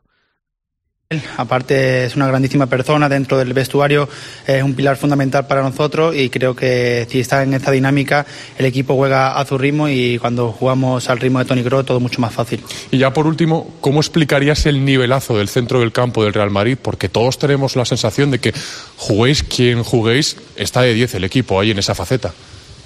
Aparte 1.37 2.07
es 2.07 2.17
una 2.17 2.27
grandísima 2.27 2.67
persona 2.67 3.09
dentro 3.09 3.37
del 3.37 3.53
vestuario, 3.53 4.09
es 4.47 4.63
un 4.63 4.75
pilar 4.75 4.97
fundamental 4.97 5.47
para 5.47 5.63
nosotros 5.63 6.17
y 6.17 6.31
creo 6.31 6.57
que 6.57 7.07
si 7.11 7.21
está 7.21 7.43
en 7.43 7.53
esta 7.55 7.71
dinámica 7.71 8.25
el 8.59 8.65
equipo 8.65 8.97
juega 8.97 9.39
a 9.39 9.45
su 9.45 9.59
ritmo 9.59 9.89
y 9.89 10.19
cuando 10.19 10.51
jugamos 10.53 11.09
al 11.11 11.21
ritmo 11.21 11.41
de 11.41 11.45
Tony 11.45 11.63
Kroos 11.63 11.85
todo 11.85 12.01
mucho 12.01 12.21
más 12.21 12.33
fácil. 12.33 12.63
Y 12.91 12.99
ya 12.99 13.13
por 13.13 13.27
último, 13.27 13.75
¿cómo 13.81 14.01
explicarías 14.01 14.65
el 14.67 14.85
nivelazo 14.85 15.37
del 15.37 15.49
centro 15.49 15.81
del 15.81 15.93
campo 15.93 16.25
del 16.25 16.33
Real 16.33 16.51
Madrid? 16.51 16.79
Porque 16.81 17.09
todos 17.09 17.39
tenemos 17.39 17.77
la 17.77 17.85
sensación 17.85 18.31
de 18.31 18.39
que 18.39 18.55
juguéis 18.97 19.43
quien 19.43 19.83
juguéis, 19.83 20.37
está 20.57 20.83
de 20.83 20.95
10 20.95 21.17
el 21.17 21.25
equipo 21.25 21.61
ahí 21.61 21.71
en 21.71 21.79
esa 21.79 21.95
faceta. 21.95 22.33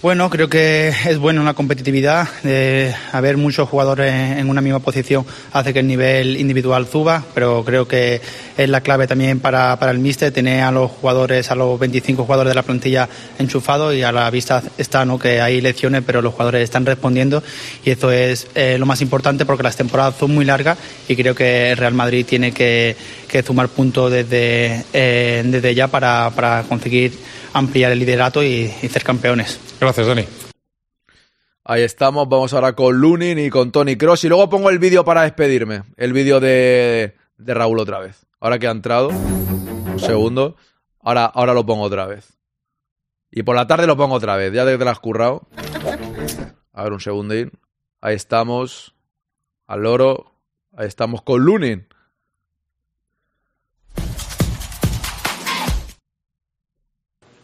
Bueno, 0.00 0.30
creo 0.30 0.48
que 0.48 0.90
es 0.90 1.18
bueno 1.18 1.42
la 1.42 1.54
competitividad. 1.54 2.28
De 2.44 2.94
haber 3.10 3.36
muchos 3.36 3.68
jugadores 3.68 4.38
en 4.38 4.48
una 4.48 4.60
misma 4.60 4.78
posición 4.78 5.26
hace 5.52 5.72
que 5.72 5.80
el 5.80 5.88
nivel 5.88 6.36
individual 6.36 6.86
suba, 6.86 7.24
pero 7.34 7.64
creo 7.64 7.88
que 7.88 8.20
es 8.56 8.68
la 8.68 8.80
clave 8.80 9.08
también 9.08 9.40
para, 9.40 9.76
para 9.76 9.90
el 9.90 9.98
míster 9.98 10.30
tener 10.30 10.62
a 10.62 10.70
los 10.70 10.88
jugadores, 10.88 11.50
a 11.50 11.56
los 11.56 11.80
25 11.80 12.22
jugadores 12.22 12.52
de 12.52 12.54
la 12.54 12.62
plantilla 12.62 13.08
enchufados 13.40 13.92
y 13.92 14.04
a 14.04 14.12
la 14.12 14.30
vista 14.30 14.62
está 14.78 15.04
¿no? 15.04 15.18
que 15.18 15.40
hay 15.40 15.60
lecciones, 15.60 16.04
pero 16.06 16.22
los 16.22 16.32
jugadores 16.32 16.62
están 16.62 16.86
respondiendo 16.86 17.42
y 17.84 17.90
eso 17.90 18.12
es 18.12 18.46
eh, 18.54 18.76
lo 18.78 18.86
más 18.86 19.00
importante 19.00 19.46
porque 19.46 19.64
las 19.64 19.74
temporadas 19.74 20.14
son 20.16 20.32
muy 20.32 20.44
largas 20.44 20.78
y 21.08 21.16
creo 21.16 21.34
que 21.34 21.72
el 21.72 21.76
Real 21.76 21.94
Madrid 21.94 22.24
tiene 22.24 22.52
que, 22.52 22.94
que 23.26 23.42
sumar 23.42 23.66
puntos 23.66 24.12
desde, 24.12 24.84
eh, 24.92 25.42
desde 25.44 25.74
ya 25.74 25.88
para, 25.88 26.30
para 26.30 26.62
conseguir 26.68 27.18
ampliar 27.52 27.92
el 27.92 27.98
liderato 27.98 28.42
y, 28.42 28.72
y 28.82 28.88
ser 28.88 29.02
campeones. 29.04 29.60
Gracias, 29.80 30.06
Dani. 30.06 30.24
Ahí 31.64 31.82
estamos, 31.82 32.26
vamos 32.28 32.54
ahora 32.54 32.72
con 32.72 32.96
Lunin 32.96 33.38
y 33.38 33.50
con 33.50 33.70
Tony 33.70 33.96
Cross 33.96 34.24
y 34.24 34.28
luego 34.28 34.48
pongo 34.48 34.70
el 34.70 34.78
vídeo 34.78 35.04
para 35.04 35.22
despedirme, 35.22 35.82
el 35.98 36.14
vídeo 36.14 36.40
de, 36.40 37.14
de 37.36 37.54
Raúl 37.54 37.78
otra 37.78 37.98
vez. 37.98 38.24
Ahora 38.40 38.58
que 38.58 38.66
ha 38.66 38.70
entrado, 38.70 39.08
un 39.08 40.00
segundo, 40.00 40.56
ahora, 41.02 41.26
ahora 41.26 41.52
lo 41.52 41.66
pongo 41.66 41.82
otra 41.82 42.06
vez. 42.06 42.38
Y 43.30 43.42
por 43.42 43.54
la 43.54 43.66
tarde 43.66 43.86
lo 43.86 43.98
pongo 43.98 44.14
otra 44.14 44.36
vez, 44.36 44.52
ya 44.54 44.64
de 44.64 44.72
que 44.72 44.78
te 44.78 44.84
lo 44.84 44.90
has 44.90 44.98
currado. 44.98 45.46
A 46.72 46.84
ver, 46.84 46.92
un 46.94 47.00
segundín. 47.00 47.52
Ahí 48.00 48.14
estamos, 48.14 48.94
al 49.66 49.82
loro, 49.82 50.32
ahí 50.74 50.86
estamos 50.86 51.20
con 51.20 51.42
Lunin. 51.42 51.86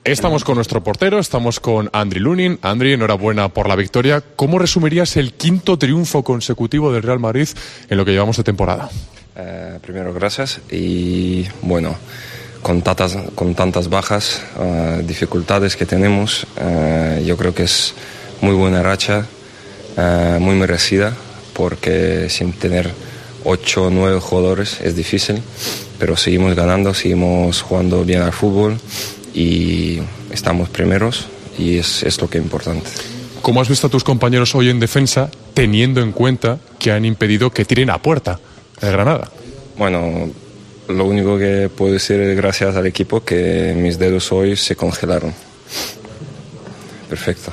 Estamos 0.05 0.44
con 0.44 0.56
nuestro 0.56 0.85
portero, 0.85 1.18
estamos 1.18 1.60
con 1.60 1.89
Andri 1.94 2.20
Lunin. 2.20 2.59
Andri, 2.60 2.93
enhorabuena 2.93 3.48
por 3.48 3.66
la 3.66 3.74
victoria. 3.74 4.22
¿Cómo 4.36 4.59
resumirías 4.59 5.16
el 5.16 5.32
quinto 5.32 5.78
triunfo 5.78 6.22
consecutivo 6.22 6.93
del 6.93 7.02
Real 7.02 7.18
Madrid 7.18 7.48
en 7.89 7.97
lo 7.97 8.05
que 8.05 8.12
llevamos 8.12 8.36
de 8.36 8.44
temporada? 8.44 8.90
Eh, 9.35 9.78
primero, 9.81 10.12
gracias. 10.12 10.60
Y 10.70 11.47
bueno, 11.62 11.97
con 12.60 12.82
tantas, 12.82 13.16
con 13.35 13.55
tantas 13.55 13.89
bajas, 13.89 14.43
eh, 14.60 15.02
dificultades 15.06 15.74
que 15.74 15.86
tenemos, 15.86 16.47
eh, 16.60 17.24
yo 17.26 17.39
creo 17.39 17.55
que 17.55 17.62
es 17.62 17.94
muy 18.43 18.55
buena 18.55 18.82
racha, 18.82 19.24
eh, 19.97 20.36
muy 20.39 20.55
merecida, 20.55 21.14
porque 21.55 22.28
sin 22.28 22.52
tener 22.52 22.90
ocho 23.43 23.85
o 23.85 23.90
nueve 23.90 24.20
jugadores 24.20 24.82
es 24.82 24.97
difícil, 24.97 25.40
pero 25.98 26.14
seguimos 26.14 26.55
ganando, 26.55 26.93
seguimos 26.93 27.62
jugando 27.62 28.05
bien 28.05 28.20
al 28.20 28.35
fútbol 28.35 28.78
y 29.35 30.01
estamos 30.31 30.69
primeros 30.69 31.27
y 31.59 31.78
es, 31.78 32.02
es 32.02 32.20
lo 32.20 32.28
que 32.31 32.39
es 32.39 32.44
importante. 32.44 32.89
¿Cómo 33.43 33.61
has 33.61 33.69
visto 33.69 33.89
a 33.89 33.90
tus 33.90 34.05
compañeros 34.05 34.55
hoy 34.55 34.70
en 34.70 34.81
defensa 34.81 35.31
teniendo 35.52 36.01
en 36.01 36.12
cuenta 36.12 36.59
que 36.78 36.93
han 36.93 37.05
impedido 37.05 37.51
que 37.51 37.65
tiren 37.65 37.90
a 37.90 37.98
puerta 37.98 38.40
el 38.81 38.90
Granada? 38.90 39.31
Bueno, 39.77 40.31
lo 40.89 41.05
único 41.05 41.39
que 41.39 41.69
puedo 41.74 41.93
decir 41.93 42.20
es 42.20 42.36
gracias 42.36 42.77
al 42.77 42.86
equipo 42.86 43.24
que 43.24 43.74
mis 43.77 43.98
dedos 43.98 44.32
hoy 44.32 44.56
se 44.56 44.77
congelaron. 44.77 45.35
Perfecto. 47.09 47.52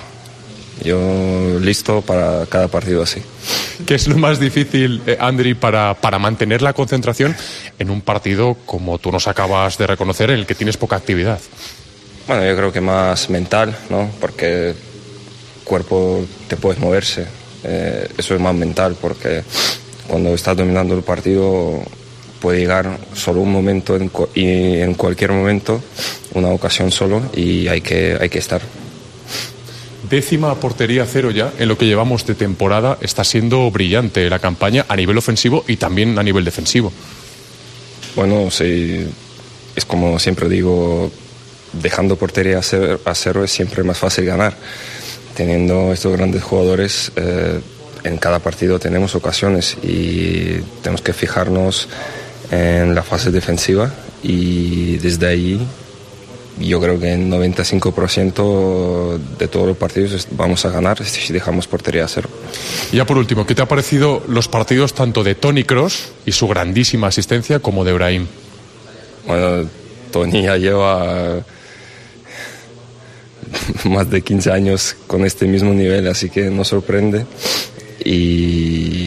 Yo 0.83 1.59
listo 1.59 2.01
para 2.01 2.45
cada 2.47 2.67
partido 2.67 3.03
así. 3.03 3.21
¿Qué 3.85 3.95
es 3.95 4.07
lo 4.07 4.17
más 4.17 4.39
difícil, 4.39 5.01
eh, 5.05 5.17
Andri, 5.19 5.53
para, 5.53 5.93
para 5.93 6.17
mantener 6.19 6.61
la 6.61 6.73
concentración 6.73 7.35
en 7.77 7.89
un 7.89 8.01
partido 8.01 8.57
como 8.65 8.97
tú 8.97 9.11
nos 9.11 9.27
acabas 9.27 9.77
de 9.77 9.87
reconocer, 9.87 10.31
en 10.31 10.39
el 10.39 10.45
que 10.45 10.55
tienes 10.55 10.77
poca 10.77 10.95
actividad? 10.95 11.39
Bueno, 12.27 12.45
yo 12.45 12.55
creo 12.55 12.71
que 12.71 12.81
más 12.81 13.29
mental, 13.29 13.75
¿no? 13.89 14.09
Porque 14.19 14.73
cuerpo 15.63 16.25
te 16.47 16.57
puedes 16.57 16.79
moverse. 16.79 17.25
Eh, 17.63 18.07
eso 18.17 18.35
es 18.35 18.41
más 18.41 18.55
mental 18.55 18.95
porque 18.99 19.43
cuando 20.07 20.33
estás 20.33 20.57
dominando 20.57 20.95
el 20.95 21.03
partido 21.03 21.83
puede 22.39 22.59
llegar 22.59 22.97
solo 23.13 23.41
un 23.41 23.51
momento 23.51 23.95
en 23.95 24.11
y 24.33 24.79
en 24.79 24.95
cualquier 24.95 25.31
momento, 25.31 25.81
una 26.33 26.49
ocasión 26.49 26.91
solo 26.91 27.21
y 27.35 27.67
hay 27.67 27.81
que, 27.81 28.17
hay 28.19 28.29
que 28.29 28.39
estar. 28.39 28.61
Décima 30.11 30.53
portería 30.59 31.05
cero 31.05 31.31
ya 31.31 31.53
en 31.57 31.69
lo 31.69 31.77
que 31.77 31.85
llevamos 31.85 32.25
de 32.25 32.35
temporada. 32.35 32.97
Está 32.99 33.23
siendo 33.23 33.71
brillante 33.71 34.29
la 34.29 34.39
campaña 34.39 34.85
a 34.89 34.97
nivel 34.97 35.17
ofensivo 35.17 35.63
y 35.69 35.77
también 35.77 36.19
a 36.19 36.23
nivel 36.23 36.43
defensivo. 36.43 36.91
Bueno, 38.17 38.51
sí, 38.51 39.07
es 39.73 39.85
como 39.85 40.19
siempre 40.19 40.49
digo, 40.49 41.09
dejando 41.71 42.17
portería 42.17 42.59
a 42.59 43.15
cero, 43.15 43.43
es 43.45 43.51
siempre 43.51 43.83
más 43.83 43.97
fácil 43.97 44.25
ganar. 44.25 44.57
Teniendo 45.33 45.93
estos 45.93 46.11
grandes 46.17 46.43
jugadores, 46.43 47.13
eh, 47.15 47.61
en 48.03 48.17
cada 48.17 48.39
partido 48.39 48.79
tenemos 48.79 49.15
ocasiones 49.15 49.77
y 49.81 50.57
tenemos 50.81 51.01
que 51.01 51.13
fijarnos 51.13 51.87
en 52.51 52.93
la 52.95 53.03
fase 53.03 53.31
defensiva 53.31 53.93
y 54.21 54.97
desde 54.97 55.27
ahí 55.27 55.65
yo 56.59 56.79
creo 56.79 56.99
que 56.99 57.13
en 57.13 57.31
95% 57.31 59.17
de 59.37 59.47
todos 59.47 59.67
los 59.67 59.77
partidos 59.77 60.27
vamos 60.31 60.65
a 60.65 60.69
ganar 60.69 61.03
si 61.05 61.33
dejamos 61.33 61.67
portería 61.67 62.05
a 62.05 62.07
cero. 62.07 62.29
Y 62.91 62.97
ya 62.97 63.05
por 63.05 63.17
último, 63.17 63.45
¿qué 63.45 63.55
te 63.55 63.61
ha 63.61 63.67
parecido 63.67 64.23
los 64.27 64.47
partidos 64.47 64.93
tanto 64.93 65.23
de 65.23 65.35
Tony 65.35 65.63
Cross 65.63 66.11
y 66.25 66.31
su 66.31 66.47
grandísima 66.47 67.07
asistencia 67.07 67.59
como 67.59 67.83
de 67.83 67.93
Brahim? 67.93 68.27
Bueno, 69.25 69.69
Tony 70.11 70.43
ya 70.43 70.57
lleva 70.57 71.43
más 73.85 74.09
de 74.09 74.21
15 74.21 74.51
años 74.51 74.95
con 75.07 75.25
este 75.25 75.45
mismo 75.45 75.73
nivel, 75.73 76.07
así 76.07 76.29
que 76.29 76.49
no 76.49 76.63
sorprende. 76.63 77.25
Y 78.03 79.00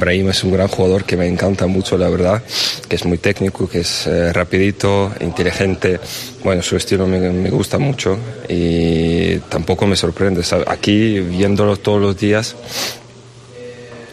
Brahim 0.00 0.30
es 0.30 0.42
un 0.42 0.52
gran 0.52 0.66
jugador 0.66 1.04
que 1.04 1.16
me 1.16 1.28
encanta 1.28 1.68
mucho, 1.68 1.96
la 1.96 2.08
verdad, 2.08 2.42
que 2.88 2.96
es 2.96 3.04
muy 3.04 3.18
técnico, 3.18 3.68
que 3.68 3.80
es 3.80 4.06
eh, 4.06 4.32
rapidito, 4.32 5.12
inteligente. 5.20 6.00
Bueno, 6.42 6.62
su 6.62 6.76
estilo 6.76 7.06
me, 7.06 7.20
me, 7.20 7.50
gusta 7.50 7.78
mucho 7.78 8.18
y 8.48 9.38
tampoco 9.48 9.86
me 9.86 9.94
sorprende. 9.94 10.42
¿sabe? 10.42 10.64
Aquí, 10.66 11.20
viéndolo 11.20 11.76
todos 11.76 12.00
los 12.00 12.18
días, 12.18 12.56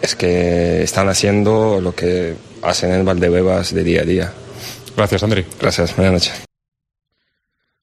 es 0.01 0.15
que 0.15 0.83
están 0.83 1.09
haciendo 1.09 1.81
lo 1.81 1.95
que 1.95 2.35
hacen 2.61 2.91
en 2.93 3.05
Valdebebas 3.05 3.73
de 3.73 3.83
día 3.83 4.01
a 4.01 4.05
día. 4.05 4.33
Gracias, 4.95 5.23
André. 5.23 5.45
Gracias, 5.59 5.95
buenas 5.95 6.13
noches. 6.13 6.47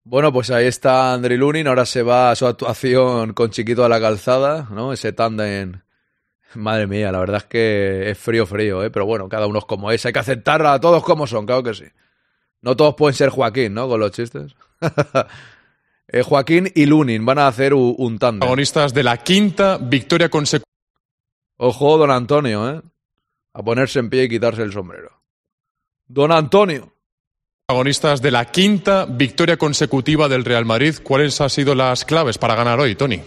Bueno, 0.06 0.32
pues 0.34 0.50
ahí 0.50 0.66
está 0.66 1.14
André 1.14 1.38
Lunin, 1.38 1.66
ahora 1.66 1.86
se 1.86 2.02
va 2.02 2.30
a 2.30 2.36
su 2.36 2.46
actuación 2.46 3.32
con 3.32 3.50
Chiquito 3.50 3.86
a 3.86 3.88
la 3.88 3.98
calzada, 3.98 4.68
¿no? 4.70 4.92
Ese 4.92 5.14
tándem. 5.14 5.83
Madre 6.56 6.86
mía, 6.86 7.12
la 7.12 7.18
verdad 7.18 7.38
es 7.38 7.44
que 7.44 8.10
es 8.10 8.18
frío, 8.18 8.46
frío, 8.46 8.82
¿eh? 8.82 8.90
Pero 8.90 9.06
bueno, 9.06 9.28
cada 9.28 9.46
uno 9.46 9.58
es 9.58 9.64
como 9.64 9.90
es, 9.90 10.04
hay 10.06 10.12
que 10.12 10.18
aceptar 10.18 10.64
a 10.66 10.80
todos 10.80 11.02
como 11.02 11.26
son, 11.26 11.46
claro 11.46 11.62
que 11.62 11.74
sí. 11.74 11.84
No 12.60 12.76
todos 12.76 12.94
pueden 12.94 13.14
ser 13.14 13.30
Joaquín, 13.30 13.74
¿no? 13.74 13.88
Con 13.88 14.00
los 14.00 14.10
chistes. 14.10 14.54
eh, 16.08 16.22
Joaquín 16.22 16.70
y 16.74 16.86
Lunin 16.86 17.24
van 17.26 17.38
a 17.38 17.46
hacer 17.46 17.74
un, 17.74 17.94
un 17.98 18.18
tándem. 18.18 18.40
Protagonistas 18.40 18.94
de 18.94 19.02
la 19.02 19.18
quinta 19.18 19.78
victoria 19.78 20.28
consecutiva. 20.28 20.64
Ojo, 21.56 21.98
don 21.98 22.10
Antonio, 22.10 22.70
¿eh? 22.70 22.82
A 23.52 23.62
ponerse 23.62 23.98
en 23.98 24.10
pie 24.10 24.24
y 24.24 24.28
quitarse 24.28 24.62
el 24.62 24.72
sombrero. 24.72 25.22
Don 26.06 26.32
Antonio. 26.32 26.92
Protagonistas 27.66 28.20
de 28.20 28.30
la 28.30 28.44
quinta 28.46 29.06
victoria 29.06 29.56
consecutiva 29.56 30.28
del 30.28 30.44
Real 30.44 30.64
Madrid. 30.64 30.96
¿Cuáles 31.02 31.40
han 31.40 31.50
sido 31.50 31.74
las 31.74 32.04
claves 32.04 32.38
para 32.38 32.54
ganar 32.54 32.80
hoy, 32.80 32.94
Tony? 32.94 33.20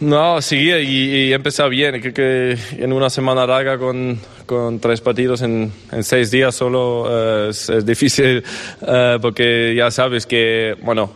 No, 0.00 0.40
sí, 0.40 0.70
y, 0.70 1.32
y 1.32 1.32
bien. 1.68 2.00
Creo 2.00 2.14
que 2.14 2.56
en 2.78 2.92
una 2.92 3.10
semana 3.10 3.46
larga 3.46 3.78
con, 3.78 4.18
con 4.46 4.78
tres 4.78 5.00
partidos 5.00 5.42
en, 5.42 5.72
en, 5.90 6.04
seis 6.04 6.30
días 6.30 6.54
solo 6.54 7.02
uh, 7.02 7.50
es, 7.50 7.84
difícil 7.84 8.44
uh, 8.82 9.18
porque 9.20 9.74
ya 9.76 9.90
sabes 9.90 10.24
que, 10.24 10.76
bueno, 10.82 11.10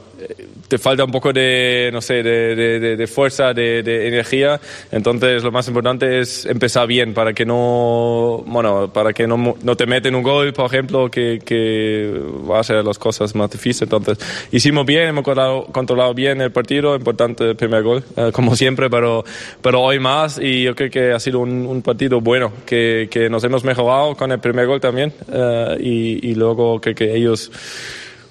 te 0.72 0.78
falta 0.78 1.04
un 1.04 1.10
poco 1.10 1.34
de, 1.34 1.90
no 1.92 2.00
sé, 2.00 2.22
de, 2.22 2.56
de, 2.56 2.96
de 2.96 3.06
fuerza, 3.06 3.52
de, 3.52 4.08
energía. 4.08 4.58
Entonces, 4.90 5.42
lo 5.42 5.52
más 5.52 5.68
importante 5.68 6.18
es 6.18 6.46
empezar 6.46 6.86
bien 6.86 7.12
para 7.12 7.34
que 7.34 7.44
no, 7.44 8.42
bueno, 8.46 8.90
para 8.90 9.12
que 9.12 9.26
no, 9.26 9.54
no 9.62 9.76
te 9.76 9.84
meten 9.84 10.14
un 10.14 10.22
gol, 10.22 10.54
por 10.54 10.64
ejemplo, 10.64 11.10
que, 11.10 11.40
que 11.44 12.18
va 12.50 12.56
a 12.56 12.60
hacer 12.60 12.82
las 12.82 12.98
cosas 12.98 13.34
más 13.34 13.50
difíciles. 13.50 13.82
Entonces, 13.82 14.16
hicimos 14.50 14.86
bien, 14.86 15.08
hemos 15.08 15.24
controlado, 15.24 15.66
controlado 15.66 16.14
bien 16.14 16.40
el 16.40 16.52
partido, 16.52 16.96
importante 16.96 17.50
el 17.50 17.56
primer 17.56 17.82
gol, 17.82 18.02
eh, 18.16 18.30
como 18.32 18.56
siempre, 18.56 18.88
pero, 18.88 19.26
pero 19.60 19.82
hoy 19.82 19.98
más 19.98 20.38
y 20.38 20.62
yo 20.62 20.74
creo 20.74 20.90
que 20.90 21.12
ha 21.12 21.20
sido 21.20 21.40
un, 21.40 21.66
un 21.66 21.82
partido 21.82 22.22
bueno, 22.22 22.50
que, 22.64 23.08
que, 23.10 23.28
nos 23.28 23.44
hemos 23.44 23.62
mejorado 23.62 24.16
con 24.16 24.32
el 24.32 24.38
primer 24.38 24.66
gol 24.66 24.80
también 24.80 25.12
eh, 25.30 25.76
y, 25.80 26.30
y 26.30 26.34
luego 26.34 26.80
creo 26.80 26.94
que 26.94 27.14
ellos 27.14 27.50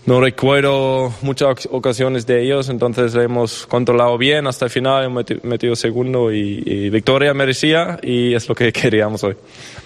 no 0.05 0.19
recuerdo 0.19 1.13
muchas 1.21 1.67
ocasiones 1.71 2.25
de 2.25 2.43
ellos, 2.43 2.69
entonces 2.69 3.13
hemos 3.15 3.67
controlado 3.67 4.17
bien 4.17 4.47
hasta 4.47 4.65
el 4.65 4.71
final, 4.71 5.05
hemos 5.05 5.25
metido 5.43 5.75
segundo 5.75 6.33
y, 6.33 6.63
y, 6.65 6.89
victoria 6.89 7.33
merecía 7.33 7.99
y 8.01 8.33
es 8.33 8.49
lo 8.49 8.55
que 8.55 8.71
queríamos 8.73 9.23
hoy. 9.23 9.35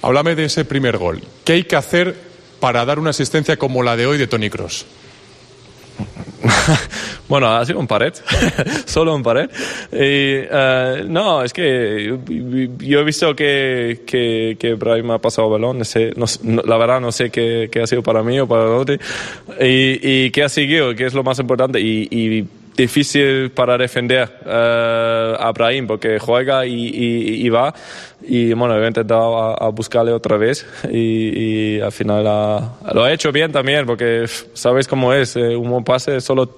Háblame 0.02 0.36
de 0.36 0.46
ese 0.46 0.64
primer 0.64 0.98
gol. 0.98 1.22
¿Qué 1.44 1.54
hay 1.54 1.64
que 1.64 1.76
hacer 1.76 2.16
para 2.60 2.86
dar 2.86 2.98
una 3.00 3.10
asistencia 3.10 3.58
como 3.58 3.84
la 3.84 3.98
de 3.98 4.06
hoy 4.06 4.18
de 4.18 4.28
Tony 4.28 4.50
Cross? 4.50 4.86
bueno, 7.30 7.48
ha 7.48 7.66
sido 7.66 7.80
un 7.80 7.88
pared, 7.88 8.14
solo 8.86 9.16
un 9.16 9.24
pared. 9.24 9.50
Y, 9.92 10.46
uh, 10.46 11.08
no, 11.08 11.44
es 11.44 11.54
que 11.54 12.18
yo 12.80 13.00
he 13.00 13.04
visto 13.04 13.36
que, 13.36 14.04
que, 14.06 14.58
que 14.60 14.74
Brahim 14.74 15.12
ha 15.12 15.20
pasado 15.20 15.50
balón, 15.50 15.80
no 15.80 15.86
sé, 15.86 16.14
no, 16.16 16.26
la 16.64 16.78
verdad 16.78 17.02
no 17.02 17.12
sé 17.12 17.30
qué, 17.30 17.70
qué, 17.72 17.82
ha 17.82 17.88
sido 17.88 18.04
para 18.04 18.24
mí 18.24 18.40
o 18.40 18.48
para 18.48 18.64
el 18.64 18.70
otro, 18.70 18.96
y, 19.60 20.26
y 20.26 20.32
qué 20.32 20.44
ha 20.44 20.50
seguido, 20.50 20.94
que 20.96 21.06
es 21.06 21.14
lo 21.14 21.24
más 21.24 21.40
importante. 21.40 21.80
Y, 21.80 22.08
y 22.12 22.48
difícil 22.76 23.52
para 23.52 23.78
defender 23.78 24.30
uh, 24.46 25.42
a 25.42 25.52
Brahim 25.54 25.88
porque 25.88 26.20
juega 26.20 26.66
y, 26.66 26.74
y, 26.74 27.46
y, 27.46 27.50
va 27.50 27.74
y 28.28 28.54
bueno 28.54 28.76
he 28.82 28.88
intentado 28.88 29.38
a, 29.38 29.54
a 29.54 29.70
buscarle 29.70 30.12
otra 30.12 30.38
vez 30.38 30.66
y, 30.92 31.78
y 31.78 31.80
al 31.80 31.92
final 31.92 32.26
ha, 32.28 32.74
lo 32.94 33.04
ha 33.04 33.12
hecho 33.12 33.32
bien 33.32 33.52
también 33.52 33.86
porque 33.86 34.26
sabes 34.54 34.88
cómo 34.88 35.14
es 35.14 35.36
eh, 35.36 35.56
un 35.56 35.70
buen 35.70 35.84
pase 35.84 36.22
solo 36.22 36.56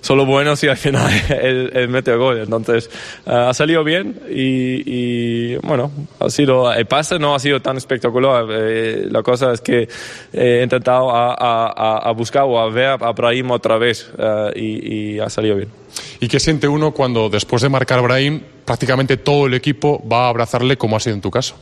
solo 0.00 0.24
bueno 0.24 0.56
si 0.56 0.68
al 0.68 0.76
final 0.76 1.10
él, 1.28 1.70
él 1.74 1.88
mete 1.88 2.12
el 2.12 2.18
gol. 2.18 2.38
Entonces 2.38 2.90
uh, 3.26 3.30
ha 3.30 3.54
salido 3.54 3.84
bien 3.84 4.20
y, 4.30 5.56
bueno 5.56 5.90
ha 6.18 6.30
sido 6.30 6.72
el 6.72 6.86
pase 6.86 7.18
no 7.18 7.34
ha 7.34 7.38
sido 7.38 7.60
tan 7.60 7.76
espectacular. 7.76 8.46
Eh, 8.50 9.06
la 9.10 9.22
cosa 9.22 9.52
es 9.52 9.60
que 9.60 9.88
he 10.32 10.62
intentado 10.62 11.10
a, 11.10 11.34
a, 11.34 11.98
a 11.98 12.12
buscar 12.12 12.44
o 12.44 12.58
a 12.58 12.70
ver 12.70 12.96
a 13.00 13.12
Brahim 13.12 13.50
otra 13.50 13.78
vez 13.78 14.10
uh, 14.18 14.50
y, 14.54 15.14
y 15.14 15.20
ha 15.20 15.28
salido 15.28 15.56
bien 15.56 15.79
¿Y 16.20 16.28
qué 16.28 16.40
siente 16.40 16.68
uno 16.68 16.92
cuando 16.92 17.28
después 17.28 17.62
de 17.62 17.68
marcar 17.68 18.02
Brahim 18.02 18.42
prácticamente 18.64 19.16
todo 19.16 19.46
el 19.46 19.54
equipo 19.54 20.02
va 20.06 20.26
a 20.26 20.28
abrazarle 20.28 20.76
como 20.76 20.96
ha 20.96 21.00
sido 21.00 21.14
en 21.14 21.20
tu 21.20 21.30
caso? 21.30 21.56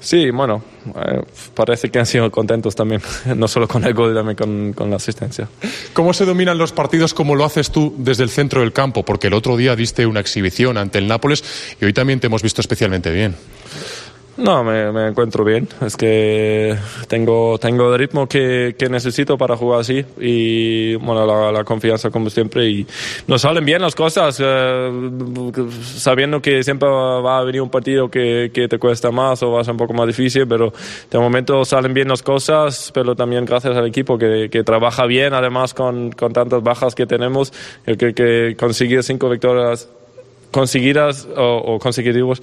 Sí, 0.00 0.30
bueno, 0.30 0.64
eh, 0.96 1.20
parece 1.54 1.90
que 1.90 1.98
han 1.98 2.06
sido 2.06 2.30
contentos 2.30 2.74
también, 2.74 3.02
no 3.36 3.46
solo 3.46 3.68
con 3.68 3.84
el 3.84 3.92
gol, 3.92 4.14
también 4.14 4.34
con, 4.34 4.72
con, 4.72 4.88
la 4.88 4.96
asistencia. 4.96 5.46
¿Cómo 5.92 6.14
se 6.14 6.24
dominan 6.24 6.56
los 6.56 6.72
partidos 6.72 7.12
como 7.12 7.34
lo 7.34 7.44
haces 7.44 7.70
tú 7.70 7.94
desde 7.98 8.22
el 8.22 8.30
centro 8.30 8.62
del 8.62 8.72
campo? 8.72 9.04
Porque 9.04 9.26
el 9.26 9.34
otro 9.34 9.58
día 9.58 9.76
diste 9.76 10.06
una 10.06 10.20
exhibición 10.20 10.78
ante 10.78 10.98
el 10.98 11.06
Nápoles 11.06 11.44
y 11.78 11.84
hoy 11.84 11.92
también 11.92 12.18
te 12.18 12.28
hemos 12.28 12.42
visto 12.42 12.62
especialmente 12.62 13.10
bien. 13.10 13.36
No, 14.36 14.64
me, 14.64 14.90
me, 14.92 15.08
encuentro 15.08 15.44
bien. 15.44 15.68
Es 15.84 15.96
que 15.96 16.76
tengo, 17.08 17.58
tengo 17.58 17.92
el 17.92 17.98
ritmo 17.98 18.26
que, 18.26 18.74
que 18.78 18.88
necesito 18.88 19.36
para 19.36 19.56
jugar 19.56 19.80
así 19.80 20.04
y 20.18 20.94
bueno, 20.96 21.26
la, 21.26 21.52
la, 21.52 21.64
confianza 21.64 22.10
como 22.10 22.30
siempre. 22.30 22.68
Y 22.68 22.86
nos 23.26 23.42
salen 23.42 23.64
bien 23.64 23.82
las 23.82 23.94
cosas, 23.94 24.40
eh, 24.42 25.10
sabiendo 25.96 26.40
que 26.40 26.62
siempre 26.62 26.88
va 26.88 27.38
a 27.38 27.44
venir 27.44 27.60
un 27.60 27.70
partido 27.70 28.10
que, 28.10 28.50
que, 28.54 28.68
te 28.68 28.78
cuesta 28.78 29.10
más 29.10 29.42
o 29.42 29.52
va 29.52 29.60
a 29.60 29.64
ser 29.64 29.72
un 29.72 29.78
poco 29.78 29.94
más 29.94 30.06
difícil, 30.06 30.46
pero 30.46 30.72
de 31.10 31.18
momento 31.18 31.64
salen 31.64 31.92
bien 31.92 32.08
las 32.08 32.22
cosas, 32.22 32.90
pero 32.94 33.14
también 33.14 33.44
gracias 33.44 33.76
al 33.76 33.86
equipo 33.86 34.16
que, 34.16 34.48
que 34.50 34.62
trabaja 34.62 35.06
bien, 35.06 35.34
además 35.34 35.74
con, 35.74 36.12
con 36.12 36.32
tantas 36.32 36.62
bajas 36.62 36.94
que 36.94 37.06
tenemos, 37.06 37.52
el 37.84 37.98
que, 37.98 38.14
que 38.14 38.56
conseguir 38.58 39.02
cinco 39.02 39.28
victorias 39.28 39.88
conseguidas 40.50 41.26
o, 41.36 41.74
o 41.74 41.78
conseguiríamos 41.78 42.42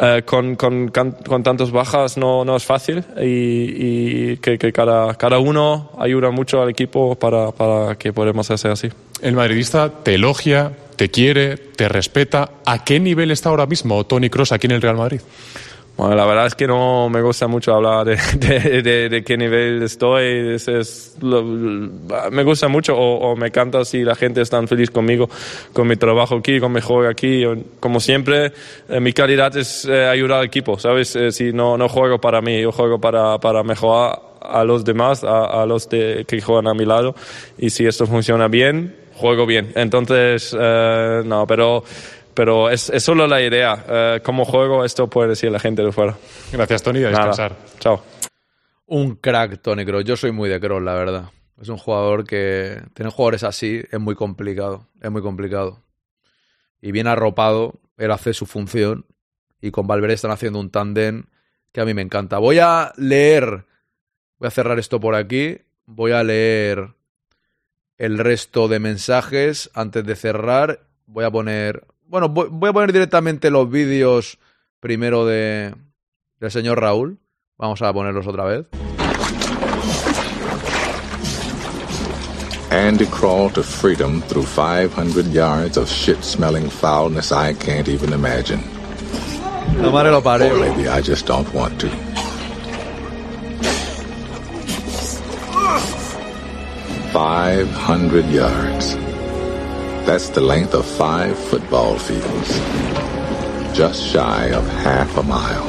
eh, 0.00 0.22
con, 0.24 0.56
con, 0.56 0.88
con, 0.88 1.42
tantas 1.42 1.70
bajas 1.70 2.16
no, 2.16 2.44
no 2.44 2.56
es 2.56 2.64
fácil 2.64 3.04
y, 3.20 4.32
y 4.32 4.36
que, 4.38 4.58
que, 4.58 4.72
cada, 4.72 5.14
cada 5.14 5.38
uno 5.38 5.90
ayuda 5.98 6.30
mucho 6.30 6.62
al 6.62 6.70
equipo 6.70 7.14
para, 7.16 7.50
para 7.52 7.96
que 7.96 8.12
podamos 8.12 8.50
hacer 8.50 8.70
así. 8.70 8.88
El 9.20 9.34
madridista 9.34 9.90
te 10.02 10.14
elogia, 10.14 10.72
te 10.96 11.10
quiere, 11.10 11.56
te 11.56 11.88
respeta. 11.88 12.50
¿A 12.64 12.84
qué 12.84 12.98
nivel 13.00 13.30
está 13.30 13.50
ahora 13.50 13.66
mismo 13.66 14.04
Tony 14.04 14.30
Cross 14.30 14.52
aquí 14.52 14.66
en 14.66 14.72
el 14.72 14.82
Real 14.82 14.96
Madrid? 14.96 15.20
Bueno, 15.96 16.14
la 16.14 16.24
verdad 16.24 16.46
es 16.46 16.54
que 16.54 16.66
no 16.66 17.10
me 17.10 17.20
gusta 17.20 17.48
mucho 17.48 17.74
hablar 17.74 18.06
de, 18.06 18.16
de, 18.38 18.82
de, 18.82 19.08
de 19.08 19.22
qué 19.24 19.36
nivel 19.36 19.82
estoy. 19.82 20.54
Es, 20.54 20.66
es, 20.66 21.16
lo, 21.20 21.42
me 21.42 22.42
gusta 22.44 22.68
mucho 22.68 22.96
o, 22.96 23.30
o, 23.30 23.36
me 23.36 23.48
encanta 23.48 23.84
si 23.84 24.02
la 24.02 24.14
gente 24.14 24.40
está 24.40 24.66
feliz 24.66 24.90
conmigo, 24.90 25.28
con 25.72 25.86
mi 25.86 25.96
trabajo 25.96 26.36
aquí, 26.36 26.60
con 26.60 26.72
mi 26.72 26.80
juego 26.80 27.08
aquí. 27.08 27.44
Como 27.78 28.00
siempre, 28.00 28.52
eh, 28.88 29.00
mi 29.00 29.12
calidad 29.12 29.54
es 29.56 29.84
eh, 29.84 30.06
ayudar 30.06 30.40
al 30.40 30.46
equipo, 30.46 30.78
¿sabes? 30.78 31.14
Eh, 31.14 31.30
si 31.30 31.52
no, 31.52 31.76
no 31.76 31.88
juego 31.88 32.18
para 32.18 32.40
mí, 32.40 32.62
yo 32.62 32.72
juego 32.72 32.98
para, 32.98 33.38
para 33.38 33.62
mejorar 33.62 34.18
a 34.40 34.64
los 34.64 34.84
demás, 34.84 35.22
a, 35.24 35.62
a 35.62 35.66
los 35.66 35.86
que 35.86 36.40
juegan 36.42 36.68
a 36.68 36.74
mi 36.74 36.86
lado. 36.86 37.14
Y 37.58 37.70
si 37.70 37.86
esto 37.86 38.06
funciona 38.06 38.48
bien, 38.48 39.02
juego 39.14 39.46
bien. 39.46 39.72
Entonces, 39.74 40.54
eh, 40.58 41.22
no, 41.24 41.46
pero 41.46 41.84
pero 42.34 42.70
es, 42.70 42.90
es, 42.90 43.02
solo 43.02 43.26
la 43.26 43.42
idea. 43.42 43.74
Uh, 44.18 44.22
como 44.22 44.44
juego, 44.44 44.84
esto 44.84 45.08
puede 45.08 45.30
decir 45.30 45.50
la 45.50 45.60
gente 45.60 45.82
de 45.82 45.92
fuera. 45.92 46.16
Gracias, 46.52 46.82
Tony. 46.82 47.04
A 47.04 47.08
descansar. 47.08 47.52
Nada. 47.52 47.64
Chao. 47.78 48.02
Un 48.86 49.16
crack, 49.16 49.60
Tony 49.62 49.84
Kroos. 49.84 50.04
Yo 50.04 50.16
soy 50.16 50.32
muy 50.32 50.48
de 50.48 50.60
Kroos, 50.60 50.82
la 50.82 50.94
verdad. 50.94 51.30
Es 51.60 51.68
un 51.68 51.78
jugador 51.78 52.24
que. 52.24 52.82
Tener 52.94 53.12
jugadores 53.12 53.44
así 53.44 53.82
es 53.90 54.00
muy 54.00 54.14
complicado. 54.14 54.88
Es 55.00 55.10
muy 55.10 55.22
complicado. 55.22 55.82
Y 56.80 56.92
bien 56.92 57.06
arropado, 57.06 57.80
él 57.96 58.10
hace 58.10 58.34
su 58.34 58.46
función. 58.46 59.06
Y 59.60 59.70
con 59.70 59.86
Valverde 59.86 60.14
están 60.14 60.32
haciendo 60.32 60.58
un 60.58 60.70
tándem 60.70 61.24
que 61.72 61.80
a 61.80 61.84
mí 61.84 61.94
me 61.94 62.02
encanta. 62.02 62.38
Voy 62.38 62.58
a 62.58 62.92
leer. 62.96 63.66
Voy 64.38 64.48
a 64.48 64.50
cerrar 64.50 64.78
esto 64.78 65.00
por 65.00 65.14
aquí. 65.14 65.58
Voy 65.86 66.12
a 66.12 66.24
leer 66.24 66.94
el 67.98 68.18
resto 68.18 68.66
de 68.66 68.80
mensajes 68.80 69.70
antes 69.74 70.04
de 70.04 70.16
cerrar. 70.16 70.88
Voy 71.06 71.24
a 71.24 71.30
poner 71.30 71.86
bueno, 72.12 72.28
voy 72.28 72.68
a 72.68 72.72
poner 72.74 72.92
directamente 72.92 73.50
los 73.50 73.70
vídeos 73.70 74.38
primero 74.80 75.24
de 75.24 75.74
del 76.38 76.50
señor 76.50 76.78
Raúl. 76.78 77.18
Vamos 77.56 77.80
a 77.80 77.90
ponerlos 77.90 78.26
otra 78.26 78.44
vez. 78.44 78.66
Andy 82.70 83.06
crawled 83.06 83.54
to 83.54 83.62
freedom 83.62 84.20
through 84.28 84.44
500 84.44 85.32
yards 85.32 85.78
of 85.78 85.88
shit-smelling 85.88 86.68
foulness 86.68 87.32
I 87.32 87.54
can't 87.54 87.88
even 87.88 88.12
imagine. 88.12 88.60
La 89.80 89.90
madre 89.90 90.10
lo 90.10 90.22
parió. 90.22 90.52
Or 90.52 90.58
maybe 90.58 90.88
I 90.88 91.00
just 91.00 91.26
don't 91.26 91.48
want 91.54 91.80
to. 91.80 91.88
Five 97.10 97.70
hundred 97.70 98.26
yards. 98.26 99.11
That's 100.04 100.30
the 100.30 100.40
length 100.40 100.74
of 100.74 100.84
five 100.84 101.38
football 101.38 101.96
fields. 101.96 102.60
Just 103.72 104.02
shy 104.02 104.50
of 104.50 104.68
half 104.84 105.16
a 105.16 105.22
mile. 105.22 105.64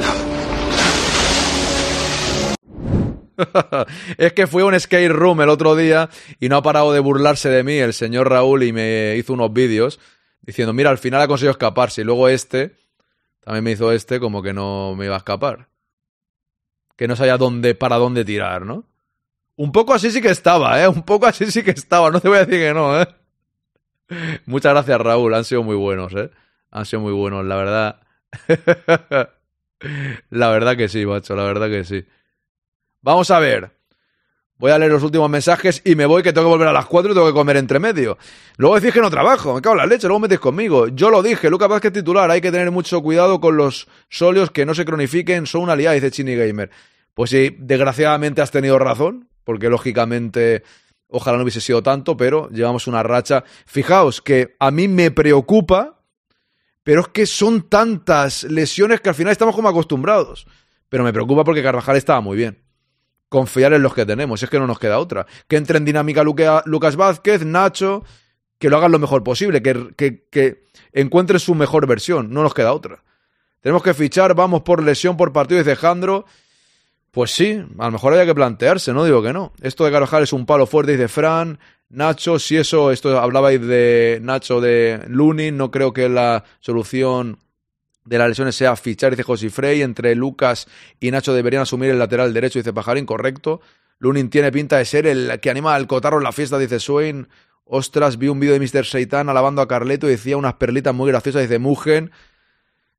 es 4.18 4.32
que 4.32 4.46
fui 4.46 4.62
a 4.62 4.66
un 4.66 4.78
skate 4.78 5.10
room 5.10 5.40
el 5.40 5.48
otro 5.48 5.76
día 5.76 6.10
y 6.40 6.48
no 6.48 6.56
ha 6.56 6.62
parado 6.62 6.92
de 6.92 7.00
burlarse 7.00 7.48
de 7.48 7.62
mí 7.62 7.74
el 7.74 7.92
señor 7.92 8.28
Raúl 8.28 8.64
y 8.64 8.72
me 8.72 9.16
hizo 9.16 9.32
unos 9.32 9.52
vídeos 9.52 10.00
diciendo, 10.42 10.72
mira, 10.72 10.90
al 10.90 10.98
final 10.98 11.20
ha 11.20 11.28
conseguido 11.28 11.52
escaparse. 11.52 12.00
Y 12.00 12.04
luego 12.04 12.28
este, 12.28 12.74
también 13.40 13.62
me 13.62 13.70
hizo 13.70 13.92
este 13.92 14.18
como 14.18 14.42
que 14.42 14.52
no 14.52 14.96
me 14.96 15.04
iba 15.04 15.14
a 15.14 15.18
escapar. 15.18 15.68
Que 16.96 17.06
no 17.06 17.14
sabía 17.14 17.38
dónde, 17.38 17.76
para 17.76 17.96
dónde 17.96 18.24
tirar, 18.24 18.66
¿no? 18.66 18.84
Un 19.56 19.70
poco 19.70 19.94
así 19.94 20.10
sí 20.10 20.20
que 20.20 20.30
estaba, 20.30 20.82
¿eh? 20.82 20.88
Un 20.88 21.04
poco 21.04 21.26
así 21.26 21.50
sí 21.52 21.62
que 21.62 21.70
estaba, 21.70 22.10
no 22.10 22.20
te 22.20 22.28
voy 22.28 22.38
a 22.38 22.44
decir 22.44 22.60
que 22.60 22.74
no, 22.74 23.00
¿eh? 23.00 23.06
Muchas 24.46 24.72
gracias, 24.72 25.00
Raúl, 25.00 25.34
han 25.34 25.44
sido 25.44 25.62
muy 25.62 25.76
buenos, 25.76 26.12
¿eh? 26.14 26.30
Han 26.70 26.86
sido 26.86 27.00
muy 27.00 27.12
buenos, 27.12 27.44
la 27.44 27.56
verdad. 27.56 28.00
la 30.30 30.48
verdad 30.50 30.76
que 30.76 30.88
sí, 30.88 31.06
macho, 31.06 31.36
la 31.36 31.44
verdad 31.44 31.68
que 31.68 31.84
sí. 31.84 32.04
Vamos 33.00 33.30
a 33.30 33.38
ver. 33.38 33.70
Voy 34.56 34.70
a 34.70 34.78
leer 34.78 34.92
los 34.92 35.02
últimos 35.02 35.28
mensajes 35.28 35.82
y 35.84 35.96
me 35.96 36.06
voy 36.06 36.22
que 36.22 36.32
tengo 36.32 36.46
que 36.46 36.52
volver 36.52 36.68
a 36.68 36.72
las 36.72 36.86
4 36.86 37.10
y 37.10 37.14
tengo 37.14 37.26
que 37.26 37.32
comer 37.32 37.56
entre 37.56 37.80
medio. 37.80 38.16
Luego 38.56 38.76
decís 38.76 38.94
que 38.94 39.00
no 39.00 39.10
trabajo, 39.10 39.54
me 39.54 39.60
cago 39.60 39.74
en 39.74 39.78
la 39.78 39.86
leche, 39.86 40.06
luego 40.06 40.20
metéis 40.20 40.40
conmigo. 40.40 40.88
Yo 40.88 41.10
lo 41.10 41.22
dije, 41.22 41.50
Lucas 41.50 41.68
Vázquez 41.68 41.92
titular, 41.92 42.30
hay 42.30 42.40
que 42.40 42.52
tener 42.52 42.70
mucho 42.70 43.02
cuidado 43.02 43.40
con 43.40 43.56
los 43.56 43.88
solios 44.08 44.52
que 44.52 44.64
no 44.64 44.74
se 44.74 44.84
cronifiquen, 44.84 45.46
son 45.46 45.62
una 45.62 45.76
liada, 45.76 45.94
dice 45.94 46.12
Chini 46.12 46.36
Gamer. 46.36 46.70
Pues 47.14 47.30
sí, 47.30 47.56
desgraciadamente 47.58 48.42
has 48.42 48.52
tenido 48.52 48.78
razón, 48.78 49.28
porque 49.42 49.68
lógicamente 49.68 50.62
ojalá 51.08 51.36
no 51.36 51.42
hubiese 51.42 51.60
sido 51.60 51.82
tanto, 51.82 52.16
pero 52.16 52.48
llevamos 52.50 52.86
una 52.86 53.02
racha. 53.02 53.44
Fijaos 53.66 54.20
que 54.20 54.56
a 54.58 54.70
mí 54.70 54.88
me 54.88 55.10
preocupa, 55.10 56.02
pero 56.82 57.02
es 57.02 57.08
que 57.08 57.26
son 57.26 57.68
tantas 57.68 58.44
lesiones 58.44 59.00
que 59.00 59.08
al 59.08 59.14
final 59.14 59.32
estamos 59.32 59.54
como 59.54 59.68
acostumbrados. 59.68 60.46
Pero 60.88 61.04
me 61.04 61.12
preocupa 61.12 61.44
porque 61.44 61.62
Carvajal 61.62 61.96
estaba 61.96 62.20
muy 62.20 62.36
bien 62.36 62.64
confiar 63.34 63.72
en 63.72 63.82
los 63.82 63.92
que 63.94 64.06
tenemos, 64.06 64.40
es 64.44 64.48
que 64.48 64.60
no 64.60 64.66
nos 64.68 64.78
queda 64.78 65.00
otra. 65.00 65.26
Que 65.48 65.56
entre 65.56 65.78
en 65.78 65.84
dinámica 65.84 66.22
Lucas 66.22 66.94
Vázquez, 66.94 67.44
Nacho, 67.44 68.04
que 68.60 68.70
lo 68.70 68.76
hagan 68.76 68.92
lo 68.92 69.00
mejor 69.00 69.24
posible, 69.24 69.60
que, 69.60 69.92
que, 69.96 70.28
que 70.30 70.66
encuentre 70.92 71.40
su 71.40 71.56
mejor 71.56 71.88
versión, 71.88 72.32
no 72.32 72.44
nos 72.44 72.54
queda 72.54 72.72
otra. 72.72 73.02
Tenemos 73.60 73.82
que 73.82 73.92
fichar, 73.92 74.34
vamos 74.34 74.62
por 74.62 74.82
lesión 74.84 75.16
por 75.16 75.32
partido, 75.32 75.58
dice 75.58 75.74
Jandro. 75.74 76.26
Pues 77.14 77.30
sí, 77.30 77.64
a 77.78 77.84
lo 77.86 77.92
mejor 77.92 78.12
haya 78.12 78.26
que 78.26 78.34
plantearse, 78.34 78.92
no 78.92 79.04
digo 79.04 79.22
que 79.22 79.32
no. 79.32 79.52
Esto 79.62 79.84
de 79.84 79.92
Carvajal 79.92 80.24
es 80.24 80.32
un 80.32 80.46
palo 80.46 80.66
fuerte, 80.66 80.92
dice 80.92 81.06
Fran. 81.06 81.60
Nacho, 81.88 82.40
si 82.40 82.56
eso, 82.56 82.90
esto 82.90 83.20
hablabais 83.20 83.60
de 83.60 84.18
Nacho 84.20 84.60
de 84.60 85.00
Lunin, 85.06 85.56
no 85.56 85.70
creo 85.70 85.92
que 85.92 86.08
la 86.08 86.42
solución 86.58 87.38
de 88.04 88.18
las 88.18 88.28
lesiones 88.28 88.56
sea 88.56 88.74
fichar, 88.74 89.12
dice 89.12 89.22
José 89.22 89.48
Frey. 89.48 89.82
Entre 89.82 90.16
Lucas 90.16 90.66
y 90.98 91.12
Nacho 91.12 91.32
deberían 91.32 91.62
asumir 91.62 91.90
el 91.90 92.00
lateral 92.00 92.34
derecho, 92.34 92.58
dice 92.58 92.72
Pajarín, 92.72 93.06
correcto. 93.06 93.60
Lunin 94.00 94.28
tiene 94.28 94.50
pinta 94.50 94.78
de 94.78 94.84
ser 94.84 95.06
el 95.06 95.38
que 95.38 95.50
anima 95.50 95.76
al 95.76 95.86
cotarro 95.86 96.18
en 96.18 96.24
la 96.24 96.32
fiesta, 96.32 96.58
dice 96.58 96.80
Swain. 96.80 97.28
Ostras, 97.64 98.18
vi 98.18 98.26
un 98.26 98.40
vídeo 98.40 98.58
de 98.58 98.60
Mr. 98.60 98.84
Seitan 98.84 99.28
alabando 99.28 99.62
a 99.62 99.68
Carleto 99.68 100.08
y 100.08 100.10
decía 100.10 100.36
unas 100.36 100.54
perlitas 100.54 100.92
muy 100.92 101.12
graciosas, 101.12 101.42
dice 101.42 101.60
Mugen. 101.60 102.10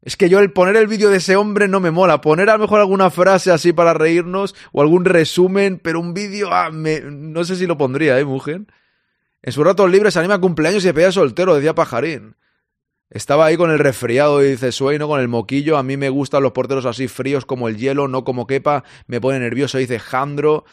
Es 0.02 0.18
que 0.18 0.30
yo 0.30 0.40
el 0.40 0.52
poner 0.52 0.76
el 0.76 0.88
vídeo 0.88 1.10
de 1.10 1.18
ese 1.18 1.36
hombre 1.36 1.68
no 1.68 1.80
me 1.80 1.92
mola. 1.92 2.22
Poner 2.22 2.50
a 2.50 2.54
lo 2.54 2.60
mejor 2.60 2.80
alguna 2.80 3.10
frase 3.10 3.52
así 3.52 3.74
para 3.74 3.94
reírnos 3.94 4.56
o 4.72 4.82
algún 4.82 5.06
resumen, 5.06 5.80
pero 5.82 6.00
un 6.00 6.14
vídeo, 6.14 6.50
ah, 6.52 6.70
me... 6.72 7.02
no 7.02 7.44
sé 7.44 7.56
si 7.56 7.66
lo 7.66 7.78
pondría, 7.78 8.20
¿eh, 8.20 8.26
Mugen? 8.26 8.68
En 9.42 9.52
sus 9.52 9.66
ratos 9.66 9.90
libres 9.92 10.18
anima 10.18 10.40
cumpleaños 10.40 10.84
y 10.84 10.88
se 10.88 10.94
pedía 10.94 11.12
soltero, 11.12 11.56
decía 11.56 11.76
Pajarín. 11.76 12.36
Estaba 13.10 13.46
ahí 13.46 13.58
con 13.58 13.70
el 13.70 13.80
resfriado, 13.80 14.40
dice 14.40 14.72
Sueino, 14.72 15.08
con 15.08 15.20
el 15.20 15.28
moquillo. 15.28 15.78
A 15.78 15.84
mí 15.84 15.98
me 15.98 16.10
gustan 16.10 16.44
los 16.44 16.52
porteros 16.52 16.86
así 16.86 17.08
fríos 17.08 17.46
como 17.46 17.68
el 17.68 17.78
hielo, 17.78 18.08
no 18.08 18.24
como 18.24 18.48
quepa. 18.48 18.84
Me 19.08 19.22
pone 19.22 19.40
nervioso, 19.40 19.78
dice 19.78 20.00
Jandro. 20.00 20.66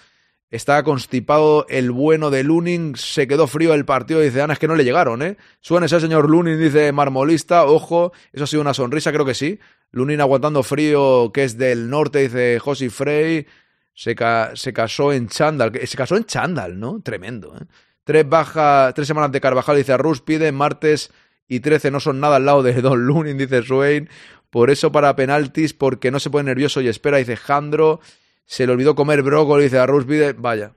Estaba 0.53 0.83
constipado 0.83 1.65
el 1.71 1.91
bueno 1.91 2.29
de 2.31 2.45
Lunin. 2.45 2.95
Se 2.95 3.27
quedó 3.27 3.47
frío 3.47 3.73
el 3.73 3.87
partido, 3.87 4.21
dice 4.21 4.43
Ana. 4.43 4.53
Es 4.53 4.59
que 4.59 4.69
no 4.69 4.77
le 4.77 4.85
llegaron, 4.85 5.23
¿eh? 5.23 5.39
Suena 5.63 5.87
ese 5.87 5.99
señor 5.99 6.29
Lunin, 6.29 6.59
dice 6.59 6.93
Marmolista. 6.93 7.65
Ojo, 7.65 8.13
eso 8.35 8.45
ha 8.45 8.47
sido 8.47 8.61
una 8.61 8.75
sonrisa, 8.75 9.13
creo 9.13 9.25
que 9.25 9.33
sí. 9.33 9.59
Lunin 9.93 10.21
aguantando 10.21 10.63
frío, 10.63 11.33
que 11.33 11.45
es 11.45 11.57
del 11.57 11.89
norte, 11.89 12.19
dice 12.19 12.59
Josi 12.59 12.91
Frey. 12.91 13.47
Se, 13.95 14.15
ca 14.15 14.53
se 14.55 14.75
casó 14.75 15.15
en 15.15 15.29
Chandal. 15.29 15.73
Se 15.87 15.97
casó 15.97 16.19
en 16.19 16.27
Chandal, 16.27 16.79
¿no? 16.79 17.01
Tremendo, 17.01 17.57
¿eh? 17.57 17.65
Tres, 18.05 18.29
baja, 18.29 18.93
tres 18.95 19.09
semanas 19.09 19.33
de 19.33 19.41
Carvajal, 19.41 19.79
dice 19.79 19.97
Pide 20.23 20.53
Martes 20.53 21.11
y 21.49 21.61
13 21.61 21.91
no 21.91 21.99
son 21.99 22.21
nada 22.21 22.37
al 22.37 22.45
lado 22.45 22.63
de 22.63 22.75
Don 22.75 23.07
Lunin, 23.07 23.39
dice 23.39 23.63
Swain. 23.63 24.11
Por 24.51 24.69
eso 24.69 24.93
para 24.93 25.17
penaltis, 25.17 25.73
porque 25.73 26.11
no 26.11 26.21
se 26.21 26.29
pone 26.29 26.45
nervioso 26.45 26.83
y 26.83 26.89
espera, 26.89 27.17
dice 27.17 27.39
Jandro. 27.39 28.01
Se 28.45 28.67
le 28.67 28.73
olvidó 28.73 28.95
comer 28.95 29.23
brócoli, 29.23 29.65
dice 29.65 29.79
Arruspide. 29.79 30.35
Vaya. 30.35 30.75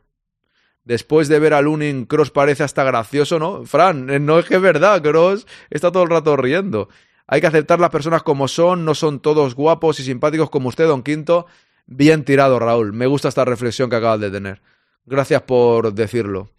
Después 0.84 1.28
de 1.28 1.40
ver 1.40 1.54
a 1.54 1.62
Lunin, 1.62 2.06
Cross 2.06 2.30
parece 2.30 2.64
hasta 2.64 2.84
gracioso, 2.84 3.40
¿no? 3.40 3.66
Fran, 3.66 4.10
eh, 4.12 4.20
no 4.20 4.38
es 4.38 4.46
que 4.46 4.56
es 4.56 4.62
verdad, 4.62 5.02
Cross 5.02 5.48
está 5.72 5.92
todo 5.92 6.04
el 6.04 6.10
rato 6.10 6.38
riendo. 6.38 6.90
Hay 7.28 7.42
que 7.42 7.48
aceptar 7.48 7.80
las 7.80 7.90
personas 7.90 8.22
como 8.22 8.48
son, 8.48 8.86
no 8.86 8.94
son 8.94 9.20
todos 9.20 9.56
guapos 9.56 10.00
y 10.00 10.04
simpáticos 10.04 10.52
como 10.52 10.70
usted, 10.70 10.86
Don 10.86 11.02
Quinto. 11.02 11.48
Bien 11.88 12.24
tirado, 12.24 12.60
Raúl. 12.60 12.94
Me 12.94 13.08
gusta 13.08 13.30
esta 13.30 13.46
reflexión 13.46 13.90
que 13.90 13.96
acabas 13.96 14.20
de 14.20 14.30
tener. 14.30 14.62
Gracias 15.06 15.42
por 15.42 15.94
decirlo. 15.94 16.50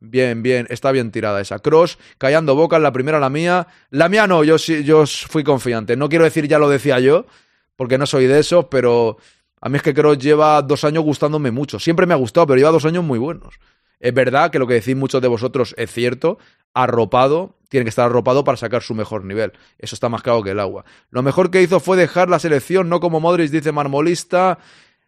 Bien, 0.00 0.42
bien, 0.42 0.66
está 0.70 0.92
bien 0.92 1.10
tirada 1.10 1.40
esa. 1.40 1.58
Cross, 1.58 1.98
callando 2.16 2.54
bocas, 2.54 2.80
la 2.80 2.92
primera 2.92 3.20
la 3.20 3.30
mía. 3.30 3.66
La 3.90 4.08
mía 4.08 4.26
no, 4.26 4.44
yo, 4.44 4.56
yo 4.56 5.04
fui 5.06 5.44
confiante. 5.44 5.96
No 5.96 6.08
quiero 6.08 6.24
decir 6.24 6.48
ya 6.48 6.58
lo 6.58 6.70
decía 6.70 7.00
yo, 7.00 7.26
porque 7.76 7.98
no 7.98 8.06
soy 8.06 8.26
de 8.26 8.38
esos, 8.38 8.66
pero 8.66 9.18
a 9.64 9.70
mí 9.70 9.76
es 9.76 9.82
que 9.82 9.94
Cross 9.94 10.18
lleva 10.18 10.60
dos 10.60 10.84
años 10.84 11.04
gustándome 11.04 11.50
mucho. 11.50 11.78
Siempre 11.78 12.04
me 12.04 12.12
ha 12.12 12.18
gustado, 12.18 12.46
pero 12.46 12.58
lleva 12.58 12.70
dos 12.70 12.84
años 12.84 13.02
muy 13.02 13.18
buenos. 13.18 13.54
Es 13.98 14.12
verdad 14.12 14.50
que 14.50 14.58
lo 14.58 14.66
que 14.66 14.74
decís 14.74 14.94
muchos 14.94 15.22
de 15.22 15.28
vosotros 15.28 15.74
es 15.78 15.90
cierto. 15.90 16.36
Arropado, 16.74 17.56
tiene 17.70 17.84
que 17.84 17.88
estar 17.88 18.04
arropado 18.04 18.44
para 18.44 18.58
sacar 18.58 18.82
su 18.82 18.94
mejor 18.94 19.24
nivel. 19.24 19.52
Eso 19.78 19.96
está 19.96 20.10
más 20.10 20.20
claro 20.20 20.42
que 20.42 20.50
el 20.50 20.60
agua. 20.60 20.84
Lo 21.08 21.22
mejor 21.22 21.50
que 21.50 21.62
hizo 21.62 21.80
fue 21.80 21.96
dejar 21.96 22.28
la 22.28 22.38
selección, 22.38 22.90
no 22.90 23.00
como 23.00 23.20
Modric 23.20 23.50
dice 23.50 23.72
Marmolista. 23.72 24.58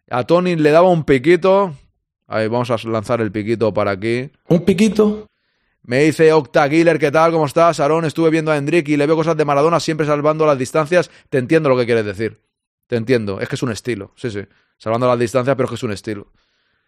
A 0.09 0.23
Tony 0.23 0.55
le 0.55 0.71
daba 0.71 0.89
un 0.89 1.03
piquito. 1.03 1.75
Ahí 2.25 2.47
vamos 2.47 2.71
a 2.71 2.77
lanzar 2.89 3.21
el 3.21 3.31
piquito 3.31 3.71
para 3.71 3.91
aquí. 3.91 4.31
¿Un 4.47 4.65
piquito? 4.65 5.27
Me 5.83 6.05
dice 6.05 6.33
Octa 6.33 6.67
Giller, 6.67 6.97
¿qué 6.97 7.11
tal? 7.11 7.31
¿Cómo 7.31 7.45
estás? 7.45 7.79
Aaron, 7.79 8.05
estuve 8.05 8.31
viendo 8.31 8.51
a 8.51 8.57
Hendrik 8.57 8.89
y 8.89 8.97
le 8.97 9.05
veo 9.05 9.15
cosas 9.15 9.37
de 9.37 9.45
Maradona 9.45 9.79
siempre 9.79 10.07
salvando 10.07 10.47
las 10.47 10.57
distancias. 10.57 11.11
Te 11.29 11.37
entiendo 11.37 11.69
lo 11.69 11.77
que 11.77 11.85
quieres 11.85 12.05
decir. 12.05 12.46
Te 12.87 12.95
entiendo. 12.95 13.39
Es 13.39 13.49
que 13.49 13.55
es 13.55 13.63
un 13.63 13.71
estilo. 13.71 14.13
Sí, 14.15 14.31
sí. 14.31 14.45
Salvando 14.77 15.07
las 15.07 15.19
distancias, 15.19 15.55
pero 15.55 15.65
es 15.65 15.69
que 15.69 15.75
es 15.75 15.83
un 15.83 15.91
estilo. 15.91 16.31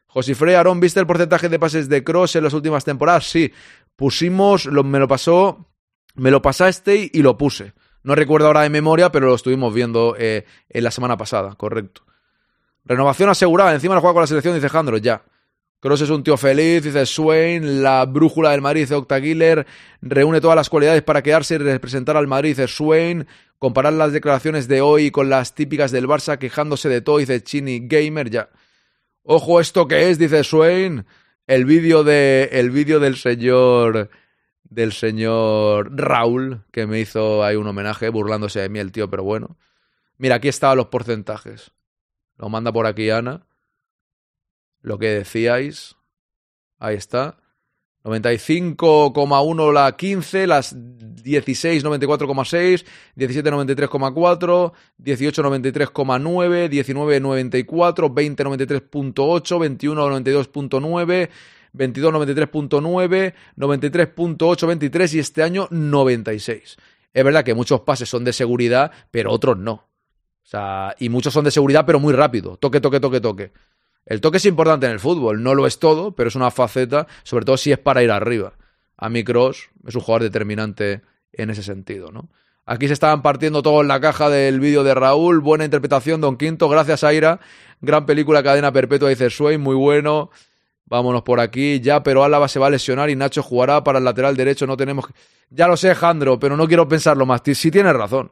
Josifrey, 0.07 0.55
Aaron, 0.55 0.79
¿viste 0.79 0.99
el 0.99 1.05
porcentaje 1.05 1.49
de 1.49 1.59
pases 1.59 1.87
de 1.87 2.03
cross 2.03 2.35
en 2.35 2.43
las 2.43 2.53
últimas 2.53 2.83
temporadas? 2.83 3.29
Sí. 3.29 3.53
Pusimos, 3.95 4.65
me 4.65 4.97
lo 4.97 5.07
pasó, 5.07 5.67
me 6.15 6.31
lo 6.31 6.41
pasaste 6.41 7.09
y 7.13 7.21
lo 7.21 7.37
puse. 7.37 7.73
No 8.01 8.15
recuerdo 8.15 8.47
ahora 8.47 8.61
de 8.61 8.69
memoria, 8.69 9.11
pero 9.11 9.27
lo 9.27 9.35
estuvimos 9.35 9.73
viendo 9.73 10.15
eh, 10.17 10.45
en 10.69 10.83
la 10.83 10.91
semana 10.91 11.17
pasada, 11.17 11.55
correcto. 11.55 12.03
Renovación 12.85 13.29
asegurada. 13.29 13.73
Encima 13.73 13.93
lo 13.93 14.01
juega 14.01 14.13
con 14.13 14.21
la 14.21 14.27
selección, 14.27 14.55
dice 14.55 14.69
Jandro, 14.69 14.97
ya. 14.97 15.23
Cross 15.81 16.01
es 16.01 16.09
un 16.09 16.23
tío 16.23 16.35
feliz, 16.35 16.83
dice 16.83 17.05
Swain. 17.05 17.83
La 17.83 18.05
brújula 18.05 18.51
del 18.51 18.61
Madrid, 18.61 18.87
dice. 18.87 19.65
Reúne 20.01 20.41
todas 20.41 20.55
las 20.55 20.69
cualidades 20.69 21.03
para 21.03 21.21
quedarse 21.21 21.55
y 21.55 21.57
representar 21.59 22.17
al 22.17 22.27
Madrid, 22.27 22.49
dice 22.49 22.67
Swain. 22.67 23.27
Comparar 23.59 23.91
las 23.91 24.13
declaraciones 24.13 24.69
de 24.69 24.79
hoy 24.79 25.11
con 25.11 25.29
las 25.29 25.53
típicas 25.53 25.91
del 25.91 26.07
Barça 26.07 26.37
quejándose 26.37 26.87
de 26.87 27.01
todo, 27.01 27.17
dice 27.17 27.43
Chini 27.43 27.87
Gamer, 27.87 28.29
ya. 28.29 28.49
Ojo, 29.23 29.59
¿esto 29.59 29.85
qué 29.85 30.09
es? 30.09 30.17
Dice 30.17 30.45
Swain. 30.45 31.05
El 31.45 31.65
vídeo 31.65 32.05
de. 32.05 32.49
El 32.53 32.71
vídeo 32.71 33.01
del 33.01 33.17
señor. 33.17 34.09
Del 34.63 34.93
señor 34.93 35.91
Raúl, 35.93 36.63
que 36.71 36.85
me 36.87 36.99
hizo 36.99 37.43
ahí 37.43 37.55
un 37.55 37.67
homenaje, 37.67 38.09
burlándose 38.09 38.61
de 38.61 38.69
mí 38.69 38.79
el 38.79 38.91
tío, 38.91 39.09
pero 39.09 39.23
bueno. 39.23 39.57
Mira, 40.17 40.35
aquí 40.35 40.47
estaban 40.47 40.77
los 40.77 40.87
porcentajes. 40.87 41.71
Lo 42.37 42.49
manda 42.49 42.71
por 42.71 42.85
aquí 42.85 43.09
Ana. 43.09 43.45
Lo 44.81 44.99
que 44.99 45.07
decíais. 45.07 45.97
Ahí 46.77 46.95
está. 46.95 47.37
95,1 48.03 49.73
la 49.73 49.95
15, 49.95 50.47
las 50.47 50.75
16 50.75 51.83
94,6, 51.83 52.85
17 53.15 53.51
93,4, 53.51 54.71
18 54.97 55.43
93,9, 55.43 56.69
19 56.69 57.19
94, 57.19 58.09
20 58.09 58.45
93,8, 58.45 59.59
21 59.59 60.21
92,9, 60.21 61.29
22 61.73 62.13
93,9, 62.13 63.33
93,8, 63.57 64.67
23 64.67 65.13
y 65.13 65.19
este 65.19 65.43
año 65.43 65.67
96. 65.69 66.77
Es 67.13 67.23
verdad 67.23 67.43
que 67.43 67.53
muchos 67.53 67.81
pases 67.81 68.09
son 68.09 68.23
de 68.23 68.33
seguridad, 68.33 68.91
pero 69.11 69.31
otros 69.31 69.57
no. 69.57 69.87
sea, 70.43 70.95
y 70.99 71.09
muchos 71.09 71.33
son 71.33 71.43
de 71.43 71.51
seguridad, 71.51 71.85
pero 71.85 71.99
muy 71.99 72.13
rápido. 72.13 72.57
Toque, 72.57 72.79
toque, 72.79 72.99
toque, 72.99 73.19
toque. 73.19 73.51
El 74.09 74.21
toque 74.21 74.37
es 74.37 74.45
importante 74.45 74.87
en 74.87 74.91
el 74.91 74.99
fútbol, 74.99 75.43
no 75.43 75.53
lo 75.53 75.67
es 75.67 75.77
todo, 75.77 76.15
pero 76.15 76.29
es 76.29 76.35
una 76.35 76.49
faceta, 76.49 77.05
sobre 77.21 77.45
todo 77.45 77.57
si 77.57 77.71
es 77.71 77.77
para 77.77 78.01
ir 78.01 78.09
arriba. 78.09 78.53
A 78.97 79.07
mí 79.07 79.23
Cross 79.23 79.69
es 79.87 79.93
un 79.93 80.01
jugador 80.01 80.23
determinante 80.23 81.03
en 81.31 81.51
ese 81.51 81.61
sentido, 81.61 82.11
¿no? 82.11 82.27
Aquí 82.65 82.87
se 82.87 82.93
estaban 82.93 83.21
partiendo 83.21 83.61
todo 83.61 83.81
en 83.81 83.87
la 83.87 84.01
caja 84.01 84.29
del 84.29 84.59
vídeo 84.59 84.83
de 84.83 84.95
Raúl. 84.95 85.39
Buena 85.39 85.63
interpretación, 85.63 86.21
Don 86.21 86.37
Quinto. 86.37 86.69
Gracias, 86.69 87.03
Aira. 87.03 87.39
Gran 87.81 88.05
película, 88.05 88.43
Cadena 88.43 88.71
Perpetua, 88.71 89.09
dice 89.09 89.29
Swain. 89.29 89.61
Muy 89.61 89.75
bueno. 89.75 90.29
Vámonos 90.85 91.23
por 91.23 91.39
aquí. 91.39 91.79
Ya, 91.79 92.03
pero 92.03 92.23
Álava 92.23 92.47
se 92.47 92.59
va 92.59 92.67
a 92.67 92.69
lesionar 92.69 93.09
y 93.09 93.15
Nacho 93.15 93.41
jugará 93.41 93.83
para 93.83 93.97
el 93.97 94.05
lateral 94.05 94.37
derecho. 94.37 94.67
No 94.67 94.77
tenemos. 94.77 95.05
Ya 95.49 95.67
lo 95.67 95.77
sé, 95.77 95.95
Jandro, 95.95 96.39
pero 96.39 96.57
no 96.57 96.67
quiero 96.67 96.87
pensarlo 96.87 97.25
más. 97.25 97.41
Sí 97.43 97.71
tienes 97.71 97.93
razón. 97.93 98.31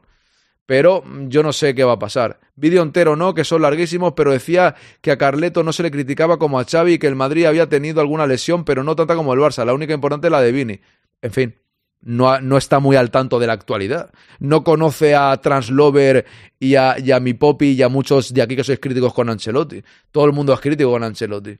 Pero 0.68 1.02
yo 1.28 1.42
no 1.42 1.54
sé 1.54 1.74
qué 1.74 1.82
va 1.82 1.94
a 1.94 1.98
pasar. 1.98 2.40
Vídeo 2.54 2.82
entero 2.82 3.16
no, 3.16 3.32
que 3.32 3.42
son 3.42 3.62
larguísimos, 3.62 4.12
pero 4.12 4.32
decía 4.32 4.74
que 5.00 5.10
a 5.10 5.16
Carleto 5.16 5.62
no 5.62 5.72
se 5.72 5.82
le 5.82 5.90
criticaba 5.90 6.38
como 6.38 6.60
a 6.60 6.66
Xavi 6.66 6.92
y 6.92 6.98
que 6.98 7.06
el 7.06 7.16
Madrid 7.16 7.46
había 7.46 7.70
tenido 7.70 8.02
alguna 8.02 8.26
lesión, 8.26 8.66
pero 8.66 8.84
no 8.84 8.94
tanta 8.94 9.14
como 9.14 9.32
el 9.32 9.40
Barça. 9.40 9.64
La 9.64 9.72
única 9.72 9.94
importante 9.94 10.26
es 10.26 10.30
la 10.30 10.42
de 10.42 10.52
Vini. 10.52 10.78
En 11.22 11.32
fin, 11.32 11.54
no, 12.02 12.38
no, 12.42 12.58
está 12.58 12.80
muy 12.80 12.96
al 12.96 13.10
tanto 13.10 13.38
de 13.38 13.46
la 13.46 13.54
actualidad. 13.54 14.10
No 14.40 14.62
conoce 14.62 15.14
a 15.14 15.34
Translover 15.38 16.26
y 16.60 16.74
a, 16.74 16.98
y 16.98 17.12
a 17.12 17.18
mi 17.18 17.32
Popi 17.32 17.68
y 17.70 17.80
a 17.80 17.88
muchos 17.88 18.34
de 18.34 18.42
aquí 18.42 18.54
que 18.54 18.62
sois 18.62 18.78
críticos 18.78 19.14
con 19.14 19.30
Ancelotti. 19.30 19.82
Todo 20.10 20.26
el 20.26 20.32
mundo 20.34 20.52
es 20.52 20.60
crítico 20.60 20.90
con 20.90 21.02
Ancelotti. 21.02 21.56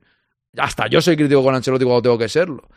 Hasta 0.55 0.85
yo 0.85 1.01
soy 1.01 1.17
crítico 1.17 1.41
con 1.41 1.55
Ancelotti 1.55 1.83
cuando 1.83 2.03
tengo 2.03 2.17
que 2.19 2.29
serlo. 2.29 2.69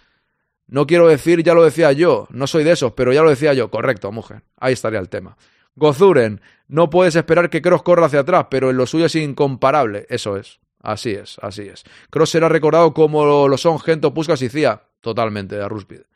No 0.66 0.86
quiero 0.86 1.08
decir, 1.08 1.42
ya 1.42 1.52
lo 1.52 1.62
decía 1.62 1.92
yo, 1.92 2.26
no 2.30 2.46
soy 2.46 2.64
de 2.64 2.72
esos, 2.72 2.92
pero 2.92 3.12
ya 3.12 3.20
lo 3.20 3.28
decía 3.28 3.52
yo. 3.52 3.70
Correcto, 3.70 4.10
mujer. 4.12 4.44
Ahí 4.56 4.72
estaría 4.72 4.98
el 4.98 5.10
tema. 5.10 5.36
Gozuren, 5.74 6.40
no 6.68 6.90
puedes 6.90 7.16
esperar 7.16 7.50
que 7.50 7.62
Cross 7.62 7.82
corra 7.82 8.06
hacia 8.06 8.20
atrás, 8.20 8.46
pero 8.50 8.70
en 8.70 8.76
lo 8.76 8.86
suyo 8.86 9.06
es 9.06 9.14
incomparable. 9.14 10.06
Eso 10.08 10.36
es. 10.36 10.60
Así 10.80 11.10
es, 11.10 11.38
así 11.40 11.62
es. 11.62 11.84
Cross 12.10 12.30
será 12.30 12.48
recordado 12.48 12.92
como 12.92 13.48
lo 13.48 13.58
son 13.58 13.78
Gento, 13.78 14.12
Puskas 14.12 14.42
y 14.42 14.48
Cía. 14.48 14.82
Totalmente, 15.00 15.56
de 15.56 15.68
Ruspide. 15.68 16.06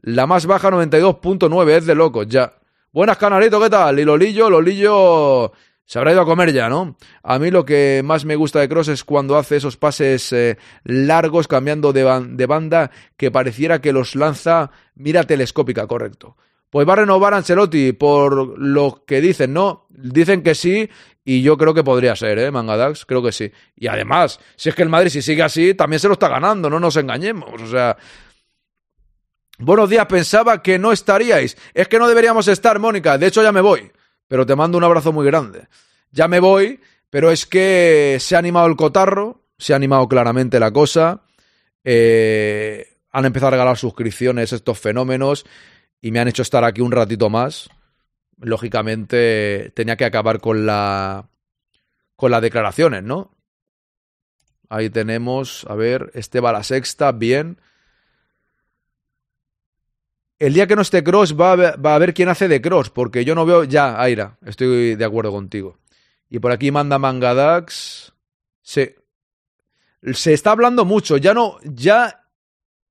La 0.00 0.26
más 0.26 0.46
baja 0.46 0.70
92.9, 0.70 1.70
es 1.70 1.86
de 1.86 1.94
locos, 1.94 2.26
ya. 2.26 2.54
Buenas, 2.92 3.16
canalito, 3.16 3.60
¿qué 3.60 3.70
tal? 3.70 3.98
Y 3.98 4.04
Lolillo, 4.04 4.50
Lolillo 4.50 5.52
se 5.84 5.98
habrá 5.98 6.12
ido 6.12 6.22
a 6.22 6.26
comer 6.26 6.52
ya, 6.52 6.68
¿no? 6.68 6.96
A 7.22 7.38
mí 7.38 7.50
lo 7.50 7.64
que 7.64 8.02
más 8.04 8.24
me 8.24 8.36
gusta 8.36 8.60
de 8.60 8.68
Cross 8.68 8.88
es 8.88 9.04
cuando 9.04 9.36
hace 9.36 9.56
esos 9.56 9.76
pases 9.76 10.32
eh, 10.32 10.58
largos 10.84 11.48
cambiando 11.48 11.92
de, 11.92 12.02
de, 12.30 12.46
banda 12.46 12.90
que 13.16 13.30
pareciera 13.30 13.80
que 13.80 13.92
los 13.92 14.16
lanza 14.16 14.70
mira 14.94 15.24
telescópica, 15.24 15.86
correcto. 15.86 16.36
Pues 16.72 16.88
va 16.88 16.94
a 16.94 16.96
renovar 16.96 17.34
Ancelotti 17.34 17.92
por 17.92 18.58
lo 18.58 19.04
que 19.06 19.20
dicen, 19.20 19.52
¿no? 19.52 19.86
Dicen 19.90 20.42
que 20.42 20.54
sí 20.54 20.88
y 21.22 21.42
yo 21.42 21.58
creo 21.58 21.74
que 21.74 21.84
podría 21.84 22.16
ser, 22.16 22.38
¿eh? 22.38 22.50
Mangadax, 22.50 23.04
creo 23.04 23.22
que 23.22 23.30
sí. 23.30 23.52
Y 23.76 23.88
además, 23.88 24.40
si 24.56 24.70
es 24.70 24.74
que 24.74 24.82
el 24.82 24.88
Madrid 24.88 25.10
si 25.10 25.20
sigue 25.20 25.42
así, 25.42 25.74
también 25.74 26.00
se 26.00 26.08
lo 26.08 26.14
está 26.14 26.28
ganando, 26.28 26.70
no 26.70 26.80
nos 26.80 26.96
engañemos. 26.96 27.60
O 27.60 27.66
sea, 27.66 27.98
Buenos 29.58 29.90
días, 29.90 30.06
pensaba 30.06 30.62
que 30.62 30.78
no 30.78 30.92
estaríais. 30.92 31.58
Es 31.74 31.88
que 31.88 31.98
no 31.98 32.08
deberíamos 32.08 32.48
estar, 32.48 32.78
Mónica. 32.78 33.18
De 33.18 33.26
hecho, 33.26 33.42
ya 33.42 33.52
me 33.52 33.60
voy. 33.60 33.92
Pero 34.26 34.46
te 34.46 34.56
mando 34.56 34.78
un 34.78 34.84
abrazo 34.84 35.12
muy 35.12 35.26
grande. 35.26 35.68
Ya 36.10 36.26
me 36.26 36.40
voy, 36.40 36.80
pero 37.10 37.30
es 37.30 37.44
que 37.44 38.16
se 38.18 38.34
ha 38.34 38.38
animado 38.38 38.66
el 38.66 38.76
cotarro, 38.76 39.42
se 39.58 39.74
ha 39.74 39.76
animado 39.76 40.08
claramente 40.08 40.58
la 40.58 40.72
cosa. 40.72 41.20
Eh, 41.84 42.96
han 43.10 43.26
empezado 43.26 43.48
a 43.48 43.50
regalar 43.50 43.76
suscripciones 43.76 44.54
estos 44.54 44.78
fenómenos 44.78 45.44
y 46.02 46.10
me 46.10 46.20
han 46.20 46.28
hecho 46.28 46.42
estar 46.42 46.64
aquí 46.64 46.82
un 46.82 46.92
ratito 46.92 47.30
más. 47.30 47.70
Lógicamente 48.38 49.72
tenía 49.74 49.96
que 49.96 50.04
acabar 50.04 50.40
con 50.40 50.66
la 50.66 51.30
con 52.16 52.30
las 52.30 52.42
declaraciones, 52.42 53.02
¿no? 53.02 53.34
Ahí 54.68 54.90
tenemos, 54.90 55.66
a 55.68 55.74
ver, 55.74 56.10
este 56.14 56.40
va 56.40 56.50
a 56.50 56.54
la 56.54 56.62
sexta, 56.62 57.12
bien. 57.12 57.58
El 60.38 60.54
día 60.54 60.66
que 60.66 60.74
no 60.74 60.82
esté 60.82 61.04
Cross 61.04 61.38
va 61.38 61.52
a, 61.52 61.56
ver, 61.56 61.84
va 61.84 61.94
a 61.94 61.98
ver 61.98 62.14
quién 62.14 62.28
hace 62.28 62.48
de 62.48 62.60
Cross, 62.60 62.90
porque 62.90 63.24
yo 63.24 63.34
no 63.34 63.46
veo. 63.46 63.64
Ya, 63.64 64.00
Aira, 64.00 64.38
estoy 64.44 64.96
de 64.96 65.04
acuerdo 65.04 65.30
contigo. 65.30 65.78
Y 66.28 66.40
por 66.40 66.50
aquí 66.50 66.72
manda 66.72 66.98
Mangadax. 66.98 68.12
Se, 68.60 68.96
se 70.14 70.32
está 70.32 70.50
hablando 70.50 70.84
mucho. 70.84 71.16
Ya 71.16 71.32
no. 71.32 71.58
Ya. 71.62 72.21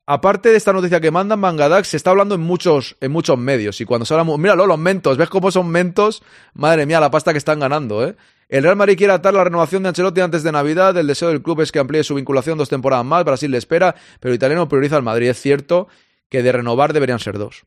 Aparte 0.07 0.49
de 0.49 0.57
esta 0.57 0.73
noticia 0.73 0.99
que 0.99 1.11
manda 1.11 1.35
Mangadax, 1.35 1.89
se 1.89 1.97
está 1.97 2.09
hablando 2.09 2.35
en 2.35 2.41
muchos, 2.41 2.97
en 3.01 3.11
muchos 3.11 3.37
medios. 3.37 3.79
Y 3.81 3.85
cuando 3.85 4.05
se 4.05 4.13
habla. 4.13 4.37
Míralo, 4.37 4.65
los 4.65 4.79
mentos. 4.79 5.17
¿Ves 5.17 5.29
cómo 5.29 5.51
son 5.51 5.69
mentos? 5.69 6.23
Madre 6.53 6.85
mía, 6.85 6.99
la 6.99 7.11
pasta 7.11 7.31
que 7.31 7.37
están 7.37 7.59
ganando, 7.59 8.05
¿eh? 8.05 8.15
El 8.49 8.63
Real 8.63 8.75
Madrid 8.75 8.97
quiere 8.97 9.13
atar 9.13 9.33
la 9.33 9.45
renovación 9.45 9.83
de 9.83 9.89
Ancelotti 9.89 10.19
antes 10.19 10.43
de 10.43 10.51
Navidad. 10.51 10.97
El 10.97 11.07
deseo 11.07 11.29
del 11.29 11.41
club 11.41 11.61
es 11.61 11.71
que 11.71 11.79
amplíe 11.79 12.03
su 12.03 12.15
vinculación 12.15 12.57
dos 12.57 12.67
temporadas 12.67 13.05
más. 13.05 13.23
Brasil 13.23 13.49
le 13.49 13.57
espera, 13.57 13.95
pero 14.19 14.33
el 14.33 14.35
italiano 14.35 14.67
prioriza 14.67 14.97
al 14.97 15.03
Madrid. 15.03 15.29
Es 15.29 15.39
cierto 15.39 15.87
que 16.27 16.43
de 16.43 16.51
renovar 16.51 16.91
deberían 16.91 17.19
ser 17.19 17.37
dos. 17.37 17.63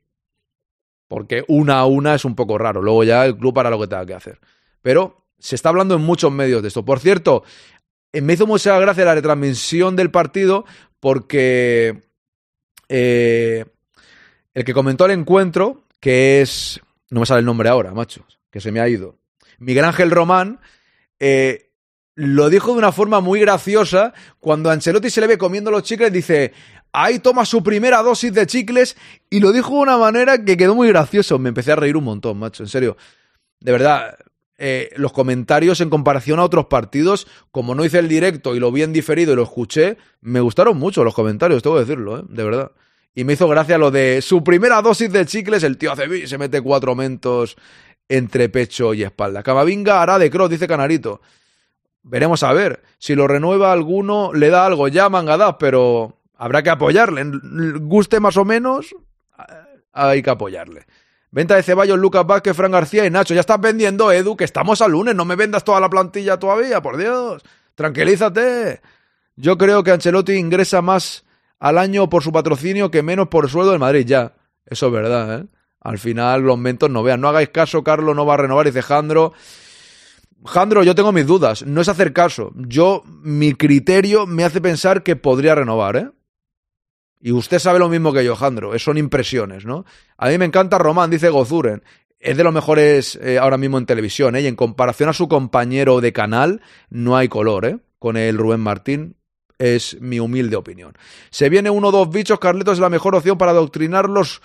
Porque 1.09 1.45
una 1.49 1.79
a 1.79 1.87
una 1.87 2.15
es 2.15 2.27
un 2.27 2.35
poco 2.35 2.59
raro. 2.59 2.83
Luego 2.83 3.03
ya 3.05 3.25
el 3.25 3.39
club 3.39 3.59
hará 3.59 3.71
lo 3.71 3.81
que 3.81 3.87
tenga 3.87 4.05
que 4.05 4.15
hacer. 4.15 4.41
Pero 4.83 5.25
se 5.39 5.55
está 5.55 5.71
hablando 5.71 5.95
en 5.95 6.03
muchos 6.03 6.31
medios 6.31 6.61
de 6.61 6.69
esto. 6.69 6.85
Por 6.85 7.01
cierto, 7.01 7.45
eh, 8.13 8.21
me 8.21 8.35
hizo 8.35 8.47
mucha 8.47 8.79
gracia 8.79 9.07
la 9.07 9.15
retransmisión 9.15 9.97
del 9.97 10.11
partido 10.11 10.67
porque 11.01 12.03
eh, 12.89 13.65
el 14.53 14.65
que 14.65 14.75
comentó 14.75 15.07
el 15.07 15.13
encuentro, 15.13 15.85
que 16.01 16.41
es. 16.41 16.81
No 17.11 17.21
me 17.21 17.27
sale 17.27 17.41
el 17.41 17.47
nombre 17.47 17.69
ahora, 17.69 17.93
macho, 17.93 18.25
que 18.51 18.61
se 18.61 18.73
me 18.73 18.81
ha 18.81 18.89
ido. 18.89 19.17
Miguel 19.59 19.85
Ángel 19.85 20.11
Román. 20.11 20.61
Eh, 21.19 21.71
lo 22.17 22.49
dijo 22.49 22.73
de 22.73 22.79
una 22.79 22.93
forma 22.93 23.21
muy 23.21 23.41
graciosa. 23.41 24.15
Cuando 24.39 24.71
Ancelotti 24.71 25.11
se 25.11 25.21
le 25.21 25.27
ve 25.27 25.39
comiendo 25.39 25.71
los 25.71 25.83
chicles, 25.83 26.13
dice: 26.13 26.53
Ahí 26.93 27.19
toma 27.19 27.45
su 27.45 27.63
primera 27.63 28.03
dosis 28.03 28.33
de 28.33 28.47
chicles 28.47 28.97
y 29.29 29.41
lo 29.41 29.51
dijo 29.51 29.71
de 29.71 29.81
una 29.81 29.99
manera 29.99 30.45
que 30.45 30.57
quedó 30.57 30.75
muy 30.75 30.89
gracioso. 30.89 31.39
Me 31.39 31.49
empecé 31.49 31.73
a 31.73 31.77
reír 31.77 31.97
un 31.97 32.05
montón, 32.05 32.39
macho, 32.39 32.63
en 32.63 32.69
serio. 32.69 32.97
De 33.59 33.73
verdad, 33.73 34.17
eh, 34.57 34.91
los 34.97 35.13
comentarios 35.13 35.81
en 35.81 35.91
comparación 35.91 36.39
a 36.39 36.45
otros 36.45 36.67
partidos, 36.67 37.27
como 37.51 37.75
no 37.75 37.85
hice 37.85 37.99
el 37.99 38.09
directo 38.09 38.55
y 38.55 38.61
lo 38.61 38.71
vi 38.71 38.83
en 38.83 38.93
diferido 38.93 39.33
y 39.33 39.37
lo 39.37 39.43
escuché, 39.43 39.97
me 40.21 40.41
gustaron 40.41 40.79
mucho 40.79 41.03
los 41.03 41.15
comentarios, 41.15 41.63
tengo 41.63 41.77
que 41.77 41.83
decirlo, 41.83 42.21
¿eh? 42.21 42.23
de 42.29 42.45
verdad. 42.45 42.73
Y 43.17 43.25
me 43.25 43.33
hizo 43.35 43.49
gracia 43.49 43.79
lo 43.79 43.91
de 43.91 44.23
su 44.23 44.45
primera 44.45 44.81
dosis 44.83 45.11
de 45.13 45.27
chicles, 45.27 45.63
el 45.63 45.77
tío 45.77 45.93
hace 45.93 46.27
se 46.27 46.39
mete 46.39 46.61
cuatro 46.61 46.95
mentos 46.95 47.57
entre 48.09 48.49
pecho 48.49 48.95
y 48.95 49.03
espalda. 49.03 49.43
Camavinga 49.43 50.03
hará 50.03 50.19
de 50.19 50.31
cross, 50.31 50.51
dice 50.51 50.69
Canarito. 50.69 51.21
Veremos 52.03 52.43
a 52.43 52.53
ver. 52.53 52.83
Si 52.99 53.15
lo 53.15 53.27
renueva 53.27 53.73
alguno, 53.73 54.33
le 54.33 54.51
da 54.51 54.67
algo 54.67 54.89
ya, 54.89 55.09
mangadas, 55.09 55.57
pero 55.59 56.21
habrá 56.37 56.63
que 56.63 56.71
apoyarle. 56.71 57.25
Guste 57.81 58.21
más 58.21 58.37
o 58.37 58.45
menos, 58.45 58.95
hay 59.93 60.23
que 60.23 60.31
apoyarle. 60.31 60.87
Venta 61.35 61.57
de 61.57 61.65
Ceballos, 61.65 61.99
Lucas 61.99 62.25
Vázquez, 62.25 62.57
Fran 62.57 62.71
García 62.71 63.05
y 63.05 63.11
Nacho. 63.11 63.35
Ya 63.35 63.41
estás 63.41 63.61
vendiendo, 63.61 64.13
Edu, 64.13 64.37
que 64.37 64.45
estamos 64.45 64.81
al 64.81 64.93
lunes. 64.93 65.17
No 65.17 65.25
me 65.25 65.35
vendas 65.35 65.65
toda 65.65 65.81
la 65.81 65.91
plantilla 65.91 66.39
todavía, 66.39 66.81
por 66.81 66.97
Dios. 66.97 67.43
Tranquilízate. 67.75 68.81
Yo 69.35 69.59
creo 69.59 69.83
que 69.83 69.91
Ancelotti 69.91 70.35
ingresa 70.35 70.81
más 70.81 71.25
al 71.59 71.79
año 71.79 72.09
por 72.09 72.23
su 72.23 72.31
patrocinio 72.31 72.93
que 72.93 73.03
menos 73.03 73.27
por 73.27 73.47
el 73.47 73.51
sueldo 73.51 73.73
del 73.73 73.81
Madrid. 73.81 74.07
Ya, 74.07 74.35
eso 74.65 74.87
es 74.87 74.93
verdad, 74.93 75.41
¿eh? 75.41 75.47
Al 75.81 75.99
final 75.99 76.43
los 76.43 76.57
mentos 76.57 76.89
no 76.89 77.03
vean. 77.03 77.21
No 77.21 77.27
hagáis 77.27 77.49
caso, 77.49 77.83
Carlos 77.83 78.15
no 78.15 78.25
va 78.25 78.35
a 78.35 78.37
renovar, 78.37 78.67
dice 78.67 78.83
Jandro. 78.83 79.33
Jandro, 80.45 80.85
yo 80.85 80.95
tengo 80.95 81.11
mis 81.11 81.27
dudas. 81.27 81.67
No 81.67 81.81
es 81.81 81.89
hacer 81.89 82.13
caso. 82.13 82.53
Yo, 82.55 83.03
mi 83.07 83.55
criterio 83.55 84.29
me 84.29 84.45
hace 84.45 84.61
pensar 84.61 85.03
que 85.03 85.17
podría 85.17 85.57
renovar, 85.57 85.97
¿eh? 85.97 86.11
Y 87.25 87.33
usted 87.33 87.59
sabe 87.59 87.79
lo 87.79 87.89
mismo 87.89 88.13
que 88.13 88.23
yo, 88.23 88.37
Jandro. 88.37 88.79
Son 88.79 88.99
impresiones, 88.99 89.65
¿no? 89.65 89.87
A 90.19 90.29
mí 90.29 90.37
me 90.37 90.45
encanta 90.45 90.77
Román, 90.77 91.09
dice 91.09 91.31
Gozuren. 91.31 91.83
Es 92.19 92.37
de 92.37 92.45
los 92.45 92.53
mejores 92.53 93.19
eh, 93.23 93.39
ahora 93.39 93.57
mismo 93.57 93.79
en 93.79 93.87
televisión, 93.87 94.37
¿eh? 94.37 94.43
Y 94.43 94.47
en 94.47 94.57
comparación 94.57 95.09
a 95.09 95.15
su 95.15 95.27
compañero 95.27 96.03
de 96.03 96.13
canal, 96.13 96.61
no 96.91 97.17
hay 97.17 97.29
color, 97.29 97.65
¿eh? 97.65 97.79
Con 97.99 98.19
el 98.19 98.37
Rubén 98.37 98.61
Martín, 98.61 99.17
es 99.57 99.99
mi 100.03 100.21
humilde 100.21 100.57
opinión. 100.57 100.99
Se 101.31 101.49
viene 101.49 101.71
uno 101.71 101.89
o 101.89 101.93
dos 101.93 102.11
bichos, 102.11 102.39
Carletos 102.39 102.75
es 102.75 102.81
la 102.81 102.91
mejor 102.91 103.15
opción 103.15 103.39
para 103.39 103.53
adoctrinarlos 103.53 104.43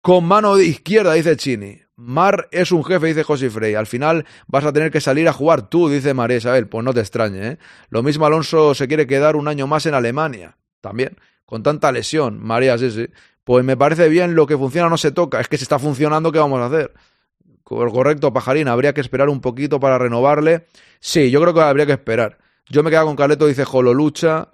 con 0.00 0.24
mano 0.24 0.58
izquierda, 0.58 1.12
dice 1.12 1.36
Chini. 1.36 1.78
Mar 1.94 2.48
es 2.52 2.72
un 2.72 2.82
jefe, 2.86 3.08
dice 3.08 3.22
José 3.22 3.50
Frey. 3.50 3.74
Al 3.74 3.86
final 3.86 4.24
vas 4.46 4.64
a 4.64 4.72
tener 4.72 4.90
que 4.90 5.02
salir 5.02 5.28
a 5.28 5.34
jugar 5.34 5.68
tú, 5.68 5.90
dice 5.90 6.14
María 6.14 6.38
Isabel. 6.38 6.68
Pues 6.68 6.82
no 6.86 6.94
te 6.94 7.00
extrañe, 7.00 7.46
¿eh? 7.46 7.58
Lo 7.90 8.02
mismo 8.02 8.24
Alonso 8.24 8.74
se 8.74 8.88
quiere 8.88 9.06
quedar 9.06 9.36
un 9.36 9.46
año 9.46 9.66
más 9.66 9.84
en 9.84 9.92
Alemania. 9.92 10.56
También 10.80 11.18
con 11.50 11.64
tanta 11.64 11.90
lesión, 11.90 12.40
María, 12.40 12.78
sí, 12.78 12.92
sí. 12.92 13.08
Pues 13.42 13.64
me 13.64 13.76
parece 13.76 14.08
bien, 14.08 14.36
lo 14.36 14.46
que 14.46 14.56
funciona 14.56 14.88
no 14.88 14.96
se 14.96 15.10
toca. 15.10 15.40
Es 15.40 15.48
que 15.48 15.58
si 15.58 15.64
está 15.64 15.80
funcionando, 15.80 16.30
¿qué 16.30 16.38
vamos 16.38 16.60
a 16.60 16.66
hacer? 16.66 16.94
Correcto, 17.64 18.32
Pajarín, 18.32 18.68
habría 18.68 18.94
que 18.94 19.00
esperar 19.00 19.28
un 19.28 19.40
poquito 19.40 19.80
para 19.80 19.98
renovarle. 19.98 20.68
Sí, 21.00 21.28
yo 21.32 21.40
creo 21.40 21.52
que 21.52 21.60
habría 21.60 21.86
que 21.86 21.92
esperar. 21.92 22.38
Yo 22.68 22.84
me 22.84 22.90
quedo 22.90 23.04
con 23.04 23.16
Carleto, 23.16 23.48
dice 23.48 23.64
Jololucha. 23.64 24.50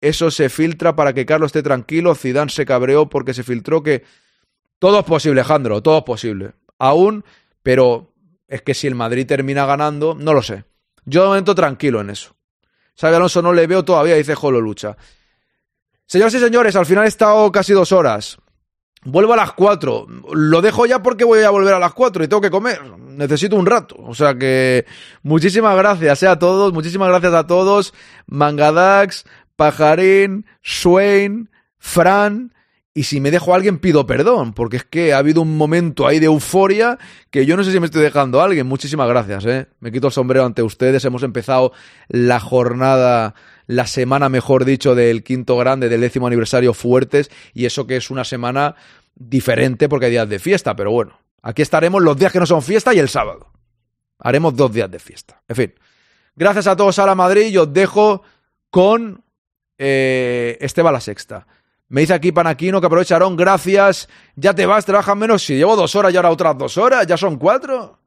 Eso 0.00 0.30
se 0.30 0.48
filtra 0.48 0.96
para 0.96 1.12
que 1.12 1.26
Carlos 1.26 1.48
esté 1.48 1.62
tranquilo. 1.62 2.14
Zidane 2.14 2.50
se 2.50 2.64
cabreó 2.64 3.10
porque 3.10 3.34
se 3.34 3.42
filtró 3.42 3.82
que 3.82 4.02
todo 4.78 5.00
es 5.00 5.04
posible, 5.04 5.42
Alejandro, 5.42 5.82
todo 5.82 5.98
es 5.98 6.04
posible. 6.04 6.52
Aún, 6.78 7.22
pero 7.62 8.14
es 8.48 8.62
que 8.62 8.72
si 8.72 8.86
el 8.86 8.94
Madrid 8.94 9.26
termina 9.26 9.66
ganando, 9.66 10.14
no 10.18 10.32
lo 10.32 10.40
sé. 10.40 10.64
Yo 11.04 11.20
de 11.20 11.28
momento 11.28 11.54
tranquilo 11.54 12.00
en 12.00 12.08
eso. 12.08 12.34
Xavi 12.98 13.14
Alonso 13.14 13.42
no 13.42 13.52
le 13.52 13.66
veo 13.66 13.84
todavía, 13.84 14.14
dice 14.14 14.34
Jolo 14.34 14.60
Lucha. 14.60 14.96
Señoras 16.06 16.34
y 16.34 16.38
señores, 16.38 16.76
al 16.76 16.86
final 16.86 17.04
he 17.04 17.08
estado 17.08 17.50
casi 17.50 17.72
dos 17.72 17.92
horas. 17.92 18.38
Vuelvo 19.04 19.34
a 19.34 19.36
las 19.36 19.52
cuatro. 19.52 20.06
Lo 20.32 20.60
dejo 20.60 20.84
ya 20.84 21.02
porque 21.02 21.24
voy 21.24 21.40
a 21.42 21.50
volver 21.50 21.74
a 21.74 21.78
las 21.78 21.94
cuatro 21.94 22.24
y 22.24 22.28
tengo 22.28 22.40
que 22.40 22.50
comer. 22.50 22.80
Necesito 22.98 23.56
un 23.56 23.66
rato. 23.66 23.96
O 23.98 24.14
sea 24.14 24.36
que 24.36 24.84
muchísimas 25.22 25.76
gracias 25.76 26.22
eh, 26.24 26.28
a 26.28 26.38
todos. 26.38 26.72
Muchísimas 26.72 27.08
gracias 27.08 27.32
a 27.32 27.46
todos. 27.46 27.94
Mangadax, 28.26 29.24
Pajarín, 29.54 30.46
Swain, 30.62 31.50
Fran. 31.78 32.52
Y 32.94 33.04
si 33.04 33.20
me 33.20 33.30
dejo 33.30 33.52
a 33.52 33.56
alguien, 33.56 33.78
pido 33.78 34.06
perdón, 34.06 34.54
porque 34.54 34.78
es 34.78 34.84
que 34.84 35.12
ha 35.12 35.18
habido 35.18 35.42
un 35.42 35.56
momento 35.58 36.06
ahí 36.06 36.18
de 36.18 36.26
euforia 36.26 36.98
que 37.30 37.44
yo 37.44 37.54
no 37.54 37.62
sé 37.62 37.70
si 37.70 37.78
me 37.78 37.84
estoy 37.84 38.02
dejando 38.02 38.40
a 38.40 38.44
alguien. 38.46 38.66
Muchísimas 38.66 39.06
gracias, 39.06 39.44
¿eh? 39.44 39.66
Me 39.80 39.92
quito 39.92 40.06
el 40.06 40.14
sombrero 40.14 40.46
ante 40.46 40.62
ustedes. 40.62 41.04
Hemos 41.04 41.22
empezado 41.22 41.72
la 42.08 42.40
jornada, 42.40 43.34
la 43.66 43.86
semana, 43.86 44.28
mejor 44.28 44.64
dicho, 44.64 44.94
del 44.94 45.22
quinto 45.22 45.56
grande, 45.56 45.88
del 45.88 46.00
décimo 46.00 46.26
aniversario 46.26 46.74
fuertes, 46.74 47.30
y 47.52 47.66
eso 47.66 47.86
que 47.86 47.96
es 47.96 48.10
una 48.10 48.24
semana 48.24 48.76
diferente 49.14 49.88
porque 49.88 50.06
hay 50.06 50.12
días 50.12 50.28
de 50.28 50.38
fiesta, 50.38 50.76
pero 50.76 50.90
bueno, 50.90 51.18
aquí 51.42 51.62
estaremos 51.62 52.02
los 52.02 52.16
días 52.16 52.32
que 52.32 52.40
no 52.40 52.46
son 52.46 52.62
fiesta 52.62 52.94
y 52.94 52.98
el 52.98 53.08
sábado. 53.08 53.50
Haremos 54.18 54.56
dos 54.56 54.72
días 54.72 54.90
de 54.90 54.98
fiesta. 54.98 55.42
En 55.48 55.56
fin, 55.56 55.74
gracias 56.34 56.66
a 56.66 56.76
todos 56.76 56.98
a 56.98 57.06
la 57.06 57.14
Madrid 57.14 57.48
y 57.48 57.58
os 57.58 57.72
dejo 57.72 58.22
con 58.70 59.22
eh, 59.78 60.56
Esteban 60.60 60.92
la 60.92 61.00
Sexta. 61.00 61.46
Me 61.88 62.00
dice 62.00 62.14
aquí 62.14 62.32
Panaquino 62.32 62.80
que 62.80 62.86
aprovecharon, 62.86 63.36
gracias. 63.36 64.08
Ya 64.34 64.54
te 64.54 64.66
vas, 64.66 64.84
trabajas 64.84 65.16
menos. 65.16 65.42
Si 65.44 65.54
llevo 65.54 65.76
dos 65.76 65.94
horas 65.94 66.12
y 66.12 66.16
ahora 66.16 66.30
otras 66.30 66.58
dos 66.58 66.76
horas, 66.78 67.06
ya 67.06 67.16
son 67.16 67.36
cuatro. 67.36 67.98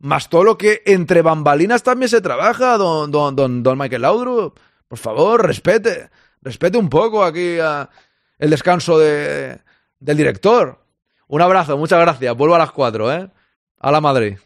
Más 0.00 0.28
todo 0.28 0.44
lo 0.44 0.58
que 0.58 0.82
entre 0.84 1.22
bambalinas 1.22 1.82
también 1.82 2.08
se 2.08 2.20
trabaja, 2.20 2.76
don, 2.76 3.10
don, 3.10 3.34
don, 3.36 3.62
don 3.62 3.78
Michael 3.78 4.02
Laudrup. 4.02 4.58
Por 4.92 4.98
favor, 4.98 5.46
respete. 5.46 6.10
Respete 6.42 6.76
un 6.76 6.90
poco 6.90 7.24
aquí 7.24 7.58
a 7.58 7.88
el 8.38 8.50
descanso 8.50 8.98
de, 8.98 9.58
del 9.98 10.16
director. 10.18 10.84
Un 11.28 11.40
abrazo, 11.40 11.78
muchas 11.78 11.98
gracias. 11.98 12.36
Vuelvo 12.36 12.56
a 12.56 12.58
las 12.58 12.72
cuatro, 12.72 13.10
¿eh? 13.10 13.30
A 13.78 13.90
la 13.90 14.02
Madrid. 14.02 14.36